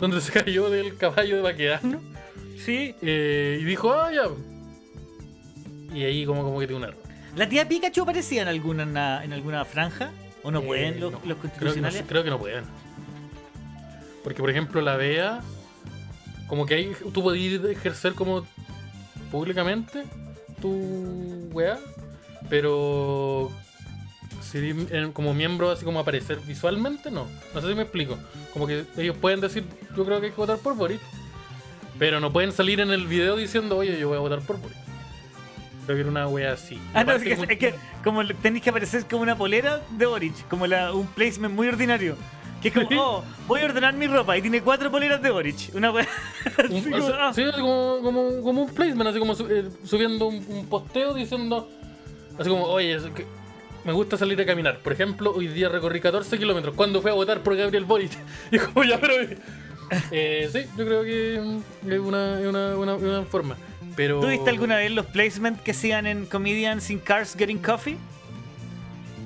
donde 0.00 0.20
se 0.20 0.32
cayó 0.32 0.68
del 0.70 0.96
caballo 0.96 1.36
de 1.36 1.42
Baqueano, 1.42 2.00
Sí. 2.64 2.94
eh, 3.02 3.58
y 3.60 3.64
dijo, 3.64 3.92
ah, 3.92 4.10
ya. 4.12 4.22
Y 5.94 6.04
ahí 6.04 6.24
como, 6.26 6.42
como 6.42 6.60
que 6.60 6.66
tiene 6.66 6.82
un 6.82 6.88
error. 6.88 7.02
¿La 7.36 7.48
tía 7.48 7.68
Pikachu 7.68 8.02
aparecía 8.02 8.42
en 8.42 8.48
alguna, 8.48 9.22
en, 9.24 9.32
alguna 9.32 9.64
franja? 9.64 10.10
¿O 10.42 10.50
no 10.50 10.60
Eh, 10.60 10.66
pueden 10.66 11.00
los, 11.00 11.12
no, 11.12 11.20
los 11.24 11.38
creo 11.38 11.40
que 11.40 11.46
no, 11.48 11.52
constitucionales? 11.52 12.04
creo 12.08 12.24
que 12.24 12.30
no 12.30 12.38
pueden. 12.38 12.64
Porque, 14.24 14.40
por 14.40 14.50
ejemplo, 14.50 14.80
la 14.80 14.96
BEA, 14.96 15.40
como 16.48 16.66
que 16.66 16.74
ahí 16.74 16.92
tú 17.12 17.22
podías 17.22 17.64
ejercer 17.64 18.14
como 18.14 18.46
públicamente 19.30 20.04
tu 20.60 21.48
weá, 21.52 21.78
pero 22.50 23.50
si 24.42 24.74
como 25.12 25.34
miembro, 25.34 25.70
así 25.70 25.84
como 25.84 26.00
aparecer 26.00 26.38
visualmente, 26.46 27.10
no. 27.10 27.26
No 27.54 27.60
sé 27.60 27.68
si 27.68 27.74
me 27.74 27.82
explico. 27.82 28.18
Como 28.52 28.66
que 28.66 28.84
ellos 28.96 29.16
pueden 29.18 29.40
decir, 29.40 29.64
yo 29.96 30.04
creo 30.04 30.20
que 30.20 30.26
hay 30.26 30.32
que 30.32 30.38
votar 30.40 30.58
por 30.58 30.74
Boric, 30.74 31.00
pero 31.98 32.18
no 32.20 32.32
pueden 32.32 32.52
salir 32.52 32.80
en 32.80 32.90
el 32.90 33.06
video 33.06 33.36
diciendo, 33.36 33.76
oye, 33.76 33.98
yo 33.98 34.08
voy 34.08 34.16
a 34.16 34.20
votar 34.20 34.40
por 34.40 34.58
Boric. 34.60 34.76
Creo 35.88 35.96
que 35.96 36.00
era 36.02 36.10
una 36.10 36.28
weá 36.28 36.52
así. 36.52 36.78
Ah, 36.92 37.02
no, 37.02 37.12
es 37.12 37.22
que, 37.22 37.32
es 37.32 37.58
que 37.58 37.74
como 38.04 38.22
tenéis 38.26 38.62
que 38.62 38.68
aparecer 38.68 39.06
como 39.08 39.22
una 39.22 39.38
polera 39.38 39.80
de 39.92 40.04
Boric, 40.04 40.46
como 40.46 40.66
la, 40.66 40.92
un 40.92 41.06
placement 41.06 41.54
muy 41.54 41.66
ordinario. 41.66 42.14
Que 42.60 42.68
es 42.68 42.74
como, 42.74 42.88
oh, 43.00 43.24
voy 43.46 43.62
a 43.62 43.64
ordenar 43.64 43.94
mi 43.94 44.06
ropa 44.06 44.36
y 44.36 44.42
tiene 44.42 44.60
cuatro 44.60 44.90
poleras 44.90 45.22
de 45.22 45.30
Boric. 45.30 45.74
Una 45.74 45.90
wea 45.90 46.06
así 46.58 46.90
como, 46.90 47.06
ah. 47.06 47.32
sí, 47.34 47.42
como, 47.54 48.00
como, 48.02 48.42
como 48.42 48.62
un 48.64 48.74
placement, 48.74 49.08
así 49.08 49.18
como 49.18 49.32
eh, 49.32 49.70
subiendo 49.82 50.26
un, 50.26 50.44
un 50.46 50.66
posteo 50.66 51.14
diciendo, 51.14 51.70
así 52.38 52.50
como, 52.50 52.64
oye, 52.64 52.96
es 52.96 53.04
que 53.04 53.24
me 53.86 53.92
gusta 53.94 54.18
salir 54.18 54.38
a 54.42 54.44
caminar. 54.44 54.80
Por 54.80 54.92
ejemplo, 54.92 55.32
hoy 55.34 55.48
día 55.48 55.70
recorrí 55.70 56.02
14 56.02 56.38
kilómetros. 56.38 56.74
cuando 56.74 57.00
fui 57.00 57.10
a 57.10 57.14
votar 57.14 57.42
por 57.42 57.56
Gabriel 57.56 57.86
Boric? 57.86 58.12
Y 58.52 58.58
como, 58.58 58.84
ya, 58.84 59.00
pero... 59.00 59.14
eh, 60.10 60.50
sí, 60.52 60.66
yo 60.76 60.84
creo 60.84 61.02
que 61.02 61.40
mm, 61.42 61.90
es 61.90 61.98
una, 61.98 62.40
una, 62.46 62.76
una, 62.76 62.94
una 62.96 63.22
forma. 63.22 63.56
Pero... 63.98 64.20
¿Tú 64.20 64.28
viste 64.28 64.48
alguna 64.48 64.76
vez 64.76 64.92
los 64.92 65.06
placements 65.06 65.60
que 65.60 65.72
hacían 65.72 66.06
en 66.06 66.24
Comedians 66.24 66.88
in 66.88 67.00
Cars 67.00 67.34
Getting 67.36 67.58
Coffee? 67.58 67.96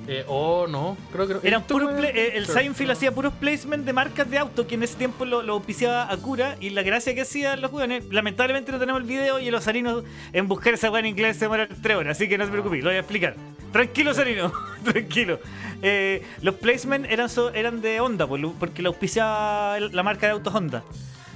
Eh, 0.07 0.25
oh, 0.27 0.65
no, 0.67 0.97
creo 1.11 1.27
que. 1.27 1.47
Eran 1.47 1.61
puros 1.63 1.91
fue- 1.95 2.09
eh, 2.09 2.31
el 2.37 2.45
Seinfeld 2.47 2.87
no. 2.87 2.93
hacía 2.93 3.11
puros 3.13 3.31
placements 3.39 3.85
de 3.85 3.93
marcas 3.93 4.27
de 4.29 4.37
auto 4.39 4.65
que 4.65 4.73
en 4.75 4.81
ese 4.83 4.95
tiempo 4.95 5.25
lo, 5.25 5.43
lo 5.43 5.53
auspiciaba 5.53 6.11
Acura 6.11 6.57
y 6.59 6.71
la 6.71 6.81
gracia 6.81 7.13
que 7.15 7.21
hacían 7.21 7.61
los 7.61 7.69
jóvenes, 7.71 8.03
lamentablemente 8.11 8.71
no 8.71 8.79
tenemos 8.79 8.99
el 9.01 9.07
video 9.07 9.39
y 9.39 9.47
el 9.47 9.55
Osarino 9.55 10.03
en 10.33 10.47
buscar 10.47 10.73
esa 10.73 10.89
weá 10.91 10.99
en 11.01 11.05
inglés 11.05 11.37
se 11.37 11.45
demora 11.45 11.69
tres 11.81 11.95
horas, 11.95 12.17
así 12.17 12.27
que 12.27 12.37
no 12.37 12.43
se 12.45 12.51
preocupe, 12.51 12.77
lo 12.79 12.85
voy 12.89 12.95
a 12.95 12.99
explicar. 12.99 13.35
Tranquilo, 13.71 14.11
Osarino, 14.11 14.51
tranquilo. 14.83 15.39
Eh, 15.83 16.21
los 16.41 16.55
placements 16.55 17.09
eran, 17.09 17.29
so- 17.29 17.53
eran 17.53 17.79
de 17.81 18.01
Honda, 18.01 18.27
porque 18.27 18.81
lo 18.81 18.89
auspiciaba 18.89 19.79
la 19.79 20.03
marca 20.03 20.25
de 20.25 20.33
autos 20.33 20.53
Honda. 20.53 20.83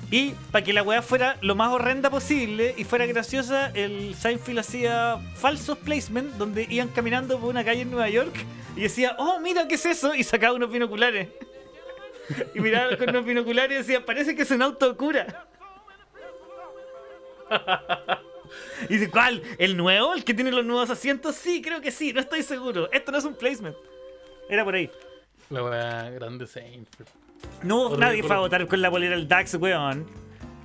Y 0.09 0.31
para 0.51 0.63
que 0.63 0.71
la 0.71 0.83
weá 0.83 1.01
fuera 1.01 1.37
lo 1.41 1.53
más 1.55 1.73
horrenda 1.73 2.09
posible 2.09 2.73
y 2.77 2.85
fuera 2.85 3.05
graciosa, 3.05 3.71
el 3.73 4.15
Seinfeld 4.15 4.59
hacía 4.59 5.17
falsos 5.35 5.77
placements 5.79 6.37
donde 6.37 6.65
iban 6.69 6.87
caminando 6.87 7.37
por 7.39 7.49
una 7.49 7.65
calle 7.65 7.81
en 7.81 7.91
Nueva 7.91 8.09
York 8.09 8.33
y 8.77 8.81
decía, 8.81 9.15
oh, 9.19 9.39
mira, 9.41 9.67
¿qué 9.67 9.75
es 9.75 9.85
eso? 9.85 10.15
Y 10.15 10.23
sacaba 10.23 10.53
unos 10.55 10.71
binoculares. 10.71 11.29
Y 12.53 12.59
miraba 12.59 12.97
con 12.97 13.09
unos 13.09 13.25
binoculares 13.25 13.71
y 13.71 13.77
decía, 13.77 14.05
parece 14.05 14.35
que 14.35 14.41
es 14.41 14.51
un 14.51 14.61
auto 14.61 14.95
cura. 14.97 15.47
Y 18.89 18.93
dice, 18.97 19.09
¿cuál? 19.09 19.41
¿El 19.57 19.75
nuevo? 19.75 20.13
¿El 20.13 20.23
que 20.23 20.33
tiene 20.33 20.51
los 20.51 20.63
nuevos 20.63 20.89
asientos? 20.89 21.35
Sí, 21.35 21.61
creo 21.61 21.81
que 21.81 21.91
sí, 21.91 22.13
no 22.13 22.21
estoy 22.21 22.43
seguro. 22.43 22.89
Esto 22.91 23.11
no 23.11 23.17
es 23.17 23.25
un 23.25 23.35
placement. 23.35 23.75
Era 24.49 24.63
por 24.63 24.75
ahí. 24.75 24.89
La 25.49 25.63
weá 25.63 26.09
grande 26.11 26.47
Seinfeld. 26.47 27.09
No, 27.63 27.95
nadie 27.97 28.23
fue 28.23 28.36
a 28.36 28.39
votar 28.39 28.65
con 28.67 28.82
la 28.82 28.89
polera 28.91 29.15
del 29.15 29.28
DAX, 29.28 29.56
weón. 29.56 30.06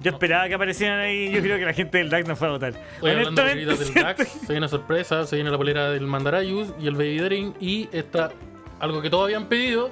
Yo 0.03 0.11
esperaba 0.11 0.49
que 0.49 0.55
aparecieran 0.55 0.99
ahí. 0.99 1.31
Yo 1.33 1.41
creo 1.41 1.59
que 1.59 1.65
la 1.65 1.73
gente 1.73 1.99
del 1.99 2.11
DAX 2.11 2.27
no 2.27 2.35
fue 2.37 2.49
a 2.49 2.51
votar. 2.53 2.75
Hoy 3.01 3.11
hablando 3.13 3.43
de 3.43 3.49
poleritas 3.51 3.79
del 3.79 3.89
siento- 3.93 4.03
DAX, 4.09 4.29
se 4.47 4.53
viene 4.53 4.69
sorpresa, 4.69 5.27
se 5.27 5.37
viene 5.37 5.51
la 5.51 5.57
polera 5.59 5.91
del 5.91 6.07
Mandarayus 6.07 6.75
y 6.81 6.87
el 6.89 6.95
Baby 6.95 7.19
Daring 7.21 7.55
y 7.61 7.89
está 7.93 8.33
algo 8.81 9.01
que 9.01 9.11
todos 9.11 9.25
habían 9.25 9.47
pedido. 9.47 9.91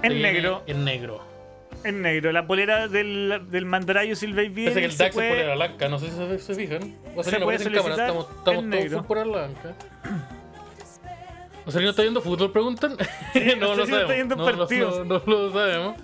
se 0.00 0.06
En 0.08 0.12
viene 0.12 0.32
negro. 0.32 0.62
En 0.66 0.84
negro. 0.84 1.20
En 1.84 2.02
negro, 2.02 2.32
la 2.32 2.46
polera 2.46 2.88
del, 2.88 3.42
del 3.48 3.64
Mandarayo 3.64 4.16
Silver 4.16 4.50
Parece 4.52 4.80
que 4.80 4.84
el 4.86 4.92
se 4.92 4.98
DAX 5.04 5.08
es 5.10 5.14
puede- 5.14 5.28
polera 5.30 5.54
blanca, 5.54 5.88
no 5.88 5.98
sé 5.98 6.10
si 6.10 6.16
se, 6.16 6.38
se 6.38 6.54
fijan. 6.54 6.94
O 7.14 7.22
sea, 7.22 7.32
Se 7.32 7.40
puede 7.40 7.56
en 7.62 7.62
cámara, 7.72 7.78
solicitar 7.78 7.90
estamos, 8.08 8.28
estamos 8.38 8.44
en 8.44 8.44
todos 8.44 8.64
negro. 8.64 8.98
full 8.98 9.06
polera 9.06 9.26
blanca. 9.28 9.74
O 11.66 11.70
sea, 11.70 11.82
¿no 11.82 11.90
está 11.90 12.02
viendo 12.02 12.20
fútbol? 12.22 12.52
Preguntan. 12.52 12.96
no 13.58 13.74
lo 13.74 13.86
sabemos. 13.86 14.14
viendo 14.14 14.36
no, 14.36 14.44
no, 15.04 15.22
no 15.26 15.32
lo 15.38 15.52
sabemos. 15.52 15.96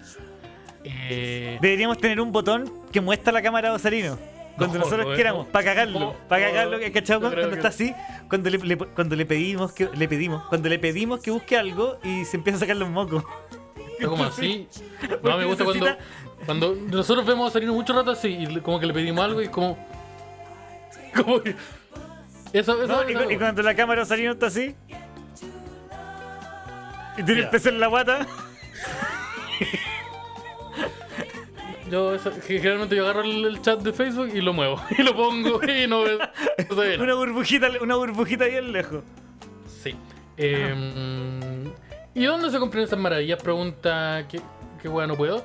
Eh, 0.85 1.59
Deberíamos 1.63 1.99
tener 1.99 2.21
un 2.21 2.33
botón 2.33 2.71
que 2.91 3.01
muestra 3.01 3.33
la 3.33 3.43
cámara 3.43 3.69
de 3.71 3.77
Osarino. 3.77 4.19
Cuando 4.57 4.79
No, 4.79 4.85
nosotros 4.85 5.07
no, 5.09 5.15
queramos, 5.15 5.47
no. 5.47 5.53
para 5.53 5.65
cagarlo. 5.65 6.15
Para 6.29 6.47
no, 6.47 6.53
cagarlo, 6.53 6.79
¿cachai? 6.93 7.19
Cuando 7.21 7.31
creo 7.37 7.49
está 7.49 7.61
que- 7.63 7.67
así, 7.69 7.95
cuando 8.29 8.51
le, 8.51 8.59
le- 8.59 8.77
cuando 8.77 9.17
le 9.17 9.25
pedimos 9.25 9.73
que 9.73 9.89
le 9.95 10.09
pedimos, 10.09 10.43
cuando 10.49 10.69
le 10.69 10.79
pedimos 10.79 11.21
que 11.21 11.31
busque 11.31 11.57
algo 11.57 11.99
y 12.05 12.25
se 12.27 12.37
empieza 12.37 12.57
a 12.59 12.61
sacar 12.61 12.77
los 12.77 12.91
mocos. 12.91 13.25
Está 13.93 14.09
como 14.09 14.25
así. 14.25 14.69
No, 15.23 15.39
me 15.39 15.45
gusta 15.47 15.65
cuando, 15.65 15.87
necesita- 15.87 15.99
cuando 16.45 16.75
nosotros 16.75 17.25
vemos 17.25 17.49
a 17.49 17.53
salir 17.53 17.71
mucho 17.71 17.93
rato 17.95 18.11
así 18.11 18.29
y 18.29 18.61
como 18.61 18.79
que 18.81 18.87
le 18.87 18.93
pedimos 18.93 19.25
algo 19.25 19.41
y 19.41 19.49
como. 19.49 19.79
Como 21.15 21.43
que. 21.43 21.55
Eso, 22.55 22.83
eso. 22.83 22.87
¿no? 22.87 23.09
Y, 23.31 23.35
y 23.35 23.39
cuando 23.39 23.63
la 23.63 23.75
cámara 23.75 24.01
de 24.01 24.05
Osarino 24.05 24.33
está 24.33 24.47
así. 24.47 24.75
Y 27.23 27.25
tiene 27.25 27.41
el 27.43 27.49
pez 27.51 27.67
en 27.67 27.79
la 27.81 27.87
guata. 27.87 28.27
Yo 31.91 32.15
eso- 32.15 32.33
generalmente 32.47 32.97
yo 32.97 33.05
agarro 33.05 33.23
el, 33.23 33.45
el 33.45 33.61
chat 33.61 33.81
de 33.81 33.93
Facebook 33.93 34.31
y 34.35 34.41
lo 34.41 34.53
muevo. 34.53 34.81
Y 34.99 35.03
lo 35.03 35.15
pongo 35.15 35.61
y 35.65 35.87
no 35.87 36.03
veo. 36.03 36.19
no. 36.19 37.03
Una 37.05 37.15
burbujita, 37.15 37.71
una 37.81 37.97
burbujita 37.97 38.47
bien 38.47 38.73
lejos. 38.73 39.03
Sí. 39.83 39.95
Eh, 40.39 40.75
¿Y 42.15 42.25
dónde 42.25 42.51
se 42.51 42.59
compran 42.59 42.85
esas 42.85 42.99
maravillas? 42.99 43.43
Pregunta 43.43 44.25
que, 44.31 44.41
que 44.81 44.89
no 44.89 45.17
puedo. 45.17 45.45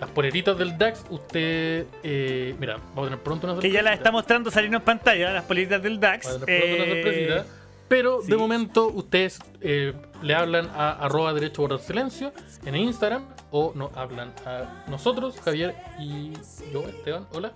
Las 0.00 0.10
poleritas 0.10 0.56
del 0.56 0.78
DAX, 0.78 1.04
usted. 1.10 1.86
eh, 2.04 2.54
mira, 2.60 2.76
vamos 2.94 3.06
a 3.06 3.10
tener 3.10 3.18
pronto 3.24 3.50
una 3.50 3.60
Que 3.60 3.70
ya 3.70 3.82
las 3.82 3.94
está 3.94 4.12
mostrando 4.12 4.48
saliendo 4.50 4.76
en 4.78 4.84
pantalla, 4.84 5.32
las 5.32 5.44
politas 5.44 5.82
del 5.82 5.98
DAX. 5.98 6.26
Vamos 6.26 6.42
a 6.42 6.46
tener 6.46 6.60
pronto 6.76 6.84
una 6.84 6.92
Eh, 6.92 7.02
sorpresita. 7.02 7.57
Pero 7.88 8.20
sí. 8.22 8.30
de 8.30 8.36
momento 8.36 8.88
ustedes 8.88 9.38
eh, 9.60 9.94
le 10.22 10.34
hablan 10.34 10.68
a 10.74 10.90
arroba 10.92 11.32
derecho 11.32 11.66
por 11.66 11.78
silencio 11.80 12.32
en 12.64 12.76
Instagram 12.76 13.24
o 13.50 13.72
nos 13.74 13.96
hablan 13.96 14.32
a 14.44 14.84
nosotros, 14.88 15.40
Javier 15.40 15.74
y 15.98 16.32
yo, 16.72 16.82
Esteban, 16.86 17.26
hola. 17.32 17.52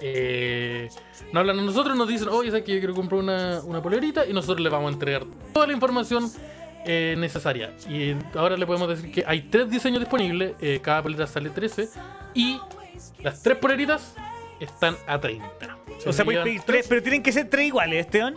Eh, 0.00 0.88
nos 1.32 1.40
hablan 1.40 1.58
a 1.60 1.62
nosotros, 1.62 1.96
nos 1.96 2.08
dicen, 2.08 2.28
oye, 2.28 2.50
¿sabes 2.50 2.64
que 2.64 2.72
yo 2.74 2.78
quiero 2.78 2.94
comprar 2.94 3.20
una, 3.20 3.60
una 3.64 3.80
polerita? 3.80 4.26
Y 4.26 4.32
nosotros 4.32 4.60
le 4.60 4.68
vamos 4.68 4.90
a 4.90 4.94
entregar 4.94 5.24
toda 5.52 5.68
la 5.68 5.72
información 5.72 6.30
eh, 6.84 7.14
necesaria. 7.16 7.72
Y 7.88 8.14
ahora 8.34 8.56
le 8.56 8.66
podemos 8.66 8.88
decir 8.88 9.10
que 9.10 9.24
hay 9.26 9.42
tres 9.42 9.70
diseños 9.70 10.00
disponibles, 10.00 10.54
eh, 10.60 10.80
cada 10.82 11.02
polera 11.02 11.26
sale 11.26 11.50
13 11.50 11.88
y 12.34 12.60
las 13.22 13.42
tres 13.42 13.56
poleritas 13.56 14.14
están 14.60 14.96
a 15.06 15.18
30. 15.18 15.46
o 15.46 16.00
sea, 16.00 16.12
Se 16.12 16.24
puedes 16.24 16.38
llevan 16.38 16.44
pedir 16.44 16.62
tres, 16.62 16.86
pero 16.88 17.02
tienen 17.02 17.22
que 17.22 17.32
ser 17.32 17.48
tres 17.48 17.66
iguales, 17.66 18.04
Esteban. 18.04 18.34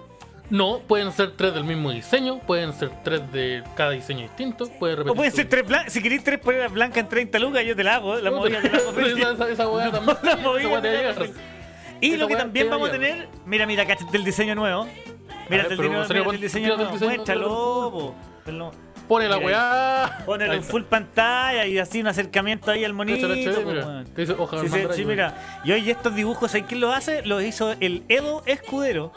No, 0.50 0.80
pueden 0.80 1.12
ser 1.12 1.32
tres 1.32 1.54
del 1.54 1.66
mismo 1.66 1.92
diseño, 1.92 2.40
pueden 2.40 2.74
ser 2.74 2.92
tres 3.04 3.32
de 3.34 3.64
cada 3.76 3.92
diseño 3.92 4.22
distinto, 4.22 4.70
puede 4.80 4.96
repetir. 4.96 5.12
O 5.12 5.16
pueden 5.16 5.34
ser 5.34 5.50
tres 5.50 5.68
blancas. 5.68 5.92
Si 5.92 6.02
queréis 6.02 6.24
tres 6.24 6.40
poleras 6.40 6.72
blancas 6.72 7.00
en 7.00 7.10
30 7.10 7.40
lucas, 7.40 7.66
yo 7.66 7.76
te 7.76 7.84
la 7.84 7.96
hago. 7.96 8.16
La 8.16 8.32
movida 8.32 8.62
te 8.62 8.70
la 8.70 8.78
hago 8.78 9.00
esa, 9.00 9.50
esa, 9.50 9.70
weá 9.70 9.92
también. 9.92 10.18
La 10.24 10.38
movida 10.38 10.82
te 10.82 10.88
va 10.88 10.94
a 10.94 10.98
llegar. 10.98 11.30
Y 12.00 12.10
Esa 12.10 12.18
lo 12.18 12.28
que 12.28 12.36
también 12.36 12.70
vamos 12.70 12.90
a 12.90 12.92
tener. 12.94 13.28
Mira, 13.46 13.66
mira, 13.66 13.86
cáchate 13.86 14.16
el 14.16 14.24
diseño 14.24 14.56
nuevo. 14.56 14.88
Mira, 15.50 15.64
ver, 15.64 15.72
el 15.72 15.78
diseño, 15.78 15.98
mira 15.98 16.08
el 16.08 16.24
nuevo. 16.24 16.32
diseño, 16.32 16.78
Muéstralo, 16.78 18.14
Pone 19.08 19.30
la 19.30 19.38
weá. 19.38 20.24
Ponelo 20.26 20.54
en 20.54 20.64
full 20.64 20.84
pantalla 20.84 21.66
y 21.66 21.80
así 21.80 22.02
un 22.02 22.08
acercamiento 22.08 22.72
ahí 22.72 22.84
al 22.84 22.94
monito. 22.94 23.28
Mira. 23.28 24.04
Te 24.14 24.22
dice 24.22 24.34
hoja 24.38 24.58
Sí, 24.94 25.06
mira. 25.06 25.62
Y 25.64 25.72
hoy 25.72 25.90
estos 25.90 26.14
dibujos, 26.16 26.52
¿sabes 26.52 26.68
quién 26.68 26.82
los 26.82 26.96
hace? 26.96 27.22
Los 27.24 27.44
hizo 27.44 27.74
el 27.80 28.04
Edo 28.10 28.44
Escudero. 28.46 29.12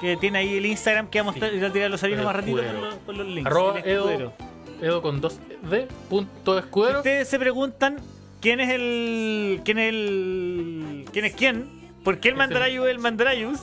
Que 0.00 0.16
tiene 0.16 0.38
ahí 0.38 0.56
el 0.56 0.66
Instagram 0.66 1.08
que 1.08 1.20
vamos 1.20 1.36
a 1.36 1.48
Sí. 1.48 1.56
ir 1.56 1.64
a 1.64 1.72
tirar 1.72 1.90
los 1.90 2.00
salinos 2.00 2.24
más 2.24 2.36
ratito 2.36 2.62
por 3.06 3.14
los, 3.16 3.26
links. 3.26 3.46
Arroba 3.50 3.80
Edo. 3.80 4.32
Edo 4.80 5.02
con 5.02 5.20
dos 5.20 5.38
D 5.70 5.88
punto 6.10 6.58
escudero. 6.58 6.98
Ustedes 6.98 7.28
se 7.28 7.38
preguntan 7.38 7.96
quién 8.40 8.60
es 8.60 8.70
el. 8.70 9.60
quién 9.64 9.78
es 9.78 9.88
el. 9.92 11.04
quién 11.12 11.24
es 11.24 11.34
quién. 11.34 11.90
¿Por 12.04 12.18
qué 12.20 12.28
el 12.28 12.34
Es 12.34 12.38
Mandarayu 12.38 12.84
es 12.84 12.90
el 12.90 12.98
Mandarayus? 12.98 13.58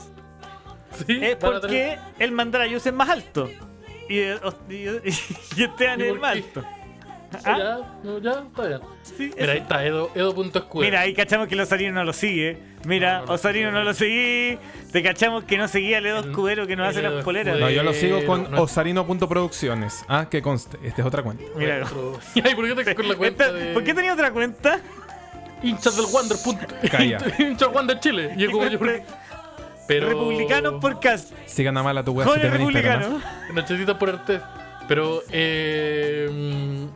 Sí, 1.06 1.18
Es 1.22 1.36
porque 1.36 1.98
el 2.18 2.32
Mandarayus 2.32 2.86
es 2.86 2.92
más 2.92 3.08
alto. 3.08 3.50
Y, 4.08 4.18
y, 4.20 4.88
y 5.56 5.62
Esteban 5.62 6.00
¿Y 6.00 6.04
es 6.04 6.08
por 6.08 6.16
el 6.16 6.20
más 6.20 6.32
alto. 6.32 6.64
¿Ah? 7.44 7.56
Ya, 7.58 7.78
no, 8.04 8.18
ya, 8.18 8.30
está 8.46 8.66
bien. 8.66 8.80
Sí, 9.02 9.30
Mira, 9.38 9.52
ahí 9.52 9.58
está, 9.58 9.84
Edo. 9.84 10.10
Mira, 10.74 11.00
ahí 11.00 11.14
cachamos 11.14 11.48
que 11.48 11.54
el 11.54 11.60
Osarino 11.60 11.92
no 11.92 12.04
lo 12.04 12.12
sigue. 12.12 12.58
Mira, 12.84 13.14
No, 13.14 13.20
no 13.20 13.26
lo 13.26 13.32
Osarino 13.34 13.68
sigue. 13.70 13.78
no 13.78 13.84
lo 13.84 13.94
seguí. 13.94 14.58
Te 14.92 15.02
cachamos 15.02 15.44
que 15.44 15.56
no 15.58 15.68
seguía 15.68 15.98
el 15.98 16.06
Edo 16.06 16.20
Escudero 16.20 16.66
que 16.66 16.76
nos 16.76 16.88
hace 16.88 17.02
las 17.02 17.24
poleras. 17.24 17.58
No, 17.58 17.70
yo 17.70 17.82
lo 17.82 17.92
sigo 17.92 18.24
con 18.26 18.50
no- 18.50 18.62
osarino.producciones. 18.62 20.04
Ah, 20.08 20.26
que 20.30 20.42
conste. 20.42 20.78
Esta 20.84 21.02
es 21.02 21.06
otra 21.06 21.22
cuenta. 21.22 21.44
Mira. 21.56 21.76
Ay, 22.44 22.54
¿por 22.54 22.66
qué 22.66 22.84
te 22.84 22.94
con 22.94 23.08
la 23.08 23.14
cuenta 23.16 23.46
Esta- 23.46 23.56
de... 23.56 23.72
¿Por 23.72 23.84
qué 23.84 23.94
tenía 23.94 24.12
otra 24.12 24.30
cuenta? 24.32 24.80
hinchas 25.62 25.96
del 25.96 26.06
Wander. 26.12 26.36
Calla. 26.90 27.18
hinchas 27.38 27.68
Wander 27.72 27.98
Chile. 28.00 28.34
Y 28.36 28.46
como 28.46 28.66
yo- 28.66 28.78
Pero... 29.86 30.08
Republicanos 30.08 30.74
por 30.80 31.00
cast. 31.00 31.32
Sigan 31.46 31.76
a 31.76 31.82
mal 31.82 31.96
a 31.98 32.04
tu 32.04 32.12
weá 32.12 32.26
si 32.26 32.40
te 32.40 32.48
ven 32.48 32.62
Instagram. 32.62 33.02
¿ah? 33.02 33.46
republicanos. 33.48 34.63
Pero 34.86 35.22
eh, 35.30 36.26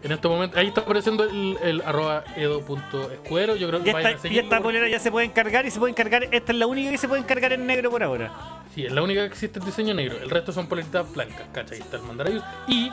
en 0.02 0.12
este 0.12 0.28
momento, 0.28 0.58
ahí 0.58 0.68
está 0.68 0.82
apareciendo 0.82 1.24
el, 1.24 1.56
el 1.62 1.80
arroba 1.82 2.24
edo.escuero. 2.36 3.56
Yo 3.56 3.68
creo 3.68 3.82
que 3.82 3.92
vayan 3.92 4.12
a 4.12 4.16
esta, 4.16 4.28
y 4.28 4.38
esta 4.38 4.60
polera 4.60 4.88
ya 4.88 4.98
se 4.98 5.10
puede 5.10 5.26
encargar 5.26 5.64
y 5.66 5.70
se 5.70 5.78
puede 5.78 5.92
encargar. 5.92 6.24
Esta 6.30 6.52
es 6.52 6.58
la 6.58 6.66
única 6.66 6.90
que 6.90 6.98
se 6.98 7.08
puede 7.08 7.22
encargar 7.22 7.52
en 7.52 7.66
negro 7.66 7.90
por 7.90 8.02
ahora. 8.02 8.30
Sí, 8.74 8.84
es 8.84 8.92
la 8.92 9.02
única 9.02 9.20
que 9.20 9.26
existe 9.26 9.58
el 9.58 9.64
diseño 9.64 9.94
negro. 9.94 10.18
El 10.22 10.28
resto 10.28 10.52
son 10.52 10.66
poleritas 10.66 11.10
blancas, 11.12 11.46
¿cachai? 11.52 11.76
Ahí 11.76 11.82
está 11.82 11.96
el 11.96 12.02
Mandarayus. 12.02 12.42
Y 12.66 12.90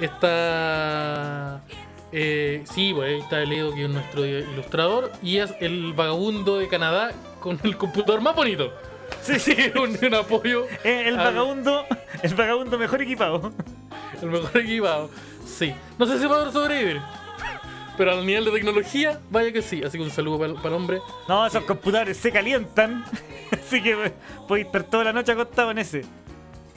está. 0.00 1.60
Eh, 2.12 2.64
sí, 2.72 2.92
pues 2.94 3.08
ahí 3.08 3.20
está 3.20 3.42
el 3.42 3.52
Edo, 3.52 3.74
que 3.74 3.84
es 3.84 3.90
nuestro 3.90 4.26
ilustrador. 4.26 5.12
Y 5.22 5.38
es 5.38 5.54
el 5.60 5.92
vagabundo 5.92 6.58
de 6.58 6.68
Canadá 6.68 7.12
con 7.40 7.60
el 7.62 7.76
computador 7.76 8.20
más 8.20 8.34
bonito. 8.34 8.72
Sí, 9.22 9.38
sí, 9.38 9.54
un, 9.74 9.98
un 10.02 10.14
apoyo. 10.14 10.66
El 10.82 11.16
vagabundo, 11.16 11.84
el 12.22 12.34
vagabundo 12.34 12.78
mejor 12.78 13.02
equipado. 13.02 13.52
El 14.22 14.30
mejor 14.30 14.56
equipado. 14.60 15.10
Sí. 15.46 15.74
No 15.98 16.06
sé 16.06 16.18
si 16.18 16.26
va 16.26 16.46
a 16.46 16.52
sobrevivir. 16.52 17.00
Pero 17.96 18.12
al 18.12 18.24
nivel 18.24 18.46
de 18.46 18.50
tecnología, 18.52 19.20
vaya 19.30 19.52
que 19.52 19.62
sí. 19.62 19.82
Así 19.84 19.98
que 19.98 20.04
un 20.04 20.10
saludo 20.10 20.38
para 20.38 20.68
el 20.68 20.74
hombre. 20.74 21.00
No, 21.28 21.46
esos 21.46 21.64
computadores 21.64 22.16
se 22.16 22.30
calientan. 22.32 23.04
Así 23.52 23.82
que 23.82 23.92
eh, 23.92 24.12
podéis 24.48 24.66
estar 24.66 24.84
toda 24.84 25.04
la 25.04 25.12
noche 25.12 25.32
acostado 25.32 25.70
en 25.70 25.78
ese. 25.78 26.04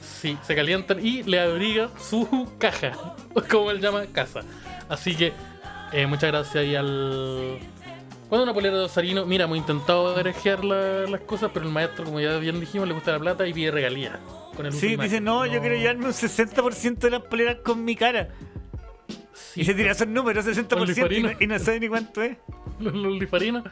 Sí, 0.00 0.36
se 0.42 0.54
calientan 0.54 1.04
y 1.04 1.22
le 1.22 1.40
abriga 1.40 1.90
su 1.98 2.50
caja. 2.58 2.92
Como 3.50 3.70
él 3.70 3.80
llama, 3.80 4.04
casa. 4.12 4.40
Así 4.88 5.14
que 5.14 5.32
eh, 5.92 6.06
muchas 6.06 6.30
gracias 6.30 6.56
ahí 6.56 6.74
al. 6.74 7.58
Cuando 8.28 8.44
una 8.44 8.54
polera 8.54 8.76
de 8.78 8.84
Osarino, 8.84 9.26
mira, 9.26 9.44
hemos 9.44 9.58
intentado 9.58 10.08
agregar 10.16 10.64
la- 10.64 11.02
las 11.06 11.20
cosas, 11.20 11.50
pero 11.52 11.66
el 11.66 11.72
maestro, 11.72 12.04
como 12.04 12.20
ya 12.20 12.36
bien 12.38 12.58
dijimos, 12.58 12.88
le 12.88 12.94
gusta 12.94 13.12
la 13.12 13.18
plata 13.20 13.46
y 13.46 13.52
pide 13.52 13.70
regalías. 13.70 14.18
Con 14.56 14.66
el 14.66 14.72
Sí, 14.72 14.96
dice, 14.96 15.20
no, 15.20 15.46
yo 15.46 15.60
quiero 15.60 15.76
llevarme 15.76 16.06
un 16.06 16.12
60% 16.12 17.06
de 17.06 17.10
las 17.10 17.22
poleras 17.22 17.56
con 17.64 17.84
mi 17.84 17.94
cara. 17.96 18.28
Sí, 19.34 19.60
Y 19.60 19.64
se 19.64 19.74
tira 19.74 19.92
esos 19.92 20.08
números, 20.08 20.44
60% 20.46 21.16
y 21.16 21.22
no, 21.22 21.30
y 21.38 21.46
no 21.46 21.58
sabe 21.58 21.80
ni 21.80 21.88
cuánto 21.88 22.22
es. 22.22 22.36
Los, 22.80 22.92
los 22.94 23.12
lifarina. 23.20 23.62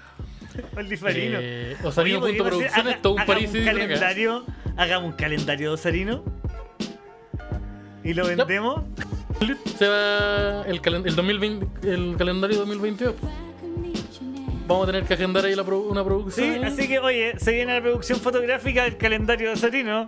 Olifarino. 0.77 1.39
Eh, 1.41 1.77
Oye, 1.83 2.67
hacer- 2.69 3.03
todo 3.03 3.15
un 3.15 3.25
París 3.27 3.51
un 3.55 3.65
calendario, 3.65 4.45
hagamos 4.77 5.11
un 5.11 5.17
calendario 5.17 5.71
de 5.71 5.75
Osarino. 5.75 6.23
Y 8.05 8.13
lo 8.15 8.27
vendemos. 8.27 8.83
Se 9.79 9.89
va 9.89 10.63
el, 10.67 10.81
el 11.07 11.17
2020, 11.17 11.91
el 11.91 12.17
calendario 12.17 12.59
2022. 12.59 13.15
Vamos 14.67 14.85
a 14.85 14.93
tener 14.93 15.05
que 15.05 15.15
agendar 15.15 15.45
ahí 15.45 15.55
la 15.55 15.65
pro- 15.65 15.81
una 15.81 16.05
producción. 16.05 16.55
Sí, 16.55 16.61
así 16.65 16.89
que, 16.89 16.99
oye, 16.99 17.35
se 17.39 17.53
viene 17.53 17.75
la 17.75 17.81
producción 17.83 18.19
fotográfica 18.21 18.85
del 18.85 18.97
calendario 18.97 19.49
de 19.49 19.55
Osarino. 19.55 20.07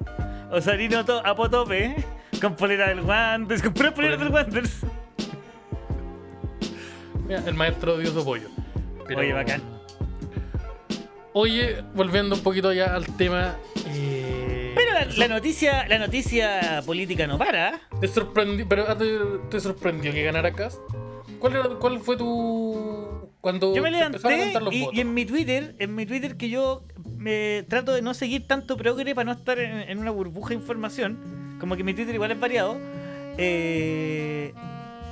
Osarino 0.51 1.05
to- 1.05 1.25
a 1.27 1.35
potope, 1.35 1.97
con 2.41 2.55
polera 2.55 2.89
del 2.89 3.01
Wanderers, 3.01 3.63
con 3.63 3.73
puras 3.75 3.93
poleras 3.93 4.19
del 4.21 4.29
Wanderers. 4.29 4.81
Mira, 7.27 7.43
el 7.47 7.55
maestro 7.55 7.99
dio 7.99 8.11
su 8.13 8.21
apoyo. 8.21 8.49
Pero- 9.07 9.21
Oye, 9.21 9.33
bacán. 9.33 9.63
Oye, 11.33 11.83
volviendo 11.95 12.37
un 12.37 12.43
poquito 12.43 12.73
ya 12.73 12.95
al 12.95 13.07
tema. 13.17 13.57
eh, 13.89 14.73
Pero 14.77 14.93
la, 14.93 15.05
la 15.07 15.29
noticia, 15.29 15.87
la 15.89 15.99
noticia 15.99 16.81
política 16.87 17.27
no 17.27 17.39
para. 17.39 17.81
¿Te 18.01 18.07
sorprendió, 18.07 18.67
pero 18.69 18.97
te, 18.97 19.19
te 19.51 19.59
sorprendió 19.61 20.13
que 20.13 20.23
ganara 20.23 20.53
Cast? 20.53 20.79
¿Cuál, 21.41 21.57
era- 21.57 21.69
¿Cuál 21.81 21.99
fue 21.99 22.17
tu. 22.17 23.24
Cuando 23.45 23.75
Yo 23.75 23.83
me 23.83 23.91
levanté 23.91 24.19
y, 24.73 25.01
en 25.01 25.13
mi 25.13 25.27
Twitter, 25.27 25.77
en 25.79 25.95
mi 25.95 26.07
Twitter 26.07 26.37
que 26.37 26.49
yo 26.49 26.83
me 27.19 27.63
trato 27.69 27.93
de 27.93 28.01
no 28.01 28.15
seguir 28.15 28.47
tanto 28.47 28.77
progre 28.79 29.15
para 29.15 29.27
no 29.27 29.33
estar 29.33 29.59
en, 29.59 29.81
en 29.89 29.99
una 29.99 30.11
burbuja 30.11 30.49
de 30.49 30.55
información, 30.55 31.57
como 31.61 31.77
que 31.77 31.85
mi 31.85 31.93
Twitter 31.93 32.15
igual 32.15 32.31
es 32.33 32.41
variado. 32.41 32.79
eh, 33.37 34.53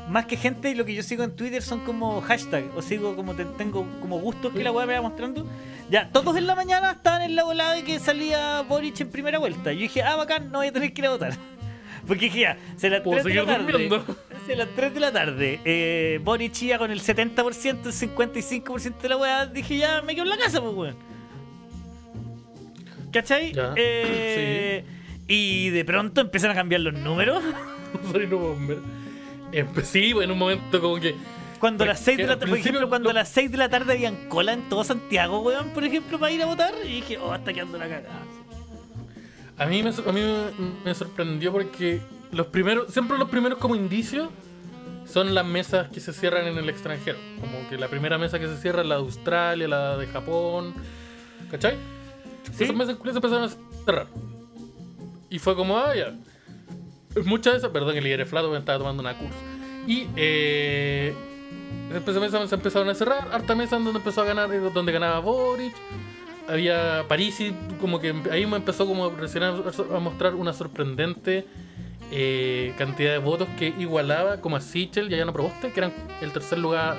más 0.08 0.26
que 0.26 0.36
gente, 0.36 0.74
lo 0.74 0.84
que 0.84 0.94
yo 0.94 1.02
sigo 1.02 1.22
en 1.24 1.36
Twitter 1.36 1.62
son 1.62 1.80
como 1.84 2.20
hashtags, 2.22 2.74
o 2.74 2.82
sigo 2.82 3.14
como 3.16 3.34
te- 3.34 3.44
tengo 3.44 3.86
como 4.00 4.18
gustos 4.18 4.52
que 4.52 4.62
la 4.64 4.72
weá 4.72 4.84
me 4.86 4.94
va 4.94 5.02
mostrando. 5.02 5.46
Ya, 5.90 6.08
todos 6.10 6.36
en 6.36 6.46
la 6.46 6.54
mañana 6.54 6.90
estaban 6.92 7.22
en 7.22 7.36
la 7.36 7.44
volada 7.44 7.74
de 7.74 7.84
que 7.84 7.98
salía 8.00 8.62
Boric 8.62 9.00
en 9.00 9.10
primera 9.10 9.38
vuelta. 9.38 9.72
Yo 9.72 9.80
dije, 9.80 10.02
ah, 10.02 10.16
bacán, 10.16 10.50
no 10.50 10.58
voy 10.58 10.68
a 10.68 10.72
tener 10.72 10.92
que 10.92 11.00
ir 11.02 11.06
a 11.06 11.10
votar. 11.10 11.34
Porque 12.06 12.24
dije, 12.26 12.40
ya, 12.40 12.56
se 12.76 12.90
las 12.90 13.00
Puedo 13.02 13.22
3 13.22 13.24
de 13.24 13.34
la 13.34 13.40
seguir 13.42 13.56
tarde. 13.66 13.72
durmiendo. 13.88 14.16
Se 14.46 14.56
las 14.56 14.68
3 14.74 14.94
de 14.94 15.00
la 15.00 15.12
tarde. 15.12 15.60
Eh, 15.64 16.20
Boric 16.22 16.60
iba 16.62 16.78
con 16.78 16.90
el 16.90 17.00
70%, 17.00 17.86
el 17.86 17.92
55% 17.92 19.00
de 19.00 19.08
la 19.08 19.16
weá. 19.16 19.46
Dije, 19.46 19.76
ya 19.76 20.02
me 20.02 20.14
quedo 20.14 20.24
en 20.24 20.30
la 20.30 20.36
casa, 20.38 20.60
pues, 20.60 20.74
weón. 20.74 20.96
¿Cachai? 23.12 23.52
Eh, 23.76 24.84
Y 25.28 25.70
de 25.70 25.84
pronto 25.84 26.20
empiezan 26.20 26.50
a 26.50 26.54
cambiar 26.54 26.80
los 26.80 26.94
números. 26.94 27.42
Bomber. 28.30 28.78
Eh, 29.52 29.64
pues 29.72 29.86
sí, 29.86 30.10
en 30.10 30.30
un 30.30 30.38
momento 30.38 30.80
como 30.80 30.96
que. 30.96 31.14
Cuando 31.60 31.84
a 31.84 31.88
las 31.88 32.00
6 32.00 32.18
de 32.18 32.26
la 32.26 32.38
tarde, 32.38 32.48
por 32.50 32.58
ejemplo, 32.58 32.88
cuando 32.88 33.10
a 33.10 33.12
las 33.12 33.28
6 33.28 33.52
de 33.52 33.56
la 33.58 33.68
tarde 33.68 33.92
habían 33.92 34.28
cola 34.28 34.52
en 34.52 34.68
todo 34.68 34.82
Santiago, 34.82 35.40
weón, 35.42 35.70
por 35.70 35.84
ejemplo, 35.84 36.18
para 36.18 36.32
ir 36.32 36.42
a 36.42 36.46
votar. 36.46 36.74
Y 36.84 36.94
dije, 36.94 37.18
oh, 37.18 37.32
está 37.34 37.52
quedando 37.52 37.78
la 37.78 37.88
cagada. 37.88 38.22
A 39.58 39.66
mí, 39.66 39.82
me, 39.82 39.90
a 39.90 40.12
mí 40.12 40.20
me, 40.20 40.74
me 40.84 40.94
sorprendió 40.94 41.52
porque 41.52 42.00
los 42.32 42.46
primeros, 42.46 42.92
siempre 42.92 43.18
los 43.18 43.28
primeros 43.28 43.58
como 43.58 43.76
indicios 43.76 44.30
son 45.04 45.34
las 45.34 45.44
mesas 45.44 45.88
que 45.90 46.00
se 46.00 46.12
cierran 46.12 46.46
en 46.46 46.56
el 46.56 46.68
extranjero. 46.70 47.18
Como 47.40 47.68
que 47.68 47.76
la 47.76 47.88
primera 47.88 48.16
mesa 48.18 48.38
que 48.38 48.48
se 48.48 48.56
cierra 48.56 48.80
es 48.80 48.88
la 48.88 48.96
de 48.96 49.02
Australia, 49.02 49.68
la 49.68 49.96
de 49.98 50.06
Japón. 50.06 50.74
¿Cachai? 51.50 51.76
Sí. 52.56 52.64
Esas 52.64 52.74
mesas 52.74 52.96
se 53.02 53.10
empezaron 53.10 53.44
a 53.44 53.84
cerrar. 53.84 54.06
Y 55.28 55.38
fue 55.38 55.54
como, 55.54 55.78
ah, 55.78 55.94
ya. 55.94 56.14
Muchas 57.24 57.52
de 57.52 57.58
esas, 57.58 57.70
perdón, 57.70 57.96
el 57.96 58.04
líder 58.04 58.26
flato 58.26 58.54
estaba 58.56 58.78
tomando 58.78 59.02
una 59.02 59.16
curso. 59.18 59.36
Y 59.86 60.06
eh, 60.16 61.14
de 61.92 62.20
mesas 62.20 62.48
se 62.48 62.54
empezaron 62.54 62.88
a 62.88 62.94
cerrar. 62.94 63.28
Harta 63.30 63.54
mesa 63.54 63.76
donde 63.76 63.98
empezó 63.98 64.22
a 64.22 64.24
ganar, 64.24 64.48
donde 64.72 64.92
ganaba 64.92 65.18
Boric. 65.18 65.74
Había 66.48 67.04
Parisi, 67.06 67.54
como 67.80 68.00
que 68.00 68.14
ahí 68.30 68.46
me 68.46 68.56
empezó 68.56 68.86
como 68.86 69.10
recién 69.10 69.44
a, 69.44 69.48
a 69.50 70.00
mostrar 70.00 70.34
una 70.34 70.52
sorprendente 70.52 71.46
eh, 72.12 72.74
cantidad 72.76 73.10
de 73.12 73.18
votos 73.18 73.48
que 73.58 73.68
igualaba 73.78 74.40
como 74.40 74.56
a 74.56 74.60
Sichel 74.60 75.10
y 75.10 75.14
a 75.14 75.18
Yana 75.18 75.32
Proboste, 75.32 75.72
que 75.72 75.80
eran 75.80 75.92
el 76.20 76.30
tercer 76.32 76.58
lugar, 76.58 76.96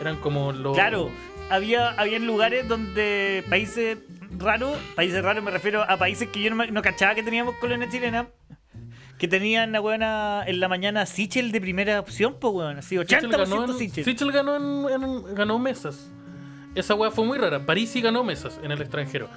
eran 0.00 0.16
como 0.16 0.52
los... 0.52 0.74
Claro, 0.74 1.10
había, 1.48 1.90
había 1.90 2.18
lugares 2.18 2.68
donde 2.68 3.44
países 3.48 3.98
raros, 4.36 4.76
países 4.94 5.22
raros 5.22 5.42
me 5.44 5.50
refiero 5.50 5.82
a 5.88 5.96
países 5.96 6.28
que 6.28 6.42
yo 6.42 6.52
no, 6.54 6.82
cachaba 6.82 7.14
que 7.14 7.22
teníamos 7.22 7.54
colonia 7.56 7.88
chilena, 7.88 8.26
que 9.16 9.28
tenían 9.28 9.70
una 9.70 9.80
buena 9.80 10.42
en 10.46 10.60
la 10.60 10.68
mañana 10.68 11.06
Sichel 11.06 11.50
de 11.52 11.60
primera 11.60 11.98
opción, 12.00 12.36
pues 12.40 12.52
weón, 12.54 12.78
así 12.78 12.98
Sichel 12.98 13.28
ganó, 13.30 13.66
80% 13.66 13.70
en, 13.72 13.78
Sichel. 13.78 14.04
Sichel 14.04 14.32
ganó, 14.32 14.56
en- 14.56 15.02
en- 15.02 15.34
ganó 15.34 15.58
mesas. 15.58 16.10
Esa 16.74 16.94
weá 16.94 17.10
fue 17.10 17.24
muy 17.24 17.38
rara. 17.38 17.64
Parisi 17.64 18.00
ganó 18.00 18.22
mesas 18.22 18.60
en 18.62 18.70
el 18.70 18.80
extranjero. 18.80 19.28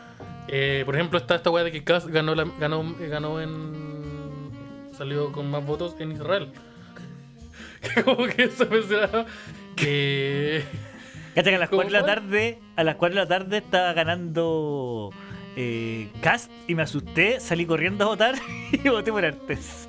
Eh, 0.47 0.84
por 0.86 0.95
ejemplo, 0.95 1.17
está 1.17 1.34
esta 1.36 1.49
weá 1.49 1.63
de 1.63 1.72
que 1.72 1.84
Kass 1.84 2.05
ganó, 2.07 2.36
la- 2.36 2.45
ganó, 2.59 2.82
eh, 2.99 3.07
ganó 3.07 3.41
en. 3.41 4.01
Salió 5.02 5.32
con 5.32 5.49
más 5.49 5.66
votos 5.66 5.95
en 5.99 6.12
Israel. 6.12 6.49
Que 7.82 8.04
como 8.04 8.28
que 8.28 8.49
sonaba 8.52 9.26
que. 9.76 10.64
Cacha 11.34 11.49
que 11.49 11.56
a 11.56 11.60
las 11.60 11.70
¿Cómo 11.70 11.82
4 11.82 11.97
de 11.97 11.99
la 12.02 12.06
tarde, 12.06 12.60
a 12.76 12.84
las 12.84 12.95
4 12.97 13.16
de 13.16 13.22
la 13.24 13.28
tarde 13.28 13.58
estaba 13.58 13.93
ganando 13.93 15.10
eh, 15.56 16.10
Cast 16.22 16.52
y 16.68 16.76
me 16.76 16.84
asusté, 16.84 17.39
salí 17.39 17.66
corriendo 17.66 18.04
a 18.04 18.08
votar 18.10 18.36
y 18.72 18.88
voté 18.89 19.12
por 19.12 19.26
Artes. 19.26 19.88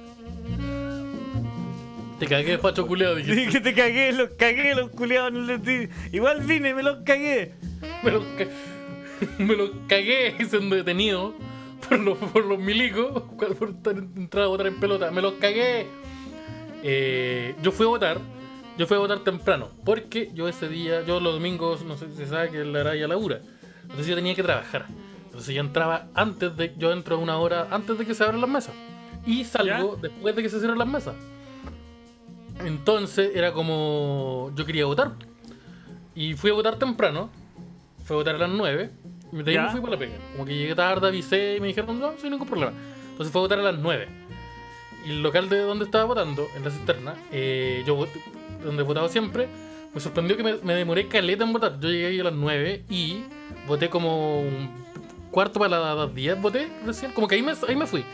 Te 2.18 2.26
cagué, 2.26 2.56
facho 2.56 2.86
culeado. 2.86 3.16
Dije, 3.16 3.48
que 3.48 3.60
te 3.60 3.74
cagué, 3.74 4.12
los 4.12 4.30
cagué, 4.30 4.74
los 4.74 4.88
culiados. 4.92 5.32
no 5.32 5.40
les 5.40 5.62
di- 5.62 5.88
Igual 6.12 6.40
vine, 6.42 6.72
me 6.72 6.82
los 6.84 6.98
cagué. 7.04 7.52
me 8.02 8.10
los, 8.12 8.24
ca- 8.38 8.46
me 9.38 9.56
los 9.56 9.70
cagué 9.88 10.36
siendo 10.48 10.76
detenido 10.76 11.34
por 11.88 11.98
los, 11.98 12.18
por 12.18 12.44
los 12.44 12.58
milicos 12.58 13.22
por 13.58 13.70
estar 13.70 13.96
entrado 13.96 14.46
a 14.46 14.50
votar 14.50 14.66
en 14.66 14.80
pelota. 14.80 15.10
Me 15.10 15.22
los 15.22 15.34
cagué. 15.34 15.86
Eh, 16.82 17.54
yo 17.62 17.72
fui 17.72 17.86
a 17.86 17.90
votar. 17.90 18.18
Yo 18.78 18.86
fui 18.86 18.96
a 18.96 19.00
votar 19.00 19.20
temprano. 19.20 19.70
Porque 19.84 20.30
yo 20.34 20.48
ese 20.48 20.68
día, 20.68 21.02
yo 21.02 21.20
los 21.20 21.34
domingos, 21.34 21.84
no 21.84 21.96
sé 21.96 22.08
si 22.10 22.16
se 22.16 22.26
sabe 22.26 22.50
que 22.50 22.64
la 22.64 22.80
araya 22.80 23.06
labura. 23.06 23.40
Entonces 23.82 24.06
yo 24.06 24.14
tenía 24.14 24.34
que 24.34 24.42
trabajar. 24.42 24.86
Entonces 25.26 25.54
yo 25.54 25.60
entraba 25.60 26.08
antes 26.14 26.56
de. 26.56 26.74
Yo 26.76 26.92
entro 26.92 27.18
una 27.18 27.38
hora 27.38 27.68
antes 27.70 27.98
de 27.98 28.06
que 28.06 28.14
se 28.14 28.24
abran 28.24 28.40
las 28.40 28.50
mesas. 28.50 28.74
Y 29.26 29.44
salgo 29.44 29.96
después 30.00 30.34
de 30.34 30.42
que 30.42 30.48
se 30.48 30.58
cierren 30.58 30.78
las 30.78 30.88
mesas. 30.88 31.14
Entonces 32.64 33.32
era 33.34 33.52
como. 33.52 34.52
Yo 34.54 34.64
quería 34.66 34.86
votar. 34.86 35.12
Y 36.14 36.34
fui 36.34 36.50
a 36.50 36.54
votar 36.54 36.76
temprano. 36.76 37.30
Fui 38.04 38.14
a 38.14 38.18
votar 38.18 38.34
a 38.34 38.38
las 38.38 38.50
9. 38.50 38.90
De 39.32 39.50
ahí 39.50 39.54
Ya. 39.56 39.64
me 39.64 39.70
fui 39.70 39.80
para 39.80 39.92
la 39.94 39.98
pega. 39.98 40.12
Como 40.32 40.44
que 40.44 40.54
llegué 40.54 40.74
tarde, 40.74 41.08
avisé 41.08 41.56
y 41.56 41.60
me 41.60 41.68
dijeron, 41.68 41.98
no, 41.98 42.12
sin 42.18 42.30
ningún 42.30 42.46
problema. 42.46 42.72
Entonces 43.10 43.32
fui 43.32 43.40
a 43.40 43.42
votar 43.42 43.58
a 43.58 43.62
las 43.62 43.78
9. 43.78 44.08
Y 45.06 45.10
el 45.10 45.22
local 45.22 45.48
de 45.48 45.58
donde 45.60 45.84
estaba 45.84 46.04
votando, 46.04 46.46
en 46.54 46.64
la 46.64 46.70
cisterna, 46.70 47.14
eh, 47.32 47.82
yo 47.86 48.06
donde 48.62 48.82
he 48.82 48.86
votado 48.86 49.08
siempre, 49.08 49.48
me 49.92 50.00
sorprendió 50.00 50.36
que 50.36 50.42
me, 50.44 50.54
me 50.62 50.74
demoré 50.74 51.08
caleta 51.08 51.44
en 51.44 51.52
votar. 51.52 51.80
Yo 51.80 51.88
llegué 51.88 52.06
ahí 52.06 52.20
a 52.20 52.24
las 52.24 52.32
9 52.34 52.84
y 52.88 53.24
voté 53.66 53.88
como 53.90 54.40
un 54.42 54.70
cuarto 55.30 55.58
para 55.58 55.94
las 55.94 56.14
10, 56.14 56.40
voté 56.40 56.68
recién. 56.86 57.12
Como 57.12 57.26
que 57.26 57.34
ahí 57.34 57.42
me, 57.42 57.52
ahí 57.68 57.74
me 57.76 57.86
fui. 57.86 58.04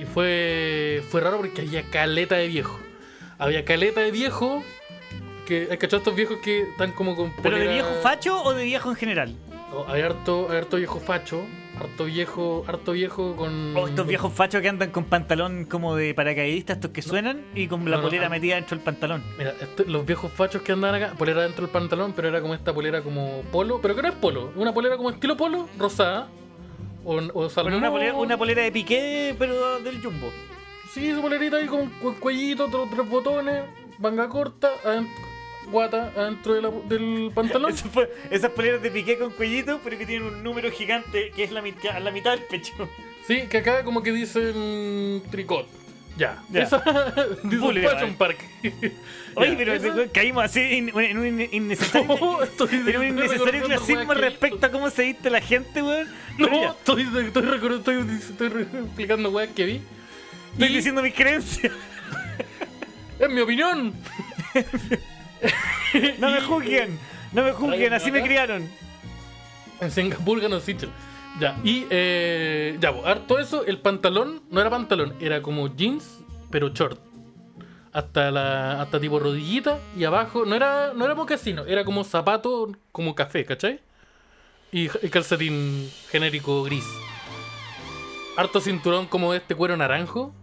Y 0.00 0.04
fue, 0.04 1.02
fue 1.10 1.20
raro 1.20 1.36
porque 1.38 1.60
había 1.62 1.82
caleta 1.90 2.34
de 2.36 2.48
viejo. 2.48 2.78
Había 3.38 3.64
caleta 3.64 4.00
de 4.00 4.10
viejo. 4.10 4.62
Que, 5.46 5.68
¿Has 5.70 5.76
cachado 5.78 5.98
estos 5.98 6.14
viejos 6.14 6.38
que 6.38 6.62
están 6.62 6.92
como 6.92 7.16
con 7.16 7.32
¿Pero 7.42 7.56
de 7.58 7.66
viejo 7.68 7.88
facho 8.02 8.42
o 8.42 8.52
de 8.54 8.64
viejo 8.64 8.90
en 8.90 8.96
general? 8.96 9.34
Oh, 9.74 9.86
hay 9.88 10.02
harto, 10.02 10.48
harto 10.50 10.76
viejo 10.76 11.00
facho, 11.00 11.42
harto 11.80 12.04
viejo, 12.04 12.64
harto 12.68 12.92
viejo 12.92 13.34
con. 13.36 13.74
O 13.76 13.88
estos 13.88 14.06
viejos 14.06 14.32
fachos 14.32 14.60
que 14.60 14.68
andan 14.68 14.90
con 14.90 15.04
pantalón 15.04 15.64
como 15.64 15.96
de 15.96 16.12
paracaidistas, 16.14 16.76
estos 16.76 16.90
que 16.90 17.00
suenan 17.00 17.44
y 17.54 17.68
con 17.68 17.82
la 17.86 17.92
No, 17.96 18.02
no, 18.02 18.08
polera 18.08 18.28
metida 18.28 18.56
dentro 18.56 18.76
del 18.76 18.84
pantalón. 18.84 19.22
Mira, 19.38 19.54
este- 19.60 19.86
los 19.86 20.04
viejos 20.04 20.30
fachos 20.30 20.60
que 20.62 20.72
andan 20.72 20.94
acá, 20.94 21.14
polera 21.16 21.42
dentro 21.42 21.62
del 21.62 21.70
pantalón, 21.72 22.12
pero 22.14 22.28
era 22.28 22.42
como 22.42 22.52
esta 22.54 22.74
polera 22.74 23.00
como 23.02 23.42
polo, 23.50 23.80
pero 23.80 23.94
que 23.96 24.02
no 24.02 24.08
es 24.08 24.14
polo, 24.14 24.52
una 24.56 24.74
polera 24.74 24.96
como 24.98 25.08
estilo 25.10 25.36
polo, 25.36 25.68
rosada. 25.78 26.28
O, 27.04 27.16
o 27.16 27.32
Con 27.32 27.50
salmón. 27.50 27.74
una 27.74 27.90
polera, 27.90 28.14
una 28.14 28.36
polera 28.36 28.62
de 28.62 28.70
piqué, 28.72 29.34
pero 29.38 29.80
del 29.80 30.00
jumbo. 30.02 30.30
Sí, 30.92 31.12
su 31.14 31.20
polerita 31.22 31.56
ahí 31.56 31.66
con 31.66 31.88
cu- 32.00 32.14
cuellito, 32.20 32.66
otros 32.66 32.90
tres 32.94 33.08
botones, 33.08 33.64
manga 33.98 34.28
corta, 34.28 34.68
guata 35.70 36.12
adentro 36.16 36.54
de 36.54 36.62
la- 36.62 36.70
del 36.88 37.30
pantalón. 37.34 37.74
Fue- 37.74 38.10
esas 38.30 38.50
poleras 38.50 38.82
de 38.82 38.90
piqué 38.90 39.18
con 39.18 39.30
cuellito, 39.32 39.80
pero 39.84 39.96
que 39.98 40.06
tienen 40.06 40.28
un 40.28 40.42
número 40.42 40.70
gigante 40.70 41.30
que 41.34 41.44
es 41.44 41.52
la 41.52 41.62
mitad, 41.62 41.98
la 42.00 42.10
mitad 42.10 42.32
del 42.32 42.42
pecho. 42.44 42.72
Sí, 43.26 43.42
que 43.48 43.58
acá 43.58 43.84
como 43.84 44.02
que 44.02 44.12
dicen 44.12 45.22
tricot. 45.30 45.66
Ya. 46.18 46.42
Ya. 46.50 46.64
Esa 46.64 46.78
dice 47.44 47.56
Boulevard. 47.58 47.94
Fashion 47.94 48.14
Park. 48.16 48.38
Oye, 49.34 49.50
Ya, 49.52 49.56
pero 49.56 49.72
esa- 49.72 50.12
caímos 50.12 50.44
así 50.44 50.60
en, 50.60 50.88
en 50.98 51.18
un 51.18 51.26
in- 51.40 51.48
innecesario, 51.52 52.06
No, 52.20 52.42
estoy- 52.42 52.68
en 52.74 52.96
un 52.98 53.06
innecesario 53.06 53.62
clasismo 53.64 54.12
respecto 54.12 54.66
a 54.66 54.70
cómo 54.70 54.90
se 54.90 55.04
viste 55.04 55.30
la 55.30 55.40
gente, 55.40 55.82
weón. 55.82 56.08
No, 56.36 56.48
ya, 56.50 56.68
estoy, 56.70 57.02
estoy, 57.02 57.24
estoy, 57.76 58.06
estoy 58.18 58.46
explicando 58.84 59.30
weas 59.30 59.48
que 59.54 59.64
vi. 59.64 59.80
estoy 60.52 60.68
Y, 60.68 60.74
diciendo 60.74 61.02
mis 61.02 61.14
creencias. 61.14 61.72
Es 63.18 63.30
mi 63.30 63.40
opinión. 63.40 63.94
No 66.18 66.30
me 66.30 66.40
juzguen, 66.40 66.98
no 67.32 67.42
me 67.42 67.52
juzguen, 67.52 67.92
así 67.92 68.10
me 68.10 68.22
criaron. 68.22 68.68
En 69.80 69.90
Singapur 69.90 70.40
ganó 70.40 70.60
Sichel. 70.60 70.90
Ya, 71.40 71.58
y 71.64 71.86
eh, 71.90 72.76
ya, 72.78 72.92
pues, 72.92 73.06
harto 73.06 73.38
eso, 73.38 73.64
el 73.64 73.78
pantalón 73.78 74.42
no 74.50 74.60
era 74.60 74.70
pantalón, 74.70 75.14
era 75.20 75.40
como 75.42 75.74
jeans, 75.74 76.20
pero 76.50 76.68
short. 76.68 76.98
Hasta 77.92 78.30
la 78.30 78.80
hasta 78.80 79.00
tipo 79.00 79.18
rodillita 79.18 79.78
y 79.96 80.04
abajo, 80.04 80.46
no 80.46 80.54
era 80.54 80.92
no 80.94 81.04
era 81.04 81.14
mocasino, 81.14 81.64
era 81.66 81.84
como 81.84 82.04
zapato 82.04 82.72
como 82.90 83.14
café, 83.14 83.44
¿cachai? 83.44 83.80
Y, 84.70 84.84
y 84.84 85.10
calcetín 85.10 85.90
genérico 86.10 86.62
gris. 86.64 86.86
Harto 88.36 88.60
cinturón 88.60 89.06
como 89.06 89.34
este 89.34 89.54
cuero 89.54 89.76
naranjo. 89.76 90.34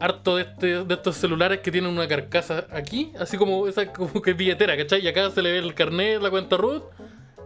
Harto 0.00 0.36
de, 0.36 0.42
este, 0.44 0.84
de 0.84 0.94
estos 0.94 1.16
celulares 1.16 1.58
que 1.60 1.72
tienen 1.72 1.90
una 1.90 2.06
carcasa 2.06 2.66
aquí, 2.70 3.12
así 3.18 3.36
como 3.36 3.66
esa 3.66 3.92
como 3.92 4.22
que 4.22 4.32
billetera, 4.32 4.76
¿cachai? 4.76 5.00
Y 5.04 5.08
acá 5.08 5.30
se 5.30 5.42
le 5.42 5.50
ve 5.52 5.58
el 5.58 5.74
carnet, 5.74 6.22
la 6.22 6.30
cuenta 6.30 6.56
root, 6.56 6.84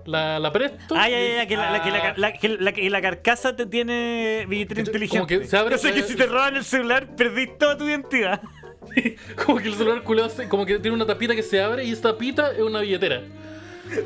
la, 0.04 0.38
la 0.38 0.52
presto. 0.52 0.94
Ah, 0.96 1.08
ya, 1.08 1.18
ya, 1.18 1.34
ya, 1.36 1.46
que 1.46 1.56
la, 1.56 1.70
la- 1.72 1.82
que 1.82 1.90
la- 1.90 1.98
Ah, 2.08 2.14
la- 2.16 2.32
que 2.34 2.48
la- 2.50 2.72
que 2.72 2.90
la 2.90 3.00
carcasa 3.00 3.56
te 3.56 3.64
tiene 3.66 4.44
billetera 4.48 4.82
Como 4.82 4.86
inteligente. 4.90 5.38
que 5.40 5.46
se 5.46 5.56
abre- 5.56 5.76
o 5.76 5.78
sea 5.78 5.92
que 5.94 6.02
si 6.02 6.14
te 6.14 6.26
roban 6.26 6.56
el 6.56 6.64
celular, 6.64 7.16
perdís 7.16 7.56
toda 7.58 7.78
tu 7.78 7.88
identidad. 7.88 8.42
Como 9.46 9.58
que 9.58 9.68
el 9.68 9.74
celular 9.74 10.02
culeado 10.02 10.28
se- 10.28 10.48
como 10.48 10.66
que 10.66 10.78
tiene 10.78 10.94
una 10.94 11.06
tapita 11.06 11.34
que 11.34 11.42
se 11.42 11.62
abre 11.62 11.84
y 11.84 11.92
esa 11.92 12.02
tapita 12.12 12.52
es 12.52 12.60
una 12.60 12.80
billetera. 12.80 13.22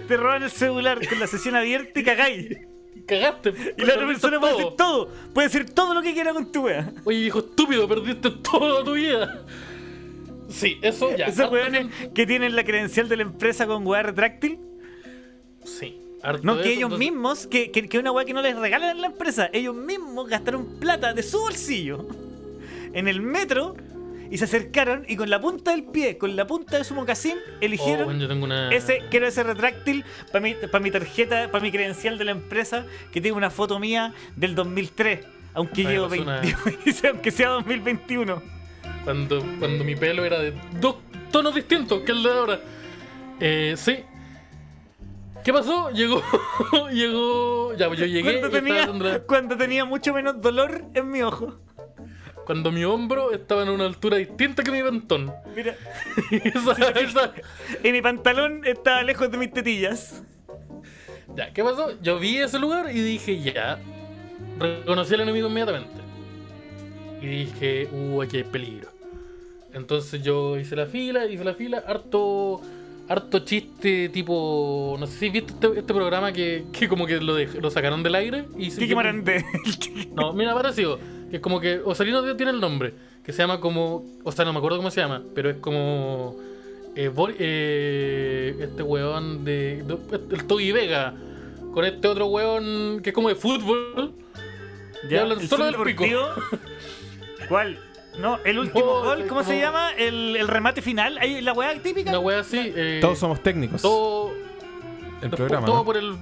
Te 0.06 0.16
roban 0.16 0.42
el 0.44 0.50
celular 0.50 0.98
con 1.08 1.18
la 1.18 1.26
sesión 1.26 1.56
abierta 1.56 1.98
y 1.98 2.04
cagáis. 2.04 2.58
Cagaste. 3.06 3.74
Y 3.76 3.84
la 3.84 3.94
otra 3.94 4.06
persona 4.06 4.40
puede 4.40 4.54
hacer 4.54 4.76
todo. 4.76 5.08
Puede 5.32 5.46
hacer 5.46 5.70
todo 5.70 5.94
lo 5.94 6.02
que 6.02 6.12
quiera 6.12 6.32
con 6.32 6.50
tu 6.50 6.64
wea. 6.64 6.92
Oye, 7.04 7.20
viejo 7.20 7.38
estúpido, 7.38 7.86
perdiste 7.88 8.30
toda 8.30 8.82
tu 8.84 8.94
vida. 8.94 9.44
Sí, 10.48 10.78
eso 10.82 11.16
ya. 11.16 11.26
Esos 11.26 11.50
weones 11.50 11.86
que 12.14 12.26
tienen 12.26 12.56
la 12.56 12.64
credencial 12.64 13.08
de 13.08 13.16
la 13.16 13.22
empresa 13.22 13.66
con 13.66 13.86
weá 13.86 14.02
retráctil. 14.02 14.58
Sí. 15.64 16.00
No, 16.42 16.56
que 16.60 16.70
ellos 16.72 16.84
entonces- 16.84 16.98
mismos, 16.98 17.46
que, 17.46 17.70
que, 17.70 17.88
que 17.88 17.98
una 17.98 18.10
weá 18.10 18.24
que 18.24 18.32
no 18.34 18.42
les 18.42 18.56
regalan 18.56 18.96
en 18.96 19.00
la 19.00 19.06
empresa, 19.08 19.48
ellos 19.52 19.76
mismos 19.76 20.28
gastaron 20.28 20.78
plata 20.80 21.12
de 21.14 21.22
su 21.22 21.38
bolsillo 21.38 22.04
en 22.92 23.06
el 23.06 23.20
metro 23.20 23.76
y 24.30 24.38
se 24.38 24.44
acercaron 24.44 25.04
y 25.08 25.16
con 25.16 25.28
la 25.30 25.40
punta 25.40 25.70
del 25.72 25.84
pie, 25.84 26.18
con 26.18 26.36
la 26.36 26.46
punta 26.46 26.78
de 26.78 26.84
su 26.84 26.94
mocasín, 26.94 27.36
Oh, 27.38 27.56
eligieron 27.60 28.04
bueno, 28.06 28.20
yo 28.20 28.28
tengo 28.28 28.44
una. 28.44 28.70
ese, 28.70 29.02
quiero 29.10 29.26
ese 29.26 29.42
retráctil 29.42 30.04
para 30.32 30.40
mi, 30.40 30.54
pa' 30.54 30.80
mi 30.80 30.90
tarjeta, 30.90 31.50
para 31.50 31.62
mi 31.62 31.70
credencial 31.70 32.18
de 32.18 32.24
la 32.24 32.32
empresa, 32.32 32.86
que 33.12 33.20
tiene 33.20 33.36
una 33.36 33.50
foto 33.50 33.78
mía 33.78 34.12
del 34.36 34.54
2003. 34.54 35.20
Aunque, 35.54 35.82
Ay, 35.86 35.94
llevo 35.94 36.08
pasó 36.08 36.22
una- 36.22 36.40
20 36.40 37.08
aunque 37.08 37.30
sea 37.30 37.48
2021. 37.50 38.42
Cuando, 39.04 39.44
cuando 39.58 39.84
mi 39.84 39.94
pelo 39.96 40.24
era 40.24 40.38
de 40.40 40.52
dos 40.80 40.96
tonos 41.30 41.54
distintos 41.54 42.00
que 42.02 42.12
el 42.12 42.22
de 42.22 42.30
ahora. 42.30 42.60
Eh, 43.40 43.74
sí. 43.76 43.98
¿Qué 45.44 45.52
pasó? 45.52 45.90
Llegó. 45.90 46.22
llegó. 46.92 47.72
Ya, 47.76 47.86
yo 47.94 48.04
llegué. 48.04 48.40
Cuando 48.40 48.50
tenía, 48.50 49.22
cuando 49.26 49.56
tenía 49.56 49.84
mucho 49.84 50.12
menos 50.12 50.40
dolor 50.40 50.84
en 50.94 51.10
mi 51.10 51.22
ojo. 51.22 51.58
Cuando 52.46 52.72
mi 52.72 52.84
hombro 52.84 53.32
estaba 53.32 53.62
en 53.64 53.68
una 53.68 53.84
altura 53.84 54.16
distinta 54.16 54.62
que 54.62 54.70
mi 54.70 54.82
mentón. 54.82 55.32
Mira, 55.54 55.74
Esa- 56.30 56.90
esa- 57.00 57.32
y 57.82 57.92
mi 57.92 58.00
pantalón 58.00 58.64
estaba 58.64 59.02
lejos 59.02 59.30
de 59.30 59.36
mis 59.36 59.52
tetillas. 59.52 60.22
Ya, 61.34 61.52
¿qué 61.52 61.62
pasó? 61.62 61.90
Yo 62.00 62.18
vi 62.18 62.38
ese 62.38 62.58
lugar 62.58 62.90
y 62.94 63.00
dije, 63.00 63.38
ya. 63.40 63.78
Reconocí 64.58 65.12
al 65.14 65.20
enemigo 65.22 65.48
inmediatamente. 65.48 65.90
Y 67.20 67.26
dije, 67.26 67.88
uh, 67.92 68.22
aquí 68.22 68.38
hay 68.38 68.44
peligro. 68.44 68.88
Entonces 69.74 70.22
yo 70.22 70.56
hice 70.58 70.76
la 70.76 70.86
fila, 70.86 71.26
hice 71.26 71.44
la 71.44 71.54
fila, 71.54 71.82
harto. 71.86 72.60
Harto 73.08 73.40
chiste 73.40 74.08
tipo. 74.08 74.96
No 74.98 75.06
sé 75.06 75.18
si 75.18 75.28
viste 75.30 75.52
este, 75.52 75.78
este 75.78 75.94
programa 75.94 76.32
que, 76.32 76.64
que 76.72 76.88
como 76.88 77.06
que 77.06 77.20
lo, 77.20 77.36
lo 77.38 77.70
sacaron 77.70 78.02
del 78.02 78.14
aire 78.16 78.46
y 78.58 78.70
se- 78.70 78.80
Kike 78.80 78.94
Marandé. 78.96 79.44
No, 80.14 80.32
mira, 80.32 80.54
parecido. 80.54 80.98
Que 81.30 81.36
es 81.36 81.42
como 81.42 81.60
que. 81.60 81.80
Osalino 81.84 82.22
tiene 82.36 82.52
el 82.52 82.60
nombre. 82.60 82.94
Que 83.24 83.32
se 83.32 83.38
llama 83.42 83.60
como. 83.60 84.04
O 84.24 84.32
sea, 84.32 84.44
no 84.44 84.52
me 84.52 84.58
acuerdo 84.58 84.76
cómo 84.78 84.90
se 84.90 85.00
llama. 85.00 85.22
Pero 85.34 85.50
es 85.50 85.56
como. 85.56 86.36
eh, 86.94 87.10
eh, 87.38 88.56
este 88.60 88.82
weón 88.82 89.44
de. 89.44 89.82
de- 89.84 90.34
el 90.36 90.44
Toby 90.46 90.72
Vega. 90.72 91.14
Con 91.74 91.84
este 91.84 92.08
otro 92.08 92.26
weón 92.26 93.00
que 93.02 93.10
es 93.10 93.14
como 93.14 93.28
de 93.28 93.34
fútbol. 93.34 94.14
Ya, 95.10 95.22
hablan 95.22 95.40
el 95.40 95.48
solo 95.48 95.66
del 95.66 95.76
pico. 95.82 96.04
¿Cuál? 97.48 97.78
No, 98.18 98.38
el 98.44 98.58
último 98.58 98.86
No, 98.86 99.04
gol, 99.04 99.26
¿cómo 99.26 99.44
se 99.44 99.58
llama? 99.58 99.92
El, 99.92 100.34
el 100.36 100.48
remate 100.48 100.80
final. 100.80 101.18
Ahí, 101.18 101.42
la 101.42 101.52
weá 101.52 101.74
típica. 101.82 102.08
Una 102.10 102.18
wea 102.20 102.40
así. 102.40 102.72
eh, 102.74 102.98
Todos 103.02 103.18
somos 103.18 103.42
técnicos. 103.42 103.82
Todo. 103.82 104.32
el 105.20 105.30
programa, 105.30 105.66
todo 105.66 105.76
¿no? 105.76 105.84
por 105.84 105.96
el. 105.98 106.14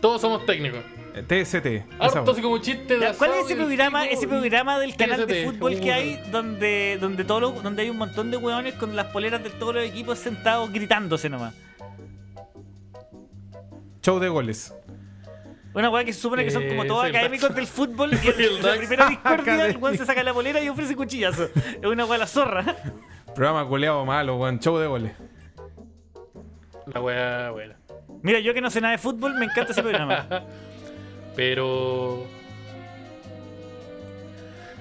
Todos 0.00 0.20
somos 0.20 0.46
técnicos. 0.46 0.80
Eh, 1.16 1.22
TST. 1.22 1.66
esa 1.66 1.84
Harto 2.18 2.30
así 2.32 2.42
como 2.42 2.58
chiste 2.58 2.98
de 2.98 3.12
¿Cuál 3.14 3.30
es 3.32 3.46
ese 3.46 3.56
programa, 3.56 4.04
ese 4.06 4.28
programa 4.28 4.78
del 4.78 4.94
canal 4.96 5.26
de 5.26 5.44
fútbol 5.46 5.80
que 5.80 5.92
hay 5.92 6.20
donde 6.30 6.98
donde 7.00 7.24
todos 7.24 7.40
los- 7.40 7.62
donde 7.62 7.82
hay 7.82 7.90
un 7.90 7.96
montón 7.96 8.30
de 8.30 8.36
hueones 8.36 8.74
con 8.74 8.94
las 8.94 9.06
poleras 9.06 9.42
de 9.42 9.50
todos 9.50 9.74
los 9.76 9.84
equipos 9.84 10.18
sentados 10.18 10.70
gritándose 10.72 11.30
nomás? 11.30 11.54
Show 14.02 14.18
de 14.20 14.28
goles. 14.28 14.74
Una 15.74 15.90
weá 15.90 16.04
que 16.04 16.12
se 16.12 16.20
supone 16.20 16.44
que 16.44 16.50
son 16.50 16.66
como 16.68 16.84
Eh, 16.84 16.86
todos 16.86 17.04
académicos 17.04 17.54
del 17.54 17.66
fútbol 17.66 18.10
y 18.12 18.28
en 18.28 18.34
El 18.40 18.62
la 18.62 18.76
primera 18.76 19.08
discordia 19.08 19.66
el 19.66 19.76
weón 19.76 19.96
se 19.98 20.06
saca 20.06 20.22
la 20.22 20.32
polera 20.32 20.60
y 20.62 20.68
ofrece 20.68 20.94
cuchillazo. 20.96 21.44
Es 21.54 21.84
una 21.84 22.04
weá 22.06 22.18
la 22.18 22.26
zorra. 22.26 22.64
Programa 23.34 23.62
goleado 23.62 24.04
malo, 24.06 24.36
weón. 24.36 24.58
Show 24.60 24.78
de 24.78 24.86
goles. 24.86 25.12
La 26.86 27.00
wea 27.00 27.50
buena. 27.50 27.76
Mira, 28.22 28.38
yo 28.40 28.54
que 28.54 28.60
no 28.60 28.70
sé 28.70 28.80
nada 28.80 28.92
de 28.92 28.98
fútbol, 28.98 29.34
me 29.34 29.44
encanta 29.46 29.72
ese 29.72 29.82
programa. 29.82 30.26
Pero. 31.36 32.24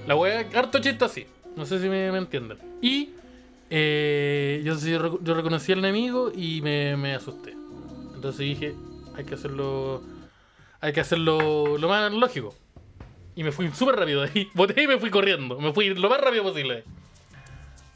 La 0.08 0.16
wea, 0.16 0.48
harto 0.54 0.80
chiste 0.80 1.04
así. 1.06 1.26
No 1.56 1.66
sé 1.66 1.80
si 1.82 1.90
me, 1.90 2.12
me 2.12 2.18
entienden. 2.18 2.58
Y. 2.82 3.10
eh, 3.70 4.62
yo, 4.64 4.76
sí 4.76 4.92
rec- 4.94 5.20
yo 5.24 5.34
reconocí 5.34 5.72
al 5.72 5.80
enemigo 5.80 6.32
y 6.36 6.62
me, 6.62 6.96
me 6.98 7.16
asusté. 7.16 7.54
Entonces 8.14 8.40
dije, 8.40 8.74
hay 9.16 9.26
que 9.26 9.36
hacerlo. 9.36 10.04
Hay 10.82 10.94
que 10.94 11.02
hacerlo 11.02 11.78
lo 11.78 11.88
más 11.90 12.12
lógico. 12.12 12.54
Y 13.36 13.44
me 13.44 13.52
fui 13.52 13.70
súper 13.72 13.96
rápido 13.96 14.22
de 14.22 14.30
ahí. 14.34 14.50
Boté 14.54 14.84
y 14.84 14.88
me 14.88 14.98
fui 15.00 15.10
corriendo. 15.10 15.60
Me 15.60 15.74
fui 15.74 15.94
lo 15.94 16.10
más 16.10 16.22
rápido 16.22 16.44
posible. 16.44 16.84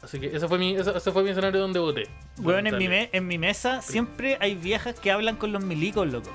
Así 0.02 0.18
que 0.18 0.26
ese 0.34 0.48
fue 0.48 0.58
mi, 0.58 0.74
ese, 0.74 0.96
ese 0.96 1.12
fue 1.12 1.22
mi 1.22 1.30
escenario 1.30 1.60
donde 1.60 1.78
voté. 1.78 2.04
Weón, 2.38 2.66
en 2.66 2.78
mi, 2.78 2.88
me- 2.88 3.10
en 3.12 3.26
mi 3.26 3.36
mesa 3.38 3.82
siempre 3.82 4.38
hay 4.40 4.54
viejas 4.54 4.98
que 4.98 5.10
hablan 5.10 5.36
con 5.36 5.52
los 5.52 5.62
milicos, 5.62 6.10
loco. 6.10 6.30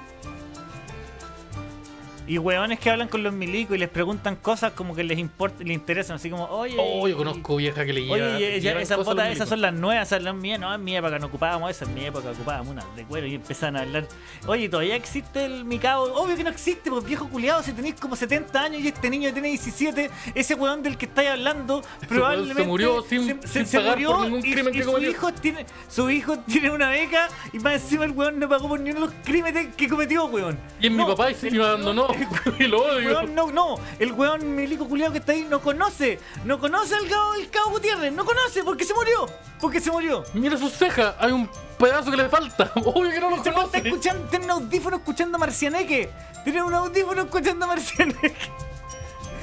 Y 2.27 2.37
weones 2.39 2.79
que 2.79 2.89
hablan 2.89 3.07
con 3.07 3.21
los 3.23 3.33
milicos 3.33 3.75
y 3.75 3.79
les 3.79 3.89
preguntan 3.89 4.35
cosas 4.35 4.71
como 4.73 4.95
que 4.95 5.03
les 5.03 5.19
importa, 5.19 5.63
les 5.63 5.73
interesan, 5.75 6.15
así 6.15 6.29
como, 6.29 6.45
oye. 6.45 6.75
Oh, 6.79 7.07
yo 7.07 7.17
conozco 7.17 7.55
vieja 7.57 7.85
que 7.85 7.93
le 7.93 8.01
lleva. 8.03 8.13
Oye, 8.15 8.59
ya- 8.61 8.79
esas 8.79 8.97
botas, 9.03 9.31
esas 9.31 9.47
son 9.47 9.61
las 9.61 9.73
nuevas, 9.73 10.07
esas 10.07 10.23
las 10.23 10.33
mías, 10.33 10.59
no, 10.59 10.73
en 10.73 10.83
mi 10.83 10.95
época 10.97 11.19
no 11.19 11.27
ocupábamos 11.27 11.69
esas, 11.69 11.87
en 11.87 11.93
mi 11.93 12.05
época 12.05 12.31
ocupábamos 12.31 12.69
unas 12.69 12.95
de 12.95 13.03
cuero 13.03 13.27
y 13.27 13.35
empezaban 13.35 13.75
a 13.77 13.81
hablar. 13.81 14.07
Oye, 14.47 14.67
¿todavía 14.69 14.95
existe 14.95 15.45
el 15.45 15.65
micao? 15.65 16.03
Obvio 16.15 16.35
que 16.35 16.43
no 16.43 16.49
existe, 16.49 16.89
pues 16.89 17.03
viejo 17.05 17.29
culiado, 17.29 17.61
si 17.61 17.73
tenéis 17.73 17.95
como 17.99 18.15
70 18.15 18.59
años 18.63 18.81
y 18.81 18.87
este 18.87 19.09
niño 19.09 19.31
tiene 19.31 19.49
17, 19.49 20.09
ese 20.33 20.55
weón 20.55 20.81
del 20.81 20.97
que 20.97 21.05
estáis 21.05 21.29
hablando 21.29 21.83
probablemente 22.09 22.61
se 22.63 22.67
murió 22.67 23.03
sin- 23.03 23.39
sin 23.47 23.65
pagar 23.67 24.01
por 24.03 24.21
ningún 24.21 24.39
y- 24.45 24.51
crimen 24.51 24.73
y 24.73 24.77
que 24.77 24.83
su 24.83 24.89
cometió. 24.91 25.11
hijo 25.11 25.33
tiene, 25.33 25.65
su 25.89 26.09
hijo 26.09 26.39
tiene 26.39 26.71
una 26.71 26.89
beca 26.89 27.27
y 27.53 27.59
más 27.59 27.73
encima 27.83 28.05
el 28.05 28.11
weón 28.11 28.39
no 28.39 28.49
pagó 28.49 28.67
por 28.67 28.79
ni 28.79 28.89
uno 28.91 29.01
de 29.01 29.05
los 29.07 29.15
crímenes 29.23 29.75
que 29.75 29.87
cometió, 29.87 30.25
weón. 30.25 30.57
Y 30.81 30.87
es 30.87 30.91
mi 30.91 31.03
papá 31.05 31.29
y, 31.31 31.35
sí, 31.35 31.47
el 31.47 31.53
me 31.57 31.63
abandonó. 31.63 32.14
odio. 32.73 32.97
el 32.97 33.05
weón 33.07 33.35
no, 33.35 33.51
no, 33.51 33.75
el 33.99 34.11
weón 34.13 34.55
milico 34.55 34.87
culiado 34.87 35.11
que 35.11 35.19
está 35.19 35.31
ahí 35.33 35.45
no 35.49 35.59
conoce, 35.61 36.19
no 36.45 36.59
conoce 36.59 36.95
al 36.95 37.07
cabo, 37.07 37.33
el 37.35 37.49
cabo 37.49 37.71
Gutiérrez, 37.71 38.13
no 38.13 38.25
conoce 38.25 38.63
porque 38.63 38.83
se 38.85 38.93
murió, 38.93 39.25
porque 39.59 39.79
se 39.79 39.91
murió. 39.91 40.23
Mira 40.33 40.57
sus 40.57 40.71
cejas, 40.73 41.15
hay 41.19 41.31
un 41.31 41.49
pedazo 41.77 42.11
que 42.11 42.17
le 42.17 42.29
falta. 42.29 42.71
Obvio 42.75 43.11
que 43.11 43.19
no 43.19 43.29
lo 43.29 43.35
Se 43.37 43.49
está 43.49 43.53
conoce. 43.53 43.77
escuchando, 43.79 44.27
tiene 44.29 44.45
un 44.45 44.51
audífono 44.51 44.97
escuchando 44.97 45.37
Marcianeque, 45.37 46.09
tiene 46.43 46.63
un 46.63 46.73
audífono 46.73 47.21
escuchando 47.23 47.67
Marcianeque. 47.67 48.33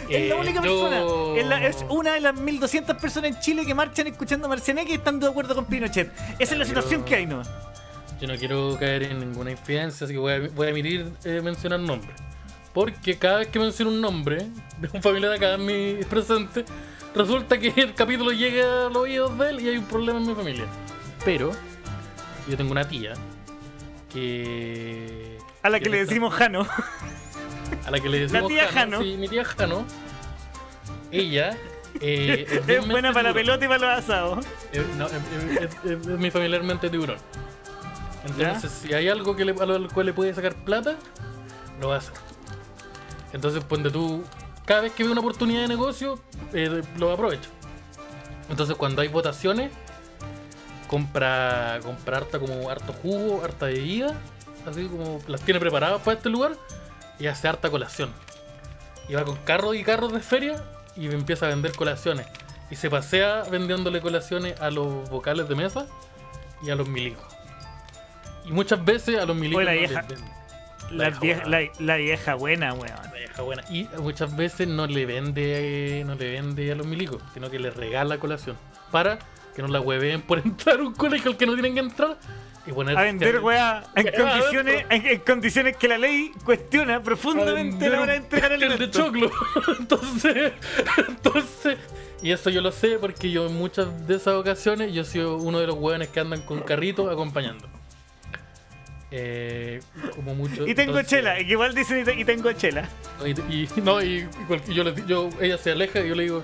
es 0.08 0.28
la 0.28 0.34
Eh, 0.36 0.38
única 0.40 0.60
persona, 0.60 1.00
es, 1.36 1.46
la- 1.46 1.66
es 1.66 1.84
una 1.88 2.12
de 2.12 2.20
las 2.20 2.34
1200 2.34 2.96
personas 2.96 3.30
en 3.34 3.40
Chile 3.40 3.64
que 3.64 3.74
marchan 3.74 4.06
escuchando 4.06 4.48
Marcianeque 4.48 4.92
y 4.92 4.94
están 4.96 5.18
de 5.20 5.26
acuerdo 5.28 5.54
con 5.54 5.64
Pinochet. 5.66 6.12
Esa 6.38 6.52
es 6.54 6.58
la 6.58 6.64
situación 6.66 7.04
que 7.04 7.14
hay, 7.16 7.26
¿no? 7.26 7.42
Yo 8.20 8.28
no 8.28 8.36
quiero 8.36 8.76
caer 8.78 9.02
en 9.04 9.18
ninguna 9.18 9.50
infidencia, 9.50 10.04
así 10.04 10.14
que 10.14 10.20
voy 10.20 10.32
a, 10.32 10.48
voy 10.54 10.66
a 10.68 10.70
emitir 10.70 11.12
eh, 11.24 11.40
mencionar 11.42 11.80
nombres. 11.80 12.14
Porque 12.72 13.18
cada 13.18 13.38
vez 13.38 13.48
que 13.48 13.58
menciono 13.58 13.90
un 13.90 14.00
nombre 14.00 14.46
de 14.78 14.88
un 14.92 15.02
familiar 15.02 15.32
acá 15.32 15.54
en 15.54 15.66
mi 15.66 16.04
presente, 16.04 16.64
resulta 17.14 17.58
que 17.58 17.72
el 17.76 17.94
capítulo 17.94 18.32
llega 18.32 18.86
a 18.86 18.88
los 18.88 18.96
oídos 18.96 19.36
de 19.38 19.50
él 19.50 19.60
y 19.60 19.68
hay 19.68 19.76
un 19.76 19.84
problema 19.84 20.18
en 20.18 20.26
mi 20.26 20.34
familia. 20.34 20.64
Pero 21.24 21.52
yo 22.48 22.56
tengo 22.56 22.72
una 22.72 22.88
tía 22.88 23.14
que. 24.12 25.38
A 25.62 25.68
la 25.70 25.80
que 25.80 25.88
le 25.90 25.98
decimos 26.04 26.34
Jano. 26.34 26.66
A 27.84 27.90
la 27.90 28.00
que 28.00 28.08
le 28.08 28.20
decimos 28.20 28.48
tía 28.48 28.68
Jano. 28.68 29.02
Sí, 29.02 29.16
mi 29.18 29.28
tía 29.28 29.44
Jano. 29.44 29.84
Ella. 31.10 31.56
eh, 32.00 32.62
es 32.66 32.88
buena 32.88 33.12
para 33.12 33.28
la 33.28 33.34
pelota 33.34 33.64
y 33.64 33.68
para 33.68 33.96
los 33.96 34.04
asados. 34.04 34.46
Eh, 34.72 34.84
no, 34.96 35.06
eh, 35.06 35.10
eh, 35.60 35.68
es 35.84 36.06
mi 36.06 36.30
familiarmente 36.30 36.88
tiburón. 36.88 37.18
Entonces, 38.24 38.70
si 38.70 38.94
hay 38.94 39.08
algo 39.08 39.36
que 39.36 39.44
le, 39.44 39.52
a 39.52 39.66
lo 39.66 39.88
cual 39.88 40.06
le 40.06 40.12
puede 40.12 40.32
sacar 40.32 40.54
plata, 40.54 40.96
lo 41.80 41.88
va 41.88 41.96
a 41.96 41.98
hacer. 41.98 42.14
Entonces, 43.32 43.64
ponte 43.64 43.90
tú, 43.90 44.22
cada 44.64 44.82
vez 44.82 44.92
que 44.92 45.02
veo 45.02 45.12
una 45.12 45.20
oportunidad 45.20 45.62
de 45.62 45.68
negocio, 45.68 46.18
eh, 46.52 46.82
lo 46.98 47.12
aprovecho. 47.12 47.50
Entonces, 48.48 48.76
cuando 48.76 49.02
hay 49.02 49.08
votaciones, 49.08 49.72
compra, 50.88 51.80
compra 51.82 52.18
harta 52.18 52.38
como 52.38 52.68
harto 52.68 52.92
jugo, 52.92 53.42
harta 53.42 53.66
bebida, 53.66 54.14
así 54.66 54.86
como 54.86 55.20
las 55.26 55.40
tiene 55.40 55.58
preparadas 55.58 56.02
para 56.02 56.16
este 56.16 56.28
lugar, 56.28 56.52
y 57.18 57.26
hace 57.26 57.48
harta 57.48 57.70
colación. 57.70 58.10
Y 59.08 59.14
va 59.14 59.24
con 59.24 59.36
carros 59.36 59.74
y 59.76 59.84
carros 59.84 60.12
de 60.12 60.20
feria 60.20 60.62
y 60.96 61.06
empieza 61.06 61.46
a 61.46 61.48
vender 61.48 61.72
colaciones. 61.74 62.26
Y 62.70 62.76
se 62.76 62.90
pasea 62.90 63.42
vendiéndole 63.50 64.00
colaciones 64.00 64.60
a 64.60 64.70
los 64.70 65.08
vocales 65.10 65.48
de 65.48 65.54
mesa 65.54 65.86
y 66.62 66.70
a 66.70 66.74
los 66.74 66.88
milicos. 66.88 67.24
Y 68.46 68.52
muchas 68.52 68.84
veces 68.84 69.18
a 69.18 69.26
los 69.26 69.36
milicos. 69.36 69.64
No 69.64 69.70
vieja-. 69.70 70.06
La 70.92 71.08
vieja 71.10 71.20
vieja, 71.20 71.40
buena. 71.42 71.58
la, 71.58 71.70
la 71.78 71.96
vieja 71.96 72.34
buena, 72.34 72.74
weón. 72.74 72.96
La 73.04 73.18
vieja 73.18 73.42
buena. 73.42 73.64
Y 73.70 73.88
muchas 73.98 74.36
veces 74.36 74.68
no 74.68 74.86
le 74.86 75.06
vende 75.06 76.02
no 76.06 76.14
le 76.14 76.30
vende 76.30 76.72
a 76.72 76.74
los 76.74 76.86
milicos, 76.86 77.22
sino 77.34 77.50
que 77.50 77.58
les 77.58 77.74
regala 77.74 78.18
colación. 78.18 78.56
Para 78.90 79.18
que 79.54 79.62
no 79.62 79.68
la 79.68 79.80
hueveen 79.80 80.22
por 80.22 80.38
entrar 80.44 80.80
a 80.80 80.82
un 80.82 80.94
colegio 80.94 81.30
al 81.30 81.36
que 81.36 81.46
no 81.46 81.54
tienen 81.54 81.74
que 81.74 81.80
entrar 81.80 82.16
y 82.66 82.72
poner 82.72 82.96
A 82.96 83.02
vender 83.02 83.40
weá 83.40 83.82
en 83.96 84.10
condiciones, 84.12 84.86
en, 84.88 85.06
en 85.06 85.20
condiciones 85.20 85.76
que 85.76 85.88
la 85.88 85.98
ley 85.98 86.30
cuestiona 86.44 87.02
profundamente 87.02 87.86
a 87.86 87.90
la 87.90 88.00
hora 88.00 88.12
de 88.12 88.18
entregar 88.18 88.52
el 88.52 88.78
de 88.78 88.90
choclo. 88.90 89.30
entonces, 89.80 90.52
entonces, 91.08 91.78
y 92.22 92.30
eso 92.30 92.50
yo 92.50 92.60
lo 92.60 92.70
sé 92.70 92.98
porque 93.00 93.30
yo 93.30 93.46
en 93.46 93.54
muchas 93.54 94.06
de 94.06 94.14
esas 94.14 94.34
ocasiones 94.34 94.92
yo 94.92 95.02
he 95.02 95.04
sido 95.04 95.36
uno 95.38 95.58
de 95.58 95.66
los 95.66 95.76
hueones 95.76 96.08
que 96.08 96.20
andan 96.20 96.42
con 96.42 96.60
carrito 96.60 97.10
acompañando. 97.10 97.68
Eh, 99.14 99.80
como 100.16 100.34
mucho. 100.34 100.66
Y 100.66 100.74
tengo 100.74 100.92
entonces- 100.98 101.08
chela, 101.10 101.38
igual 101.40 101.74
dicen 101.74 102.00
y, 102.00 102.04
te- 102.04 102.18
y 102.18 102.24
tengo 102.24 102.50
chela. 102.52 102.88
Y, 103.24 103.30
y- 103.54 103.68
no, 103.82 104.02
y, 104.02 104.26
yo, 104.68 104.84
le- 104.84 104.94
yo, 105.06 105.28
ella 105.40 105.58
se 105.58 105.70
aleja 105.72 106.00
y 106.00 106.08
yo 106.08 106.14
le 106.14 106.22
digo, 106.24 106.42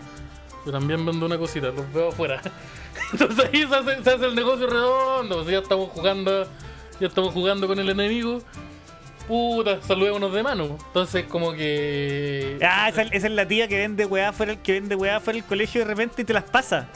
yo 0.66 0.72
también 0.72 1.04
vendo 1.06 1.24
una 1.24 1.38
cosita, 1.38 1.68
los 1.68 1.90
veo 1.94 2.08
afuera. 2.10 2.42
Entonces 3.12 3.46
ahí 3.52 3.66
se 3.66 3.74
hace, 3.74 4.04
se 4.04 4.10
hace 4.10 4.24
el 4.26 4.34
negocio 4.34 4.66
redondo, 4.66 5.36
pues 5.36 5.48
ya 5.48 5.58
estamos 5.60 5.88
jugando, 5.90 6.46
ya 7.00 7.06
estamos 7.06 7.32
jugando 7.32 7.66
con 7.66 7.78
el 7.78 7.88
enemigo. 7.88 8.42
Puta, 9.26 9.80
saludémonos 9.82 10.32
de 10.32 10.42
mano. 10.42 10.78
Entonces 10.88 11.24
como 11.26 11.52
que. 11.52 12.58
Ah, 12.62 12.88
esa, 12.88 13.02
esa 13.02 13.26
es 13.26 13.32
la 13.32 13.46
tía 13.46 13.68
que 13.68 13.76
vende 13.78 14.04
weá 14.06 14.32
fuera, 14.32 14.56
que 14.56 14.72
vende 14.72 14.94
weá 14.94 15.20
fuera 15.20 15.36
del 15.38 15.44
colegio 15.46 15.80
de 15.82 15.86
repente 15.86 16.22
y 16.22 16.24
te 16.24 16.32
las 16.32 16.44
pasa. 16.44 16.88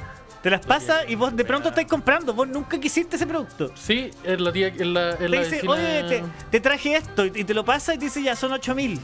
Te 0.43 0.51
las 0.51 0.66
pasa 0.66 1.09
y 1.09 1.14
vos 1.14 1.34
de 1.36 1.45
pronto 1.45 1.68
estáis 1.68 1.86
comprando. 1.86 2.34
Vos 2.34 2.49
nunca 2.49 2.78
quisiste 2.80 3.16
ese 3.16 3.26
producto. 3.26 3.70
Sí, 3.76 4.11
es 4.24 4.40
la 4.40 4.53
tía, 4.53 4.68
es 4.68 4.86
la, 4.86 5.11
es 5.11 5.18
Te 5.18 5.28
la 5.28 5.38
dice, 5.38 5.51
vecina- 5.57 5.72
oye, 5.72 6.03
te, 6.09 6.24
te 6.51 6.61
traje 6.61 6.97
esto 6.97 7.26
y 7.26 7.32
y 7.36 7.45
te 7.45 7.55
lo 7.55 7.64
pasa 7.64 7.95
y 7.95 7.99
te 7.99 8.07
dice 8.07 8.22
ya 8.22 8.34
son 8.34 8.53
8000. 8.53 8.99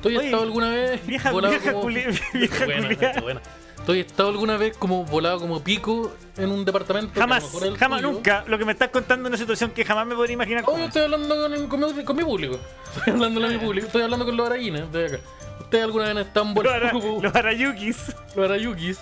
¿Tú 0.00 0.08
has 0.08 0.16
oye, 0.16 0.24
estado 0.26 0.42
alguna 0.44 0.70
vez? 0.70 1.04
vieja- 1.06 1.32
volado 1.32 1.52
vieja 1.58 1.72
culi- 1.72 2.20
vieja 2.32 2.64
Buena, 2.64 3.20
buena. 3.20 3.40
¿Tú 3.84 3.92
has 3.92 3.98
estado 3.98 4.28
alguna 4.28 4.56
vez 4.58 4.76
como 4.76 5.04
volado 5.04 5.40
como 5.40 5.60
pico 5.64 6.12
en 6.36 6.50
un 6.52 6.64
departamento? 6.64 7.18
Jamás, 7.18 7.44
jamás, 7.78 8.00
tuyo? 8.00 8.12
nunca. 8.12 8.44
Lo 8.46 8.56
que 8.58 8.64
me 8.64 8.72
estás 8.72 8.90
contando 8.90 9.24
es 9.26 9.30
una 9.30 9.38
situación 9.38 9.70
que 9.72 9.84
jamás 9.84 10.06
me 10.06 10.14
podría 10.14 10.34
imaginar. 10.34 10.64
Oh, 10.66 10.76
es. 10.76 10.84
estoy 10.84 11.02
hablando 11.02 11.34
con, 11.34 11.66
con 11.80 11.96
mi, 11.96 12.04
con 12.04 12.16
mi 12.16 12.22
público. 12.24 12.60
Estoy 12.96 13.12
hablando 13.14 13.40
con 13.40 13.50
mi 13.50 13.58
público. 13.58 13.86
Estoy 13.86 14.02
hablando 14.02 14.24
con 14.26 14.36
los 14.36 14.46
araínas 14.46 14.92
de 14.92 15.06
acá. 15.06 15.18
¿Ustedes 15.60 15.84
alguna 15.84 16.04
vez 16.04 16.10
han 16.12 16.18
estado 16.18 16.46
en 16.46 16.54
Los, 16.54 16.72
ara- 16.72 16.90
como 16.92 17.22
los 17.22 17.34
arayukis. 17.34 17.96
los 18.36 18.44
arayukis? 18.44 18.98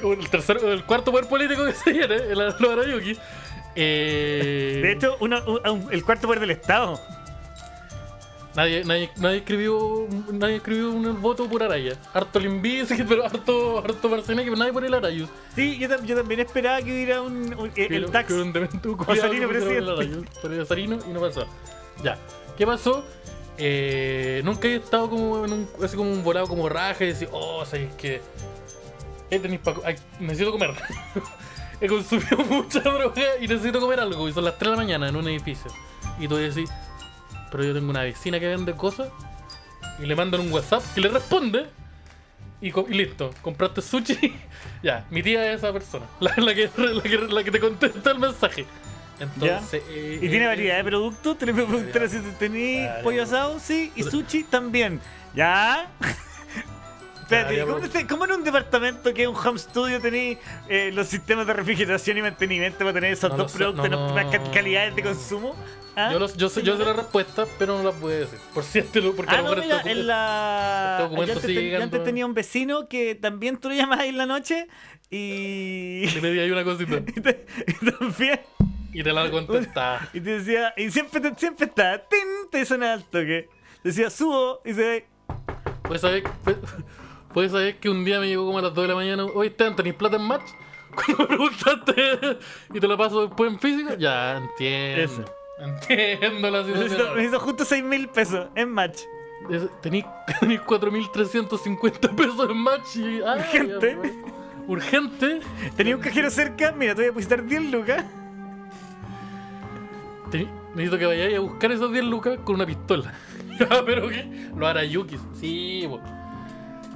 Como 0.00 0.14
el 0.14 0.72
el 0.72 0.84
cuarto 0.84 1.10
poder 1.10 1.28
político 1.28 1.64
que 1.64 1.72
se 1.84 1.92
viene, 1.92 2.14
el- 2.16 2.38
los 2.38 2.62
arayukis. 2.64 3.18
Eh, 3.74 4.80
De 4.82 4.92
hecho, 4.92 5.16
un- 5.20 5.32
un- 5.34 5.88
el 5.90 6.04
cuarto 6.04 6.26
poder 6.26 6.40
del 6.40 6.50
Estado. 6.50 7.00
Nadie, 8.54 8.84
nadie, 8.84 9.10
nadie 9.16 9.38
escribió 9.38 10.06
nadie 10.30 10.56
escribió 10.56 10.90
un 10.90 11.22
voto 11.22 11.48
por 11.48 11.62
Araya. 11.62 11.94
Harto 12.12 12.38
Limbiskit, 12.38 13.06
pero 13.08 13.24
harto, 13.24 13.78
harto 13.78 14.10
Barcelona, 14.10 14.42
pero 14.44 14.56
nadie 14.56 14.72
por 14.74 14.84
el 14.84 14.92
Arayus. 14.92 15.30
Sí, 15.54 15.78
yo, 15.78 15.88
tam- 15.88 16.04
yo 16.04 16.14
también 16.14 16.40
esperaba 16.40 16.82
que 16.82 16.92
hubiera 16.92 17.22
un, 17.22 17.54
un- 17.54 17.72
eh, 17.76 17.88
el 17.90 18.10
tax. 18.10 18.30
Osarino 18.32 19.48
presidente. 19.48 20.22
Por 20.42 20.52
el 20.52 20.60
Osarino 20.60 20.98
y 21.08 21.12
no 21.14 21.20
pasó. 21.20 21.46
Ya. 22.04 22.18
¿Qué 22.58 22.66
pasó? 22.66 23.06
Eh, 23.56 24.42
nunca 24.44 24.68
he 24.68 24.76
estado 24.76 25.08
como 25.08 25.46
en 25.46 25.52
un, 25.52 25.68
así 25.82 25.96
como 25.96 26.10
un 26.12 26.22
volado 26.22 26.46
como 26.46 26.68
raja 26.68 27.04
y 27.04 27.08
decir, 27.08 27.28
oh, 27.32 27.64
sabes 27.64 27.94
que 27.94 28.20
eh, 29.32 29.38
tenéis 29.40 29.60
pa- 29.60 29.74
ay, 29.84 29.96
necesito 30.20 30.52
comer. 30.52 30.70
he 31.80 31.86
consumido 31.88 32.36
mucha 32.50 32.80
droga 32.80 33.22
y 33.40 33.48
necesito 33.48 33.80
comer 33.80 34.00
algo. 34.00 34.28
Y 34.28 34.32
son 34.32 34.44
las 34.44 34.58
3 34.58 34.70
de 34.70 34.76
la 34.76 34.82
mañana 34.82 35.08
en 35.08 35.16
un 35.16 35.26
edificio. 35.28 35.70
Y 36.18 36.28
tú 36.28 36.36
decís, 36.36 36.70
pero 37.50 37.64
yo 37.64 37.72
tengo 37.74 37.90
una 37.90 38.02
vecina 38.02 38.38
que 38.38 38.46
vende 38.48 38.74
cosas 38.74 39.08
y 39.98 40.06
le 40.06 40.14
mandan 40.14 40.40
un 40.40 40.52
WhatsApp 40.52 40.82
que 40.94 41.00
le 41.00 41.08
responde 41.08 41.66
y, 42.60 42.72
listo, 42.92 43.30
compraste 43.42 43.82
sushi. 43.82 44.34
ya, 44.82 45.04
mi 45.10 45.22
tía 45.22 45.50
es 45.52 45.58
esa 45.58 45.72
persona, 45.72 46.06
la, 46.20 46.34
la 46.36 46.54
que, 46.54 46.70
la, 46.76 47.02
que, 47.02 47.18
la 47.18 47.42
que 47.44 47.50
te 47.50 47.58
contesta 47.60 48.10
el 48.12 48.18
mensaje. 48.18 48.64
Entonces, 49.18 49.82
eh, 49.88 50.18
¿Y 50.22 50.28
tiene 50.28 50.44
eh, 50.44 50.48
variedad 50.48 50.76
de 50.78 50.84
productos? 50.84 51.38
Te 51.38 51.46
le 51.46 51.52
puedo 51.54 51.68
preguntar 51.68 52.08
si 52.08 52.18
tenéis 52.38 52.78
Variedad. 52.86 53.02
pollo 53.02 53.22
asado, 53.22 53.58
sí, 53.58 53.92
y 53.96 54.02
sushi 54.02 54.44
también. 54.44 55.00
¿Ya? 55.34 55.90
Espérate, 57.22 58.06
¿cómo, 58.06 58.24
en 58.26 58.32
un 58.32 58.44
departamento 58.44 59.14
que 59.14 59.22
es 59.22 59.28
un 59.28 59.36
home 59.36 59.58
studio 59.58 60.00
tenéis 60.00 60.38
eh, 60.68 60.90
los 60.92 61.06
sistemas 61.08 61.46
de 61.46 61.52
refrigeración 61.54 62.18
y 62.18 62.22
mantenimiento 62.22 62.78
para 62.80 62.92
tener 62.92 63.12
esos 63.12 63.30
No 63.30 63.36
lo 63.38 63.42
dos 63.44 63.52
productos 63.52 63.88
no, 63.90 64.18
en 64.18 64.26
no. 64.26 64.30
ca- 64.30 64.50
calidades 64.50 64.94
de 64.96 65.02
consumo? 65.02 65.56
¿Ah? 65.96 66.10
Yo, 66.12 66.18
los- 66.18 66.36
yo, 66.36 66.48
sé, 66.48 66.62
yo 66.62 66.76
sé 66.76 66.84
la 66.84 66.94
respuesta, 66.94 67.44
pero 67.58 67.76
no 67.78 67.84
la 67.84 67.92
puedo 67.92 68.18
decir. 68.18 68.38
Por 68.54 68.64
cierto, 68.72 69.00
lo- 69.00 69.14
porque 69.14 69.30
a 69.30 69.38
Ah, 69.38 69.42
lo 69.42 69.42
no, 69.44 69.50
mejor 69.50 69.64
mira, 69.64 69.76
este 69.78 69.90
en 69.92 70.06
la... 70.06 70.98
este 71.02 71.16
Yo 71.16 71.22
antes, 71.22 71.40
sigue 71.42 71.54
ten- 71.60 71.70
yo 71.70 71.76
antes 71.76 71.80
llegando. 71.90 72.02
tenía 72.02 72.26
un 72.26 72.34
vecino 72.34 72.88
que 72.88 73.14
también 73.14 73.56
tú 73.58 73.68
le 73.68 73.76
llamas 73.76 74.00
ahí 74.00 74.08
en 74.10 74.18
la 74.18 74.26
noche 74.26 74.68
y... 75.10 76.06
le 76.14 76.20
pedí 76.20 76.38
ahí 76.40 76.50
una 76.50 76.64
cosita 76.64 76.96
y 77.06 77.20
te- 77.20 77.46
y 77.68 77.90
también... 77.90 78.40
y 78.92 79.02
te 79.02 79.12
la 79.12 79.30
contestaba. 79.30 80.08
Y 80.14 80.20
te 80.20 80.38
decía, 80.38 80.72
y 80.76 80.90
siempre, 80.90 81.20
te- 81.20 81.34
siempre 81.38 81.66
está, 81.66 81.98
¡tin! 82.08 82.50
te 82.50 82.64
suena 82.64 82.94
al 82.94 83.04
toque. 83.04 83.48
Decía, 83.84 84.08
subo, 84.10 84.60
y 84.64 84.72
se 84.74 85.04
Pues 85.82 86.00
saber, 86.00 86.22
pues, 87.32 87.50
pues 87.50 87.52
saber 87.52 87.78
que 87.78 87.88
un 87.90 88.04
día 88.04 88.20
me 88.20 88.26
llegó 88.28 88.44
como 88.46 88.58
a 88.58 88.62
las 88.62 88.74
2 88.74 88.82
de 88.84 88.88
la 88.88 88.94
mañana. 88.94 89.24
Oye, 89.24 89.48
Esteban, 89.50 89.76
¿tenéis 89.76 89.94
plata 89.96 90.16
en 90.16 90.22
match? 90.22 90.42
Cuando 90.94 91.16
me 91.22 91.26
preguntaste 91.26 92.38
y 92.74 92.80
te 92.80 92.86
la 92.88 92.96
paso 92.96 93.26
después 93.26 93.50
en 93.52 93.58
física, 93.58 93.94
ya 93.98 94.36
entiendo. 94.36 95.02
Eso. 95.02 95.24
Entiendo 95.58 96.50
la 96.50 96.60
hizo, 96.60 96.68
me 96.76 96.88
situación. 96.88 97.20
hizo 97.24 97.40
justo 97.40 97.64
6 97.64 97.84
mil 97.84 98.08
pesos 98.08 98.48
en 98.54 98.70
match. 98.70 99.00
Tenéis 99.80 100.04
tenéis 100.40 100.60
4.350 100.60 102.14
pesos 102.14 102.50
en 102.50 102.56
match 102.58 102.96
y. 102.96 103.20
ah, 103.26 103.36
Urgente. 103.36 103.90
ya, 103.92 103.96
pues. 103.98 104.12
Urgente. 104.68 105.40
Tenía 105.76 105.96
un 105.96 106.02
cajero 106.02 106.30
cerca, 106.30 106.72
mira, 106.72 106.94
te 106.94 107.00
voy 107.00 107.04
a 107.04 107.08
depositar 107.08 107.44
10 107.44 107.62
lucas. 107.72 108.04
Tení- 110.30 110.48
necesito 110.74 110.98
que 110.98 111.06
vayáis 111.06 111.36
a 111.36 111.40
buscar 111.40 111.72
esos 111.72 111.92
10 111.92 112.04
lucas 112.04 112.38
con 112.44 112.54
una 112.56 112.66
pistola. 112.66 113.12
Pero 113.86 114.08
qué? 114.08 114.48
Los 114.56 114.68
arayukis. 114.68 115.20
Sí, 115.40 115.86
po. 115.88 116.00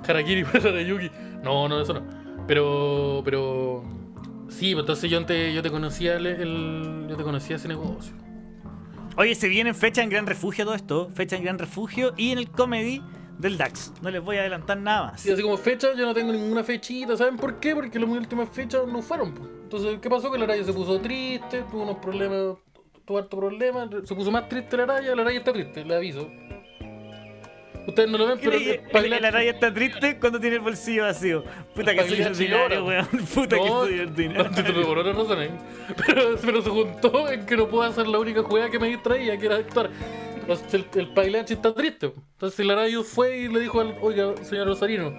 Harakiri 0.09 0.44
para 0.52 0.70
arayuki. 0.70 1.11
No, 1.42 1.68
no, 1.68 1.80
eso 1.80 1.94
no. 1.94 2.02
Pero, 2.46 3.22
pero. 3.24 3.84
Sí, 4.48 4.72
pues 4.74 4.82
entonces 4.84 5.11
yo 5.11 5.24
te, 5.26 5.52
yo 5.52 5.62
te 5.62 5.70
conocía 5.70 6.16
el, 6.16 6.26
el- 6.26 7.07
yo 7.09 7.16
te 7.16 7.22
conocía 7.24 7.57
ese 7.57 7.68
negocio. 7.68 8.12
Oye, 9.16 9.34
se 9.34 9.48
vienen 9.48 9.74
fecha 9.74 10.02
en 10.02 10.11
Gran 10.11 10.26
Refugio 10.26 10.64
todo 10.64 10.74
esto, 10.74 11.09
fecha 11.11 11.36
en 11.36 11.42
Gran 11.42 11.59
Refugio 11.59 12.12
y 12.16 12.30
en 12.32 12.38
el 12.38 12.50
comedy 12.50 13.02
del 13.38 13.57
DAX. 13.59 13.92
No 14.02 14.11
les 14.11 14.22
voy 14.22 14.36
a 14.36 14.40
adelantar 14.40 14.78
nada 14.78 15.11
más. 15.12 15.24
Y 15.26 15.30
así 15.32 15.42
como 15.42 15.57
fecha, 15.57 15.88
yo 15.96 16.04
no 16.07 16.12
tengo 16.14 16.32
ninguna 16.32 16.62
fechita. 16.62 17.16
¿Saben 17.16 17.36
por 17.36 17.59
qué? 17.59 17.74
Porque 17.74 17.98
las 17.98 18.09
últimas 18.09 18.48
fechas 18.50 18.82
no 18.86 19.00
fueron. 19.02 19.32
po. 19.34 19.44
Entonces, 19.64 19.98
¿qué 20.00 20.09
pasó? 20.11 20.30
Que 20.30 20.38
la 20.38 20.44
araya 20.44 20.64
se 20.64 20.72
puso 20.72 21.00
triste, 21.00 21.64
tuvo 21.70 21.82
unos 21.82 21.96
problemas, 21.96 22.57
tuvo 23.04 23.18
harto 23.18 23.36
problemas, 23.38 23.88
se 24.04 24.14
puso 24.14 24.30
más 24.30 24.48
triste 24.48 24.76
la 24.76 24.82
araya, 24.84 25.16
la 25.16 25.22
araya 25.22 25.38
está 25.38 25.52
triste, 25.52 25.84
le 25.84 25.94
aviso. 25.96 26.30
Ustedes 27.87 28.11
no 28.11 28.18
lo 28.18 28.26
ven, 28.26 28.39
pero 28.43 28.57
y- 28.59 28.80
Paglachi- 28.93 29.20
la 29.20 29.30
raya 29.30 29.51
está 29.53 29.72
triste 29.72 30.18
cuando 30.18 30.41
tiene 30.41 30.57
el 30.57 30.62
bolsillo 30.62 31.05
vacío. 31.05 31.45
Puta 31.74 31.95
que 31.95 32.09
soy 32.09 32.22
ordinario, 32.22 32.84
weón. 32.84 33.07
Puta 33.34 33.57
que 33.59 33.68
soy 33.68 34.01
ordinario. 34.01 34.45
no, 34.45 34.51
te 34.51 34.72
lo 34.72 34.82
por 34.87 34.99
otras 34.99 35.16
razones. 35.16 35.51
Pero, 36.07 36.37
pero 36.45 36.62
se 36.62 36.70
juntó 36.70 37.28
en 37.30 37.47
que 37.47 37.57
no 37.57 37.68
puedo 37.68 37.89
hacer 37.89 38.09
la 38.09 38.18
única 38.18 38.43
juega 38.43 38.68
que 38.70 38.78
me 38.78 38.89
distraía, 38.89 39.39
que 39.39 39.47
era 39.47 39.57
actuar. 39.57 39.91
Entonces 40.41 40.74
el, 40.74 41.09
el 41.24 41.34
está 41.37 41.74
triste. 41.74 42.12
Entonces 42.32 42.61
el 42.61 42.70
Arayo 42.70 43.03
fue 43.03 43.39
y 43.39 43.49
le 43.49 43.61
dijo 43.61 43.80
al, 43.80 43.97
oiga, 44.01 44.34
señor 44.43 44.66
Rosarino, 44.68 45.12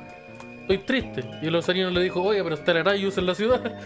estoy 0.61 0.77
triste. 0.79 1.23
Y 1.41 1.47
el 1.47 1.53
Rosarino 1.53 1.89
le 1.89 2.01
dijo, 2.01 2.21
oiga, 2.21 2.43
pero 2.43 2.55
está 2.55 2.71
el 2.71 2.77
Arayus 2.79 3.17
en 3.17 3.25
la 3.25 3.35
ciudad. 3.35 3.79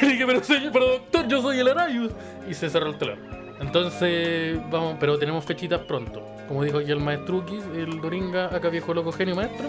y 0.00 0.04
le 0.06 0.12
dije, 0.12 0.26
pero 0.26 0.42
señor, 0.42 0.72
pero 0.72 0.86
doctor, 0.88 1.28
yo 1.28 1.42
soy 1.42 1.58
el 1.58 1.68
Arayus. 1.68 2.12
Y 2.48 2.54
se 2.54 2.68
cerró 2.70 2.88
el 2.88 2.98
telón. 2.98 3.18
Entonces, 3.60 4.58
vamos, 4.70 4.96
pero 5.00 5.18
tenemos 5.18 5.44
fechitas 5.44 5.80
pronto. 5.82 6.22
Como 6.48 6.64
dijo 6.64 6.78
aquí 6.78 6.90
el 6.90 7.00
maestrukis, 7.00 7.62
el 7.74 8.00
Doringa, 8.00 8.46
acá 8.46 8.68
viejo 8.70 8.94
loco 8.94 9.12
genio 9.12 9.36
maestro. 9.36 9.68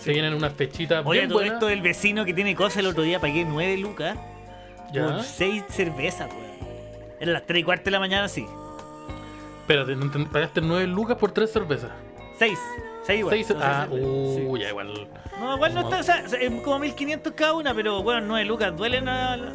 Se 0.00 0.12
vienen 0.12 0.34
unas 0.34 0.52
fechitas 0.52 1.04
Oye, 1.04 1.20
bien 1.20 1.28
todo 1.30 1.38
buenas. 1.38 1.54
esto 1.54 1.66
del 1.66 1.82
vecino 1.82 2.24
que 2.24 2.32
tiene 2.34 2.54
cosas 2.54 2.78
el 2.78 2.86
otro 2.86 3.02
día 3.02 3.18
pagué 3.20 3.44
9 3.44 3.78
lucas 3.78 4.16
Ya. 4.92 5.06
por 5.06 5.22
6 5.22 5.64
cervezas, 5.68 6.28
weón. 6.30 6.46
Eran 7.20 7.32
las 7.34 7.46
3 7.46 7.60
y 7.60 7.64
cuarto 7.64 7.84
de 7.86 7.90
la 7.90 7.98
mañana, 7.98 8.28
sí. 8.28 8.46
Espérate, 9.62 9.96
pagaste 10.30 10.60
9 10.60 10.86
lucas 10.86 11.16
por 11.16 11.32
3 11.32 11.50
cervezas. 11.50 11.90
6. 12.38 12.58
6 13.04 13.18
igual. 13.20 13.34
Seis- 13.34 13.46
son 13.48 13.56
seis 13.58 13.68
ah, 13.68 13.86
cervezas, 13.90 14.36
sí. 14.36 14.44
uh, 14.46 14.56
ya 14.56 14.68
igual. 14.68 15.08
No, 15.40 15.56
igual 15.56 15.74
no 15.74 15.80
está, 15.80 15.98
o 15.98 16.02
sea, 16.02 16.24
es 16.40 16.50
como 16.62 16.78
1500 16.78 17.32
cada 17.32 17.54
una, 17.54 17.74
pero 17.74 18.02
bueno, 18.02 18.20
9 18.28 18.44
lucas 18.44 18.76
duelen 18.76 19.08
a 19.08 19.36
la... 19.36 19.52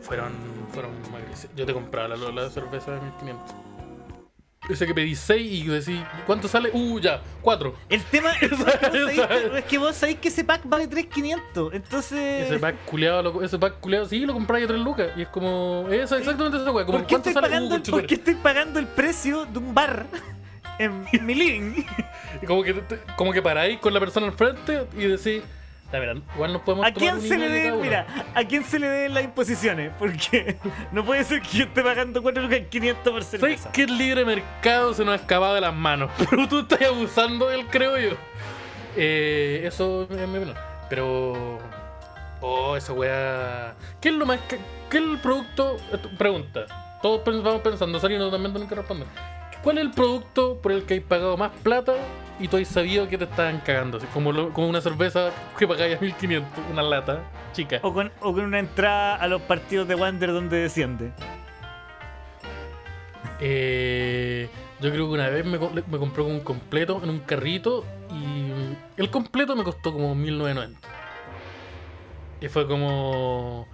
Fueron, 0.00 0.32
fueron 0.72 0.92
muy. 1.10 1.20
Yo 1.56 1.66
te 1.66 1.72
compraba 1.74 2.08
la, 2.08 2.16
la 2.30 2.50
cerveza 2.50 2.92
de 2.92 3.00
1500. 3.00 3.54
Ese 4.68 4.86
que 4.86 4.94
pedí 4.94 5.16
6 5.16 5.52
y 5.52 5.66
decís, 5.66 5.98
¿cuánto 6.24 6.46
sale? 6.46 6.70
Uh, 6.72 7.00
ya, 7.00 7.20
4. 7.42 7.74
El 7.88 8.02
tema 8.04 8.30
es, 8.32 8.38
que 8.38 8.48
vos 8.54 8.66
esa- 9.18 9.28
que- 9.28 9.58
es 9.58 9.64
que 9.64 9.78
vos 9.78 9.96
sabéis 9.96 10.18
que 10.18 10.28
ese 10.28 10.44
pack 10.44 10.60
vale 10.64 10.86
3500. 10.86 11.74
Entonces. 11.74 12.46
Ese 12.46 12.58
pack 12.60 12.76
culeado, 12.84 13.22
lo- 13.24 13.42
ese 13.42 13.58
pack 13.58 13.80
culeado, 13.80 14.06
sí, 14.06 14.20
lo 14.24 14.32
compráis 14.32 14.64
a 14.64 14.68
3 14.68 14.80
lucas. 14.80 15.08
Y 15.16 15.22
es 15.22 15.28
como, 15.28 15.86
eso, 15.90 16.16
exactamente 16.16 16.58
esa 16.58 16.70
wea. 16.70 16.86
Como, 16.86 16.98
¿Por 16.98 17.06
qué, 17.08 17.14
¿cuánto 17.14 17.28
estoy 17.30 17.32
sale? 17.42 17.48
pagando 17.48 17.76
Uh, 17.76 17.90
por 17.90 18.06
qué 18.06 18.14
estoy 18.14 18.34
pagando 18.36 18.78
el 18.78 18.86
precio 18.86 19.46
de 19.46 19.58
un 19.58 19.74
bar 19.74 20.06
en 20.78 21.04
mi 21.26 21.34
living? 21.34 21.84
Como 22.46 22.62
que, 22.64 22.74
como 23.16 23.32
que 23.32 23.40
paráis 23.42 23.78
con 23.78 23.92
la 23.94 24.00
persona 24.00 24.26
al 24.26 24.32
frente 24.32 24.86
y 24.96 25.02
decís, 25.06 25.42
igual 26.34 26.52
nos 26.52 26.62
podemos 26.62 26.86
¿A 26.86 26.92
quién 26.92 27.20
se 27.20 27.36
le 27.38 27.48
deben, 27.48 27.62
cada 27.64 27.74
uno". 27.74 27.82
mira, 27.84 28.06
a 28.34 28.44
quién 28.44 28.64
se 28.64 28.78
le 28.78 28.88
deben 28.88 29.14
las 29.14 29.24
imposiciones? 29.24 29.92
Porque 29.98 30.56
no 30.92 31.04
puede 31.04 31.24
ser 31.24 31.42
que 31.42 31.58
yo 31.58 31.64
esté 31.64 31.82
pagando 31.82 32.22
4 32.22 32.42
lucas 32.42 32.60
500 32.70 33.12
por 33.12 33.22
¿Sabes 33.24 33.40
cerveza. 33.40 33.72
que 33.72 33.82
el 33.82 33.98
libre 33.98 34.24
mercado 34.24 34.94
se 34.94 35.04
nos 35.04 35.12
ha 35.12 35.16
escapado 35.16 35.54
de 35.54 35.60
las 35.60 35.74
manos? 35.74 36.10
Pero 36.30 36.48
tú 36.48 36.60
estás 36.60 36.82
abusando 36.82 37.48
del 37.48 37.66
creo 37.66 37.98
yo. 37.98 38.16
Eh, 38.96 39.62
eso 39.64 40.02
es 40.10 40.10
mi 40.28 40.36
opinión. 40.36 40.54
Pero. 40.88 41.58
Oh, 42.40 42.76
esa 42.76 42.92
weá. 42.92 43.74
¿Qué 44.00 44.08
es 44.10 44.14
lo 44.14 44.26
más. 44.26 44.38
que- 44.48 44.58
¿Qué 44.90 44.98
es 44.98 45.04
el 45.04 45.18
producto? 45.18 45.76
Esto- 45.92 46.10
Pregunta. 46.18 46.66
Todos 47.00 47.22
pens- 47.24 47.42
vamos 47.42 47.62
pensando, 47.62 47.98
Sarino 47.98 48.30
también 48.30 48.52
tienen 48.52 48.68
que 48.68 48.74
responder. 48.74 49.06
¿Cuál 49.62 49.78
es 49.78 49.84
el 49.84 49.90
producto 49.92 50.60
por 50.60 50.72
el 50.72 50.84
que 50.84 50.94
hay 50.94 51.00
pagado 51.00 51.36
más 51.36 51.50
plata 51.62 51.94
y 52.40 52.48
tú 52.48 52.56
has 52.56 52.68
sabido 52.68 53.08
que 53.08 53.18
te 53.18 53.24
estaban 53.24 53.60
cagando? 53.60 53.98
Así 53.98 54.06
como, 54.12 54.32
lo- 54.32 54.52
como 54.52 54.68
una 54.68 54.80
cerveza 54.80 55.30
que 55.58 55.66
pagáis 55.66 55.96
a 55.96 56.00
1500, 56.00 56.48
una 56.70 56.82
lata 56.82 57.20
chica. 57.52 57.78
O 57.82 57.92
con, 57.92 58.10
o 58.20 58.32
con 58.32 58.44
una 58.44 58.58
entrada 58.58 59.16
a 59.16 59.26
los 59.28 59.42
partidos 59.42 59.86
de 59.88 59.94
Wander 59.94 60.32
donde 60.32 60.56
desciende. 60.58 61.12
Eh, 63.40 64.48
yo 64.80 64.90
creo 64.90 65.06
que 65.06 65.12
una 65.14 65.28
vez 65.28 65.44
me, 65.44 65.58
me 65.58 65.98
compré 65.98 66.22
un 66.22 66.40
completo 66.40 67.00
en 67.02 67.10
un 67.10 67.20
carrito 67.20 67.84
y 68.10 68.50
el 69.00 69.10
completo 69.10 69.54
me 69.56 69.64
costó 69.64 69.92
como 69.92 70.14
1990. 70.14 70.88
Y 72.40 72.48
fue 72.48 72.66
como 72.66 73.68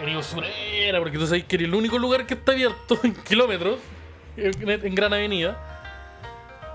en 0.00 0.16
usurera, 0.16 0.98
porque 1.00 1.18
tú 1.18 1.26
sabes 1.26 1.44
que 1.44 1.56
era 1.56 1.64
el 1.64 1.74
único 1.74 1.98
lugar 1.98 2.26
que 2.26 2.34
está 2.34 2.52
abierto 2.52 2.98
en 3.02 3.14
kilómetros, 3.14 3.78
en, 4.36 4.70
en 4.70 4.94
Gran 4.94 5.12
Avenida. 5.12 5.71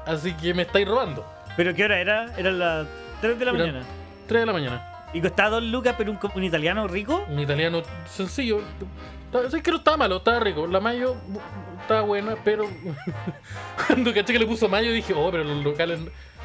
Así 0.08 0.34
que 0.34 0.54
me 0.54 0.64
estáis 0.64 0.88
robando. 0.88 1.26
¿Pero 1.56 1.74
qué 1.74 1.84
hora 1.84 2.00
era? 2.00 2.34
Era 2.38 2.52
las 2.52 2.88
3 3.22 3.38
de 3.38 3.46
la 3.46 3.54
mañana. 3.54 3.82
3 4.28 4.42
de 4.42 4.46
la 4.46 4.54
mañana. 4.54 4.94
Y 5.14 5.22
costaba 5.22 5.50
dos 5.52 5.64
lucas, 5.64 5.96
pero 5.98 6.12
un, 6.12 6.20
un 6.34 6.44
italiano 6.44 6.88
rico. 6.88 7.26
Un 7.30 7.40
italiano 7.40 7.82
sencillo. 8.08 8.62
Es 9.46 9.62
que 9.62 9.72
no 9.72 9.78
estaba 9.78 9.98
malo, 9.98 10.18
estaba 10.18 10.40
rico. 10.40 10.68
La 10.68 10.80
mayo 10.80 11.16
estaba 11.82 12.02
buena, 12.02 12.36
pero 12.44 12.66
cuando 13.88 14.14
caché 14.14 14.34
que 14.34 14.40
le 14.40 14.48
puso 14.48 14.70
mayo 14.70 14.92
dije, 14.92 15.14
oh, 15.14 15.30
pero 15.32 15.44
los 15.44 15.64
locales, 15.64 16.00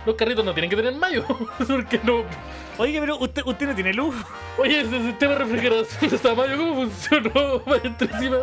los 0.05 0.17
carritos 0.17 0.45
no 0.45 0.53
tienen 0.53 0.71
que 0.71 0.77
tener 0.77 0.95
mayo. 0.95 1.25
Porque 1.67 2.01
no. 2.03 2.25
Oye, 2.79 2.99
pero 3.01 3.19
usted, 3.19 3.43
usted 3.45 3.67
no 3.69 3.75
tiene 3.75 3.93
luz. 3.93 4.15
Oye, 4.59 4.81
ese 4.81 5.01
sistema 5.03 5.35
de 5.35 5.39
refrigeración 5.39 6.11
de 6.11 6.17
esta 6.17 6.35
mayo, 6.35 6.57
¿cómo 6.57 6.75
funcionó? 6.75 7.63
Encima. 7.85 8.39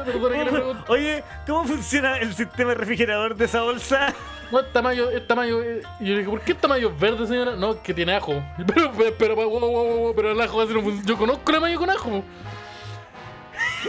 Oye, 0.87 1.23
¿cómo 1.45 1.65
funciona 1.65 2.17
el 2.17 2.33
sistema 2.33 2.73
refrigerador 2.73 3.35
de 3.35 3.45
esa 3.45 3.61
bolsa? 3.63 4.13
No, 4.51 4.59
esta 4.59 4.81
mayo, 4.81 5.09
esta 5.11 5.35
mayo. 5.35 5.61
eh, 5.63 5.81
Y 5.99 6.05
yo 6.05 6.11
le 6.13 6.17
dije, 6.19 6.29
¿por 6.29 6.41
qué 6.41 6.51
esta 6.53 6.67
mayo 6.67 6.89
es 6.89 6.99
verde, 6.99 7.27
señora? 7.27 7.55
No, 7.55 7.81
que 7.83 7.93
tiene 7.93 8.15
ajo. 8.15 8.33
Pero, 8.57 8.91
pero, 8.97 9.13
pero, 9.17 9.35
pero, 9.35 9.35
wow, 9.35 9.59
wow, 9.59 9.97
wow, 9.99 10.15
pero 10.15 10.31
el 10.31 10.41
ajo 10.41 10.61
así 10.61 10.73
no 10.73 10.81
funciona. 10.81 11.07
Yo 11.07 11.17
conozco 11.17 11.51
la 11.51 11.59
mayo 11.59 11.77
con 11.79 11.89
ajo. 11.89 12.23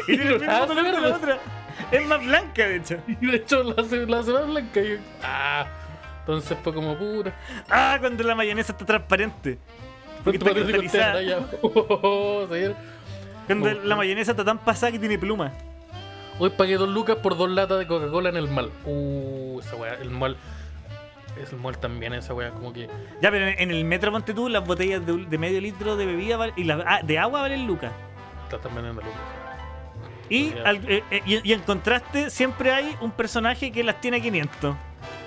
Y 0.06 0.16
tiene 0.16 0.22
el 0.34 0.40
mismo 0.40 0.52
Ah, 0.54 0.66
color 0.66 0.84
de 0.84 1.00
la 1.00 1.16
otra. 1.16 1.38
Es 1.90 2.06
más 2.06 2.24
blanca, 2.24 2.66
de 2.68 2.76
hecho. 2.76 2.96
Y 3.08 3.26
de 3.26 3.36
hecho 3.38 3.62
la 3.62 3.82
hace, 3.82 4.06
la 4.06 4.18
hace 4.18 4.32
más 4.32 4.46
blanca. 4.46 4.80
Y 4.80 4.88
yo, 4.90 4.96
ah. 5.22 5.66
Entonces 6.20 6.56
fue 6.62 6.74
como 6.74 6.96
pura. 6.96 7.32
Ah, 7.68 7.96
cuando 7.98 8.22
la 8.22 8.34
mayonesa 8.34 8.72
está 8.72 8.84
transparente. 8.84 9.58
Porque 10.22 10.38
¿Cuánto 10.38 10.60
está 10.60 10.78
cristalizada. 10.78 11.48
Oh. 11.62 12.46
Cuando 13.46 13.68
Oh. 13.70 13.74
la 13.84 13.96
mayonesa 13.96 14.32
está 14.32 14.44
tan 14.44 14.58
pasada 14.58 14.92
que 14.92 14.98
tiene 14.98 15.18
pluma. 15.18 15.52
Hoy 16.40 16.50
pagué 16.50 16.76
dos 16.76 16.88
lucas 16.88 17.16
por 17.16 17.36
dos 17.36 17.50
latas 17.50 17.78
de 17.78 17.86
Coca-Cola 17.86 18.30
en 18.30 18.36
el 18.38 18.48
mal. 18.48 18.70
Uh, 18.86 19.60
esa 19.60 19.76
weá, 19.76 19.94
el 19.94 20.10
mal. 20.10 20.36
Es 21.40 21.52
el 21.52 21.58
mal 21.58 21.78
también, 21.78 22.12
esa 22.14 22.34
weá, 22.34 22.50
como 22.50 22.72
que. 22.72 22.88
Ya, 23.20 23.30
pero 23.30 23.46
en 23.46 23.70
el 23.70 23.84
metro 23.84 24.10
ponte 24.10 24.32
tú, 24.34 24.48
las 24.48 24.66
botellas 24.66 25.04
de, 25.06 25.12
de 25.26 25.38
medio 25.38 25.60
litro 25.60 25.96
de 25.96 26.06
bebida 26.06 26.36
val- 26.36 26.52
y 26.56 26.64
las 26.64 26.82
ah, 26.86 27.00
de 27.02 27.18
agua 27.18 27.42
valen 27.42 27.66
lucas. 27.66 27.92
La 28.50 28.56
están 28.56 28.74
vendiendo 28.74 29.02
lucas. 29.02 29.20
Y, 30.30 30.54
Ya. 30.54 30.62
al- 30.62 30.90
eh, 30.90 31.04
eh, 31.10 31.22
y, 31.26 31.48
y 31.48 31.52
en 31.52 31.60
contraste, 31.60 32.30
siempre 32.30 32.72
hay 32.72 32.96
un 33.00 33.10
personaje 33.10 33.70
que 33.70 33.84
las 33.84 34.00
tiene 34.00 34.16
a 34.16 34.20
500. 34.20 34.76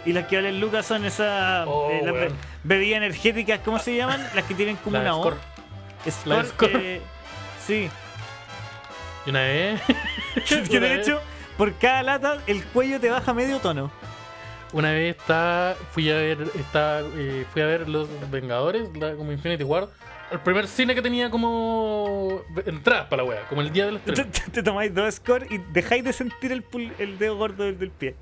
Y 0.06 0.14
las 0.14 0.28
que 0.28 0.36
valen 0.38 0.60
lucas 0.60 0.86
son 0.86 1.06
esas 1.06 1.66
Oh, 1.68 1.90
eh, 1.92 2.02
las 2.04 2.14
be- 2.14 2.20
weón. 2.22 2.34
bebidas 2.64 2.98
energéticas, 2.98 3.60
¿cómo 3.64 3.80
se 3.80 3.96
llaman? 3.96 4.22
Las 4.36 4.44
que 4.46 4.54
tienen 4.56 4.76
como 4.78 4.98
La 4.98 5.02
una 5.04 5.16
O. 5.16 5.22
Score. 5.22 5.38
Score, 6.10 6.28
La 6.38 6.44
Score. 6.46 6.72
que- 6.72 7.02
sí. 7.66 7.90
Y 9.26 9.30
una 9.30 9.42
vez. 9.42 9.82
que 10.70 10.80
de 10.80 10.80
vez- 10.80 11.08
hecho, 11.08 11.22
por 11.58 11.74
cada 11.76 12.04
lata, 12.04 12.38
el 12.48 12.64
cuello 12.66 13.00
te 13.00 13.10
baja 13.10 13.34
medio 13.34 13.60
tono. 13.60 13.92
Una 14.72 14.92
vez 14.92 15.16
estaba, 15.18 15.76
fui 15.92 16.10
a 16.10 16.16
ver, 16.16 16.48
estaba, 16.60 17.02
eh, 17.16 17.46
fui 17.54 17.62
a 17.62 17.66
ver 17.66 17.88
Los 17.88 18.08
Vengadores, 18.32 18.90
la- 18.98 19.14
como 19.16 19.32
Infinity 19.32 19.64
War. 19.64 19.88
El 20.32 20.40
primer 20.40 20.68
cine 20.68 20.96
que 20.96 21.02
tenía 21.04 21.30
como 21.30 22.42
entradas 22.66 23.06
para 23.06 23.22
la 23.22 23.30
wea, 23.30 23.42
como 23.50 23.62
el 23.62 23.72
día 23.72 23.86
de 23.86 23.92
los 23.92 24.02
Te, 24.02 24.14
te- 24.14 24.50
te 24.52 24.64
tomáis 24.64 24.92
dos 24.94 25.14
scores 25.14 25.52
y 25.52 25.60
dejáis 25.72 26.04
de 26.04 26.12
sentir 26.12 26.52
el, 26.52 26.68
pul- 26.68 26.92
el 26.98 27.20
dedo 27.20 27.38
gordo 27.38 27.66
del, 27.66 27.78
del 27.78 27.92
pie. 27.92 28.16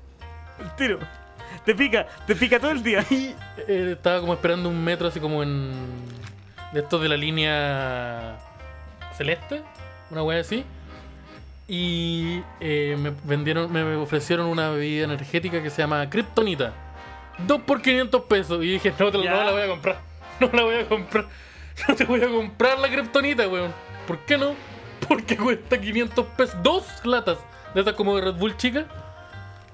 El 0.60 0.70
tiro. 0.76 0.98
Te 1.64 1.74
pica, 1.74 2.06
te 2.26 2.34
pica 2.36 2.58
todo 2.60 2.70
el 2.70 2.82
día. 2.82 3.02
Y 3.10 3.34
eh, 3.66 3.92
estaba 3.96 4.20
como 4.20 4.34
esperando 4.34 4.68
un 4.68 4.82
metro 4.84 5.08
así 5.08 5.20
como 5.20 5.42
en. 5.42 5.72
De 6.74 6.80
estos 6.80 7.00
de 7.02 7.08
la 7.08 7.16
línea 7.16 8.38
celeste, 9.16 9.62
una 10.10 10.22
wea 10.22 10.40
así. 10.40 10.64
Y 11.68 12.42
eh, 12.60 12.96
me 12.98 13.12
vendieron, 13.24 13.72
me 13.72 13.96
ofrecieron 13.96 14.46
una 14.46 14.70
bebida 14.70 15.04
energética 15.04 15.62
que 15.62 15.70
se 15.70 15.82
llama 15.82 16.08
Kryptonita. 16.10 16.72
2 17.46 17.62
por 17.62 17.80
500 17.82 18.22
pesos. 18.22 18.62
Y 18.64 18.72
dije, 18.72 18.92
no, 18.98 19.10
te 19.10 19.18
no 19.24 19.24
la 19.24 19.52
voy 19.52 19.62
a 19.62 19.68
comprar. 19.68 20.00
No 20.40 20.50
la 20.52 20.62
voy 20.62 20.74
a 20.76 20.88
comprar. 20.88 21.26
No 21.88 21.94
te 21.94 22.04
voy 22.04 22.22
a 22.22 22.28
comprar 22.28 22.78
la 22.78 22.88
Kryptonita, 22.88 23.48
weón. 23.48 23.72
¿Por 24.06 24.18
qué 24.20 24.36
no? 24.36 24.54
Porque 25.08 25.36
cuesta 25.36 25.80
500 25.80 26.26
pesos. 26.26 26.56
Dos 26.62 26.84
latas 27.04 27.38
de 27.74 27.80
estas 27.80 27.94
como 27.94 28.16
de 28.16 28.22
Red 28.22 28.34
Bull 28.34 28.56
chica. 28.56 28.86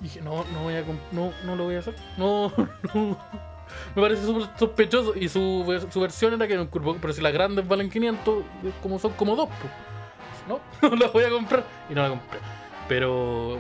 Y 0.01 0.05
dije, 0.05 0.21
no, 0.21 0.45
no 0.53 0.63
voy 0.63 0.75
a 0.75 0.85
no, 1.13 1.33
no 1.45 1.57
lo 1.57 1.65
voy 1.65 1.77
a 1.77 1.79
hacer. 1.81 1.97
No, 2.17 2.53
no. 2.95 3.19
Me 3.95 4.03
parece 4.03 4.25
súper 4.25 4.49
sospechoso. 4.59 5.15
Y 5.17 5.29
su, 5.29 5.65
su 5.91 6.01
versión 6.01 6.35
era 6.35 6.47
que 6.47 6.69
pero 7.01 7.13
si 7.13 7.21
las 7.21 7.33
grandes 7.33 7.67
valen 7.67 7.91
500, 7.91 8.45
como 8.83 8.99
son 8.99 9.13
como 9.13 9.37
dos, 9.37 9.49
pues. 9.61 9.73
No, 10.49 10.61
no 10.89 10.97
la 10.97 11.09
voy 11.09 11.25
a 11.25 11.31
comprar. 11.31 11.65
Y 11.91 11.95
no 11.95 12.03
la 12.03 12.09
compré. 12.11 12.39
Pero. 12.89 13.59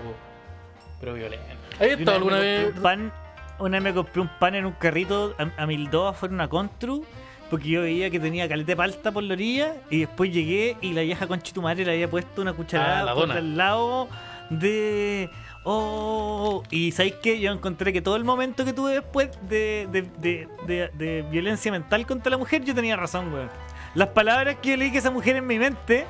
Pero 1.00 1.14
violenta. 1.14 1.46
¿Has 1.78 1.86
estado 1.86 2.16
alguna 2.16 2.38
vez? 2.38 2.74
un 2.74 2.82
pan, 2.82 3.12
una 3.58 3.76
vez 3.78 3.82
me 3.84 3.94
compré 3.94 4.20
un 4.22 4.30
pan 4.40 4.54
en 4.54 4.64
un 4.66 4.72
carrito 4.72 5.34
a, 5.38 5.62
a 5.62 5.66
1002 5.66 6.10
afuera 6.10 6.30
de 6.30 6.34
una 6.34 6.48
Contru. 6.48 7.04
Porque 7.50 7.68
yo 7.68 7.80
veía 7.82 8.10
que 8.10 8.20
tenía 8.20 8.46
caleta 8.48 8.72
de 8.72 8.76
palta 8.76 9.10
por 9.12 9.22
la 9.22 9.34
orilla. 9.34 9.74
Y 9.90 10.00
después 10.00 10.32
llegué 10.32 10.76
y 10.80 10.92
la 10.92 11.02
vieja 11.02 11.26
con 11.26 11.40
chitumare 11.40 11.84
le 11.84 11.92
había 11.92 12.08
puesto 12.10 12.42
una 12.42 12.52
cucharada 12.52 13.00
Ah, 13.00 13.04
la 13.04 13.14
por 13.14 13.28
dona. 13.28 13.38
el 13.38 13.56
lado 13.56 14.08
de. 14.50 15.30
Oh, 15.64 16.62
y 16.70 16.92
sabéis 16.92 17.14
que 17.16 17.40
yo 17.40 17.52
encontré 17.52 17.92
que 17.92 18.00
todo 18.00 18.16
el 18.16 18.24
momento 18.24 18.64
que 18.64 18.72
tuve 18.72 18.92
después 18.92 19.30
de, 19.48 19.86
de, 19.90 20.02
de- 20.18 20.48
de- 20.66 20.90
de 20.94 21.22
violencia 21.30 21.70
mental 21.70 22.06
contra 22.06 22.30
la 22.30 22.38
mujer, 22.38 22.64
yo 22.64 22.74
tenía 22.74 22.96
razón, 22.96 23.32
weón. 23.32 23.50
Las 23.94 24.08
palabras 24.08 24.56
que 24.62 24.70
yo 24.70 24.76
leí 24.76 24.90
que 24.92 24.98
esa 24.98 25.10
mujer 25.10 25.36
en 25.36 25.46
mi 25.46 25.58
mente 25.58 26.06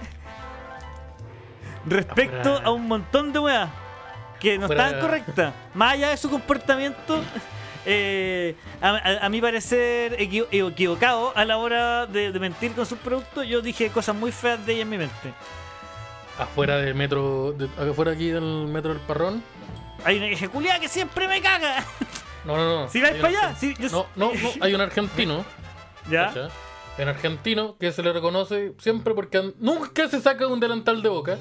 respecto 1.91 2.61
a 2.65 2.71
un 2.71 2.87
montón 2.87 3.33
de 3.33 3.39
weas 3.39 3.69
que 4.41 4.59
no 4.59 4.67
estaban 4.67 5.01
correctas, 5.01 5.53
más 5.75 5.95
allá 5.95 6.11
de 6.11 6.17
su 6.17 6.31
comportamiento, 6.31 7.23
eh, 7.87 8.55
a, 8.81 8.91
a- 8.91 9.27
a 9.27 9.29
mi 9.29 9.41
parecer 9.41 10.15
equivo- 10.21 10.47
equivocado 10.51 11.33
a 11.37 11.45
la 11.45 11.59
hora 11.59 12.07
de, 12.07 12.31
de 12.33 12.39
mentir 12.41 12.73
con 12.73 12.87
sus 12.87 12.99
productos, 12.99 13.47
yo 13.47 13.61
dije 13.63 13.91
cosas 13.91 14.15
muy 14.15 14.31
feas 14.33 14.65
de 14.65 14.75
ella 14.75 14.83
en 14.83 14.89
mi 14.91 14.99
mente. 14.99 15.33
Afuera 16.39 16.77
del 16.77 16.95
metro. 16.95 17.53
De, 17.53 17.69
afuera 17.91 18.13
aquí 18.13 18.29
del 18.31 18.67
metro 18.69 18.93
del 18.95 19.03
Parrón. 19.03 19.43
Hay 20.05 20.19
una 20.19 20.27
vieja 20.27 20.49
culiada 20.49 20.79
que 20.79 20.89
siempre 20.89 21.27
me 21.27 21.41
caga. 21.41 21.85
No, 22.45 22.57
no, 22.57 22.83
no. 22.85 22.89
Si 22.91 23.01
vais 23.01 23.17
para 23.17 23.29
allá, 23.29 23.55
si 23.57 23.75
yo- 23.75 23.89
No, 23.91 24.07
no, 24.15 24.33
no. 24.41 24.51
Hay 24.61 24.73
un 24.75 24.81
argentino. 24.81 25.45
¿Ya? 26.11 26.29
Hay 26.97 27.03
un 27.03 27.09
argentino 27.09 27.77
que 27.79 27.91
se 27.91 28.03
le 28.05 28.13
reconoce 28.13 28.73
siempre 28.79 29.15
porque 29.15 29.53
nunca 29.59 30.09
se 30.09 30.21
saca 30.21 30.47
un 30.47 30.61
delantal 30.61 31.03
de 31.03 31.09
boca. 31.09 31.39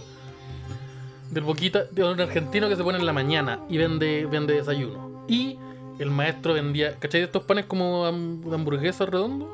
Del 1.32 1.43
boquita, 1.43 1.84
de 1.86 2.03
un 2.03 2.19
argentino 2.19 2.69
que 2.69 2.75
se 2.75 2.84
pone 2.84 2.97
en 2.97 3.05
la 3.05 3.13
mañana 3.13 3.59
y 3.69 3.78
vende, 3.78 4.25
vende 4.25 4.53
desayuno. 4.53 5.25
Y 5.28 5.57
el 5.99 6.11
maestro 6.11 6.53
vendía, 6.53 6.97
¿cachai? 6.99 7.21
Estos 7.21 7.43
panes 7.43 7.65
como 7.65 8.05
hamburguesa 8.05 9.05
redondo. 9.05 9.53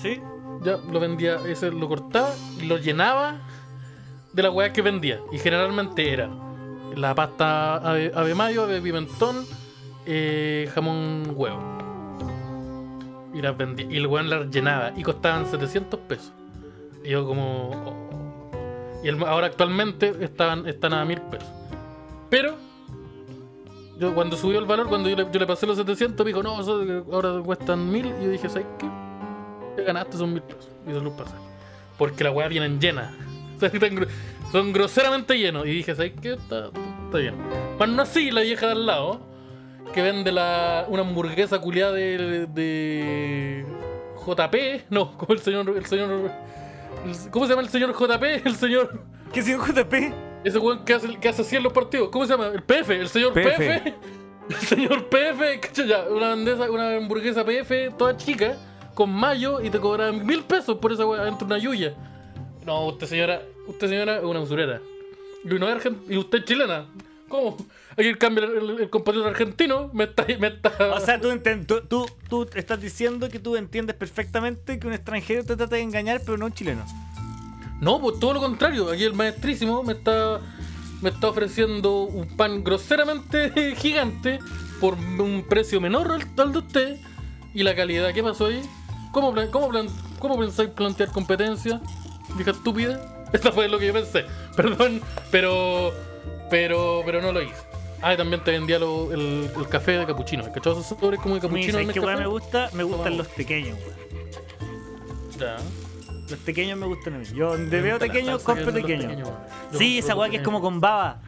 ¿Sí? 0.00 0.20
Ya 0.62 0.78
lo 0.90 1.00
vendía, 1.00 1.38
ese 1.46 1.70
lo 1.70 1.88
cortaba 1.88 2.30
y 2.60 2.66
lo 2.66 2.78
llenaba 2.78 3.40
de 4.32 4.42
la 4.42 4.50
weá 4.50 4.72
que 4.72 4.82
vendía. 4.82 5.20
Y 5.32 5.38
generalmente 5.38 6.12
era 6.12 6.30
la 6.94 7.14
pasta 7.14 7.76
ave, 7.76 8.12
ave 8.14 8.34
mayo, 8.34 8.64
ave 8.64 8.80
pimentón, 8.80 9.44
eh, 10.06 10.70
jamón 10.74 11.32
huevo. 11.34 11.60
Y 13.34 13.42
las 13.42 13.56
vendía. 13.56 13.86
Y 13.90 13.96
el 13.96 14.06
weón 14.06 14.30
las 14.30 14.50
llenaba. 14.50 14.92
Y 14.96 15.02
costaban 15.02 15.46
700 15.46 16.00
pesos. 16.00 16.32
Y 17.04 17.10
yo 17.10 17.26
como... 17.26 17.70
oh. 17.70 18.25
Y 19.06 19.24
ahora 19.24 19.46
actualmente 19.46 20.12
estaban, 20.20 20.66
están 20.66 20.92
a 20.94 21.04
1000 21.04 21.20
pesos. 21.22 21.48
Pero... 22.30 22.54
Yo 23.98 24.14
cuando 24.14 24.36
subió 24.36 24.58
el 24.58 24.66
valor, 24.66 24.88
cuando 24.88 25.08
yo 25.08 25.16
le, 25.16 25.46
pasé 25.46 25.66
los 25.66 25.78
700, 25.78 26.22
me 26.22 26.28
dijo, 26.30 26.42
no, 26.42 26.60
eso 26.60 26.82
ahora 27.10 27.40
cuestan 27.42 27.90
1000. 27.90 28.06
Y 28.20 28.24
yo 28.24 28.30
dije, 28.30 28.48
¿sabes 28.50 28.66
qué? 28.78 28.86
que 29.74 29.82
ganaste 29.84 30.18
son 30.18 30.32
mil 30.34 30.42
pesos. 30.42 30.68
Y 30.86 30.90
se 30.92 31.00
los 31.00 31.12
pasé. 31.14 31.34
Porque 31.96 32.22
la 32.24 32.30
weá 32.30 32.46
vienen 32.48 32.78
están 33.72 33.96
gro- 33.96 34.08
son 34.52 34.72
groseramente 34.74 35.38
llenos. 35.38 35.66
Y 35.66 35.70
dije, 35.70 35.94
¿sabes 35.94 36.12
qué? 36.20 36.32
Está, 36.34 36.66
está 37.06 37.18
bien. 37.18 37.36
Más 37.78 37.88
no 37.88 38.02
así 38.02 38.30
la 38.30 38.42
vieja 38.42 38.66
de 38.66 38.72
al 38.72 38.84
lado. 38.84 39.20
Que 39.94 40.02
vende 40.02 40.30
la, 40.30 40.84
una 40.88 41.00
hamburguesa 41.00 41.58
culiada 41.58 41.92
de, 41.92 42.46
de 42.48 43.64
JP. 44.26 44.90
No, 44.90 45.16
como 45.16 45.32
el 45.32 45.40
señor. 45.40 45.72
El 45.74 45.86
señor 45.86 46.30
¿Cómo 47.30 47.46
se 47.46 47.50
llama 47.50 47.62
el 47.62 47.68
señor 47.68 47.92
JP? 47.92 48.22
El 48.46 48.56
señor. 48.56 49.00
¿Qué 49.32 49.42
señor 49.42 49.66
JP? 49.66 49.94
Ese 50.44 50.58
weón 50.58 50.84
que 50.84 50.94
hace, 50.94 51.16
que 51.16 51.28
hace 51.28 51.42
así 51.42 51.56
en 51.56 51.62
los 51.62 51.72
partidos. 51.72 52.08
¿Cómo 52.10 52.24
se 52.26 52.32
llama? 52.32 52.46
El 52.48 52.62
PF, 52.62 52.90
el 52.90 53.08
señor 53.08 53.32
PF. 53.32 53.56
PF. 53.56 53.94
El 54.48 54.56
señor 54.56 55.08
PF, 55.08 55.60
cacha 55.60 56.04
una 56.08 56.34
una 56.70 56.96
hamburguesa 56.96 57.44
PF 57.44 57.96
toda 57.98 58.16
chica, 58.16 58.56
con 58.94 59.10
mayo 59.10 59.60
y 59.60 59.70
te 59.70 59.80
cobran 59.80 60.24
mil 60.24 60.44
pesos 60.44 60.78
por 60.78 60.92
esa 60.92 61.04
weá 61.04 61.24
dentro 61.24 61.48
de 61.48 61.54
una 61.54 61.62
yuya. 61.62 61.94
No, 62.64 62.86
usted 62.86 63.08
señora, 63.08 63.42
usted 63.66 63.88
señora 63.88 64.18
es 64.18 64.24
una 64.24 64.40
usurera. 64.40 64.80
Y, 65.44 65.48
no 65.48 65.68
es 65.68 65.84
y 66.08 66.16
usted 66.16 66.38
es 66.38 66.44
chilena. 66.44 66.86
¿Cómo? 67.28 67.56
Aquí 67.98 68.08
el 68.08 68.18
cambio 68.18 68.44
el, 68.44 68.80
el 68.80 68.90
compatriota 68.90 69.28
argentino 69.30 69.90
me 69.94 70.04
está, 70.04 70.26
me 70.38 70.48
está. 70.48 70.70
O 70.94 71.00
sea, 71.00 71.18
tú, 71.20 71.30
enten- 71.30 71.66
tú, 71.66 71.80
tú, 71.80 72.06
tú 72.28 72.48
estás 72.54 72.80
diciendo 72.80 73.28
que 73.30 73.38
tú 73.38 73.56
entiendes 73.56 73.96
perfectamente 73.96 74.78
que 74.78 74.86
un 74.86 74.92
extranjero 74.92 75.44
te 75.44 75.56
trata 75.56 75.76
de 75.76 75.82
engañar, 75.82 76.20
pero 76.24 76.36
no 76.36 76.46
un 76.46 76.52
chileno. 76.52 76.84
No, 77.80 78.00
pues 78.00 78.18
todo 78.18 78.34
lo 78.34 78.40
contrario. 78.40 78.90
Aquí 78.90 79.04
el 79.04 79.14
maestrísimo 79.14 79.82
me 79.82 79.94
está, 79.94 80.40
me 81.00 81.08
está 81.10 81.28
ofreciendo 81.28 82.02
un 82.02 82.26
pan 82.36 82.62
groseramente 82.64 83.74
gigante 83.76 84.38
por 84.80 84.94
un 84.94 85.44
precio 85.48 85.80
menor 85.80 86.12
al, 86.12 86.26
al 86.36 86.52
de 86.52 86.58
usted. 86.58 86.96
Y 87.54 87.62
la 87.62 87.74
calidad, 87.74 88.12
¿qué 88.12 88.22
pasó 88.22 88.46
ahí? 88.46 88.60
¿Cómo, 89.12 89.34
cómo 89.50 89.70
¿Cómo 90.18 90.38
pensáis 90.38 90.68
plantear 90.70 91.10
competencia? 91.10 91.80
Dije 92.36 92.50
estúpida. 92.50 93.26
Eso 93.32 93.52
fue 93.52 93.68
lo 93.68 93.78
que 93.78 93.86
yo 93.86 93.92
pensé. 93.94 94.26
Perdón, 94.54 95.00
pero. 95.30 95.92
Pero. 96.50 97.02
Pero 97.04 97.22
no 97.22 97.32
lo 97.32 97.42
hice. 97.42 97.54
Ah, 98.02 98.14
y 98.14 98.16
también 98.16 98.42
te 98.44 98.50
vendía 98.52 98.78
lo- 98.78 99.12
el, 99.12 99.50
el 99.56 99.68
café 99.68 99.92
de 99.92 100.06
capuchino. 100.06 100.44
¿Cachai? 100.52 100.72
Esos 100.72 100.86
sabores 100.86 101.18
como 101.20 101.34
de 101.36 101.40
capuchino 101.40 101.72
¿sabes 101.72 101.88
qué 101.92 102.00
weá 102.00 102.16
me 102.16 102.26
gusta? 102.26 102.70
Me 102.72 102.82
gustan 102.82 103.16
los 103.16 103.26
pequeños, 103.28 103.78
weón. 103.78 103.96
Ya. 105.38 105.56
Los 106.28 106.38
pequeños 106.40 106.78
me 106.78 106.86
gustan 106.86 107.14
a 107.14 107.18
mí. 107.18 107.24
Yo 107.34 107.50
donde 107.56 107.80
veo 107.80 107.98
pequeños, 107.98 108.42
compro 108.42 108.72
pequeños. 108.72 109.16
Yo 109.18 109.78
Sí, 109.78 109.98
esa 109.98 110.14
weá 110.14 110.28
que 110.30 110.36
es 110.38 110.42
como 110.42 110.60
con 110.60 110.80
baba. 110.80 111.20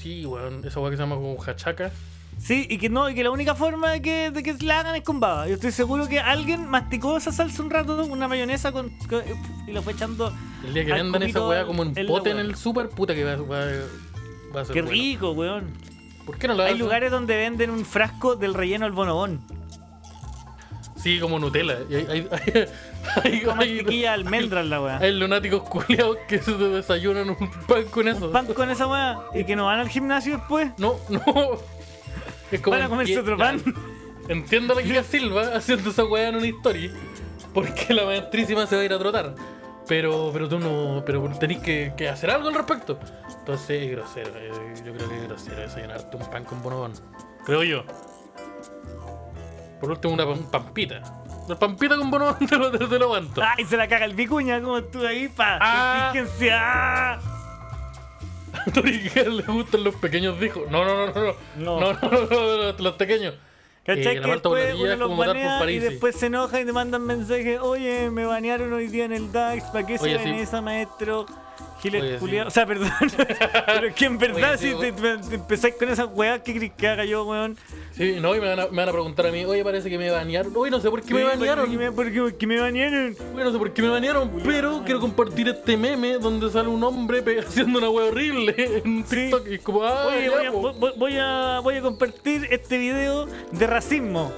Sí, 0.00 0.26
weón. 0.26 0.64
Esa 0.64 0.80
weá 0.80 0.90
que 0.90 0.96
se 0.96 1.02
llama 1.02 1.16
como 1.16 1.36
hachaca. 1.42 1.90
Sí, 2.38 2.66
y 2.68 2.78
que 2.78 2.88
no, 2.88 3.08
y 3.08 3.14
que 3.14 3.22
la 3.22 3.30
única 3.30 3.54
forma 3.54 3.92
de 3.92 4.02
que, 4.02 4.30
de 4.32 4.42
que 4.42 4.54
la 4.64 4.80
hagan 4.80 4.96
es 4.96 5.02
con 5.02 5.20
baba. 5.20 5.46
Yo 5.46 5.54
estoy 5.54 5.70
seguro 5.70 6.08
que 6.08 6.18
alguien 6.18 6.68
masticó 6.68 7.16
esa 7.16 7.30
salsa 7.32 7.62
un 7.62 7.70
rato, 7.70 8.04
una 8.04 8.26
mayonesa 8.26 8.72
con, 8.72 8.90
con- 9.08 9.22
y 9.68 9.72
lo 9.72 9.82
fue 9.82 9.92
echando. 9.92 10.32
El 10.64 10.74
día 10.74 10.84
que 10.84 10.92
vendan 10.94 11.22
esa 11.22 11.46
weá 11.46 11.64
como 11.64 11.84
en 11.84 11.94
pote 12.06 12.30
en 12.30 12.38
el 12.40 12.56
super, 12.56 12.88
puta 12.88 13.14
que 13.14 13.22
va, 13.24 13.36
va, 13.36 13.64
va 14.54 14.60
a 14.62 14.64
ser 14.64 14.74
Qué 14.74 14.82
bueno. 14.82 14.92
rico, 14.92 15.30
weón. 15.32 15.72
¿Por 16.26 16.38
qué 16.38 16.48
no 16.48 16.54
lo 16.54 16.62
Hay 16.62 16.70
hacen? 16.70 16.78
lugares 16.80 17.10
donde 17.10 17.36
venden 17.36 17.70
un 17.70 17.84
frasco 17.84 18.36
del 18.36 18.54
relleno 18.54 18.84
del 18.86 18.92
bonobón. 18.94 19.40
Sí, 20.96 21.18
como 21.20 21.38
Nutella. 21.38 21.78
Y 21.90 21.94
hay, 21.96 22.06
hay, 22.08 22.28
hay, 22.30 22.64
hay, 23.24 23.40
Con 23.42 23.60
hay- 23.60 23.74
mantequilla 23.76 24.08
de 24.08 24.14
almendras 24.14 24.66
la 24.66 24.80
weá. 24.80 24.98
hay 24.98 25.12
lunáticos 25.12 25.62
culiados 25.68 26.16
que 26.28 26.38
se 26.40 26.52
desayunan 26.56 27.28
un 27.30 27.50
pan 27.66 27.84
con 27.90 28.08
eso. 28.08 28.30
Pan 28.32 28.46
con 28.46 28.70
esa 28.70 28.86
weá. 28.86 29.18
Y 29.34 29.44
que 29.44 29.54
no 29.56 29.66
van 29.66 29.80
al 29.80 29.88
gimnasio 29.88 30.36
después. 30.38 30.70
No, 30.78 30.96
no. 31.10 31.22
Es 32.50 32.60
como 32.60 32.76
Van 32.76 32.86
a 32.86 32.88
comerse 32.88 33.18
otro 33.18 33.36
pan. 33.36 33.62
Entiendo 34.28 34.72
a 34.72 34.76
la 34.76 34.82
Kika 34.82 35.02
Silva 35.02 35.54
haciendo 35.54 35.90
esa 35.90 36.04
weá 36.06 36.28
en 36.28 36.36
una 36.36 36.46
historia. 36.46 36.90
Porque 37.52 37.92
la 37.92 38.04
maestrísima 38.06 38.66
se 38.66 38.76
va 38.76 38.82
a 38.82 38.84
ir 38.86 38.92
a 38.94 38.98
trotar. 38.98 39.34
Pero, 39.88 40.30
pero 40.32 40.48
tú 40.48 40.58
no. 40.58 41.02
Pero 41.04 41.22
tenéis 41.38 41.60
que, 41.60 41.92
que 41.96 42.08
hacer 42.08 42.30
algo 42.30 42.48
al 42.48 42.54
respecto. 42.54 42.98
Entonces 43.38 43.82
es 43.82 43.90
grosero. 43.90 44.30
eh, 44.36 44.50
Yo 44.84 44.94
creo 44.94 45.08
que 45.08 45.16
es 45.16 45.22
grosero 45.28 45.60
desayunarte 45.60 46.16
un 46.16 46.30
pan 46.30 46.44
con 46.44 46.62
bonobón. 46.62 46.92
Creo 47.44 47.62
yo. 47.62 47.84
Por 49.80 49.90
último, 49.90 50.14
una 50.14 50.24
pam- 50.24 50.50
pampita. 50.50 51.02
La 51.48 51.56
pampita 51.58 51.96
con 51.98 52.10
bonobón 52.10 52.38
te 52.48 52.56
lo, 52.56 52.70
te 52.70 52.98
lo 52.98 53.04
aguanto. 53.06 53.42
Ay, 53.42 53.64
se 53.66 53.76
la 53.76 53.86
caga 53.86 54.06
el 54.06 54.14
vicuña, 54.14 54.60
como 54.62 54.82
tú 54.84 55.06
ahí, 55.06 55.28
pa. 55.28 55.58
Ah. 55.60 56.12
Ah. 56.50 57.18
A 58.66 58.80
le 58.80 59.42
gustan 59.42 59.84
los 59.84 59.94
pequeños, 59.96 60.38
dijo. 60.40 60.64
No, 60.70 60.84
no, 60.84 61.06
no. 61.08 61.12
No, 61.12 61.80
No. 61.80 61.80
no, 61.80 61.98
no, 62.00 62.10
no, 62.10 62.26
no, 62.30 62.72
no, 62.72 62.78
los 62.78 62.94
pequeños. 62.94 63.34
¿Cachai? 63.84 64.16
Eh, 64.16 64.20
que 64.20 64.28
después 64.28 64.74
uno 64.74 64.96
los 64.96 65.16
banea 65.16 65.70
y 65.70 65.78
después 65.78 66.16
se 66.16 66.26
enoja 66.26 66.60
y 66.60 66.64
te 66.64 66.72
mandan 66.72 67.02
mensajes, 67.02 67.60
oye, 67.60 68.10
me 68.10 68.24
banearon 68.24 68.72
hoy 68.72 68.88
día 68.88 69.04
en 69.04 69.12
el 69.12 69.30
DAX, 69.30 69.64
¿para 69.64 69.86
qué 69.86 69.98
se 69.98 70.18
sí. 70.18 70.30
esa 70.30 70.62
maestro? 70.62 71.26
Giles. 71.90 72.46
O 72.46 72.50
sea, 72.50 72.66
perdón. 72.66 72.90
Pero 73.66 73.86
es 73.88 73.94
que 73.94 74.04
en 74.06 74.18
verdad, 74.18 74.54
Oye, 74.58 74.58
si 74.58 74.74
te, 74.78 74.92
te- 74.92 75.34
empezáis 75.34 75.74
con 75.74 75.88
esas 75.88 76.08
weas, 76.12 76.40
¿qué 76.40 76.54
crees 76.56 76.72
que 76.72 76.88
haga 76.88 77.04
yo, 77.04 77.24
weón? 77.24 77.56
Sí, 77.92 78.16
no, 78.20 78.34
y 78.34 78.40
me 78.40 78.48
van, 78.48 78.60
a, 78.60 78.66
me 78.68 78.76
van 78.78 78.88
a 78.88 78.92
preguntar 78.92 79.26
a 79.26 79.30
mí, 79.30 79.44
oye, 79.44 79.62
parece 79.62 79.88
que 79.90 79.98
me 79.98 80.10
banearon. 80.10 80.52
Oye, 80.56 80.70
no 80.70 80.80
sé 80.80 80.90
por 80.90 81.02
qué 81.02 81.14
me 81.14 81.24
banearon. 81.24 81.66
¿Por 81.94 82.10
qué 82.36 82.46
me, 82.46 82.54
me 82.56 82.60
banearon? 82.60 83.16
Oye, 83.34 83.44
no 83.44 83.52
sé 83.52 83.58
por 83.58 83.72
qué 83.72 83.82
me 83.82 83.88
banearon, 83.88 84.30
pero 84.44 84.82
quiero 84.84 85.00
compartir 85.00 85.48
este 85.48 85.76
meme 85.76 86.14
donde 86.18 86.50
sale 86.50 86.68
un 86.68 86.82
hombre 86.82 87.22
haciendo 87.46 87.78
una 87.78 87.88
wea 87.90 88.06
horrible 88.06 88.54
en 88.84 89.04
Sí. 89.06 89.16
TikTok. 89.16 89.46
Y 89.48 89.54
es 89.54 89.60
como, 89.62 89.82
ah, 89.84 90.06
Oye, 90.08 90.24
ya, 90.24 90.50
voy 90.50 90.72
a, 90.72 90.92
voy 90.96 91.16
a- 91.18 91.60
voy 91.60 91.76
a 91.76 91.80
compartir 91.82 92.46
este 92.50 92.78
video 92.78 93.26
de 93.52 93.66
racismo. 93.66 94.32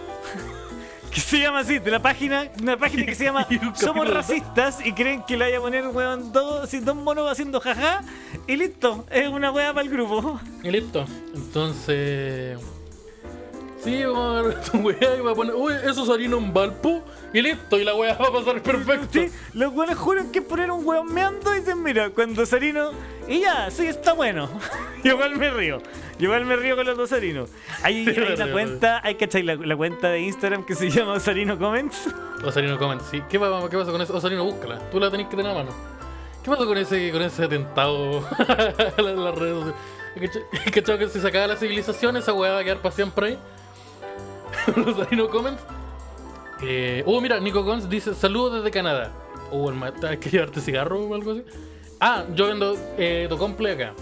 Que 1.17 1.23
se 1.23 1.39
llama 1.39 1.61
así, 1.61 1.79
de 1.79 1.91
la 1.91 2.03
página, 2.03 2.51
una 2.61 2.77
página 2.77 3.07
que 3.07 3.15
se 3.15 3.25
llama 3.25 3.49
Somos 3.75 4.07
racistas 4.07 4.85
y 4.85 4.93
creen 4.93 5.23
que 5.23 5.35
le 5.39 5.47
vaya 5.47 5.57
a 5.57 5.61
poner 5.63 5.87
weón 5.89 6.31
dos, 6.31 6.71
dos 6.85 6.95
monos 6.95 7.33
haciendo 7.33 7.59
jaja 7.59 8.05
y 8.47 8.55
listo, 8.55 9.07
es 9.11 9.27
una 9.27 9.51
wea 9.51 9.73
para 9.73 9.87
el 9.87 9.91
grupo. 9.91 10.39
Y 10.63 10.71
listo. 10.71 11.07
Entonces. 11.35 12.59
Sí, 13.87 14.05
vamos 14.05 14.39
a 14.39 14.43
ver 14.43 14.61
tu 14.71 14.79
wea 14.79 15.17
y 15.17 15.21
va 15.21 15.31
a 15.31 15.35
poner, 15.35 15.55
uy, 15.55 15.73
eso 15.85 16.03
es 16.03 16.11
harina 16.11 16.37
en 16.37 16.53
Valpo. 16.53 17.03
Y 17.33 17.41
listo, 17.43 17.79
y 17.79 17.85
la 17.85 17.95
wea 17.95 18.15
va 18.17 18.29
a 18.29 18.33
pasar 18.33 18.61
perfecto. 18.63 19.07
Sí, 19.13 19.31
los 19.55 19.73
weones 19.73 19.97
juran 19.97 20.31
que 20.33 20.43
poner 20.43 20.71
un 20.71 20.85
weón 20.87 21.13
meando 21.13 21.55
y 21.55 21.61
dicen, 21.61 21.83
mira, 21.83 22.11
cuando 22.11 22.45
Sarino. 22.47 22.91
Y 23.29 23.41
ya, 23.41 23.71
sí, 23.71 23.87
está 23.87 24.13
bueno. 24.13 24.49
Igual 25.05 25.37
me 25.37 25.51
río. 25.51 25.81
Igual 26.19 26.45
me 26.47 26.57
río 26.57 26.77
con 26.77 26.87
los 26.87 26.97
dos 26.97 27.11
Sarinos. 27.11 27.51
Hay, 27.83 28.05
Sí, 28.07 28.11
hay 28.21 28.35
una 28.35 28.51
cuenta, 28.53 29.01
hay 29.05 29.17
que 29.17 29.43
la, 29.43 29.55
la 29.57 29.77
cuenta 29.77 30.09
de 30.09 30.21
Instagram 30.21 30.65
que 30.65 30.75
se 30.75 30.89
llama 30.91 31.21
Sarino 31.21 31.59
Comments. 31.59 32.09
Osarino 32.45 32.79
comment, 32.79 33.03
sí. 33.11 33.23
¿Qué, 33.29 33.39
pa- 33.39 33.69
¿Qué 33.69 33.77
pasa 33.77 33.91
con 33.93 34.01
eso? 34.01 34.17
Osarino, 34.17 34.45
búscala. 34.45 34.79
Tú 34.91 34.99
la 35.01 35.11
tenés 35.11 35.27
que 35.29 35.37
tener 35.37 35.51
a 35.53 35.55
mano. 35.55 35.71
¿Qué 36.43 36.51
pasó 36.51 36.67
con 36.67 36.79
ese, 36.79 37.11
con 37.11 37.23
ese 37.23 37.45
atentado 37.45 38.27
a 38.39 39.03
la- 39.03 39.13
las 39.13 39.35
redes 39.35 39.55
sociales? 39.55 39.75
¿Cachai- 40.17 40.71
¿Cachai 40.73 40.99
que 40.99 41.09
si 41.09 41.21
se 41.21 41.27
acaba 41.29 41.47
la 41.49 41.57
civilización, 41.57 42.17
esa 42.17 42.33
weá 42.33 42.53
va 42.53 42.59
a 42.61 42.65
quedar 42.65 42.79
para 42.79 42.95
siempre 42.95 43.27
ahí? 43.27 43.39
Osarino 44.87 45.29
comment. 45.29 45.59
Eh, 46.63 47.03
oh, 47.07 47.21
mira, 47.21 47.39
Nico 47.41 47.63
Gons 47.63 47.89
dice: 47.89 48.15
Saludos 48.15 48.55
desde 48.55 48.71
Canadá. 48.71 49.13
Oh, 49.51 49.69
el 49.69 49.77
maestro, 49.77 50.09
¿hay 50.09 50.19
que 50.19 50.31
llevarte 50.31 50.61
cigarro 50.61 51.05
o 51.05 51.15
algo 51.15 51.33
así? 51.33 51.45
Ah, 52.01 52.25
yo 52.35 52.47
vendo 52.49 52.77
eh, 52.99 53.27
tu 53.29 53.39
comple 53.39 53.73
acá. 53.73 53.95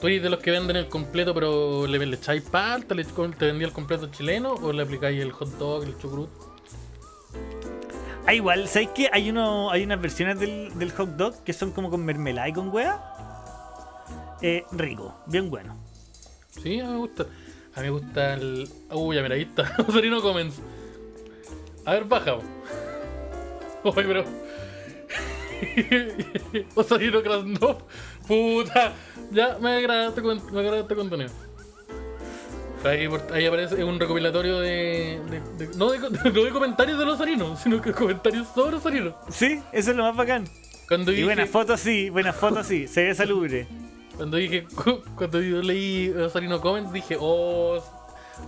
¿Tú 0.00 0.08
eres 0.08 0.22
de 0.22 0.28
los 0.28 0.40
que 0.40 0.50
venden 0.50 0.76
el 0.76 0.88
completo, 0.88 1.32
pero 1.32 1.86
le, 1.86 2.04
le 2.04 2.16
echáis 2.16 2.42
palta? 2.42 2.94
Le, 2.94 3.04
¿Te 3.04 3.46
vendía 3.46 3.66
el 3.66 3.72
completo 3.72 4.08
chileno 4.10 4.52
o 4.52 4.72
le 4.72 4.82
aplicáis 4.82 5.20
el 5.20 5.32
hot 5.32 5.48
dog, 5.56 5.84
el 5.84 5.96
chucrut? 5.96 6.28
Ah, 8.26 8.34
igual, 8.34 8.68
¿sabes 8.68 8.88
qué? 8.94 9.08
Hay, 9.12 9.30
uno, 9.30 9.70
hay 9.70 9.84
unas 9.84 10.00
versiones 10.00 10.38
del, 10.38 10.78
del 10.78 10.92
hot 10.92 11.10
dog 11.10 11.42
que 11.44 11.52
son 11.52 11.72
como 11.72 11.90
con 11.90 12.04
mermelada 12.04 12.48
y 12.48 12.52
con 12.52 12.68
hueá. 12.68 13.02
Eh, 14.42 14.64
rico, 14.72 15.14
bien 15.26 15.48
bueno. 15.48 15.76
Sí, 16.50 16.82
me 16.82 16.96
gusta. 16.96 17.26
A 17.76 17.80
mí 17.80 17.86
me 17.86 17.90
gusta 17.90 18.34
el. 18.34 18.68
Uy, 18.90 19.16
ya 19.16 19.22
mira, 19.22 19.34
ahí 19.34 19.42
está. 19.42 19.76
Comments. 20.22 20.56
A 21.84 21.92
ver, 21.92 22.04
baja. 22.04 22.36
Uy, 22.36 23.92
pero. 23.94 24.24
Osarino 26.74 27.22
Krasnov. 27.22 27.78
Puta. 28.26 28.92
Ya 29.32 29.58
me 29.60 29.76
agrada 29.76 30.08
este, 30.08 30.22
con- 30.22 30.42
me 30.52 30.60
agrada 30.60 30.80
este 30.80 30.94
contenido. 30.94 31.30
Ahí, 32.84 33.08
ahí 33.32 33.46
aparece 33.46 33.82
un 33.82 33.98
recopilatorio 33.98 34.60
de. 34.60 35.20
de- 35.30 35.66
de- 35.66 35.76
no, 35.76 35.90
de, 35.90 35.98
no 35.98 36.44
de 36.44 36.50
comentarios 36.50 36.98
de 36.98 37.04
los 37.04 37.14
Osarino, 37.14 37.56
sino 37.56 37.80
que 37.80 37.92
comentarios 37.92 38.46
sobre 38.54 38.76
Osarino. 38.76 39.16
Sí, 39.30 39.60
eso 39.72 39.90
es 39.90 39.96
lo 39.96 40.04
más 40.04 40.16
bacán. 40.16 40.44
Cuando 40.86 41.10
Y 41.10 41.14
dije, 41.16 41.24
buenas 41.26 41.48
fotos 41.48 41.80
sí, 41.80 42.10
buenas 42.10 42.36
fotos 42.36 42.66
sí, 42.66 42.86
se 42.86 43.04
ve 43.04 43.14
salubre. 43.14 43.66
Cuando 44.16 44.36
dije, 44.36 44.64
cu- 44.74 45.02
cuando 45.16 45.40
yo 45.40 45.60
leí 45.62 46.08
Osarino 46.10 46.60
Comments, 46.60 46.92
dije, 46.92 47.16
oh, 47.20 47.82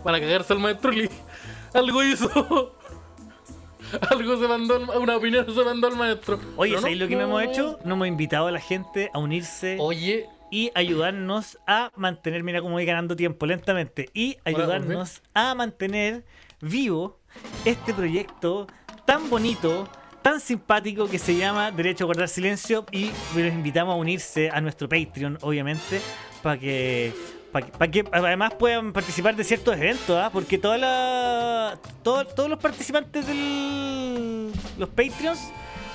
para 0.04 0.20
cagarse 0.20 0.52
al 0.52 0.58
maestro 0.60 0.90
Lee. 0.90 1.10
Algo 1.74 2.02
hizo. 2.02 2.72
Algo 4.10 4.36
se 4.40 4.48
mandó, 4.48 4.80
una 5.00 5.16
opinión 5.16 5.46
se 5.46 5.64
mandó 5.64 5.86
al 5.88 5.96
maestro. 5.96 6.40
Oye, 6.56 6.72
Pero 6.72 6.80
¿sabéis 6.82 6.98
lo 7.00 7.08
que 7.08 7.16
no 7.16 7.22
hemos 7.22 7.42
hecho? 7.42 7.78
No 7.84 7.94
hemos 7.94 8.08
invitado 8.08 8.46
a 8.48 8.50
la 8.50 8.60
gente 8.60 9.10
a 9.14 9.18
unirse 9.18 9.76
Oye, 9.78 10.28
y 10.50 10.70
ayudarnos 10.74 11.58
a 11.66 11.92
mantener, 11.96 12.42
mira 12.42 12.60
cómo 12.60 12.74
voy 12.74 12.84
ganando 12.84 13.14
tiempo 13.14 13.46
lentamente, 13.46 14.08
y 14.12 14.38
Hola, 14.44 14.56
ayudarnos 14.58 15.22
a 15.34 15.54
mantener 15.54 16.24
vivo 16.60 17.18
este 17.64 17.94
proyecto 17.94 18.66
tan 19.04 19.30
bonito, 19.30 19.88
tan 20.26 20.40
simpático 20.40 21.08
que 21.08 21.20
se 21.20 21.36
llama 21.36 21.70
Derecho 21.70 22.02
a 22.02 22.06
Guardar 22.06 22.28
Silencio 22.28 22.84
y 22.90 23.12
los 23.36 23.52
invitamos 23.52 23.92
a 23.92 23.96
unirse 23.96 24.50
a 24.50 24.60
nuestro 24.60 24.88
Patreon, 24.88 25.38
obviamente, 25.40 26.00
para 26.42 26.58
que, 26.58 27.12
para 27.52 27.64
que, 27.66 27.72
pa' 27.78 27.86
que 27.88 28.04
además 28.10 28.52
puedan 28.54 28.92
participar 28.92 29.36
de 29.36 29.44
ciertos 29.44 29.76
eventos, 29.76 30.18
¿ah? 30.18 30.30
porque 30.32 30.58
toda 30.58 30.78
la, 30.78 31.78
todo- 32.02 32.24
todos 32.24 32.50
los 32.50 32.58
participantes 32.58 33.24
de 33.24 34.50
los 34.76 34.88
Patreons 34.88 35.38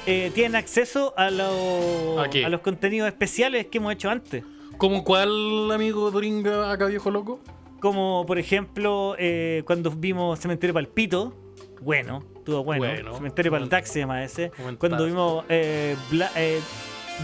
eh, 0.06 0.32
tienen 0.34 0.56
acceso 0.56 1.14
a, 1.18 1.30
lo- 1.30 2.22
¿A 2.22 2.30
qué? 2.30 2.46
a 2.46 2.48
los 2.48 2.62
contenidos 2.62 3.10
especiales 3.10 3.66
que 3.66 3.80
hemos 3.80 3.92
hecho 3.92 4.10
antes. 4.10 4.46
¿como 4.78 5.04
cuál 5.04 5.70
amigo 5.74 6.10
Doringa 6.10 6.72
acá 6.72 6.86
viejo 6.86 7.12
loco? 7.12 7.42
Como 7.82 8.26
por 8.26 8.40
ejemplo, 8.40 9.14
eh, 9.20 9.64
cuando 9.66 9.92
vimos 9.92 10.40
Cementerio 10.40 10.74
Palpito, 10.74 11.36
bueno, 11.82 12.24
estuvo 12.42 12.64
bueno. 12.64 12.86
Bueno. 12.86 13.16
Cementerio 13.16 13.52
Pal 13.52 13.70
Dax 13.70 13.90
se 13.92 14.00
llama 14.00 14.24
ese. 14.24 14.52
Cuando 14.78 15.06
vimos 15.06 15.46
eh, 15.50 15.96
Bla- 16.12 16.32
eh, 16.36 16.60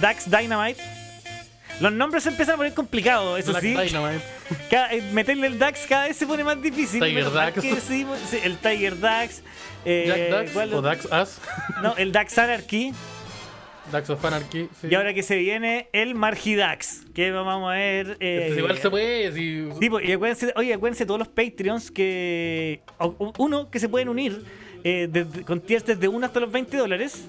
Dax 0.02 0.30
Dynamite. 0.30 0.82
Los 1.80 1.92
nombres 1.92 2.24
se 2.24 2.30
empiezan 2.30 2.56
a 2.56 2.58
poner 2.58 2.74
complicados, 2.74 3.38
eso 3.40 3.52
Black 3.52 3.62
sí. 3.62 3.70
Dynamite. 3.76 4.24
Cada- 4.72 4.94
eh, 4.94 5.02
meterle 5.12 5.46
el 5.48 5.60
Dax 5.60 5.86
cada 5.88 6.08
vez 6.08 6.18
se 6.18 6.26
pone 6.26 6.44
más 6.44 6.60
difícil. 6.60 7.00
Tiger 7.00 7.32
Dax. 7.32 7.62
que 7.62 7.76
sí, 7.82 8.06
sí, 8.30 8.40
el 8.44 8.58
Tiger 8.58 9.00
Dax. 9.00 9.44
eh, 9.86 10.06
Jack 10.08 10.30
Dax 10.32 10.52
¿cuál 10.54 10.74
o? 10.74 10.82
Dax 10.82 11.12
As. 11.12 11.40
No, 11.84 11.96
el 11.98 12.12
Dax 12.12 12.36
Anarchy. 12.40 12.94
Dax 13.92 14.10
of 14.10 14.26
Anarchy. 14.26 14.68
sí. 14.82 14.88
Y 14.90 14.96
ahora 14.96 15.14
que 15.14 15.22
se 15.24 15.36
viene 15.38 15.88
el 15.94 16.16
Margidax. 16.16 17.06
Que 17.14 17.30
vamos 17.32 17.70
a 17.70 17.74
ver. 17.76 18.18
eh, 18.20 18.48
Este 18.50 18.60
igual 18.60 18.78
se 18.80 18.90
puede, 18.90 19.32
si... 19.32 19.70
Pues, 19.88 20.04
y 20.10 20.12
acuérdense, 20.12 20.54
oye, 20.56 20.74
acuérdense 20.74 21.06
todos 21.06 21.20
los 21.20 21.28
Patreons 21.28 21.92
que. 21.92 22.82
Uno, 23.38 23.70
que 23.70 23.80
se 23.80 23.88
pueden 23.88 24.10
unir 24.10 24.44
eh, 24.90 25.08
desde- 25.12 25.44
con 25.44 25.60
tiers 25.60 25.86
desde 25.86 26.08
1 26.08 26.26
hasta 26.26 26.40
los 26.40 26.52
20 26.52 26.78
dólares. 26.78 27.26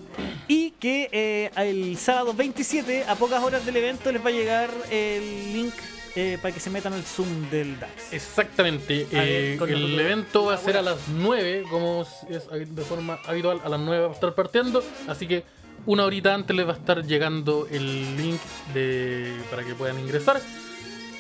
Y 0.47 0.71
que 0.73 1.09
eh, 1.13 1.51
el 1.57 1.97
sábado 1.99 2.33
27, 2.35 3.05
a 3.05 3.15
pocas 3.17 3.43
horas 3.43 3.67
del 3.67 3.77
evento, 3.77 4.11
les 4.13 4.25
va 4.25 4.29
a 4.29 4.33
llegar 4.33 4.71
el 4.91 5.53
link 5.53 5.75
eh, 6.17 6.39
para 6.41 6.53
que 6.55 6.61
se 6.61 6.71
metan 6.71 6.93
al 6.95 7.03
Zoom 7.03 7.51
del 7.51 7.79
DAX. 7.79 8.13
Exactamente. 8.13 9.07
Ver, 9.11 9.23
el 9.23 9.59
nosotros. 9.59 10.01
evento 10.01 10.45
va 10.47 10.55
a 10.55 10.59
ser 10.59 10.77
a 10.77 10.83
las 10.83 10.99
9, 11.09 11.65
como 11.71 12.07
es 12.31 12.75
de 12.75 12.83
forma 12.83 13.19
habitual, 13.27 13.61
a 13.65 13.69
las 13.69 13.81
9 13.81 14.05
va 14.07 14.11
a 14.11 14.15
estar 14.15 14.35
partiendo. 14.35 14.83
Así 15.07 15.27
que 15.27 15.45
una 15.87 16.05
horita 16.05 16.35
antes 16.35 16.57
les 16.57 16.67
va 16.67 16.73
a 16.73 16.77
estar 16.77 17.05
llegando 17.05 17.69
el 17.71 18.17
link 18.17 18.41
de, 18.75 19.33
para 19.51 19.63
que 19.65 19.75
puedan 19.75 19.99
ingresar. 20.01 20.41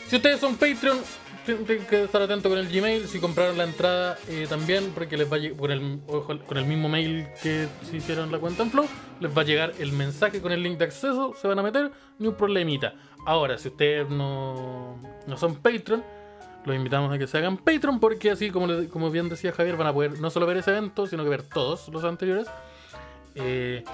Si 0.09 0.17
ustedes 0.17 0.41
son 0.41 0.57
Patreon, 0.57 0.99
tienen 1.55 1.87
que 1.87 2.05
estar 2.05 2.21
atentos 2.21 2.51
con 2.51 2.59
el 2.59 2.69
Gmail. 2.69 3.07
Si 3.09 3.21
compraron 3.21 3.57
la 3.57 3.65
entrada 3.65 4.19
eh, 4.29 4.47
también, 4.49 4.91
porque 4.95 5.17
les 5.17 5.31
va 5.31 5.37
con 5.57 5.71
el, 5.71 6.01
con 6.47 6.59
el 6.59 6.65
mismo 6.65 6.89
mail 6.89 7.27
que 7.43 7.69
si 7.89 7.97
hicieron 7.97 8.31
la 8.31 8.39
cuenta 8.39 8.63
en 8.63 8.71
Flow, 8.71 8.87
les 9.21 9.37
va 9.37 9.43
a 9.43 9.45
llegar 9.45 9.73
el 9.79 9.93
mensaje 9.93 10.41
con 10.41 10.53
el 10.53 10.63
link 10.63 10.79
de 10.79 10.85
acceso. 10.85 11.35
Se 11.41 11.49
van 11.49 11.59
a 11.59 11.63
meter, 11.63 11.91
ni 12.19 12.29
un 12.29 12.35
problemita. 12.35 12.95
Ahora, 13.27 13.59
si 13.59 13.69
ustedes 13.69 14.09
no, 14.09 15.01
no 15.27 15.37
son 15.37 15.57
Patreon, 15.57 16.03
los 16.65 16.77
invitamos 16.77 17.13
a 17.13 17.19
que 17.19 17.27
se 17.27 17.39
hagan 17.39 17.57
Patreon, 17.57 18.01
porque 18.01 18.31
así, 18.31 18.51
como, 18.51 18.67
como 18.91 19.11
bien 19.11 19.29
decía 19.29 19.53
Javier, 19.53 19.77
van 19.77 19.89
a 19.89 19.93
poder 19.93 20.21
no 20.21 20.31
solo 20.31 20.47
ver 20.47 20.59
ese 20.59 20.71
evento, 20.71 21.07
sino 21.07 21.25
que 21.25 21.31
ver 21.31 21.43
todos 21.43 21.89
los 21.89 22.05
anteriores. 22.05 22.47
Eh, 23.41 23.85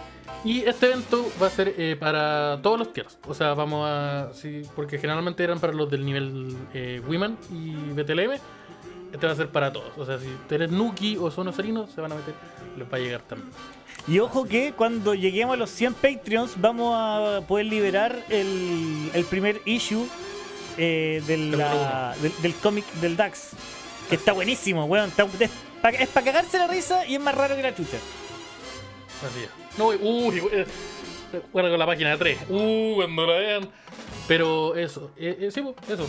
y 0.44 0.62
este 0.62 0.86
evento 0.86 1.30
va 1.42 1.46
a 1.48 1.50
ser 1.50 1.74
eh, 1.78 1.96
para 1.98 2.58
todos 2.62 2.78
los 2.78 2.92
tiers. 2.92 3.18
O 3.26 3.34
sea, 3.34 3.54
vamos 3.54 3.86
a. 3.88 4.30
Sí, 4.34 4.62
porque 4.74 4.98
generalmente 4.98 5.42
eran 5.44 5.60
para 5.60 5.72
los 5.72 5.90
del 5.90 6.04
nivel 6.04 6.56
eh, 6.72 7.00
Women 7.06 7.36
y 7.52 7.72
BTLM. 7.92 8.32
Este 9.12 9.26
va 9.26 9.32
a 9.32 9.36
ser 9.36 9.48
para 9.48 9.72
todos. 9.72 9.92
O 9.96 10.04
sea, 10.04 10.18
si 10.18 10.26
eres 10.54 10.70
Nuki 10.70 11.16
o 11.18 11.30
son 11.30 11.48
osarinos, 11.48 11.90
se 11.90 12.00
van 12.00 12.12
a 12.12 12.14
meter, 12.16 12.34
les 12.76 12.92
va 12.92 12.96
a 12.96 13.00
llegar 13.00 13.20
también. 13.22 13.50
Y 14.08 14.18
ojo 14.18 14.44
que 14.44 14.72
cuando 14.72 15.14
lleguemos 15.14 15.54
a 15.54 15.56
los 15.56 15.70
100 15.70 15.94
Patreons 15.94 16.60
vamos 16.60 16.94
a 16.96 17.40
poder 17.46 17.66
liberar 17.66 18.18
el, 18.28 19.10
el 19.14 19.24
primer 19.24 19.62
issue 19.66 20.06
eh, 20.76 21.22
de 21.26 21.36
la- 21.38 22.14
del, 22.20 22.32
del 22.42 22.54
cómic 22.56 22.84
del 22.94 23.16
DAX. 23.16 23.50
Que 24.10 24.16
está 24.16 24.32
buenísimo, 24.32 24.84
weón. 24.86 25.08
Está- 25.10 25.26
es 25.98 26.08
para 26.08 26.24
cagarse 26.24 26.58
la 26.58 26.66
risa 26.66 27.06
y 27.06 27.14
es 27.14 27.20
más 27.20 27.34
raro 27.34 27.54
que 27.56 27.62
la 27.62 27.74
chucha. 27.74 27.98
Es. 29.28 29.78
No, 29.78 29.88
uy, 29.88 30.42
eh, 30.52 30.66
bueno, 31.52 31.68
con 31.70 31.78
la 31.78 31.86
página 31.86 32.16
3. 32.16 32.38
Uh, 32.48 32.94
cuando 32.96 33.26
la 33.26 33.34
vean. 33.38 33.68
Pero 34.28 34.74
eso, 34.76 35.10
eh, 35.16 35.36
eh, 35.40 35.50
sí, 35.50 35.60
pues, 35.62 35.74
eso. 35.90 36.06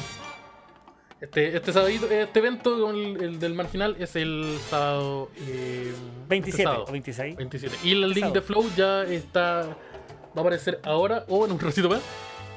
Este, 1.21 1.55
este, 1.55 1.71
sabadito- 1.73 2.09
este 2.11 2.39
evento, 2.39 2.79
con 2.79 2.95
el, 2.95 3.21
el 3.23 3.39
del 3.39 3.53
marginal, 3.53 3.95
es 3.99 4.15
el 4.15 4.57
sábado. 4.69 5.29
eh, 5.47 5.91
este 5.93 6.27
27 6.27 6.63
sábado. 6.63 6.85
o 6.87 6.91
26. 6.91 7.35
27. 7.37 7.75
Y 7.83 7.91
el 7.93 8.01
link 8.09 8.15
Sábado. 8.19 8.33
de 8.33 8.41
Flow 8.41 8.69
ya 8.75 9.03
está. 9.03 9.61
Va 10.37 10.37
a 10.37 10.39
aparecer 10.41 10.79
ahora 10.83 11.23
o 11.29 11.45
en 11.45 11.53
un 11.53 11.59
ratito 11.59 11.87
más. 11.89 12.01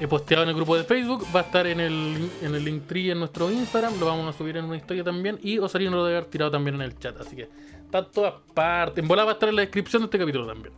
He 0.01 0.07
posteado 0.07 0.43
en 0.45 0.49
el 0.51 0.55
grupo 0.55 0.77
de 0.77 0.85
Facebook. 0.85 1.25
Va 1.35 1.41
a 1.41 1.43
estar 1.45 1.67
en 1.67 1.81
el, 1.81 2.31
en 2.43 2.55
el 2.55 2.65
link 2.65 2.87
tree 2.87 3.11
en 3.11 3.19
nuestro 3.21 3.51
Instagram. 3.51 3.99
Lo 3.99 4.07
vamos 4.07 4.33
a 4.33 4.37
subir 4.37 4.57
en 4.57 4.65
una 4.65 4.77
historia 4.77 5.03
también. 5.05 5.39
Y 5.43 5.59
Osarino 5.59 5.97
lo 5.97 6.05
debe 6.05 6.19
haber 6.19 6.31
tirado 6.31 6.51
también 6.51 6.75
en 6.77 6.83
el 6.83 6.99
chat. 6.99 7.21
Así 7.21 7.37
que 7.37 7.49
está 7.89 7.99
en 7.99 8.11
todas 8.13 8.35
partes. 8.55 9.03
En 9.03 9.09
bola 9.09 9.25
va 9.25 9.31
a 9.33 9.35
estar 9.35 9.49
en 9.49 9.57
la 9.57 9.63
descripción 9.63 10.03
de 10.03 10.07
este 10.07 10.19
capítulo 10.19 10.47
también. 10.47 10.73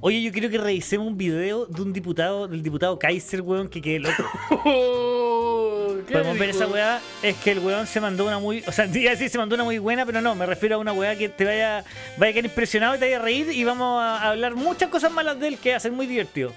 Oye, 0.00 0.22
yo 0.22 0.32
quiero 0.32 0.48
que 0.48 0.56
revisemos 0.58 1.06
un 1.06 1.16
video 1.16 1.66
de 1.66 1.82
un 1.82 1.92
diputado, 1.92 2.48
del 2.48 2.62
diputado 2.62 2.98
Kaiser, 2.98 3.42
weón, 3.42 3.68
que 3.68 3.82
quede 3.82 3.98
loco. 4.00 4.24
¿Qué 6.06 6.12
Podemos 6.14 6.38
ver 6.38 6.50
esa 6.50 6.66
weá. 6.66 7.00
Es 7.22 7.36
que 7.36 7.52
el 7.52 7.58
weón 7.58 7.86
se 7.86 8.00
mandó 8.00 8.24
una 8.26 8.38
muy. 8.38 8.64
O 8.66 8.72
sea, 8.72 8.86
iba 8.92 9.14
se 9.14 9.38
mandó 9.38 9.54
una 9.54 9.64
muy 9.64 9.78
buena, 9.78 10.06
pero 10.06 10.20
no, 10.20 10.34
me 10.34 10.46
refiero 10.46 10.76
a 10.76 10.78
una 10.78 10.92
weá 10.92 11.16
que 11.16 11.28
te 11.28 11.44
vaya, 11.44 11.84
vaya 12.16 12.30
a 12.30 12.32
quedar 12.32 12.44
impresionado 12.46 12.94
y 12.94 12.98
te 12.98 13.04
vaya 13.04 13.18
a 13.18 13.22
reír. 13.22 13.50
Y 13.52 13.62
vamos 13.64 14.02
a 14.02 14.30
hablar 14.30 14.54
muchas 14.54 14.88
cosas 14.88 15.12
malas 15.12 15.38
de 15.38 15.48
él 15.48 15.58
que 15.58 15.70
va 15.72 15.76
a 15.76 15.80
ser 15.80 15.92
muy 15.92 16.06
divertido. 16.06 16.52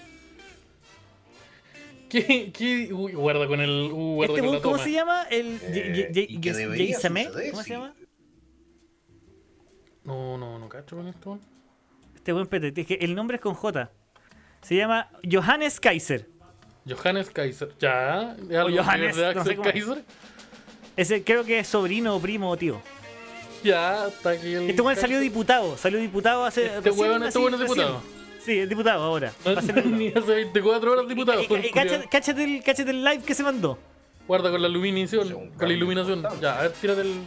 ¿Qué, 2.10 2.52
qué? 2.54 2.94
Uy, 2.94 3.12
guarda 3.14 3.46
con 3.48 3.60
el. 3.60 3.90
Uh, 3.92 4.16
guarda 4.16 4.34
Este 4.34 4.40
con 4.42 4.50
weón, 4.50 4.56
la 4.56 4.62
¿cómo 4.62 4.76
toma. 4.76 4.84
se 4.86 4.92
llama? 4.92 5.24
El. 5.30 5.60
Eh, 5.64 6.12
Jay- 6.14 6.40
¿Cómo 7.52 7.64
se 7.64 7.70
llama? 7.70 7.94
No, 10.06 10.38
no, 10.38 10.60
no 10.60 10.70
cacho 10.70 10.96
con 10.96 11.08
esto. 11.08 11.40
Este 12.16 12.32
buen 12.32 12.48
pete. 12.48 12.74
Es 12.82 12.88
que 12.88 12.94
el 12.96 13.16
nombre 13.16 13.36
es 13.36 13.42
con 13.42 13.54
J. 13.54 13.90
Se 14.62 14.76
llama 14.76 15.10
Johannes 15.30 15.80
Kaiser. 15.80 16.30
Johannes 16.88 17.30
Kaiser. 17.32 17.70
Ya. 17.80 18.36
¿es 18.50 18.56
algo 18.58 18.78
Johannes, 18.84 19.16
de 19.16 19.22
no 19.24 19.30
Axel 19.30 19.44
sé 19.46 19.56
cómo- 19.56 19.72
Kaiser. 19.72 20.04
Ese 20.98 21.24
creo 21.24 21.44
que 21.44 21.60
es 21.60 21.68
sobrino, 21.68 22.20
primo 22.20 22.50
o 22.50 22.58
tío. 22.58 22.82
Ya, 23.64 24.08
está 24.08 24.30
aquí 24.32 24.54
el. 24.54 24.70
Este 24.70 24.82
weón 24.82 24.96
salió 24.96 25.20
diputado. 25.20 25.76
Salió 25.78 26.00
diputado 26.00 26.46
hace. 26.46 26.66
Este 26.78 26.92
weón- 26.92 27.24
este 27.26 27.40
weón 27.40 27.54
es 27.56 27.60
diputado. 27.62 28.02
Sí, 28.44 28.60
es 28.60 28.70
diputado 28.70 29.04
ahora. 29.04 29.34
Ni 29.86 30.10
hace 30.10 30.22
24 30.22 30.92
horas 30.92 31.08
diputado. 31.08 31.42
Y- 31.42 31.48
y- 31.50 31.66
y 31.68 31.72
cáchate, 31.72 32.08
cáchate 32.10 32.44
el, 32.44 32.64
cáchate 32.64 32.92
el 32.92 33.04
live 33.04 33.24
que 33.24 33.34
se 33.34 33.42
mandó. 33.44 33.80
Guarda 34.28 34.52
con 34.52 34.62
la 34.62 34.68
iluminación. 34.68 35.28
Es 35.28 35.58
Con 35.58 35.68
la 35.68 35.74
iluminación. 35.74 36.24
Ya, 36.40 36.60
a 36.60 36.62
ver, 36.64 36.72
tírate 36.74 37.02
el. 37.02 37.22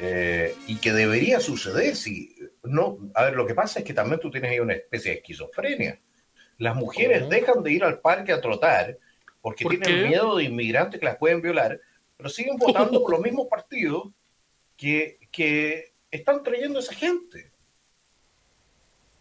Eh, 0.00 0.54
y 0.68 0.76
que 0.76 0.92
debería 0.92 1.40
suceder 1.40 1.96
si 1.96 2.36
no 2.62 2.98
a 3.14 3.24
ver 3.24 3.34
lo 3.34 3.46
que 3.46 3.54
pasa 3.54 3.80
es 3.80 3.84
que 3.84 3.94
también 3.94 4.20
tú 4.20 4.30
tienes 4.30 4.52
ahí 4.52 4.60
una 4.60 4.74
especie 4.74 5.10
de 5.10 5.16
esquizofrenia 5.16 6.00
las 6.58 6.76
mujeres 6.76 7.20
¿Cómo? 7.20 7.30
dejan 7.30 7.62
de 7.64 7.72
ir 7.72 7.82
al 7.82 7.98
parque 7.98 8.32
a 8.32 8.40
trotar 8.40 8.96
porque 9.40 9.64
¿Por 9.64 9.72
tienen 9.72 10.02
qué? 10.02 10.08
miedo 10.08 10.36
de 10.36 10.44
inmigrantes 10.44 11.00
que 11.00 11.06
las 11.06 11.16
pueden 11.16 11.42
violar 11.42 11.80
pero 12.16 12.28
siguen 12.28 12.56
votando 12.56 13.00
por 13.02 13.10
los 13.10 13.20
mismos 13.20 13.46
partidos 13.50 14.12
que, 14.76 15.18
que 15.32 15.94
están 16.12 16.44
trayendo 16.44 16.78
a 16.78 16.82
esa 16.82 16.94
gente 16.94 17.50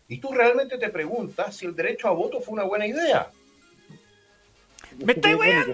y 0.07 0.19
tú 0.19 0.31
realmente 0.31 0.77
te 0.77 0.89
preguntas 0.89 1.55
si 1.55 1.65
el 1.65 1.75
derecho 1.75 2.07
a 2.07 2.11
voto 2.11 2.39
fue 2.39 2.53
una 2.53 2.63
buena 2.65 2.85
idea 2.85 3.31
¡Me 5.03 5.13
estáis 5.13 5.35
weando! 5.35 5.73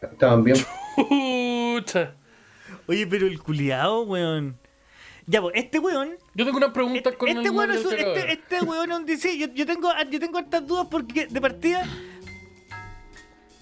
Estaban 0.00 0.44
bien. 0.44 0.56
Oye, 2.86 3.06
pero 3.06 3.26
el 3.26 3.40
culiao, 3.40 4.02
weón. 4.02 4.58
Ya, 5.26 5.40
pues, 5.40 5.54
este 5.56 5.78
weón. 5.78 6.16
Yo 6.34 6.44
tengo 6.44 6.58
una 6.58 6.72
pregunta 6.72 6.98
Este, 7.10 7.16
con 7.16 7.28
este 7.28 7.42
el 7.44 7.50
weón 7.50 7.70
es 7.70 7.84
este, 7.84 8.32
este 8.32 8.60
weón 8.62 8.90
es 8.92 8.98
un 8.98 9.06
dice, 9.06 9.38
yo, 9.38 9.46
yo 9.54 9.64
tengo 9.66 9.90
yo 10.10 10.20
tengo 10.20 10.38
hartas 10.38 10.66
dudas 10.66 10.86
porque 10.90 11.26
de 11.26 11.40
partida 11.40 11.84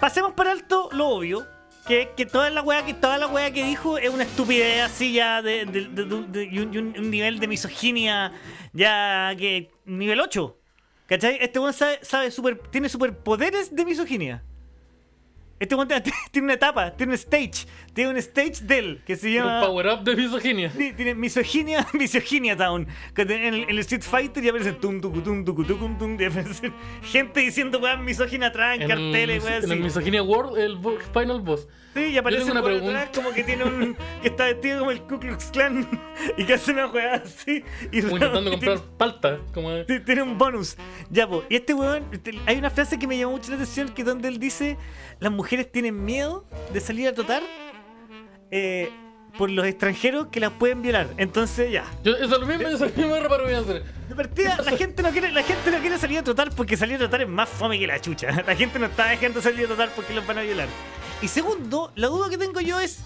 pasemos 0.00 0.32
por 0.32 0.48
alto 0.48 0.88
lo 0.92 1.08
obvio 1.08 1.46
que, 1.86 2.10
que 2.16 2.26
toda 2.26 2.50
la 2.50 2.62
weá 2.62 2.84
que 2.84 2.94
toda 2.94 3.18
la 3.18 3.26
weá 3.28 3.52
que 3.52 3.64
dijo 3.64 3.98
es 3.98 4.10
una 4.10 4.24
estupidez 4.24 4.82
así 4.82 5.12
ya 5.12 5.42
de, 5.42 5.64
de- 5.66 5.86
de- 5.86 6.04
de- 6.04 6.22
de- 6.28 6.44
y 6.44 6.58
un, 6.58 6.74
y 6.74 6.78
un- 6.78 6.94
un 6.98 7.10
nivel 7.10 7.38
de 7.38 7.46
misoginia 7.48 8.32
ya 8.72 9.32
que 9.38 9.70
nivel 9.84 10.20
8 10.20 10.56
¿cachai? 11.06 11.38
este 11.40 11.58
weón 11.60 11.72
sabe, 11.72 11.98
sabe 12.02 12.30
super, 12.30 12.58
tiene 12.70 12.88
superpoderes 12.88 13.74
de 13.74 13.84
misoginia 13.84 14.42
este 15.62 15.76
tiene, 16.32 16.44
una 16.44 16.54
etapa 16.54 16.90
tiene 16.90 17.12
un 17.12 17.18
stage 17.18 17.66
tiene 17.94 18.10
un 18.10 18.16
stage 18.16 18.62
de 18.62 18.78
él 18.78 19.02
que 19.06 19.16
se 19.16 19.28
Un 19.28 19.34
llama 19.34 19.60
power 19.60 19.86
up 19.86 20.04
de 20.04 20.16
misoginia. 20.16 20.72
Sí, 20.76 20.92
tiene 20.96 21.14
misoginia, 21.14 21.86
misoginia 21.92 22.56
town. 22.56 22.86
Que 23.14 23.22
en 23.22 23.30
el, 23.30 23.62
en 23.64 23.70
el 23.70 23.78
Street 23.80 24.02
Fighter 24.02 24.42
ya 24.42 24.50
aparecen 24.50 24.80
tum 24.80 25.00
tum 25.00 25.44
tucum 25.44 25.98
tum 25.98 26.16
y 26.20 26.24
aparecen 26.24 26.74
gente 27.02 27.40
diciendo 27.40 27.78
weón 27.78 28.04
misógina 28.04 28.48
atrás 28.48 28.80
en, 28.80 28.88
carteles, 28.88 29.44
el, 29.44 29.50
weón 29.50 29.64
en 29.64 29.72
el. 29.72 29.80
Misoginia 29.80 30.22
World, 30.22 30.58
el 30.58 30.78
Final 31.12 31.40
Boss. 31.40 31.68
Sí, 31.94 32.06
y 32.06 32.16
aparece 32.18 32.50
una 32.50 32.62
pregunta. 32.62 33.10
como 33.14 33.32
que 33.32 33.44
tiene 33.44 33.64
un. 33.64 33.96
que 34.22 34.28
está 34.28 34.44
vestido 34.46 34.78
como 34.78 34.90
el 34.92 35.02
Ku 35.02 35.20
Klux 35.20 35.46
Klan 35.52 35.86
y 36.38 36.44
que 36.44 36.54
hace 36.54 36.72
una 36.72 36.86
weá 36.86 37.16
así. 37.16 37.62
Y 37.90 38.00
Como 38.00 38.16
intentando 38.16 38.50
comprar 38.50 38.78
palta. 38.96 39.38
Como 39.52 39.84
tiene 39.84 40.22
un 40.22 40.38
bonus. 40.38 40.76
Ya, 41.10 41.28
po. 41.28 41.44
Y 41.50 41.56
este 41.56 41.74
weón, 41.74 42.04
este- 42.12 42.38
hay 42.46 42.56
una 42.56 42.70
frase 42.70 42.98
que 42.98 43.06
me 43.06 43.18
llamó 43.18 43.32
mucho 43.32 43.50
la 43.50 43.56
atención 43.56 43.90
que 43.90 44.04
donde 44.04 44.28
él 44.28 44.38
dice, 44.38 44.78
las 45.20 45.30
mujeres 45.32 45.70
tienen 45.70 46.02
miedo 46.04 46.46
de 46.72 46.80
salir 46.80 47.08
a 47.08 47.12
trotar 47.12 47.42
eh, 48.50 48.90
por 49.38 49.50
los 49.50 49.66
extranjeros 49.66 50.28
que 50.28 50.40
las 50.40 50.50
pueden 50.52 50.82
violar. 50.82 51.08
Entonces, 51.16 51.70
ya. 51.72 51.84
Yo, 52.04 52.14
eso 52.14 52.24
es 52.24 52.30
lo 52.40 52.46
mismo, 52.46 52.68
eso 52.68 52.84
es 52.84 52.96
lo 52.96 53.02
mismo 53.02 53.20
reparo 53.20 53.44
voy 53.44 53.54
a 53.54 53.58
hacer. 53.60 53.82
De 54.08 54.14
partida, 54.14 54.58
la 54.62 54.76
gente 54.76 55.02
no 55.02 55.10
quiere, 55.10 55.30
la 55.32 55.42
gente 55.42 55.70
no 55.70 55.78
quiere 55.78 55.96
salir 55.98 56.18
a 56.18 56.22
trotar 56.22 56.50
porque 56.54 56.76
salir 56.76 56.96
a 56.96 56.98
trotar 57.00 57.22
es 57.22 57.28
más 57.28 57.48
fome 57.48 57.78
que 57.78 57.86
la 57.86 58.00
chucha. 58.00 58.28
La 58.46 58.54
gente 58.56 58.78
no 58.78 58.86
está 58.86 59.08
dejando 59.08 59.40
salir 59.40 59.64
a 59.64 59.68
trotar 59.68 59.90
porque 59.94 60.12
los 60.14 60.26
van 60.26 60.38
a 60.38 60.42
violar. 60.42 60.68
Y 61.22 61.28
segundo, 61.28 61.92
la 61.94 62.08
duda 62.08 62.28
que 62.28 62.36
tengo 62.38 62.60
yo 62.60 62.80
es, 62.80 62.98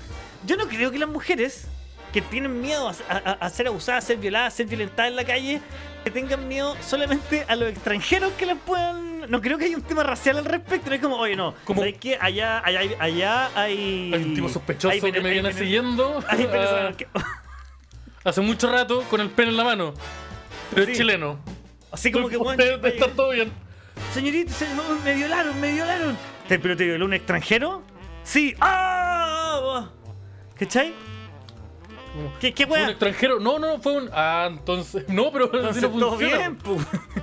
yo 0.47 0.57
no 0.57 0.67
creo 0.69 0.91
que 0.91 0.99
las 0.99 1.09
mujeres 1.09 1.67
que 2.13 2.23
tienen 2.23 2.61
miedo 2.63 2.89
a, 2.89 2.95
a- 3.13 3.33
a 3.33 3.51
ser 3.51 3.67
abusadas, 3.67 4.05
a 4.05 4.07
ser 4.07 4.17
violadas, 4.17 4.55
a 4.55 4.57
ser 4.57 4.67
violentadas 4.67 5.11
en 5.11 5.17
la 5.17 5.25
calle, 5.25 5.61
que 6.03 6.11
tengan 6.11 6.49
miedo 6.49 6.77
solamente 6.87 7.45
a 7.49 7.57
los 7.57 7.69
extranjeros 7.69 8.33
que 8.39 8.47
las 8.47 8.57
puedan... 8.59 9.29
No 9.31 9.43
creo 9.43 9.59
que 9.59 9.67
haya 9.67 9.77
un 9.77 9.83
tema 9.83 10.03
racial 10.03 10.39
al 10.39 10.45
respecto, 10.45 10.89
no 10.89 10.95
es 10.95 11.03
como, 11.03 11.17
oye, 11.17 11.37
no, 11.37 11.55
Como- 11.65 11.81
¿sabes 11.83 11.99
qué? 11.99 12.17
Allá, 12.21 12.63
allá, 12.65 12.81
allá 13.01 13.51
hay... 13.55 14.13
Hay 14.15 14.23
un 14.23 14.35
tipo 14.35 14.49
sospechoso 14.49 14.89
hay 14.89 15.01
que 15.01 15.21
me 15.21 15.31
viene 15.31 15.53
siguiendo 15.53 16.23
hay 16.29 16.47
que- 16.97 17.09
hace 18.25 18.41
mucho 18.41 18.71
rato 18.73 19.03
con 19.11 19.21
el 19.21 19.29
pene 19.31 19.51
en 19.51 19.57
la 19.57 19.65
mano. 19.65 19.95
Pero 20.71 20.87
Sí. 20.87 20.93
es 20.93 20.99
chileno. 20.99 21.39
Así 21.93 22.11
como 22.11 22.29
que, 22.29 22.39
Debe 22.57 22.89
estar 22.89 23.11
todo 23.11 23.31
bien. 23.31 23.53
Señorita, 24.15 24.53
se- 24.53 24.69
me 25.05 25.15
violaron, 25.15 25.61
me 25.61 25.73
violaron. 25.73 26.17
¿Te- 26.49 26.59
¿Pero 26.59 26.77
te 26.77 26.85
violó 26.85 27.05
un 27.05 27.15
extranjero? 27.15 27.83
Sí. 28.27 28.55
¡Ah! 28.61 29.89
¿Cachai? 30.59 30.93
¿Qué, 32.41 32.55
qué 32.55 32.67
Fue 32.67 32.83
un 32.83 32.89
extranjero. 32.89 33.39
No, 33.41 33.59
no, 33.59 33.79
fue 33.81 33.93
un. 33.99 34.11
Ah, 34.13 34.49
entonces. 34.51 35.05
No, 35.09 35.31
pero 35.31 35.45
así 35.47 35.57
Entonces 35.59 35.83
no 35.83 35.99
todo 35.99 36.11
funciona. 36.13 36.37
bien, 36.39 36.57
po. 36.57 36.77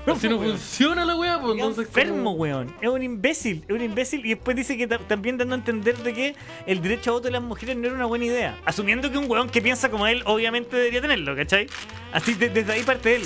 Así 0.12 0.30
no 0.30 0.38
funciona 0.38 1.04
la 1.06 1.16
weá, 1.16 1.40
pues 1.40 1.54
Es 1.54 1.60
entonces. 1.60 1.88
enfermo, 1.88 2.16
como- 2.18 2.32
weón. 2.34 2.76
Es 2.82 2.90
un 2.90 3.02
imbécil, 3.02 3.64
es 3.68 3.76
un 3.76 3.82
imbécil. 3.82 4.26
Y 4.26 4.30
después 4.36 4.56
dice 4.56 4.78
que 4.78 4.86
ta- 4.88 5.00
también 5.00 5.38
dando 5.38 5.56
a 5.56 5.58
entender 5.58 5.98
de 5.98 6.14
que 6.14 6.36
el 6.68 6.82
derecho 6.82 7.10
a 7.10 7.14
voto 7.14 7.26
de 7.26 7.32
las 7.32 7.42
mujeres 7.42 7.76
no 7.76 7.88
era 7.88 7.96
una 7.96 8.06
buena 8.06 8.26
idea. 8.26 8.58
Asumiendo 8.66 9.10
que 9.12 9.18
un 9.18 9.30
weón 9.30 9.50
que 9.50 9.62
piensa 9.62 9.90
como 9.90 10.06
él, 10.08 10.22
obviamente 10.26 10.76
debería 10.76 11.02
tenerlo, 11.02 11.36
¿cachai? 11.36 11.68
Así, 12.12 12.34
de- 12.36 12.50
desde 12.50 12.72
ahí 12.74 12.84
parte 12.84 13.16
él. 13.16 13.24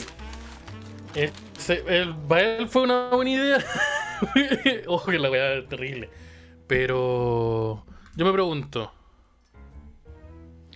Eh, 1.16 1.32
se- 1.58 1.84
el, 1.88 2.16
para 2.16 2.42
él 2.58 2.68
fue 2.70 2.84
una 2.84 3.10
buena 3.10 3.32
idea. 3.32 3.58
Ojo 4.88 5.12
que 5.12 5.20
la 5.20 5.30
weá 5.30 5.54
es 5.56 5.68
terrible. 5.68 6.10
Pero. 6.68 7.84
Yo 8.16 8.26
me 8.26 8.34
pregunto. 8.34 8.92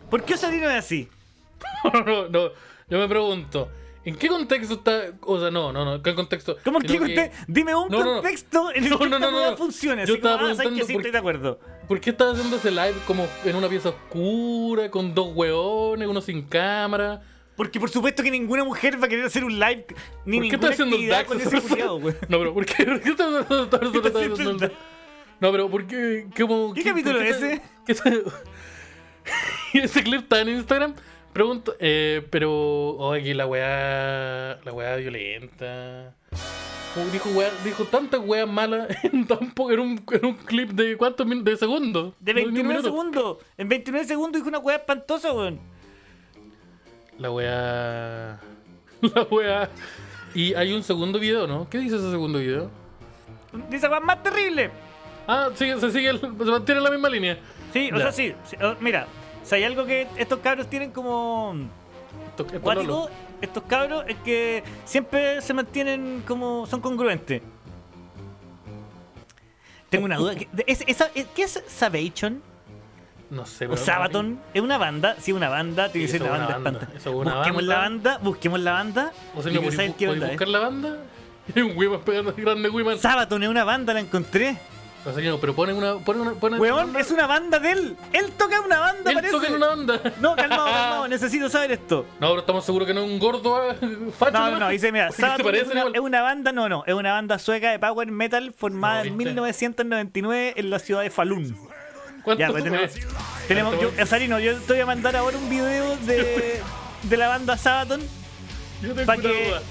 ¿Por 0.10 0.24
qué 0.24 0.34
es 0.34 0.44
así? 0.44 1.08
No, 1.84 2.02
no, 2.02 2.30
no. 2.30 2.50
Yo 2.90 3.00
me 3.00 3.08
pregunto. 3.08 3.70
¿En 4.04 4.16
qué 4.16 4.28
contexto 4.28 4.76
está.? 4.76 5.14
O 5.22 5.40
sea, 5.40 5.52
no, 5.52 5.72
no, 5.72 5.86
no. 5.86 5.96
¿En 5.96 6.04
qué 6.04 6.14
contexto? 6.16 6.58
¿Cómo 6.64 6.80
que- 6.80 7.00
conte- 7.00 7.32
Dime 7.48 7.74
un 7.76 7.88
No, 7.90 8.00
no, 8.00 8.06
no. 8.06 8.14
contexto 8.22 8.72
en 8.74 8.84
el 8.86 8.98
que 8.98 9.10
no, 9.10 9.16
esta 9.16 9.58
funcione. 9.58 10.06
Yo 10.06 10.14
Así 10.14 10.22
como, 10.22 10.34
estaba 10.34 10.52
ah, 10.52 10.56
¿sabes 10.56 10.72
que 10.80 10.86
sí, 10.86 10.94
por- 10.94 11.02
estoy 11.02 11.12
de 11.12 11.18
acuerdo. 11.18 11.60
¿Por 11.88 12.00
qué 12.00 12.10
estás 12.12 12.34
haciendo 12.34 12.58
ese 12.58 12.72
live 12.72 12.96
como 13.08 13.28
en 13.46 13.56
una 13.56 13.68
pieza 13.70 13.90
oscura, 13.90 14.90
con 14.92 15.14
dos 15.14 15.30
hueones, 15.36 16.08
uno 16.08 16.22
sin 16.22 16.44
cámara? 16.44 17.22
Porque 17.56 17.80
por 17.80 17.90
supuesto 17.90 18.24
que 18.24 18.32
ninguna 18.32 18.64
mujer 18.64 19.00
va 19.02 19.06
a 19.06 19.10
querer 19.10 19.26
hacer 19.26 19.44
un 19.44 19.60
live 19.60 19.86
ni 19.88 19.94
¿Por 19.94 19.96
qué 20.26 20.40
ninguna 20.40 20.56
estás 20.56 20.72
haciendo 20.72 20.96
el 20.96 21.14
actividad 21.14 21.18
DAX? 21.18 21.28
con 21.28 21.42
ese 21.42 21.62
culiao, 21.70 21.96
weón. 21.98 22.18
No, 22.28 22.38
pero 22.40 22.54
¿por 22.54 22.66
qué, 22.66 22.86
¿por 22.86 23.02
qué 23.02 23.10
estás 23.10 23.28
haciendo 23.34 23.64
estás 23.66 23.80
¿Qué 23.80 23.98
estás 23.98 24.16
haciendo 24.16 24.34
haciendo 24.36 24.66
el 24.66 24.72
el-? 24.72 24.78
No, 25.42 25.52
pero 25.52 25.70
¿por 25.70 25.86
qué? 25.88 26.28
¿Cómo- 26.38 26.74
¿Qué 26.74 26.84
capítulo 26.84 27.20
qué- 27.20 27.30
es 27.30 27.38
qué- 27.38 27.62
ese? 27.88 28.04
qué- 28.04 28.24
ese 29.84 30.04
clip 30.04 30.22
está 30.22 30.42
en 30.42 30.50
Instagram. 30.50 30.94
Pregunto, 31.34 31.76
eh, 31.80 32.26
pero. 32.30 32.52
Oye, 32.98 33.34
la 33.34 33.48
weá. 33.48 34.60
La 34.64 34.72
weá 34.74 34.96
violenta. 34.98 36.14
Como 36.94 37.08
dijo, 37.08 37.30
weá, 37.30 37.50
dijo 37.64 37.86
tantas 37.86 38.20
weas 38.20 38.48
malas 38.48 38.90
en, 39.04 39.26
tan 39.26 39.40
en, 39.70 39.80
un, 39.80 40.04
en 40.12 40.26
un 40.26 40.36
clip 40.36 40.72
de 40.72 40.98
cuántos 40.98 41.26
min- 41.26 41.44
de 41.44 41.56
segundos. 41.56 42.14
De 42.20 42.34
No, 42.34 42.40
ni 42.42 42.46
un 42.48 42.54
29 42.54 42.68
minuto. 42.68 42.90
segundos. 42.90 43.38
En 43.58 43.70
29 43.70 44.06
segundos 44.08 44.34
dijo 44.42 44.50
una 44.50 44.60
weá 44.60 44.76
espantosa, 44.78 45.32
weón. 45.34 45.60
La 47.18 47.32
weá. 47.32 48.40
La 49.02 49.24
weá. 49.24 49.70
Y 50.36 50.54
hay 50.54 50.74
un 50.74 50.84
segundo 50.84 51.18
video, 51.18 51.48
¿no? 51.48 51.70
¿Qué 51.70 51.78
dice 51.78 51.96
ese 51.96 52.12
segundo 52.12 52.40
video? 52.40 52.70
Dice 53.70 53.88
más 53.90 54.22
terrible. 54.24 54.70
Ah, 55.28 55.50
sigue, 55.56 55.80
se 55.80 55.92
sigue, 55.92 56.10
el- 56.10 56.20
se 56.20 56.28
mantiene 56.28 56.82
la 56.82 56.90
misma 56.92 57.10
línea. 57.10 57.38
Sí, 57.74 57.90
o 57.94 57.98
Ya. 57.98 58.04
sea, 58.04 58.12
sí. 58.12 58.34
sí, 58.46 58.58
Mira, 58.80 59.08
si 59.44 59.56
hay 59.56 59.64
algo 59.64 59.86
que 59.86 60.08
estos 60.18 60.40
cabros 60.40 60.68
tienen 60.70 60.92
como 60.92 61.56
Esto- 62.30 62.46
esto 62.46 62.62
cuático, 62.62 62.88
Lolo. 62.88 63.10
estos 63.42 63.64
cabros 63.64 64.04
es 64.08 64.18
que 64.18 64.64
siempre 64.86 65.42
se 65.42 65.54
mantienen 65.54 66.24
como. 66.28 66.66
son 66.68 66.82
congruentes. 66.82 67.42
Tengo 69.90 70.06
una 70.06 70.18
duda. 70.18 70.36
¿Qué 70.36 70.48
es, 70.68 70.84
es- 70.88 71.28
¿qué 71.36 71.44
es 71.44 71.64
Savation? 71.68 72.42
No 73.30 73.46
sé, 73.46 73.66
¿O 73.66 73.70
pero- 73.72 73.82
Sabaton? 73.82 74.40
¿Es 74.54 74.62
una 74.62 74.78
banda? 74.78 75.16
Sí, 75.20 75.32
una 75.32 75.48
banda. 75.50 75.90
Tiene 75.90 76.08
que 76.08 76.12
Sí, 76.12 76.18
ser 76.18 76.26
es 76.28 76.32
banda 76.32 76.54
banda, 76.58 76.70
espanta. 76.72 76.98
eso 76.98 77.10
es 77.10 77.16
una 77.16 77.36
Busquemos 77.36 77.62
banda. 77.62 77.74
la 77.74 77.80
banda, 77.80 78.18
busquemos 78.22 78.60
la 78.60 78.72
banda. 78.74 79.12
O 79.36 79.42
sea, 79.42 79.52
y 79.52 79.56
podéis 79.56 79.76
podéis 79.76 80.10
onda 80.10 80.26
es. 80.26 80.32
buscar 80.34 80.48
la 80.50 80.60
banda. 80.60 80.98
Hay 81.56 81.62
un 81.62 81.78
Wiman 81.78 82.02
pegando 82.02 82.34
grande 82.36 82.70
Wiman. 82.70 83.00
Sabaton 83.00 83.44
es 83.44 83.50
una 83.50 83.64
banda, 83.64 83.94
la 83.94 84.00
encontré. 84.02 84.58
Pero 85.04 85.56
pone 85.56 85.74
una. 85.74 85.96
Pone 85.96 86.22
una 86.22 86.32
pone 86.34 86.60
Weón, 86.60 86.96
es 86.96 87.10
una 87.10 87.26
banda 87.26 87.60
de 87.60 87.72
él. 87.72 87.98
Él 88.14 88.32
toca 88.38 88.58
en 88.58 88.64
una 88.66 88.80
banda, 88.80 89.10
Él 89.10 89.16
parece. 89.16 89.34
toca 89.34 89.48
en 89.48 89.56
una 89.56 89.68
banda. 89.68 90.02
No, 90.20 90.36
calmado, 90.36 90.66
calmado, 90.66 91.08
necesito 91.08 91.50
saber 91.50 91.72
esto. 91.72 92.06
No, 92.20 92.28
pero 92.30 92.40
estamos 92.42 92.66
seguros 92.66 92.88
que 92.88 92.94
no 92.94 93.02
es 93.04 93.10
un 93.10 93.18
gordo 93.18 93.56
ah, 93.56 93.76
facho. 94.18 94.32
No, 94.32 94.52
no, 94.52 94.60
no, 94.60 94.70
dice, 94.70 94.92
mira, 94.92 95.12
Sabaton 95.12 95.56
es 95.56 95.68
una, 95.68 95.86
es 95.94 96.00
una 96.00 96.22
banda, 96.22 96.52
no, 96.52 96.70
no, 96.70 96.84
es 96.86 96.94
una 96.94 97.14
banda 97.14 97.40
sueca 97.40 97.72
de 97.72 97.80
power 97.80 98.12
metal 98.12 98.54
formada 98.56 99.04
No, 99.04 99.10
en 99.10 99.18
¿viste? 99.18 99.34
1999 99.34 100.54
en 100.58 100.70
la 100.70 100.80
ciudad 100.80 101.02
de 101.02 101.10
Falun. 101.10 101.58
¿Cuánto 102.24 102.40
Ya, 102.40 102.52
pues 102.52 102.64
tenemos, 102.64 102.92
tenemos 103.48 103.82
yo, 103.82 103.92
Osarino, 104.00 104.40
yo 104.40 104.56
te 104.60 104.74
voy 104.74 104.82
a 104.82 104.86
mandar 104.86 105.16
ahora 105.16 105.36
un 105.38 105.50
video 105.50 105.98
de, 105.98 106.62
de 107.02 107.18
la 107.18 107.28
banda 107.30 107.58
Sabaton 107.58 108.00
Yo 108.84 108.94
tengo 108.94 109.08
para 109.08 109.20
una 109.20 109.30
que, 109.32 109.48
duda. 109.48 109.62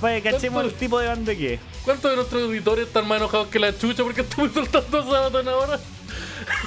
para 0.00 0.14
que 0.16 0.22
cachemos 0.32 0.64
el 0.64 0.74
tipo 0.74 0.98
de 0.98 1.06
banda 1.06 1.32
que 1.36 1.54
es. 1.54 1.60
¿Cuántos 1.84 2.10
de 2.10 2.16
nuestros 2.16 2.42
auditores 2.42 2.86
están 2.86 3.08
más 3.08 3.18
enojados 3.18 3.48
que 3.48 3.58
la 3.58 3.76
chucha 3.76 4.02
porque 4.02 4.20
estamos 4.22 4.52
soltando 4.54 5.02
Sabaton 5.02 5.48
ahora? 5.48 5.80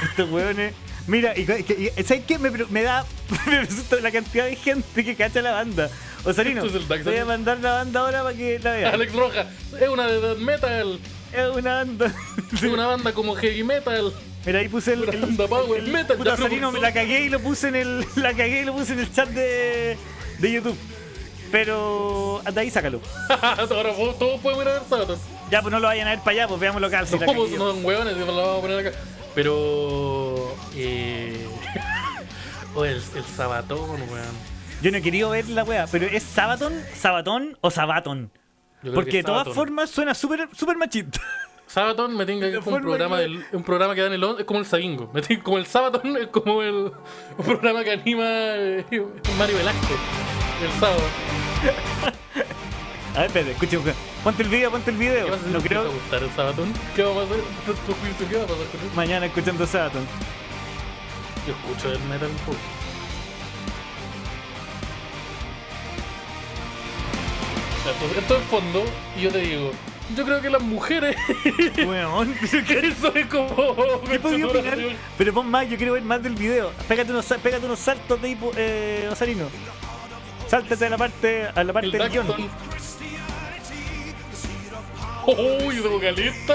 Estos 0.10 0.30
weones. 0.30 0.74
Mira, 1.06 1.34
y, 1.38 1.42
y- 1.42 1.92
y- 1.98 2.04
¿sabes 2.04 2.24
qué? 2.26 2.40
Me, 2.40 2.50
me 2.50 2.82
da 2.84 3.06
me 3.48 3.60
resulta 3.62 3.98
la 3.98 4.12
cantidad 4.12 4.46
de 4.46 4.56
gente 4.56 5.04
que 5.04 5.16
cacha 5.16 5.42
la 5.42 5.52
banda. 5.52 5.90
Osarino, 6.26 6.64
es 6.64 6.72
te 6.88 7.04
voy 7.04 7.18
a 7.18 7.26
mandar 7.26 7.60
la 7.60 7.74
banda 7.74 8.00
ahora 8.00 8.24
para 8.24 8.36
que 8.38 8.58
la 8.60 8.72
veas. 8.72 8.94
Alex 8.94 9.14
Roja, 9.14 9.46
es 9.80 9.90
una 9.90 10.08
de 10.08 10.36
metal, 10.36 11.00
Es 11.34 11.48
una 11.54 11.74
banda. 11.76 12.14
es 12.54 12.64
una 12.64 12.88
banda 12.88 13.12
como 13.14 13.36
heavy 13.36 13.64
metal. 13.64 14.14
Mira, 14.46 14.60
ahí 14.60 14.70
puse 14.70 14.94
el. 14.94 15.04
El- 15.10 15.20
banda 15.22 15.48
power 15.48 15.82
el- 15.82 15.92
metal, 15.92 16.16
puta, 16.18 16.34
Osarino, 16.36 16.72
me 16.72 16.80
la 16.80 16.94
cagué 16.94 17.26
y 17.26 17.30
lo 17.30 17.40
puse 17.42 17.68
en 17.68 17.76
el. 17.76 18.06
La 18.16 18.32
cagué 18.34 18.62
y 18.62 18.66
lo 18.66 18.74
puse 18.74 18.94
en 18.94 19.00
el 19.00 19.12
chat 19.12 19.28
de. 19.30 19.98
de 20.40 20.52
YouTube. 20.52 20.78
Pero. 21.54 22.42
Hasta 22.44 22.62
ahí 22.62 22.72
sácalo. 22.72 23.00
ahora 23.30 23.94
todos 24.18 24.42
podemos 24.42 24.64
ir 24.64 24.70
a 24.70 24.74
ver 24.74 24.82
Sabaton. 24.90 25.20
Ya, 25.52 25.62
pues 25.62 25.72
no 25.72 25.80
lo 25.80 25.88
vayan 25.88 26.08
a 26.08 26.12
ver 26.12 26.20
para 26.20 26.32
allá, 26.32 26.48
pues 26.48 26.60
veamos 26.60 26.82
local. 26.82 27.08
Si 27.08 27.16
No, 27.16 27.26
pues, 27.28 27.52
no 27.52 27.58
son 27.58 27.86
hueones, 27.86 28.18
la 28.18 28.26
vamos 28.26 28.58
a 28.58 28.62
poner 28.62 28.88
acá. 28.88 28.98
Pero. 29.36 30.56
Eh. 30.76 31.48
o 32.76 32.86
el, 32.86 32.96
el 32.96 33.24
Sabatón, 33.38 33.80
weón. 33.82 34.54
Yo 34.82 34.90
no 34.90 34.98
he 34.98 35.02
querido 35.04 35.30
ver 35.30 35.48
la 35.48 35.64
wea, 35.64 35.86
pero 35.92 36.08
¿es 36.08 36.24
Sabaton, 36.24 36.74
Sabatón 36.96 37.56
o 37.62 37.70
creo 37.70 38.96
Porque 38.96 39.12
que 39.12 39.18
de 39.18 39.24
todas 39.24 39.48
formas 39.50 39.92
suena 39.92 40.16
súper 40.16 40.50
super 40.58 40.76
machista. 40.76 41.22
Sabaton 41.68 42.18
me 42.18 42.26
tenga 42.26 42.50
que 42.50 42.58
un 42.58 42.82
programa, 42.82 43.18
que- 43.18 43.22
del, 43.22 43.46
un 43.54 43.64
programa 43.64 43.94
que 43.94 44.02
da 44.02 44.08
en 44.08 44.14
el 44.14 44.24
es 44.40 44.46
como 44.46 44.60
el 44.60 44.66
Sabingo. 44.66 45.12
Me 45.14 45.22
tinca- 45.22 45.44
como 45.44 45.60
el 45.60 45.68
Sabaton 45.68 46.18
es 46.18 46.28
como 46.28 46.64
el 46.64 46.92
un 47.38 47.46
programa 47.46 47.84
que 47.84 47.92
anima 47.92 48.26
eh, 48.28 48.86
Mario 49.38 49.58
Velázquez. 49.58 49.98
El 50.64 50.72
sábado. 50.80 51.43
A 53.16 53.20
ver, 53.20 53.26
espérate, 53.28 53.52
escucha. 53.52 53.78
Ponte 54.24 54.42
el 54.44 54.50
video, 54.50 54.72
ponte 54.72 54.90
el 54.92 54.98
¿Qué 54.98 55.04
video. 55.10 55.28
va 55.28 55.34
a 55.34 55.36
hacer 55.38 55.50
No 55.52 55.62
creo. 55.62 55.82
te 55.84 55.88
va 55.88 55.94
a 55.94 55.98
gustar 55.98 56.24
el 56.24 56.32
Sabaton? 56.32 56.74
¿Qué 56.96 57.04
vamos 57.04 57.24
a? 57.26 57.28
¿Tu 57.86 57.94
juicio 57.94 58.28
qué 58.30 58.38
va 58.38 58.44
a 58.44 58.48
pasar 58.48 58.66
con 58.66 58.80
eso? 58.82 58.96
Mañana 58.96 59.26
escuchando 59.28 59.68
Sabaton. 59.68 60.06
Yo 61.46 61.54
escucho 61.54 61.92
el 61.92 62.00
metal 62.10 62.30
un 62.30 62.38
poco. 62.38 62.58
Esto 68.18 68.38
es 68.38 68.44
fondo, 68.46 68.86
y 69.18 69.22
yo 69.22 69.30
te 69.32 69.40
digo, 69.40 69.72
yo 70.16 70.24
creo 70.24 70.42
que 70.42 70.50
las 70.50 70.62
mujeres, 70.62 71.18
Weón, 71.86 72.34
pero 72.50 72.66
¿qué- 72.66 72.88
eso 72.88 73.14
es 73.14 73.26
como... 73.26 74.02
¿Qué 74.10 74.20
podía 74.20 74.48
opinar? 74.48 74.78
Pero 75.18 75.34
pon 75.34 75.50
más, 75.52 75.70
yo 75.70 75.76
quiero 75.78 75.94
ver 75.94 76.04
más 76.04 76.24
del 76.24 76.34
video. 76.36 76.72
Pégate 76.88 77.12
unos, 77.12 77.26
pégate 77.26 77.66
unos 77.66 77.80
saltos 77.80 78.22
de 78.22 78.30
hipo, 78.30 78.52
eh, 78.56 79.10
Osarino. 79.12 79.46
Sáltate 80.54 80.86
a 80.86 80.90
la 80.92 80.98
parte, 81.00 81.48
a 81.48 81.64
la 81.64 81.74
parte 81.74 81.88
El 81.88 81.92
del 81.94 82.10
guion. 82.12 82.28
Daxton. 82.28 82.50
¡Oh! 85.26 85.58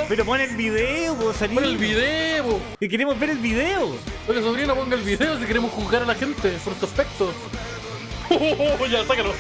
Pero 0.09 0.25
pon 0.25 0.41
el 0.41 0.55
video, 0.57 1.17
po, 1.17 1.25
Osarino. 1.27 1.61
Pon 1.61 1.69
el 1.69 1.77
video. 1.79 2.61
Que 2.79 2.89
queremos 2.89 3.19
ver 3.19 3.31
el 3.31 3.39
video. 3.39 3.89
Oye, 4.29 4.41
sobrino, 4.41 4.77
ponga 4.77 4.95
el 4.95 5.03
video 5.03 5.37
si 5.41 5.47
queremos 5.47 5.73
juzgar 5.73 6.05
a 6.05 6.07
la 6.07 6.15
gente 6.15 6.49
por 6.65 6.79
su 6.79 6.85
aspecto. 6.85 7.33
¡Oh, 8.31 8.87
ya, 8.91 9.05
sácalo! 9.05 9.35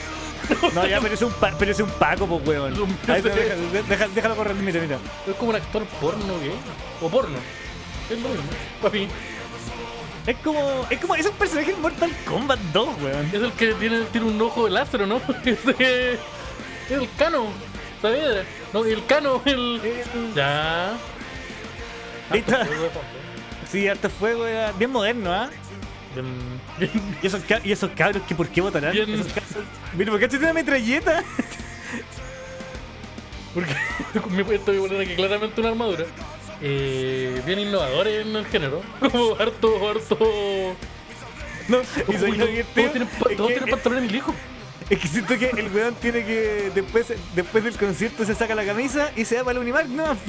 No, 0.74 0.86
ya, 0.88 1.00
pero 1.00 1.14
es 1.14 1.22
un, 1.22 1.32
pa- 1.34 1.54
pero 1.56 1.70
es 1.70 1.78
un 1.78 1.90
Paco, 1.90 2.26
pues, 2.26 2.44
weón. 2.48 2.74
Déjalo 3.06 4.34
correr, 4.34 4.56
mira, 4.56 4.80
mira. 4.80 4.98
Es 5.24 5.36
como 5.36 5.50
un 5.50 5.56
actor 5.56 5.84
porno, 6.00 6.34
¿qué? 6.40 6.50
O 7.00 7.08
porno. 7.08 7.38
Es 8.10 8.18
lo 8.20 8.28
mismo, 8.28 8.42
mí. 8.92 9.08
Es 10.28 10.36
como, 10.44 10.86
es 10.90 10.98
como, 11.00 11.14
es 11.14 11.24
un 11.26 11.32
personaje 11.36 11.70
en 11.72 11.80
Mortal 11.80 12.10
Kombat 12.26 12.58
2, 12.74 12.88
weón. 13.02 13.26
Es 13.28 13.34
el 13.42 13.52
que 13.52 13.72
tiene, 13.74 14.02
tiene 14.12 14.26
un 14.26 14.40
ojo 14.42 14.66
de 14.66 14.70
láser, 14.72 15.00
¿o 15.02 15.06
¿no? 15.06 15.16
Es 15.44 15.58
el 16.90 17.08
cano, 17.16 17.46
¿sabes? 18.02 18.44
No, 18.74 18.84
el 18.84 19.04
cano, 19.06 19.40
el. 19.46 19.80
Ya. 20.34 20.92
Listo. 22.32 22.56
Sí, 23.70 23.88
harto 23.88 24.10
fuego, 24.10 24.46
era 24.46 24.72
bien 24.72 24.90
moderno, 24.90 25.32
¿ah? 25.32 25.48
Bien- 26.14 26.60
bien- 26.78 27.16
Y 27.22 27.26
esos, 27.26 27.40
y 27.64 27.72
esos 27.72 27.90
cabros 27.92 28.22
que 28.28 28.34
por 28.34 28.48
qué 28.48 28.60
votarán. 28.60 28.92
Bien. 28.92 29.08
Esos 29.10 29.28
cabros- 29.32 29.64
Mira, 29.94 30.10
¿por 30.10 30.20
qué 30.20 30.28
tiene 30.28 30.44
una 30.44 30.52
metralleta? 30.54 31.24
Porque 33.54 33.74
me 34.30 34.42
estoy 34.54 34.78
poniendo 34.78 35.00
aquí 35.00 35.14
claramente 35.14 35.58
una 35.60 35.70
armadura. 35.70 36.04
Eh, 36.60 37.40
bien 37.46 37.60
innovadores 37.60 38.26
en 38.26 38.34
el 38.36 38.46
género. 38.46 38.82
Como 39.00 39.34
harto, 39.36 39.88
harto. 39.90 40.18
No, 41.68 41.78
y 42.08 42.12
todos- 42.12 42.36
lo 42.36 42.46
divertido. 42.46 42.90
todos 42.90 42.92
tienen, 42.92 43.08
es 43.08 43.18
todos 43.18 43.48
que- 43.48 43.54
tienen 43.54 43.70
pantalones 43.70 44.04
milico. 44.10 44.34
Es 44.90 44.98
que 44.98 45.08
siento 45.08 45.38
que 45.38 45.50
el 45.50 45.70
weón 45.70 45.94
tiene 45.96 46.24
que. 46.24 46.72
Después, 46.74 47.12
después 47.34 47.62
del 47.62 47.76
concierto 47.76 48.24
se 48.24 48.34
saca 48.34 48.54
la 48.54 48.64
camisa 48.64 49.12
y 49.16 49.24
se 49.26 49.36
va 49.36 49.44
para 49.44 49.52
el 49.58 49.62
Unimark, 49.62 49.86
no. 49.88 50.16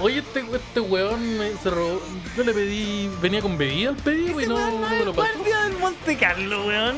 Oye, 0.00 0.18
este, 0.18 0.40
este 0.40 0.80
weón 0.80 1.38
me 1.38 1.52
se 1.62 1.70
robó. 1.70 2.00
Yo 2.36 2.44
le 2.44 2.52
pedí. 2.52 3.08
Venía 3.20 3.40
con 3.40 3.56
bebida 3.56 3.90
al 3.90 3.96
pedido 3.96 4.40
y 4.40 4.46
no, 4.46 4.58
no 4.78 4.88
me 4.88 5.04
lo 5.04 5.14
pasó. 5.14 5.32
Guardia 5.38 5.64
del 5.64 5.78
Monte 5.78 6.16
Carlo, 6.16 6.66
weón. 6.66 6.96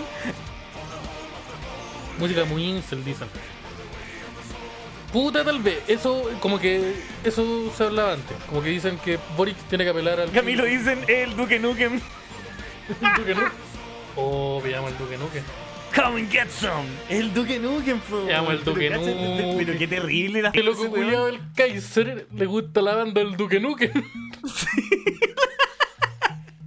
Música 2.19 2.45
muy 2.45 2.65
incel, 2.65 3.05
dicen. 3.05 3.29
Puta, 5.15 5.45
tal 5.45 5.61
vez. 5.61 5.79
Eso, 5.87 6.29
como 6.41 6.59
que. 6.59 6.93
Eso 7.23 7.73
se 7.77 7.85
hablaba 7.85 8.15
antes. 8.15 8.37
Como 8.49 8.61
que 8.61 8.71
dicen 8.71 8.99
que 8.99 9.17
Boric 9.37 9.57
tiene 9.69 9.85
que 9.85 9.91
apelar 9.91 10.19
al. 10.19 10.33
Camilo 10.33 10.65
dicen 10.65 11.05
el 11.07 11.37
Duque 11.37 11.61
Nukem. 11.61 12.01
¿El 13.01 13.15
Duque 13.17 13.35
Nukem? 13.37 13.53
Oh, 14.17 14.61
me 14.61 14.71
llamo 14.71 14.89
el 14.89 14.99
Duque 14.99 15.17
Nukem. 15.17 15.45
Come 15.95 16.21
and 16.21 16.33
get 16.33 16.51
some. 16.51 16.89
El 17.09 17.33
Duque 17.33 17.61
Nukem, 17.61 18.01
po. 18.01 18.27
Llamo 18.27 18.51
el 18.51 18.65
Duque 18.65 18.91
Nukem. 18.91 19.57
Pero 19.57 19.79
qué 19.79 19.87
terrible 19.87 20.43
la 20.43 20.51
Que 20.51 20.65
loco 20.65 20.91
culiado 20.91 21.27
del 21.27 21.39
Kaiser 21.55 22.27
le 22.35 22.47
gusta 22.47 22.83
la 22.83 22.97
banda 22.97 23.21
del 23.21 23.37
Duque 23.37 23.61
Nukem. 23.61 23.93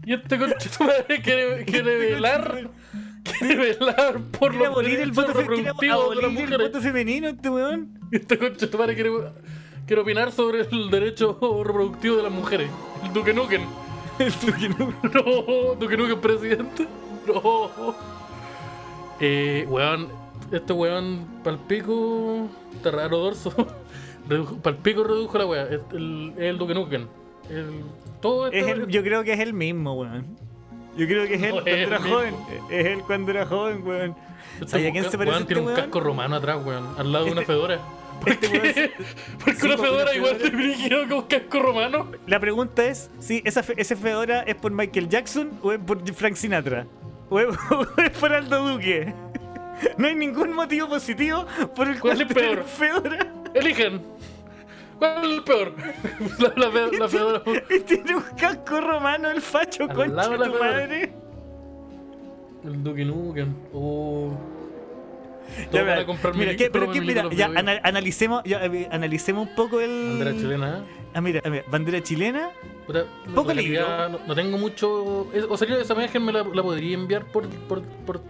Y 0.05 0.13
este 0.13 0.37
madre 0.37 1.21
quiere, 1.21 1.65
quiere 1.65 1.97
velar. 1.97 2.69
Quiere 3.39 3.55
velar 3.55 4.19
por 4.39 4.49
Quiere 4.51 4.57
los 4.65 4.67
abolir 4.73 4.99
el 4.99 5.11
voto, 5.11 5.33
reproductivos 5.33 6.09
de 6.09 6.15
las 6.15 6.23
el 6.25 6.31
mujeres. 6.31 6.57
voto 6.59 6.81
femenino, 6.81 7.27
este 7.27 7.49
weón. 7.49 7.99
Este 8.11 8.37
tu 8.37 8.77
madre 8.77 8.95
quiere, 8.95 9.11
quiere 9.85 10.01
opinar 10.01 10.31
sobre 10.31 10.61
el 10.61 10.89
derecho 10.89 11.37
reproductivo 11.63 12.17
de 12.17 12.23
las 12.23 12.31
mujeres. 12.31 12.69
El 13.03 13.13
Duque 13.13 13.33
Nukem. 13.33 13.61
El 14.19 14.31
Duque 14.31 14.69
Nukem. 14.69 15.11
No, 15.13 15.75
Duque 15.75 15.97
Nukem 15.97 16.19
presidente. 16.21 16.87
No. 17.27 17.95
Eh, 19.19 19.65
weón, 19.69 20.07
este 20.51 20.73
weón 20.73 21.25
palpico. 21.43 22.47
Está 22.73 22.91
raro 22.91 23.17
dorso. 23.17 23.51
Redujo- 24.29 24.61
Palpico 24.61 25.03
redujo 25.05 25.37
la 25.37 25.45
weá. 25.45 25.63
Es 25.63 25.79
el, 25.93 26.33
el 26.37 26.57
Duque 26.57 26.73
Nukem. 26.73 27.07
El, 27.49 27.81
todo 28.21 28.47
Es 28.47 28.67
el- 28.67 28.87
yo 28.87 29.01
creo 29.03 29.23
que 29.23 29.33
es 29.33 29.39
el 29.39 29.53
mismo, 29.53 29.93
weón. 29.93 30.25
Yo 30.97 31.07
creo 31.07 31.27
que 31.27 31.35
es 31.35 31.43
él 31.43 31.49
No, 31.55 31.61
cuando 31.63 31.69
era 31.71 31.99
mismo. 31.99 32.15
joven. 32.15 32.35
Es 32.69 32.85
él 32.85 32.99
cuando 33.05 33.31
era 33.31 33.45
joven, 33.45 33.87
weón. 33.87 34.15
este 34.55 34.67
¿Sabes 34.67 34.87
a 34.87 34.91
quién 34.91 35.03
se 35.11 35.17
parece 35.17 35.29
weón 35.29 35.41
este 35.43 35.45
tiene 35.53 35.61
un 35.61 35.67
weón? 35.67 35.79
casco 35.79 35.99
romano 35.99 36.35
atrás, 36.35 36.57
weón. 36.65 36.87
Al 36.97 37.11
lado 37.11 37.25
de 37.25 37.31
una 37.31 37.41
Este- 37.41 37.53
fedora. 37.53 37.79
¿Por 38.21 38.29
este 38.31 38.49
qué? 38.49 38.57
weón 38.57 38.91
Porque 39.45 39.59
Sí, 39.59 39.65
una 39.67 39.77
fedora 39.77 40.15
igual 40.15 40.35
fedora- 40.37 40.57
brígido 40.57 41.01
como 41.03 41.15
un 41.17 41.27
casco 41.27 41.59
romano. 41.59 42.11
La 42.25 42.39
pregunta 42.39 42.85
es 42.85 43.09
si 43.19 43.41
esa 43.45 43.61
fe- 43.63 43.75
ese 43.77 43.95
Fedora 43.95 44.41
es 44.41 44.55
por 44.55 44.71
Michael 44.71 45.07
Jackson 45.09 45.51
o 45.61 45.71
es 45.71 45.79
por 45.79 46.03
Frank 46.13 46.35
Sinatra. 46.35 46.85
O 47.29 47.39
es, 47.39 47.47
o 47.69 48.01
es 48.01 48.09
por 48.11 48.33
Aldo 48.33 48.67
Duque. 48.69 49.13
No 49.97 50.07
hay 50.07 50.15
ningún 50.15 50.53
motivo 50.53 50.87
positivo 50.89 51.45
por 51.75 51.87
el 51.87 51.99
¿Cuál 51.99 52.15
cual 52.17 52.21
es 52.27 52.33
peor? 52.33 52.63
Fedora. 52.63 53.27
Eligen. 53.53 54.01
¿Cuál 54.97 55.23
es 55.25 55.31
el 55.37 55.43
peor? 55.43 55.73
La. 56.57 57.75
Y 57.75 57.79
tiene 57.81 58.15
un 58.15 58.23
casco 58.37 58.81
romano 58.81 59.29
el 59.29 59.41
facho, 59.41 59.83
Al 59.83 59.93
concha 59.95 60.29
de 60.29 60.37
tu 60.37 60.53
madre. 60.59 61.13
El 62.63 62.83
Duque 62.83 63.05
Nukem. 63.05 63.53
Oh. 63.73 64.31
Ya, 65.57 65.65
Todos 65.69 65.73
van 65.73 65.83
mira, 65.85 65.99
a 66.01 66.05
comprar 66.05 66.33
mira, 66.33 66.45
militos, 66.51 66.65
¿qué- 66.65 66.71
pero 66.71 66.87
militos 66.87 67.31
mira, 67.31 67.35
ya 67.53 67.79
analicemos, 67.83 68.43
ya, 68.43 68.65
eh, 68.65 68.89
analicemos 68.91 69.47
un 69.47 69.55
poco 69.55 69.79
el. 69.79 70.17
Bandera 70.19 70.31
chilena. 70.35 70.83
Ah, 71.13 71.21
mira, 71.21 71.41
ah, 71.45 71.49
mira, 71.49 71.63
bandera 71.71 72.03
chilena. 72.03 72.49
Puta, 72.85 73.05
Poco 73.33 73.53
libro. 73.53 74.09
No, 74.09 74.19
no 74.27 74.35
tengo 74.35 74.57
mucho. 74.57 75.27
es- 75.33 75.45
O 75.49 75.55
sea, 75.57 75.73
esa 75.77 75.93
imagen 75.93 76.25
me 76.25 76.33
la, 76.33 76.43
la 76.43 76.61
podría 76.63 76.95
enviar 76.95 77.25
por. 77.25 77.47
por, 77.47 77.81
por 77.81 78.21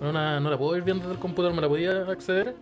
no, 0.00 0.12
la, 0.12 0.38
no 0.38 0.48
la 0.50 0.56
puedo 0.58 0.76
ir 0.76 0.84
viendo 0.84 1.02
desde 1.04 1.14
el 1.14 1.20
computador, 1.20 1.54
¿me 1.54 1.62
la 1.62 1.68
podía 1.68 2.02
acceder? 2.08 2.54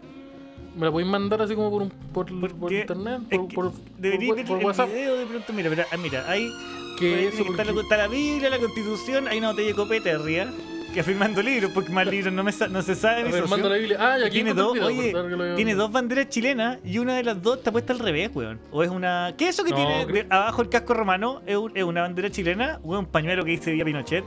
¿Me 0.77 0.87
la 0.87 0.93
podéis 0.93 1.11
mandar 1.11 1.43
así 1.43 1.55
como 1.55 1.71
por, 1.71 1.83
un, 1.83 1.91
por, 1.91 2.27
por 2.57 2.73
internet? 2.73 3.21
Por, 3.31 3.49
por, 3.55 3.73
Debería 3.99 4.29
por- 4.29 4.37
ver 4.37 4.47
por 4.47 4.59
el 4.59 4.65
WhatsApp. 4.67 4.89
video 4.91 5.17
de 5.17 5.27
pronto. 5.27 5.53
Mira, 5.53 5.71
mira, 5.71 5.87
ah, 5.93 5.97
mira, 5.97 6.25
hay. 6.29 6.51
Que 6.99 7.29
Está, 7.29 7.43
eso, 7.43 7.53
la, 7.73 7.81
está 7.81 7.97
la 7.97 8.09
Biblia, 8.09 8.51
la 8.51 8.59
Constitución, 8.59 9.27
hay 9.29 9.39
una 9.39 9.51
botella 9.51 9.69
de 9.69 9.75
copete 9.75 10.11
arriba. 10.13 10.47
Que 10.93 11.01
afirmando 11.01 11.41
libros, 11.43 11.71
porque 11.73 11.91
más 11.91 12.07
libros 12.07 12.35
no, 12.35 12.45
me 12.45 12.53
no 12.71 12.83
se 12.83 12.95
sabe. 12.95 13.23
Armando 13.23 13.71
la 13.71 13.77
Biblia. 13.77 13.97
Ah, 13.99 14.19
y 14.19 14.25
aquí 14.25 14.31
tiene 14.35 14.53
dos, 14.53 14.79
oye, 14.79 15.15
tiene 15.57 15.75
dos 15.75 15.91
banderas 15.91 16.29
chilenas 16.29 16.81
y 16.85 16.99
una 16.99 17.17
de 17.17 17.23
las 17.25 17.43
dos 17.43 17.57
está 17.59 17.73
puesta 17.73 17.95
al 17.95 17.99
revés, 17.99 18.31
weón. 18.35 18.59
O 18.71 18.83
es 18.83 18.91
una. 18.91 19.33
¿Qué 19.39 19.49
es 19.49 19.55
eso 19.55 19.65
que 19.65 19.71
No, 19.71 19.77
tiene 19.77 20.05
creo- 20.07 20.25
de- 20.25 20.35
abajo 20.35 20.61
el 20.61 20.69
casco 20.69 20.93
romano? 20.93 21.41
¿Es, 21.47 21.57
un- 21.57 21.73
es 21.75 21.83
una 21.83 22.03
bandera 22.03 22.31
chilena 22.31 22.79
o 22.85 22.93
es 22.95 22.99
un 22.99 23.07
pañuelo 23.07 23.43
que 23.43 23.53
dice 23.53 23.73
Villa 23.73 23.87
Pinochet? 23.87 24.23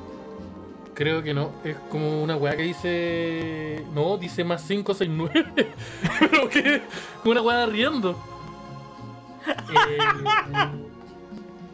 Creo 0.95 1.21
que 1.21 1.33
no. 1.33 1.51
Es 1.63 1.75
como 1.89 2.23
una 2.23 2.37
weá 2.37 2.55
que 2.55 2.63
dice. 2.63 3.85
No, 3.93 4.17
dice 4.17 4.43
más 4.45 4.63
569. 4.63 5.45
Pero 6.19 6.49
que. 6.49 6.81
Como 7.21 7.31
una 7.33 7.41
weá 7.41 7.65
riendo. 7.65 8.17
Eh, 9.47 9.97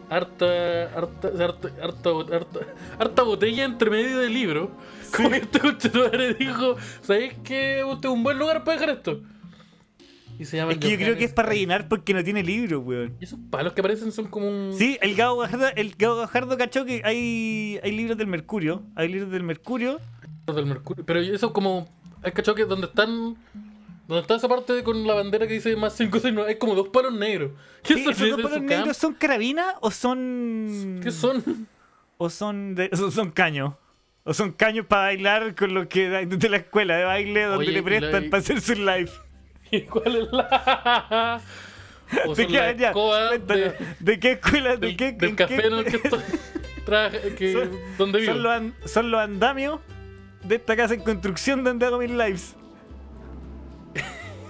harta, 0.10 0.84
harta, 0.96 1.28
harta, 1.28 1.70
harta, 1.82 2.10
harta, 2.36 2.60
harta 3.00 3.24
botella 3.24 3.64
entre 3.64 3.92
medio 3.92 4.20
del 4.20 4.34
libro. 4.34 4.72
Como 5.16 5.30
que 5.30 5.38
este 5.38 6.34
dijo: 6.40 6.76
¿Sabéis 7.02 7.36
que 7.44 7.84
usted 7.84 8.10
es 8.10 8.16
un 8.16 8.24
buen 8.24 8.40
lugar 8.40 8.64
para 8.64 8.80
dejar 8.80 8.98
esto? 8.98 9.22
Y 10.40 10.46
se 10.46 10.58
llama 10.58 10.72
Es 10.74 10.80
que 10.80 10.90
yo 10.90 10.98
creo 10.98 11.18
que 11.18 11.26
es 11.26 11.34
para 11.34 11.50
rellenar 11.50 11.88
porque 11.88 12.14
no 12.14 12.24
tiene 12.24 12.44
libro, 12.44 12.80
weón. 12.80 13.16
Y 13.20 13.24
esos 13.26 13.40
palos 13.50 13.74
que 13.74 13.82
aparecen 13.82 14.12
son 14.12 14.28
como 14.28 14.48
un. 14.48 14.74
Sí, 14.74 14.98
el 15.02 15.16
Gabo 15.16 15.38
Gajardo, 15.38 15.68
el 15.76 15.96
Gabo 15.98 16.16
Gajardo 16.18 16.58
cachó 16.58 16.86
que 16.86 17.02
hay, 17.04 17.80
hay 17.84 17.92
libros 17.92 18.18
del 18.18 18.28
Mercurio. 18.28 18.84
Hay 18.96 19.08
libros 19.08 19.32
del 19.32 19.44
Mercurio. 19.44 20.00
del 20.48 20.66
Mercurio. 20.66 21.06
Pero 21.06 21.20
eso 21.20 21.54
como. 21.54 21.88
¿Has 22.24 22.34
cachado 22.34 22.56
que 22.56 22.66
donde 22.66 22.88
están. 22.88 23.36
Donde 24.08 24.22
está 24.22 24.36
esa 24.36 24.50
parte 24.50 24.84
con 24.84 25.08
la 25.08 25.14
bandera 25.14 25.48
que 25.48 25.54
dice 25.54 25.76
más 25.76 25.94
569? 25.96 26.50
Hay 26.50 26.58
como 26.58 26.76
dos 26.76 26.90
palos 26.90 27.14
negros. 27.14 27.52
¿Qué 27.84 27.94
Sí, 27.94 28.04
son 28.04 28.14
¿Esos 28.14 28.30
dos 28.32 28.42
palos 28.42 28.62
negros 28.62 28.98
son 28.98 29.14
carabinas 29.14 29.76
o 29.82 29.92
son. 29.92 31.00
¿Qué 31.02 31.12
son? 31.12 31.68
O 32.18 32.30
son, 32.30 32.76
de, 32.76 32.90
o 32.92 33.10
son 33.12 33.32
caños. 33.32 33.74
O 34.24 34.34
son 34.34 34.52
caños 34.52 34.86
para 34.86 35.04
bailar 35.04 35.56
con 35.56 35.74
los 35.74 35.88
que 35.88 36.08
de 36.10 36.50
la 36.50 36.58
escuela 36.58 36.96
de 36.96 37.06
baile 37.06 37.44
donde 37.46 37.66
Oye, 37.66 37.72
le 37.72 37.82
prestan 37.82 38.24
la- 38.26 38.30
para 38.30 38.42
hacer 38.42 38.62
su 38.62 38.76
live. 38.76 39.10
¿Y 39.72 39.82
cuál 39.90 40.16
es 40.16 40.32
la.? 40.32 41.42
O 42.26 42.36
¿De 42.36 42.44
son 42.44 42.52
qué, 42.52 42.58
de- 43.40 43.74
¿de 44.02 44.20
qué 44.20 44.32
escuela? 44.34 44.72
¿De 44.76 44.88
del, 44.88 44.98
qué, 44.98 45.14
del 45.14 45.34
café 45.34 45.56
qué- 45.62 45.68
en 45.68 45.74
el 45.76 45.86
que 45.86 45.96
estoy. 45.96 46.20
trabaja- 46.86 47.22
que, 47.38 47.54
Son- 47.54 47.80
donde 47.98 48.20
vivo. 48.20 48.34
son, 48.34 48.44
los, 48.44 48.52
an- 48.52 48.76
son 48.86 49.12
los 49.12 49.22
andamios 49.22 49.80
de 50.44 50.56
esta 50.56 50.76
casa 50.76 50.94
en 50.96 51.00
construcción 51.04 51.64
donde 51.64 51.86
hago 51.86 52.00
mis 52.00 52.12
lives. 52.12 52.56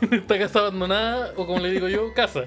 Esta 0.10 0.40
casa 0.40 0.60
abandonada, 0.62 1.34
o 1.36 1.46
como 1.46 1.60
le 1.60 1.70
digo 1.70 1.88
yo, 1.88 2.12
casa. 2.16 2.46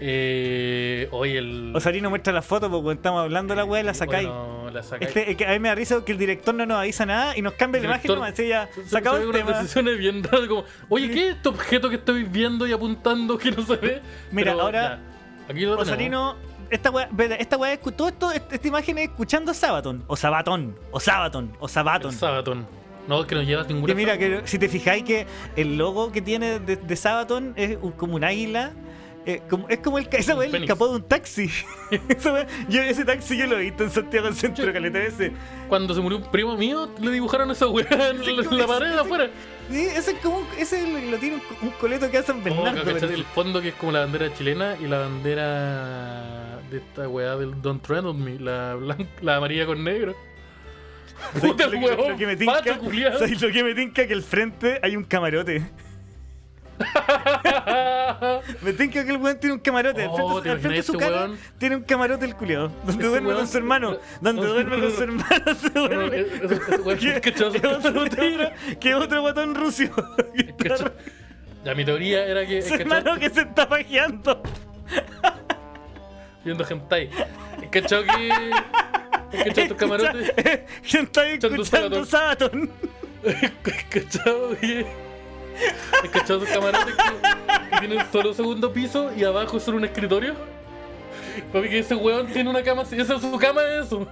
Eh, 0.00 1.08
hoy 1.10 1.36
el. 1.36 1.72
Osarino 1.74 2.08
muestra 2.10 2.32
la 2.32 2.42
foto 2.42 2.70
porque 2.70 2.92
estamos 2.92 3.20
hablando 3.22 3.52
de 3.54 3.56
la 3.58 3.64
weá 3.64 3.82
la 3.82 3.94
sacáis. 3.94 4.28
Bueno, 4.28 4.70
la 4.70 4.82
sacáis. 4.82 5.08
Este, 5.08 5.30
es 5.30 5.36
que 5.36 5.46
a 5.46 5.50
mí 5.50 5.58
me 5.58 5.68
da 5.68 5.74
risa 5.74 6.04
que 6.04 6.12
el 6.12 6.18
director 6.18 6.54
no 6.54 6.66
nos 6.66 6.78
avisa 6.78 7.04
nada 7.04 7.36
y 7.36 7.42
nos 7.42 7.54
cambia 7.54 7.80
la 7.80 7.88
imagen 7.88 8.14
nomás. 8.14 8.34
Ya, 8.36 8.68
se 8.86 8.96
el 8.98 9.32
tema. 9.32 9.52
decisiones 9.60 9.98
bien 9.98 10.22
raras, 10.22 10.46
como, 10.48 10.64
oye, 10.88 11.10
¿qué 11.10 11.28
es 11.30 11.36
este 11.36 11.48
objeto 11.48 11.88
que 11.90 11.96
estoy 11.96 12.22
viendo 12.24 12.66
y 12.66 12.72
apuntando 12.72 13.36
que 13.38 13.50
no 13.50 13.62
se 13.64 13.76
ve? 13.76 14.00
Mira, 14.30 14.52
Pero, 14.52 14.62
ahora, 14.62 14.82
ya, 14.82 15.48
aquí 15.52 15.60
lo 15.62 15.76
tenemos. 15.76 15.82
Osarino, 15.88 16.36
esta 16.70 16.90
weá, 16.90 17.08
esta 17.38 17.56
weá, 17.56 17.76
todo 17.78 18.08
esto, 18.08 18.30
est- 18.32 18.52
esta 18.52 18.68
imagen 18.68 18.98
es 18.98 19.04
escuchando 19.08 19.52
Sabaton, 19.54 20.04
o 20.06 20.16
Sabaton, 20.16 20.76
o 20.90 21.00
Sabaton, 21.00 21.52
o 21.58 21.66
Sabaton. 21.68 22.10
El 22.12 22.16
Sabaton. 22.16 22.66
No, 23.08 23.26
que 23.26 23.34
no 23.34 23.42
llevas 23.42 23.66
ninguna. 23.68 23.90
Y 23.90 23.96
mira, 23.96 24.18
que 24.18 24.42
si 24.44 24.58
te 24.58 24.68
fijáis 24.68 25.02
que 25.02 25.26
el 25.56 25.78
logo 25.78 26.12
que 26.12 26.20
tiene 26.20 26.58
de, 26.60 26.76
de 26.76 26.96
Sabaton 26.96 27.54
es 27.56 27.78
como 27.96 28.16
un 28.16 28.22
águila. 28.24 28.72
Eh, 29.28 29.42
como- 29.48 29.68
es 29.68 29.78
como 29.80 29.98
el, 29.98 30.08
esa 30.10 30.34
weá, 30.34 30.48
el 30.48 30.66
capó 30.66 30.88
de 30.88 30.96
un 30.96 31.02
taxi. 31.02 31.50
Esa 32.08 32.46
yo 32.68 32.82
ese 32.82 33.04
taxi 33.04 33.36
yo 33.36 33.46
lo 33.46 33.58
he 33.58 33.62
visto 33.62 33.84
en 33.84 33.90
Santiago 33.90 34.26
del 34.26 34.34
Centro, 34.34 34.72
caleta 34.72 34.98
veces. 34.98 35.32
Cuando 35.68 35.94
se 35.94 36.00
murió 36.00 36.18
un 36.18 36.30
primo 36.30 36.56
mío, 36.56 36.88
le 37.00 37.10
dibujaron 37.10 37.50
esa 37.50 37.66
weá 37.68 37.86
en 37.90 38.56
la, 38.58 38.66
pared 38.66 38.94
de 38.94 39.00
afuera. 39.00 39.30
Sí, 39.70 39.84
ese 39.84 40.12
es 40.12 40.18
como 40.20 40.40
ese 40.58 40.82
lo, 41.10 41.18
tiene 41.18 41.36
un, 41.36 41.42
un 41.68 41.70
coleto 41.74 42.10
que 42.10 42.16
hace 42.18 42.32
en 42.32 42.38
Oh, 42.40 42.42
Bernardo. 42.42 42.90
el 42.90 43.24
fondo 43.24 43.60
que 43.60 43.68
es 43.68 43.74
como 43.74 43.92
la 43.92 44.00
bandera 44.00 44.32
chilena 44.34 44.76
y 44.80 44.86
la 44.86 44.98
bandera 44.98 46.60
de 46.70 46.78
esta 46.78 47.06
weá 47.08 47.36
del 47.36 47.60
Don't 47.60 47.82
Tread 47.82 48.06
on 48.06 48.22
Me, 48.22 48.38
la, 48.38 48.74
blanca, 48.76 49.04
la 49.20 49.36
amarilla 49.36 49.66
con 49.66 49.84
negro. 49.84 50.14
¿Sabes 51.34 51.50
Puta 51.50 51.66
lo, 51.66 52.08
lo 52.10 52.16
que 52.16 52.26
me 52.26 52.36
tinca, 52.36 52.78
culiao. 52.78 53.18
¿sabes 53.18 53.42
lo 53.42 53.50
que 53.50 53.64
me 53.64 53.74
tinca? 53.74 54.06
Que 54.06 54.14
al 54.14 54.22
frente 54.22 54.78
hay 54.82 54.96
un 54.96 55.04
camarote. 55.04 55.62
Me 58.62 58.72
tinca 58.72 59.04
que 59.04 59.10
el 59.10 59.16
weón 59.18 59.38
tiene 59.38 59.54
un 59.54 59.60
camarote. 59.60 60.04
Al 60.04 60.10
frente, 60.14 60.42
¿te 60.42 60.50
al 60.50 60.58
frente 60.60 60.76
de 60.76 60.82
su 60.82 60.92
cara 60.94 61.16
weón? 61.24 61.38
tiene 61.58 61.76
un 61.76 61.82
camarote 61.82 62.24
el 62.24 62.34
culiado. 62.36 62.68
Donde 62.84 62.92
Este 62.92 63.06
duerme 63.06 63.28
weón- 63.30 63.36
con 63.38 63.48
su 63.48 63.58
hermano. 63.58 63.98
Donde 64.20 64.46
duerme 64.46 64.80
con 64.80 64.92
su 64.92 65.02
hermano. 65.02 65.54
se 65.60 65.70
duerme. 65.70 66.10
Que- 66.10 67.30
otro- 67.44 68.78
que 68.80 68.94
otro 68.94 69.20
guatón 69.22 69.54
ruso. 69.54 69.84
Ya, 71.64 71.74
mi 71.74 71.84
teoría 71.84 72.24
era 72.24 72.46
que. 72.46 72.62
Su 72.62 72.74
hermano 72.74 73.18
que 73.18 73.30
se 73.30 73.40
está 73.42 73.68
pajeando. 73.68 74.42
Viendo 76.44 76.64
hentai. 76.68 77.10
¿Cachai 77.70 78.04
que.? 78.04 78.32
Ahí 79.30 79.50
Escuchando 81.42 82.04
Sabaton. 82.04 82.70
¿Cachai 86.12 86.38
tus 86.38 86.48
camarotes 86.48 86.94
que, 86.94 87.70
que 87.70 87.78
tienen 87.78 88.06
solo 88.12 88.32
segundo 88.34 88.72
piso 88.72 89.10
y 89.16 89.24
abajo 89.24 89.58
solo 89.60 89.78
un 89.78 89.84
escritorio? 89.84 90.34
Papi, 91.52 91.68
que 91.68 91.78
ese 91.80 91.94
weón 91.94 92.26
tiene 92.28 92.50
una 92.50 92.62
cama 92.62 92.82
así. 92.82 92.96
Esa 93.00 93.16
es 93.16 93.20
su 93.20 93.38
cama, 93.38 93.60
es 93.62 93.86
eso. 93.86 94.06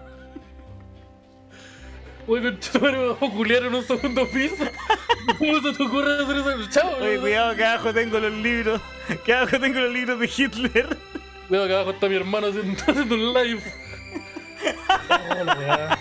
Oye, 2.29 2.41
me 2.41 2.51
vamos 2.81 3.23
a 3.23 3.37
culiar 3.37 3.63
en 3.65 3.75
un 3.75 3.85
segundo 3.85 4.29
piso. 4.29 4.65
¿Cómo 5.39 5.61
se 5.61 5.73
te 5.77 5.83
ocurre 5.83 6.23
hacer 6.23 6.37
eso? 6.37 6.71
Chao. 6.71 6.97
Oye, 7.01 7.19
cuidado, 7.21 7.55
que 7.55 7.65
abajo 7.65 7.95
tengo 7.95 8.19
los 8.19 8.33
libros. 8.33 8.81
Que 9.25 9.33
abajo 9.33 9.61
tengo 9.61 9.79
los 9.79 9.93
libros 9.93 10.19
de 10.19 10.27
Hitler. 10.27 10.97
Cuidado 11.47 11.69
que 11.69 11.75
abajo 11.75 11.91
está 11.91 12.09
mi 12.09 12.17
hermano 12.17 12.49
haciendo, 12.49 12.83
haciendo 12.83 13.15
un 13.15 13.35
live. 13.35 13.63
Oh, 15.09 15.45
la. 15.45 15.99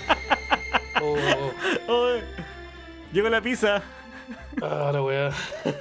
Oh, 1.01 1.51
Oye, 1.87 2.23
llegó 3.13 3.29
la 3.29 3.41
pizza. 3.41 3.83
Ah, 4.61 4.91
la 4.93 5.01
weá. 5.01 5.31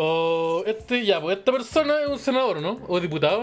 Oh, 0.00 0.62
este, 0.64 1.04
ya, 1.04 1.20
pues 1.20 1.38
esta 1.38 1.50
persona 1.50 2.02
es 2.02 2.08
un 2.08 2.20
senador, 2.20 2.62
¿no? 2.62 2.78
O 2.86 3.00
diputado. 3.00 3.42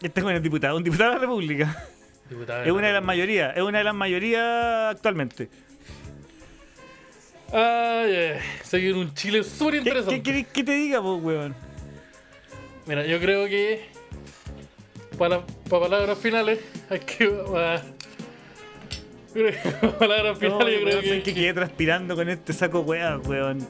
Este 0.00 0.20
es 0.20 0.24
un 0.24 0.40
diputado, 0.40 0.76
un 0.76 0.84
diputado 0.84 1.10
de 1.10 1.16
la 1.16 1.20
República. 1.20 1.84
Diputado 2.30 2.62
Es 2.62 2.70
una 2.70 2.86
de 2.86 2.92
las 2.92 3.02
mayorías, 3.02 3.56
es 3.56 3.62
una 3.64 3.78
de 3.78 3.84
las 3.84 3.94
mayorías 3.94 4.94
actualmente. 4.94 5.48
Ay, 7.52 8.14
ay, 8.14 8.40
seguir 8.62 8.94
un 8.94 9.12
Chile 9.14 9.42
súper 9.42 9.72
¿Qué, 9.72 9.78
interesante. 9.78 10.16
qué 10.16 10.22
querés 10.22 10.46
que 10.46 10.62
te 10.62 10.72
diga, 10.72 11.02
pues, 11.02 11.20
weón? 11.20 11.56
Mira, 12.86 13.04
yo 13.04 13.18
creo 13.18 13.46
que 13.46 13.84
para, 15.18 15.40
para 15.68 15.88
palabras 15.88 16.18
finales 16.18 16.60
hay 16.88 17.00
que. 17.00 17.26
Para 19.36 19.98
palabras 19.98 20.38
finales, 20.38 20.80
yo 20.80 20.86
creo 20.86 21.00
que, 21.00 21.22
que 21.22 21.34
quedé 21.34 21.54
transpirando 21.54 22.14
con 22.16 22.28
este 22.28 22.52
saco 22.52 22.80
weá, 22.80 23.18
weón. 23.18 23.66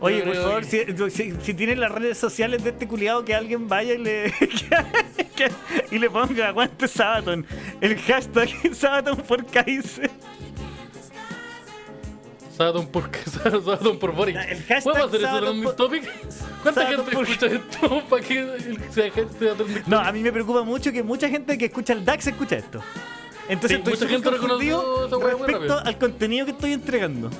Oye, 0.00 0.20
por 0.22 0.34
favor, 0.36 0.66
que- 0.66 0.94
si, 1.10 1.10
si, 1.10 1.34
si 1.42 1.54
tienen 1.54 1.80
las 1.80 1.90
redes 1.90 2.16
sociales 2.18 2.62
de 2.62 2.70
este 2.70 2.86
culiado, 2.86 3.24
que 3.24 3.34
alguien 3.34 3.66
vaya 3.66 3.94
y 3.94 3.98
le, 3.98 4.32
que- 5.36 5.50
y 5.90 5.98
le 5.98 6.08
ponga 6.08 6.48
aguante 6.48 6.86
Sabaton. 6.86 7.44
El 7.80 7.98
hashtag 7.98 8.48
Sabaton 8.74 9.16
por 9.16 9.44
Kaiser. 9.46 10.08
Sabaton 12.56 12.86
por 12.88 13.10
Sabaton 13.52 13.98
por 13.98 14.12
Boric. 14.12 14.36
El 14.36 14.58
hashtag 14.64 14.82
¿Podemos 14.84 15.08
hacer 15.08 15.20
eso 15.22 15.50
en 15.52 15.62
por- 15.62 15.76
topic? 15.76 16.02
¿Cuánta 16.62 16.82
Sabaton 16.82 17.04
gente 17.06 17.16
por- 17.16 17.28
escucha 17.28 17.46
esto 17.46 18.02
para 18.08 18.22
que 18.24 18.38
el- 18.38 18.90
sea 18.92 19.10
trending 19.12 19.82
No, 19.86 19.98
a 20.00 20.10
mí 20.12 20.20
me 20.20 20.32
preocupa 20.32 20.62
mucho 20.62 20.90
que 20.92 21.02
mucha 21.02 21.28
gente 21.28 21.56
que 21.56 21.66
escucha 21.66 21.92
el 21.92 22.04
DAX 22.04 22.26
escucha 22.28 22.56
esto. 22.56 22.80
Entonces 23.48 23.80
Sí, 23.84 23.90
estoy 23.92 24.08
súper 24.18 24.38
confundido 24.38 25.08
respecto 25.20 25.78
al 25.78 25.98
contenido 25.98 26.44
que 26.46 26.52
estoy 26.52 26.72
entregando. 26.72 27.30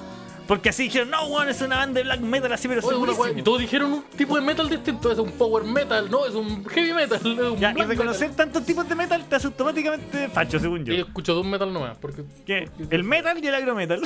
Porque 0.47 0.71
así 0.71 0.85
dijeron, 0.85 1.11
no, 1.11 1.27
weón, 1.27 1.51
es 1.51 1.61
una 1.61 1.77
banda 1.77 1.99
de 1.99 2.05
black 2.05 2.21
metal 2.21 2.51
así, 2.51 2.69
pero 2.69 2.81
Oye, 2.87 2.97
weá, 3.13 3.33
y 3.39 3.43
todos 3.43 3.61
dijeron 3.61 3.93
un 3.93 4.03
tipo 4.17 4.35
de 4.35 4.41
metal 4.41 4.67
distinto. 4.71 5.13
Es 5.13 5.19
un 5.19 5.31
power 5.33 5.63
metal, 5.65 6.11
no, 6.11 6.25
es 6.25 6.35
un 6.35 6.65
heavy 6.65 6.95
metal. 6.95 7.19
Es 7.19 7.25
un 7.27 7.59
Ya, 7.59 7.73
y 7.73 7.83
reconocer 7.83 8.31
metal. 8.31 8.47
tantos 8.47 8.65
tipos 8.65 8.89
de 8.89 8.95
metal 8.95 9.23
te 9.29 9.37
hace 9.37 9.47
automáticamente 9.49 10.29
facho, 10.31 10.59
según 10.59 10.87
yo. 10.87 10.95
Yo 10.95 11.05
escucho 11.05 11.35
dos 11.35 11.45
metal 11.45 11.71
nomás, 11.71 11.99
porque 11.99 12.25
¿Qué? 12.47 12.67
El 12.89 13.05
metal 13.05 13.39
y 13.45 13.47
el 13.47 13.55
agrometal. 13.55 14.01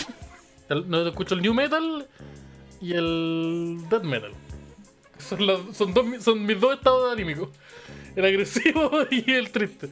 el- 0.69 0.91
no 0.91 1.07
escucho 1.07 1.37
el 1.37 1.43
new 1.43 1.55
metal 1.55 2.09
y 2.81 2.93
el 2.95 3.79
death 3.89 4.03
metal. 4.03 4.33
Son, 5.19 5.47
las- 5.47 5.61
son, 5.77 5.95
dos, 5.95 6.05
son 6.25 6.45
mis 6.45 6.59
dos 6.61 6.75
estados 6.75 7.13
anímicos. 7.13 7.51
El 8.17 8.25
agresivo 8.25 8.91
y 9.13 9.31
el 9.31 9.53
triste. 9.53 9.91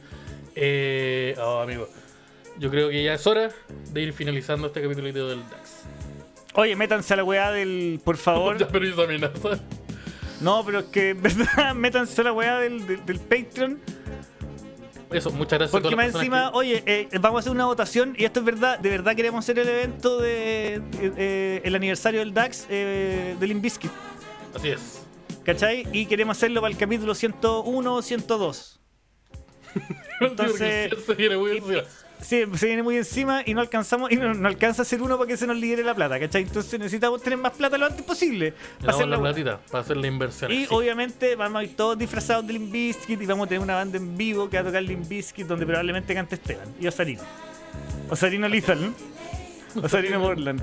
Eh, 0.55 1.35
oh, 1.39 1.59
amigo. 1.61 1.87
Yo 2.59 2.69
creo 2.69 2.89
que 2.89 3.03
ya 3.03 3.13
es 3.13 3.25
hora 3.25 3.49
de 3.91 4.01
ir 4.01 4.13
finalizando 4.13 4.67
este 4.67 4.81
capítulo 4.81 5.07
del 5.27 5.39
DAX. 5.49 5.83
Oye, 6.53 6.75
métanse 6.75 7.13
a 7.13 7.17
la 7.17 7.23
weá 7.23 7.51
del. 7.51 7.99
Por 8.03 8.17
favor. 8.17 8.57
Ya, 8.59 8.67
pero 8.67 8.85
esa 8.87 9.03
amenaza. 9.03 9.59
No, 10.41 10.63
pero 10.65 10.79
es 10.79 10.85
que, 10.85 11.09
en 11.11 11.21
verdad, 11.21 11.73
métanse 11.75 12.21
a 12.21 12.23
la 12.25 12.33
weá 12.33 12.57
del, 12.59 12.85
del, 12.85 13.05
del 13.05 13.19
Patreon. 13.19 13.79
Eso, 15.11 15.29
muchas 15.31 15.59
gracias 15.59 15.71
Porque 15.71 15.93
a 15.93 15.97
más 15.97 16.11
todas 16.11 16.13
las 16.13 16.23
encima, 16.23 16.51
oye, 16.53 16.83
eh, 16.85 17.09
vamos 17.19 17.37
a 17.37 17.39
hacer 17.41 17.51
una 17.51 17.65
votación. 17.65 18.15
Y 18.17 18.23
esto 18.25 18.39
es 18.39 18.45
verdad, 18.45 18.79
de 18.79 18.89
verdad 18.89 19.13
queremos 19.15 19.43
hacer 19.43 19.59
el 19.59 19.67
evento 19.67 20.19
de. 20.19 20.75
eh, 20.75 20.81
eh, 21.17 21.61
el 21.65 21.75
aniversario 21.75 22.21
del 22.21 22.33
DAX 22.33 22.65
eh, 22.69 23.35
del 23.39 23.51
Inbiscuit. 23.51 23.91
que- 23.91 24.57
Así 24.57 24.69
es. 24.69 25.01
¿Cachai? 25.43 25.85
Y 25.91 26.05
queremos 26.05 26.37
hacerlo 26.37 26.61
para 26.61 26.71
el 26.71 26.77
capítulo 26.77 27.13
101 27.15 27.95
o 27.95 28.01
102. 28.01 28.79
Entonces- 30.19 30.91
se 31.05 31.13
viene 31.15 31.37
muy 31.37 31.57
encima. 31.57 31.81
Sí, 32.21 32.43
se 32.55 32.67
viene 32.67 32.83
muy 32.83 32.97
encima 32.97 33.41
y 33.43 33.55
no 33.55 33.61
alcanzamos 33.61 34.11
y 34.11 34.15
no, 34.15 34.31
no 34.35 34.47
alcanza 34.47 34.83
a 34.83 34.85
ser 34.85 35.01
uno 35.01 35.17
para 35.17 35.27
que 35.27 35.37
se 35.37 35.47
nos 35.47 35.57
libere 35.57 35.83
la 35.83 35.95
plata, 35.95 36.19
¿cachai? 36.19 36.43
Entonces 36.43 36.79
necesitamos 36.79 37.19
tener 37.23 37.39
más 37.39 37.53
plata 37.53 37.79
lo 37.79 37.87
antes 37.87 38.05
posible. 38.05 38.53
Para 38.79 38.93
hacer 38.93 39.07
la 39.07 39.15
la- 39.17 39.21
platita 39.23 39.59
para 39.71 39.83
hacer 39.83 39.97
la 39.97 40.05
inversión. 40.05 40.51
Y 40.51 40.65
Sí. 40.65 40.67
obviamente 40.69 41.35
vamos 41.35 41.61
a 41.61 41.63
ir 41.63 41.75
todos 41.75 41.97
disfrazados 41.97 42.45
de 42.45 42.53
Limp 42.53 42.71
Bizkit 42.71 43.19
y 43.19 43.25
vamos 43.25 43.47
a 43.47 43.49
tener 43.49 43.63
una 43.63 43.73
banda 43.73 43.97
en 43.97 44.15
vivo 44.15 44.47
que 44.51 44.57
va 44.57 44.61
a 44.61 44.65
tocar 44.67 44.83
Limp 44.83 45.07
Bizkit 45.09 45.47
donde 45.47 45.65
probablemente 45.65 46.13
cante 46.13 46.35
Esteban 46.35 46.67
y 46.79 46.85
Osarino. 46.85 47.23
Osarino 48.09 48.47
Lethal, 48.47 48.79
¿no? 49.75 49.81
Osarino 49.83 50.19
Borland. 50.19 50.61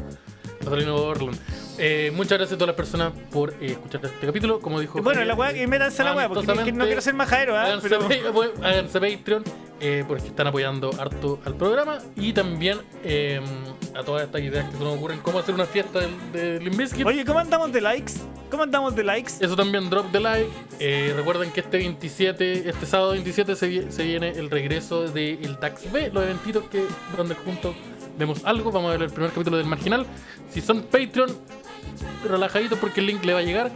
Catalina 0.59 0.93
Borland. 0.93 1.39
Eh, 1.81 2.11
muchas 2.15 2.39
gracias 2.39 2.53
a 2.55 2.59
todas 2.59 2.69
las 2.69 2.77
personas 2.77 3.13
por 3.31 3.51
eh, 3.61 3.67
escuchar 3.67 4.05
este 4.05 4.27
capítulo. 4.27 4.59
Como 4.61 4.81
dijo. 4.81 4.95
Bueno, 5.01 5.21
Javier, 5.21 5.27
la 5.29 5.35
weá, 5.35 5.53
que 5.55 5.67
métanse 5.67 6.03
a 6.03 6.07
la 6.07 6.15
weá, 6.17 6.29
porque 6.29 6.73
no, 6.73 6.85
quiero 6.87 7.01
ser 7.01 7.15
majadero, 7.15 7.57
¿ah? 7.57 7.65
Háganse, 7.65 7.89
Pero 7.89 8.43
háganse 8.63 9.01
Patreon 9.01 9.45
eh, 9.81 10.05
porque 10.09 10.27
están 10.27 10.49
apoyando 10.49 10.91
harto 10.99 11.39
al 11.45 11.55
programa 11.55 11.99
y 12.17 12.33
también 12.33 12.79
eh, 13.05 13.41
a 13.95 14.03
todas 14.03 14.25
estas 14.25 14.41
ideas 14.41 14.69
que 14.69 14.77
se 14.77 14.83
nos 14.83 14.97
ocurren 14.97 15.21
cómo 15.21 15.39
hacer 15.39 15.55
una 15.55 15.67
fiesta 15.67 16.01
del- 16.01 16.33
de 16.33 16.59
Limp 16.61 16.77
Bizkit. 16.77 17.07
Oye, 17.07 17.25
¿cómo 17.25 17.39
andamos 17.39 17.73
de 17.73 17.81
likes? 17.81 18.15
¿Cómo 18.51 18.65
andamos 18.65 18.97
de 18.97 19.05
likes? 19.05 19.35
Eso 19.41 19.55
también, 19.55 19.89
drop 19.89 20.11
the 20.11 20.19
like. 20.21 20.49
Eh, 20.81 21.13
recuerden 21.17 21.53
que 21.53 21.61
este 21.61 21.77
27, 21.79 22.69
este 22.69 22.87
sábado 22.87 23.13
27 23.13 23.55
se, 23.55 23.69
vi- 23.69 23.87
se 23.91 24.03
viene 24.03 24.31
el 24.31 24.51
regreso 24.51 25.07
del 25.07 25.59
DAX 25.61 25.93
B, 25.93 26.11
los 26.13 26.25
eventitos 26.25 26.65
que 26.65 26.85
donde 27.17 27.37
juntos 27.37 27.77
vemos 28.19 28.45
algo. 28.45 28.71
Vamos 28.73 28.89
a 28.91 28.93
ver 28.93 29.03
el 29.03 29.11
primer 29.11 29.31
capítulo 29.31 29.57
del 29.57 29.67
Marginal. 29.67 30.07
Si 30.51 30.61
son 30.61 30.83
Patreon, 30.83 31.31
relajaditos 32.29 32.79
porque 32.79 33.01
el 33.01 33.07
link 33.07 33.25
le 33.25 33.33
va 33.33 33.41
a 33.41 33.43
llegar. 33.43 33.71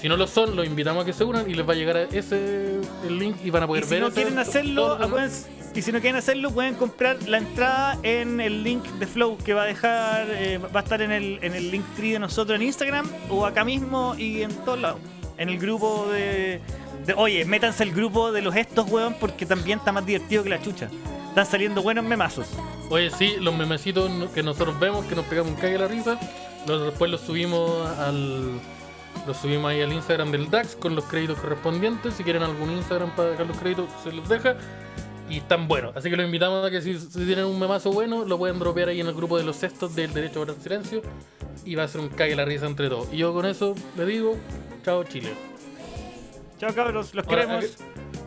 Si 0.00 0.08
no 0.08 0.16
lo 0.16 0.26
son, 0.26 0.56
los 0.56 0.66
invitamos 0.66 1.02
a 1.02 1.06
que 1.06 1.12
se 1.12 1.22
unan 1.22 1.48
y 1.48 1.54
les 1.54 1.68
va 1.68 1.72
a 1.74 1.76
llegar 1.76 1.96
ese 1.96 2.80
el 3.06 3.18
link 3.18 3.36
y 3.44 3.50
van 3.50 3.62
a 3.62 3.66
Y 3.66 3.68
poder 3.68 3.84
si 3.84 3.90
ver 3.90 4.02
no 4.02 4.10
quieren 4.10 4.38
hacerlo, 4.38 4.94
acuérdense- 5.00 5.46
y 5.76 5.80
si 5.82 5.92
no 5.92 6.00
quieren 6.00 6.16
hacerlo, 6.18 6.50
pueden 6.50 6.74
comprar 6.74 7.22
la 7.28 7.38
entrada 7.38 7.96
en 8.02 8.40
el 8.40 8.64
link 8.64 8.84
de 8.84 9.06
Flow 9.06 9.38
que 9.38 9.54
va 9.54 9.62
a 9.62 9.66
dejar, 9.66 10.26
eh, 10.30 10.58
va 10.58 10.80
a 10.80 10.82
estar 10.82 11.00
en 11.02 11.12
el, 11.12 11.38
en 11.42 11.54
el 11.54 11.70
link 11.70 11.84
tree 11.96 12.12
de 12.12 12.18
nosotros 12.18 12.56
en 12.56 12.62
Instagram 12.66 13.08
o 13.30 13.46
acá 13.46 13.64
mismo 13.64 14.14
y 14.18 14.42
en 14.42 14.50
todos 14.64 14.80
lados. 14.80 14.98
En 15.38 15.48
el 15.48 15.58
grupo 15.58 16.08
de, 16.10 16.60
de- 17.06 17.14
Oye, 17.16 17.44
métanse 17.44 17.84
al 17.84 17.92
grupo 17.92 18.32
de 18.32 18.42
los 18.42 18.56
estos, 18.56 18.90
weón, 18.90 19.14
porque 19.20 19.46
también 19.46 19.78
está 19.78 19.92
más 19.92 20.04
divertido 20.04 20.42
que 20.42 20.50
la 20.50 20.60
chucha. 20.60 20.88
Están 21.32 21.46
saliendo 21.46 21.82
buenos 21.82 22.04
memazos. 22.04 22.46
Oye, 22.90 23.10
sí, 23.10 23.36
los 23.40 23.56
memecitos 23.56 24.10
no- 24.10 24.30
que 24.30 24.42
nosotros 24.42 24.78
vemos, 24.78 25.06
que 25.06 25.14
nos 25.14 25.24
pegamos 25.24 25.52
un 25.52 25.58
cague 25.58 25.78
la 25.78 25.88
risa, 25.88 26.18
los- 26.66 26.84
después 26.86 27.10
los 27.10 27.20
subimos 27.22 27.88
al. 27.98 28.60
Los 29.26 29.36
subimos 29.36 29.70
ahí 29.70 29.80
al 29.82 29.92
Instagram 29.92 30.32
del 30.32 30.50
DAX 30.50 30.74
con 30.74 30.94
los 30.96 31.04
créditos 31.04 31.38
correspondientes. 31.38 32.14
Si 32.14 32.24
quieren 32.24 32.42
algún 32.42 32.70
Instagram 32.72 33.14
para 33.14 33.30
dejar 33.30 33.46
los 33.46 33.56
créditos, 33.58 33.86
se 34.02 34.12
los 34.12 34.28
deja. 34.28 34.56
Y 35.30 35.38
están 35.38 35.68
buenos. 35.68 35.96
Así 35.96 36.10
que 36.10 36.16
los 36.16 36.26
invitamos 36.26 36.66
a 36.66 36.70
que 36.70 36.82
si, 36.82 36.98
si 36.98 37.24
tienen 37.24 37.44
un 37.44 37.58
memazo 37.58 37.92
bueno, 37.92 38.24
lo 38.24 38.36
pueden 38.36 38.58
dropear 38.58 38.88
ahí 38.88 39.00
en 39.00 39.06
el 39.06 39.14
grupo 39.14 39.38
de 39.38 39.44
los 39.44 39.56
cestos 39.56 39.94
del 39.94 40.12
derecho 40.12 40.40
a 40.42 40.44
guardar 40.44 40.62
silencio. 40.62 41.02
Y 41.64 41.74
va 41.76 41.84
a 41.84 41.88
ser 41.88 42.00
un 42.00 42.08
cague 42.08 42.34
la 42.34 42.44
risa 42.44 42.66
entre 42.66 42.88
todos. 42.88 43.08
Y 43.12 43.18
yo 43.18 43.32
con 43.32 43.46
eso 43.46 43.74
le 43.96 44.04
digo, 44.06 44.36
chao 44.84 45.04
Chile. 45.04 45.32
Chao 46.58 46.74
cabros, 46.74 47.14
los 47.14 47.26
Ahora, 47.26 47.42
queremos. 47.42 47.76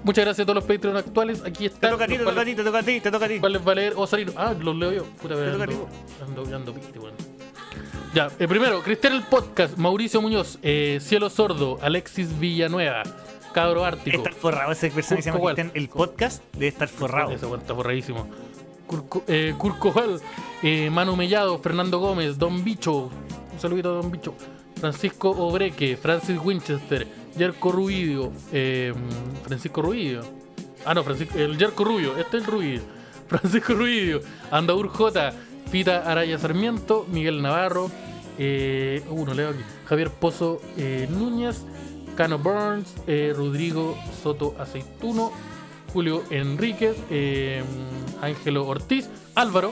Muchas 0.06 0.24
gracias 0.24 0.44
a 0.44 0.46
todos 0.46 0.56
los 0.56 0.64
Patreon 0.66 0.96
actuales. 0.98 1.42
Aquí 1.44 1.68
Te 1.68 1.74
están. 1.74 1.92
toca 1.92 2.04
a 2.06 2.08
ti, 2.08 2.18
te 2.18 2.24
toca 2.24 2.42
a 2.42 2.46
ti, 2.46 2.56
te 2.56 2.64
toca 2.64 2.78
a 2.80 2.84
ti, 2.84 3.00
te 3.02 3.12
toca 3.12 3.26
a 3.26 3.28
ti. 3.28 3.40
¿Cuál 3.40 3.54
les 3.54 3.68
va 3.68 3.72
a 3.72 3.76
leer? 3.76 3.94
O 3.98 4.06
salir. 4.08 4.32
Ah, 4.38 4.54
los 4.58 4.76
leo 4.76 4.92
yo. 4.92 5.04
Puta, 5.22 5.36
Te 5.36 5.52
toca 5.52 5.64
a 5.64 5.68
ti, 5.68 5.76
ando, 6.26 6.56
ando 6.56 6.74
pite, 6.74 7.00
weón. 7.00 7.14
Ya, 8.14 8.30
eh, 8.40 8.48
primero, 8.48 8.82
Cristian 8.84 9.14
el 9.14 9.24
Podcast, 9.24 9.78
Mauricio 9.78 10.22
Muñoz, 10.22 10.60
eh, 10.62 11.00
Cielo 11.02 11.30
Sordo, 11.30 11.80
Alexis 11.82 12.40
Villanueva, 12.40 13.02
Cabro 13.52 13.84
Ártico. 13.84 14.18
Estar 14.18 14.34
forrado, 14.34 14.72
ese 14.72 14.90
persona 14.92 15.18
que 15.18 15.24
se 15.24 15.32
llama 15.32 15.44
Cristian, 15.44 15.72
el 15.74 15.90
podcast 15.90 16.42
debe 16.54 16.68
estar 16.68 16.88
forrado. 16.88 17.32
Weón 17.32 17.60
está 17.60 17.74
forradísimo. 17.76 18.28
Curco, 18.88 19.24
eh, 19.28 19.56
Curco 19.58 19.92
Val, 19.92 20.22
eh, 20.62 20.90
Manu 20.92 21.16
Mellado, 21.16 21.58
Fernando 21.58 21.98
Gómez, 21.98 22.38
Don 22.38 22.64
Bicho, 22.64 23.10
un 23.52 23.60
saludito 23.60 23.90
a 23.90 23.94
Don 24.02 24.12
Bicho, 24.12 24.36
Francisco 24.80 25.32
Obreque, 25.32 25.98
Francis 25.98 26.40
Winchester, 26.42 27.08
Yerko 27.38 27.72
Ruidio, 27.72 28.32
eh, 28.52 28.94
Francisco 29.44 29.82
Ruidio. 29.82 30.22
Ah, 30.86 30.94
no, 30.94 31.04
Francisco, 31.04 31.38
el 31.38 31.58
Yerko 31.58 31.84
Rubio, 31.84 32.18
este 32.18 32.38
es 32.38 32.44
el 32.44 32.52
Ruidio. 32.52 32.82
Francisco 33.28 33.74
Ruidio, 33.74 34.22
Andaur 34.52 34.88
J, 34.88 35.34
Pita 35.72 36.10
Araya 36.10 36.38
Sarmiento, 36.38 37.06
Miguel 37.12 37.42
Navarro, 37.42 37.90
eh, 38.38 39.04
uh, 39.10 39.24
aquí, 39.24 39.64
Javier 39.86 40.12
Pozo 40.12 40.62
eh, 40.78 41.08
Núñez, 41.10 41.64
Cano 42.16 42.38
Burns, 42.38 42.94
eh, 43.08 43.34
Rodrigo 43.36 43.98
Soto 44.22 44.56
Aceituno, 44.60 45.32
Julio 45.94 46.24
Enríquez, 46.30 46.98
eh, 47.10 47.64
Ángelo 48.22 48.68
Ortiz, 48.68 49.10
Álvaro, 49.36 49.72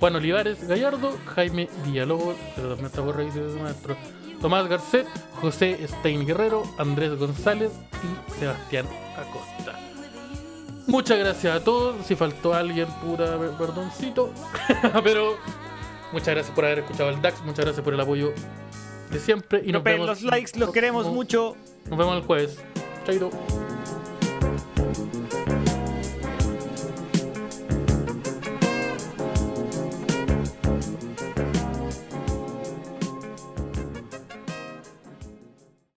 Juan 0.00 0.16
Olivares 0.16 0.66
Gallardo, 0.66 1.16
Jaime 1.34 1.68
Villalobos, 1.84 2.36
pero 2.56 2.68
también 2.68 2.86
está 2.86 3.04
por 3.04 3.16
de 3.16 3.60
maestro, 3.60 3.96
Tomás 4.42 4.66
Garcet, 4.68 5.06
José 5.40 5.78
Stein 5.86 6.26
Guerrero, 6.26 6.64
Andrés 6.76 7.16
González 7.18 7.70
y 8.02 8.38
Sebastián 8.40 8.86
Acosta. 9.16 9.78
Muchas 10.88 11.18
gracias 11.18 11.56
a 11.56 11.62
todos. 11.64 12.04
Si 12.06 12.16
faltó 12.16 12.52
alguien, 12.52 12.88
per- 13.16 13.50
perdoncito. 13.56 14.32
Pero 15.04 15.36
muchas 16.12 16.34
gracias 16.34 16.54
por 16.54 16.64
haber 16.64 16.80
escuchado 16.80 17.10
el 17.10 17.22
DAX. 17.22 17.40
Muchas 17.44 17.64
gracias 17.64 17.84
por 17.84 17.94
el 17.94 18.00
apoyo 18.00 18.32
de 19.10 19.18
siempre. 19.20 19.62
Y 19.64 19.68
no 19.68 19.74
nos 19.78 19.84
vemos. 19.84 20.06
los 20.08 20.22
likes, 20.22 20.58
los 20.58 20.70
queremos 20.72 21.06
nos- 21.06 21.14
mucho. 21.14 21.56
Nos 21.88 21.98
vemos 21.98 22.16
el 22.16 22.22
jueves. 22.24 22.58
Chaito. 23.06 23.30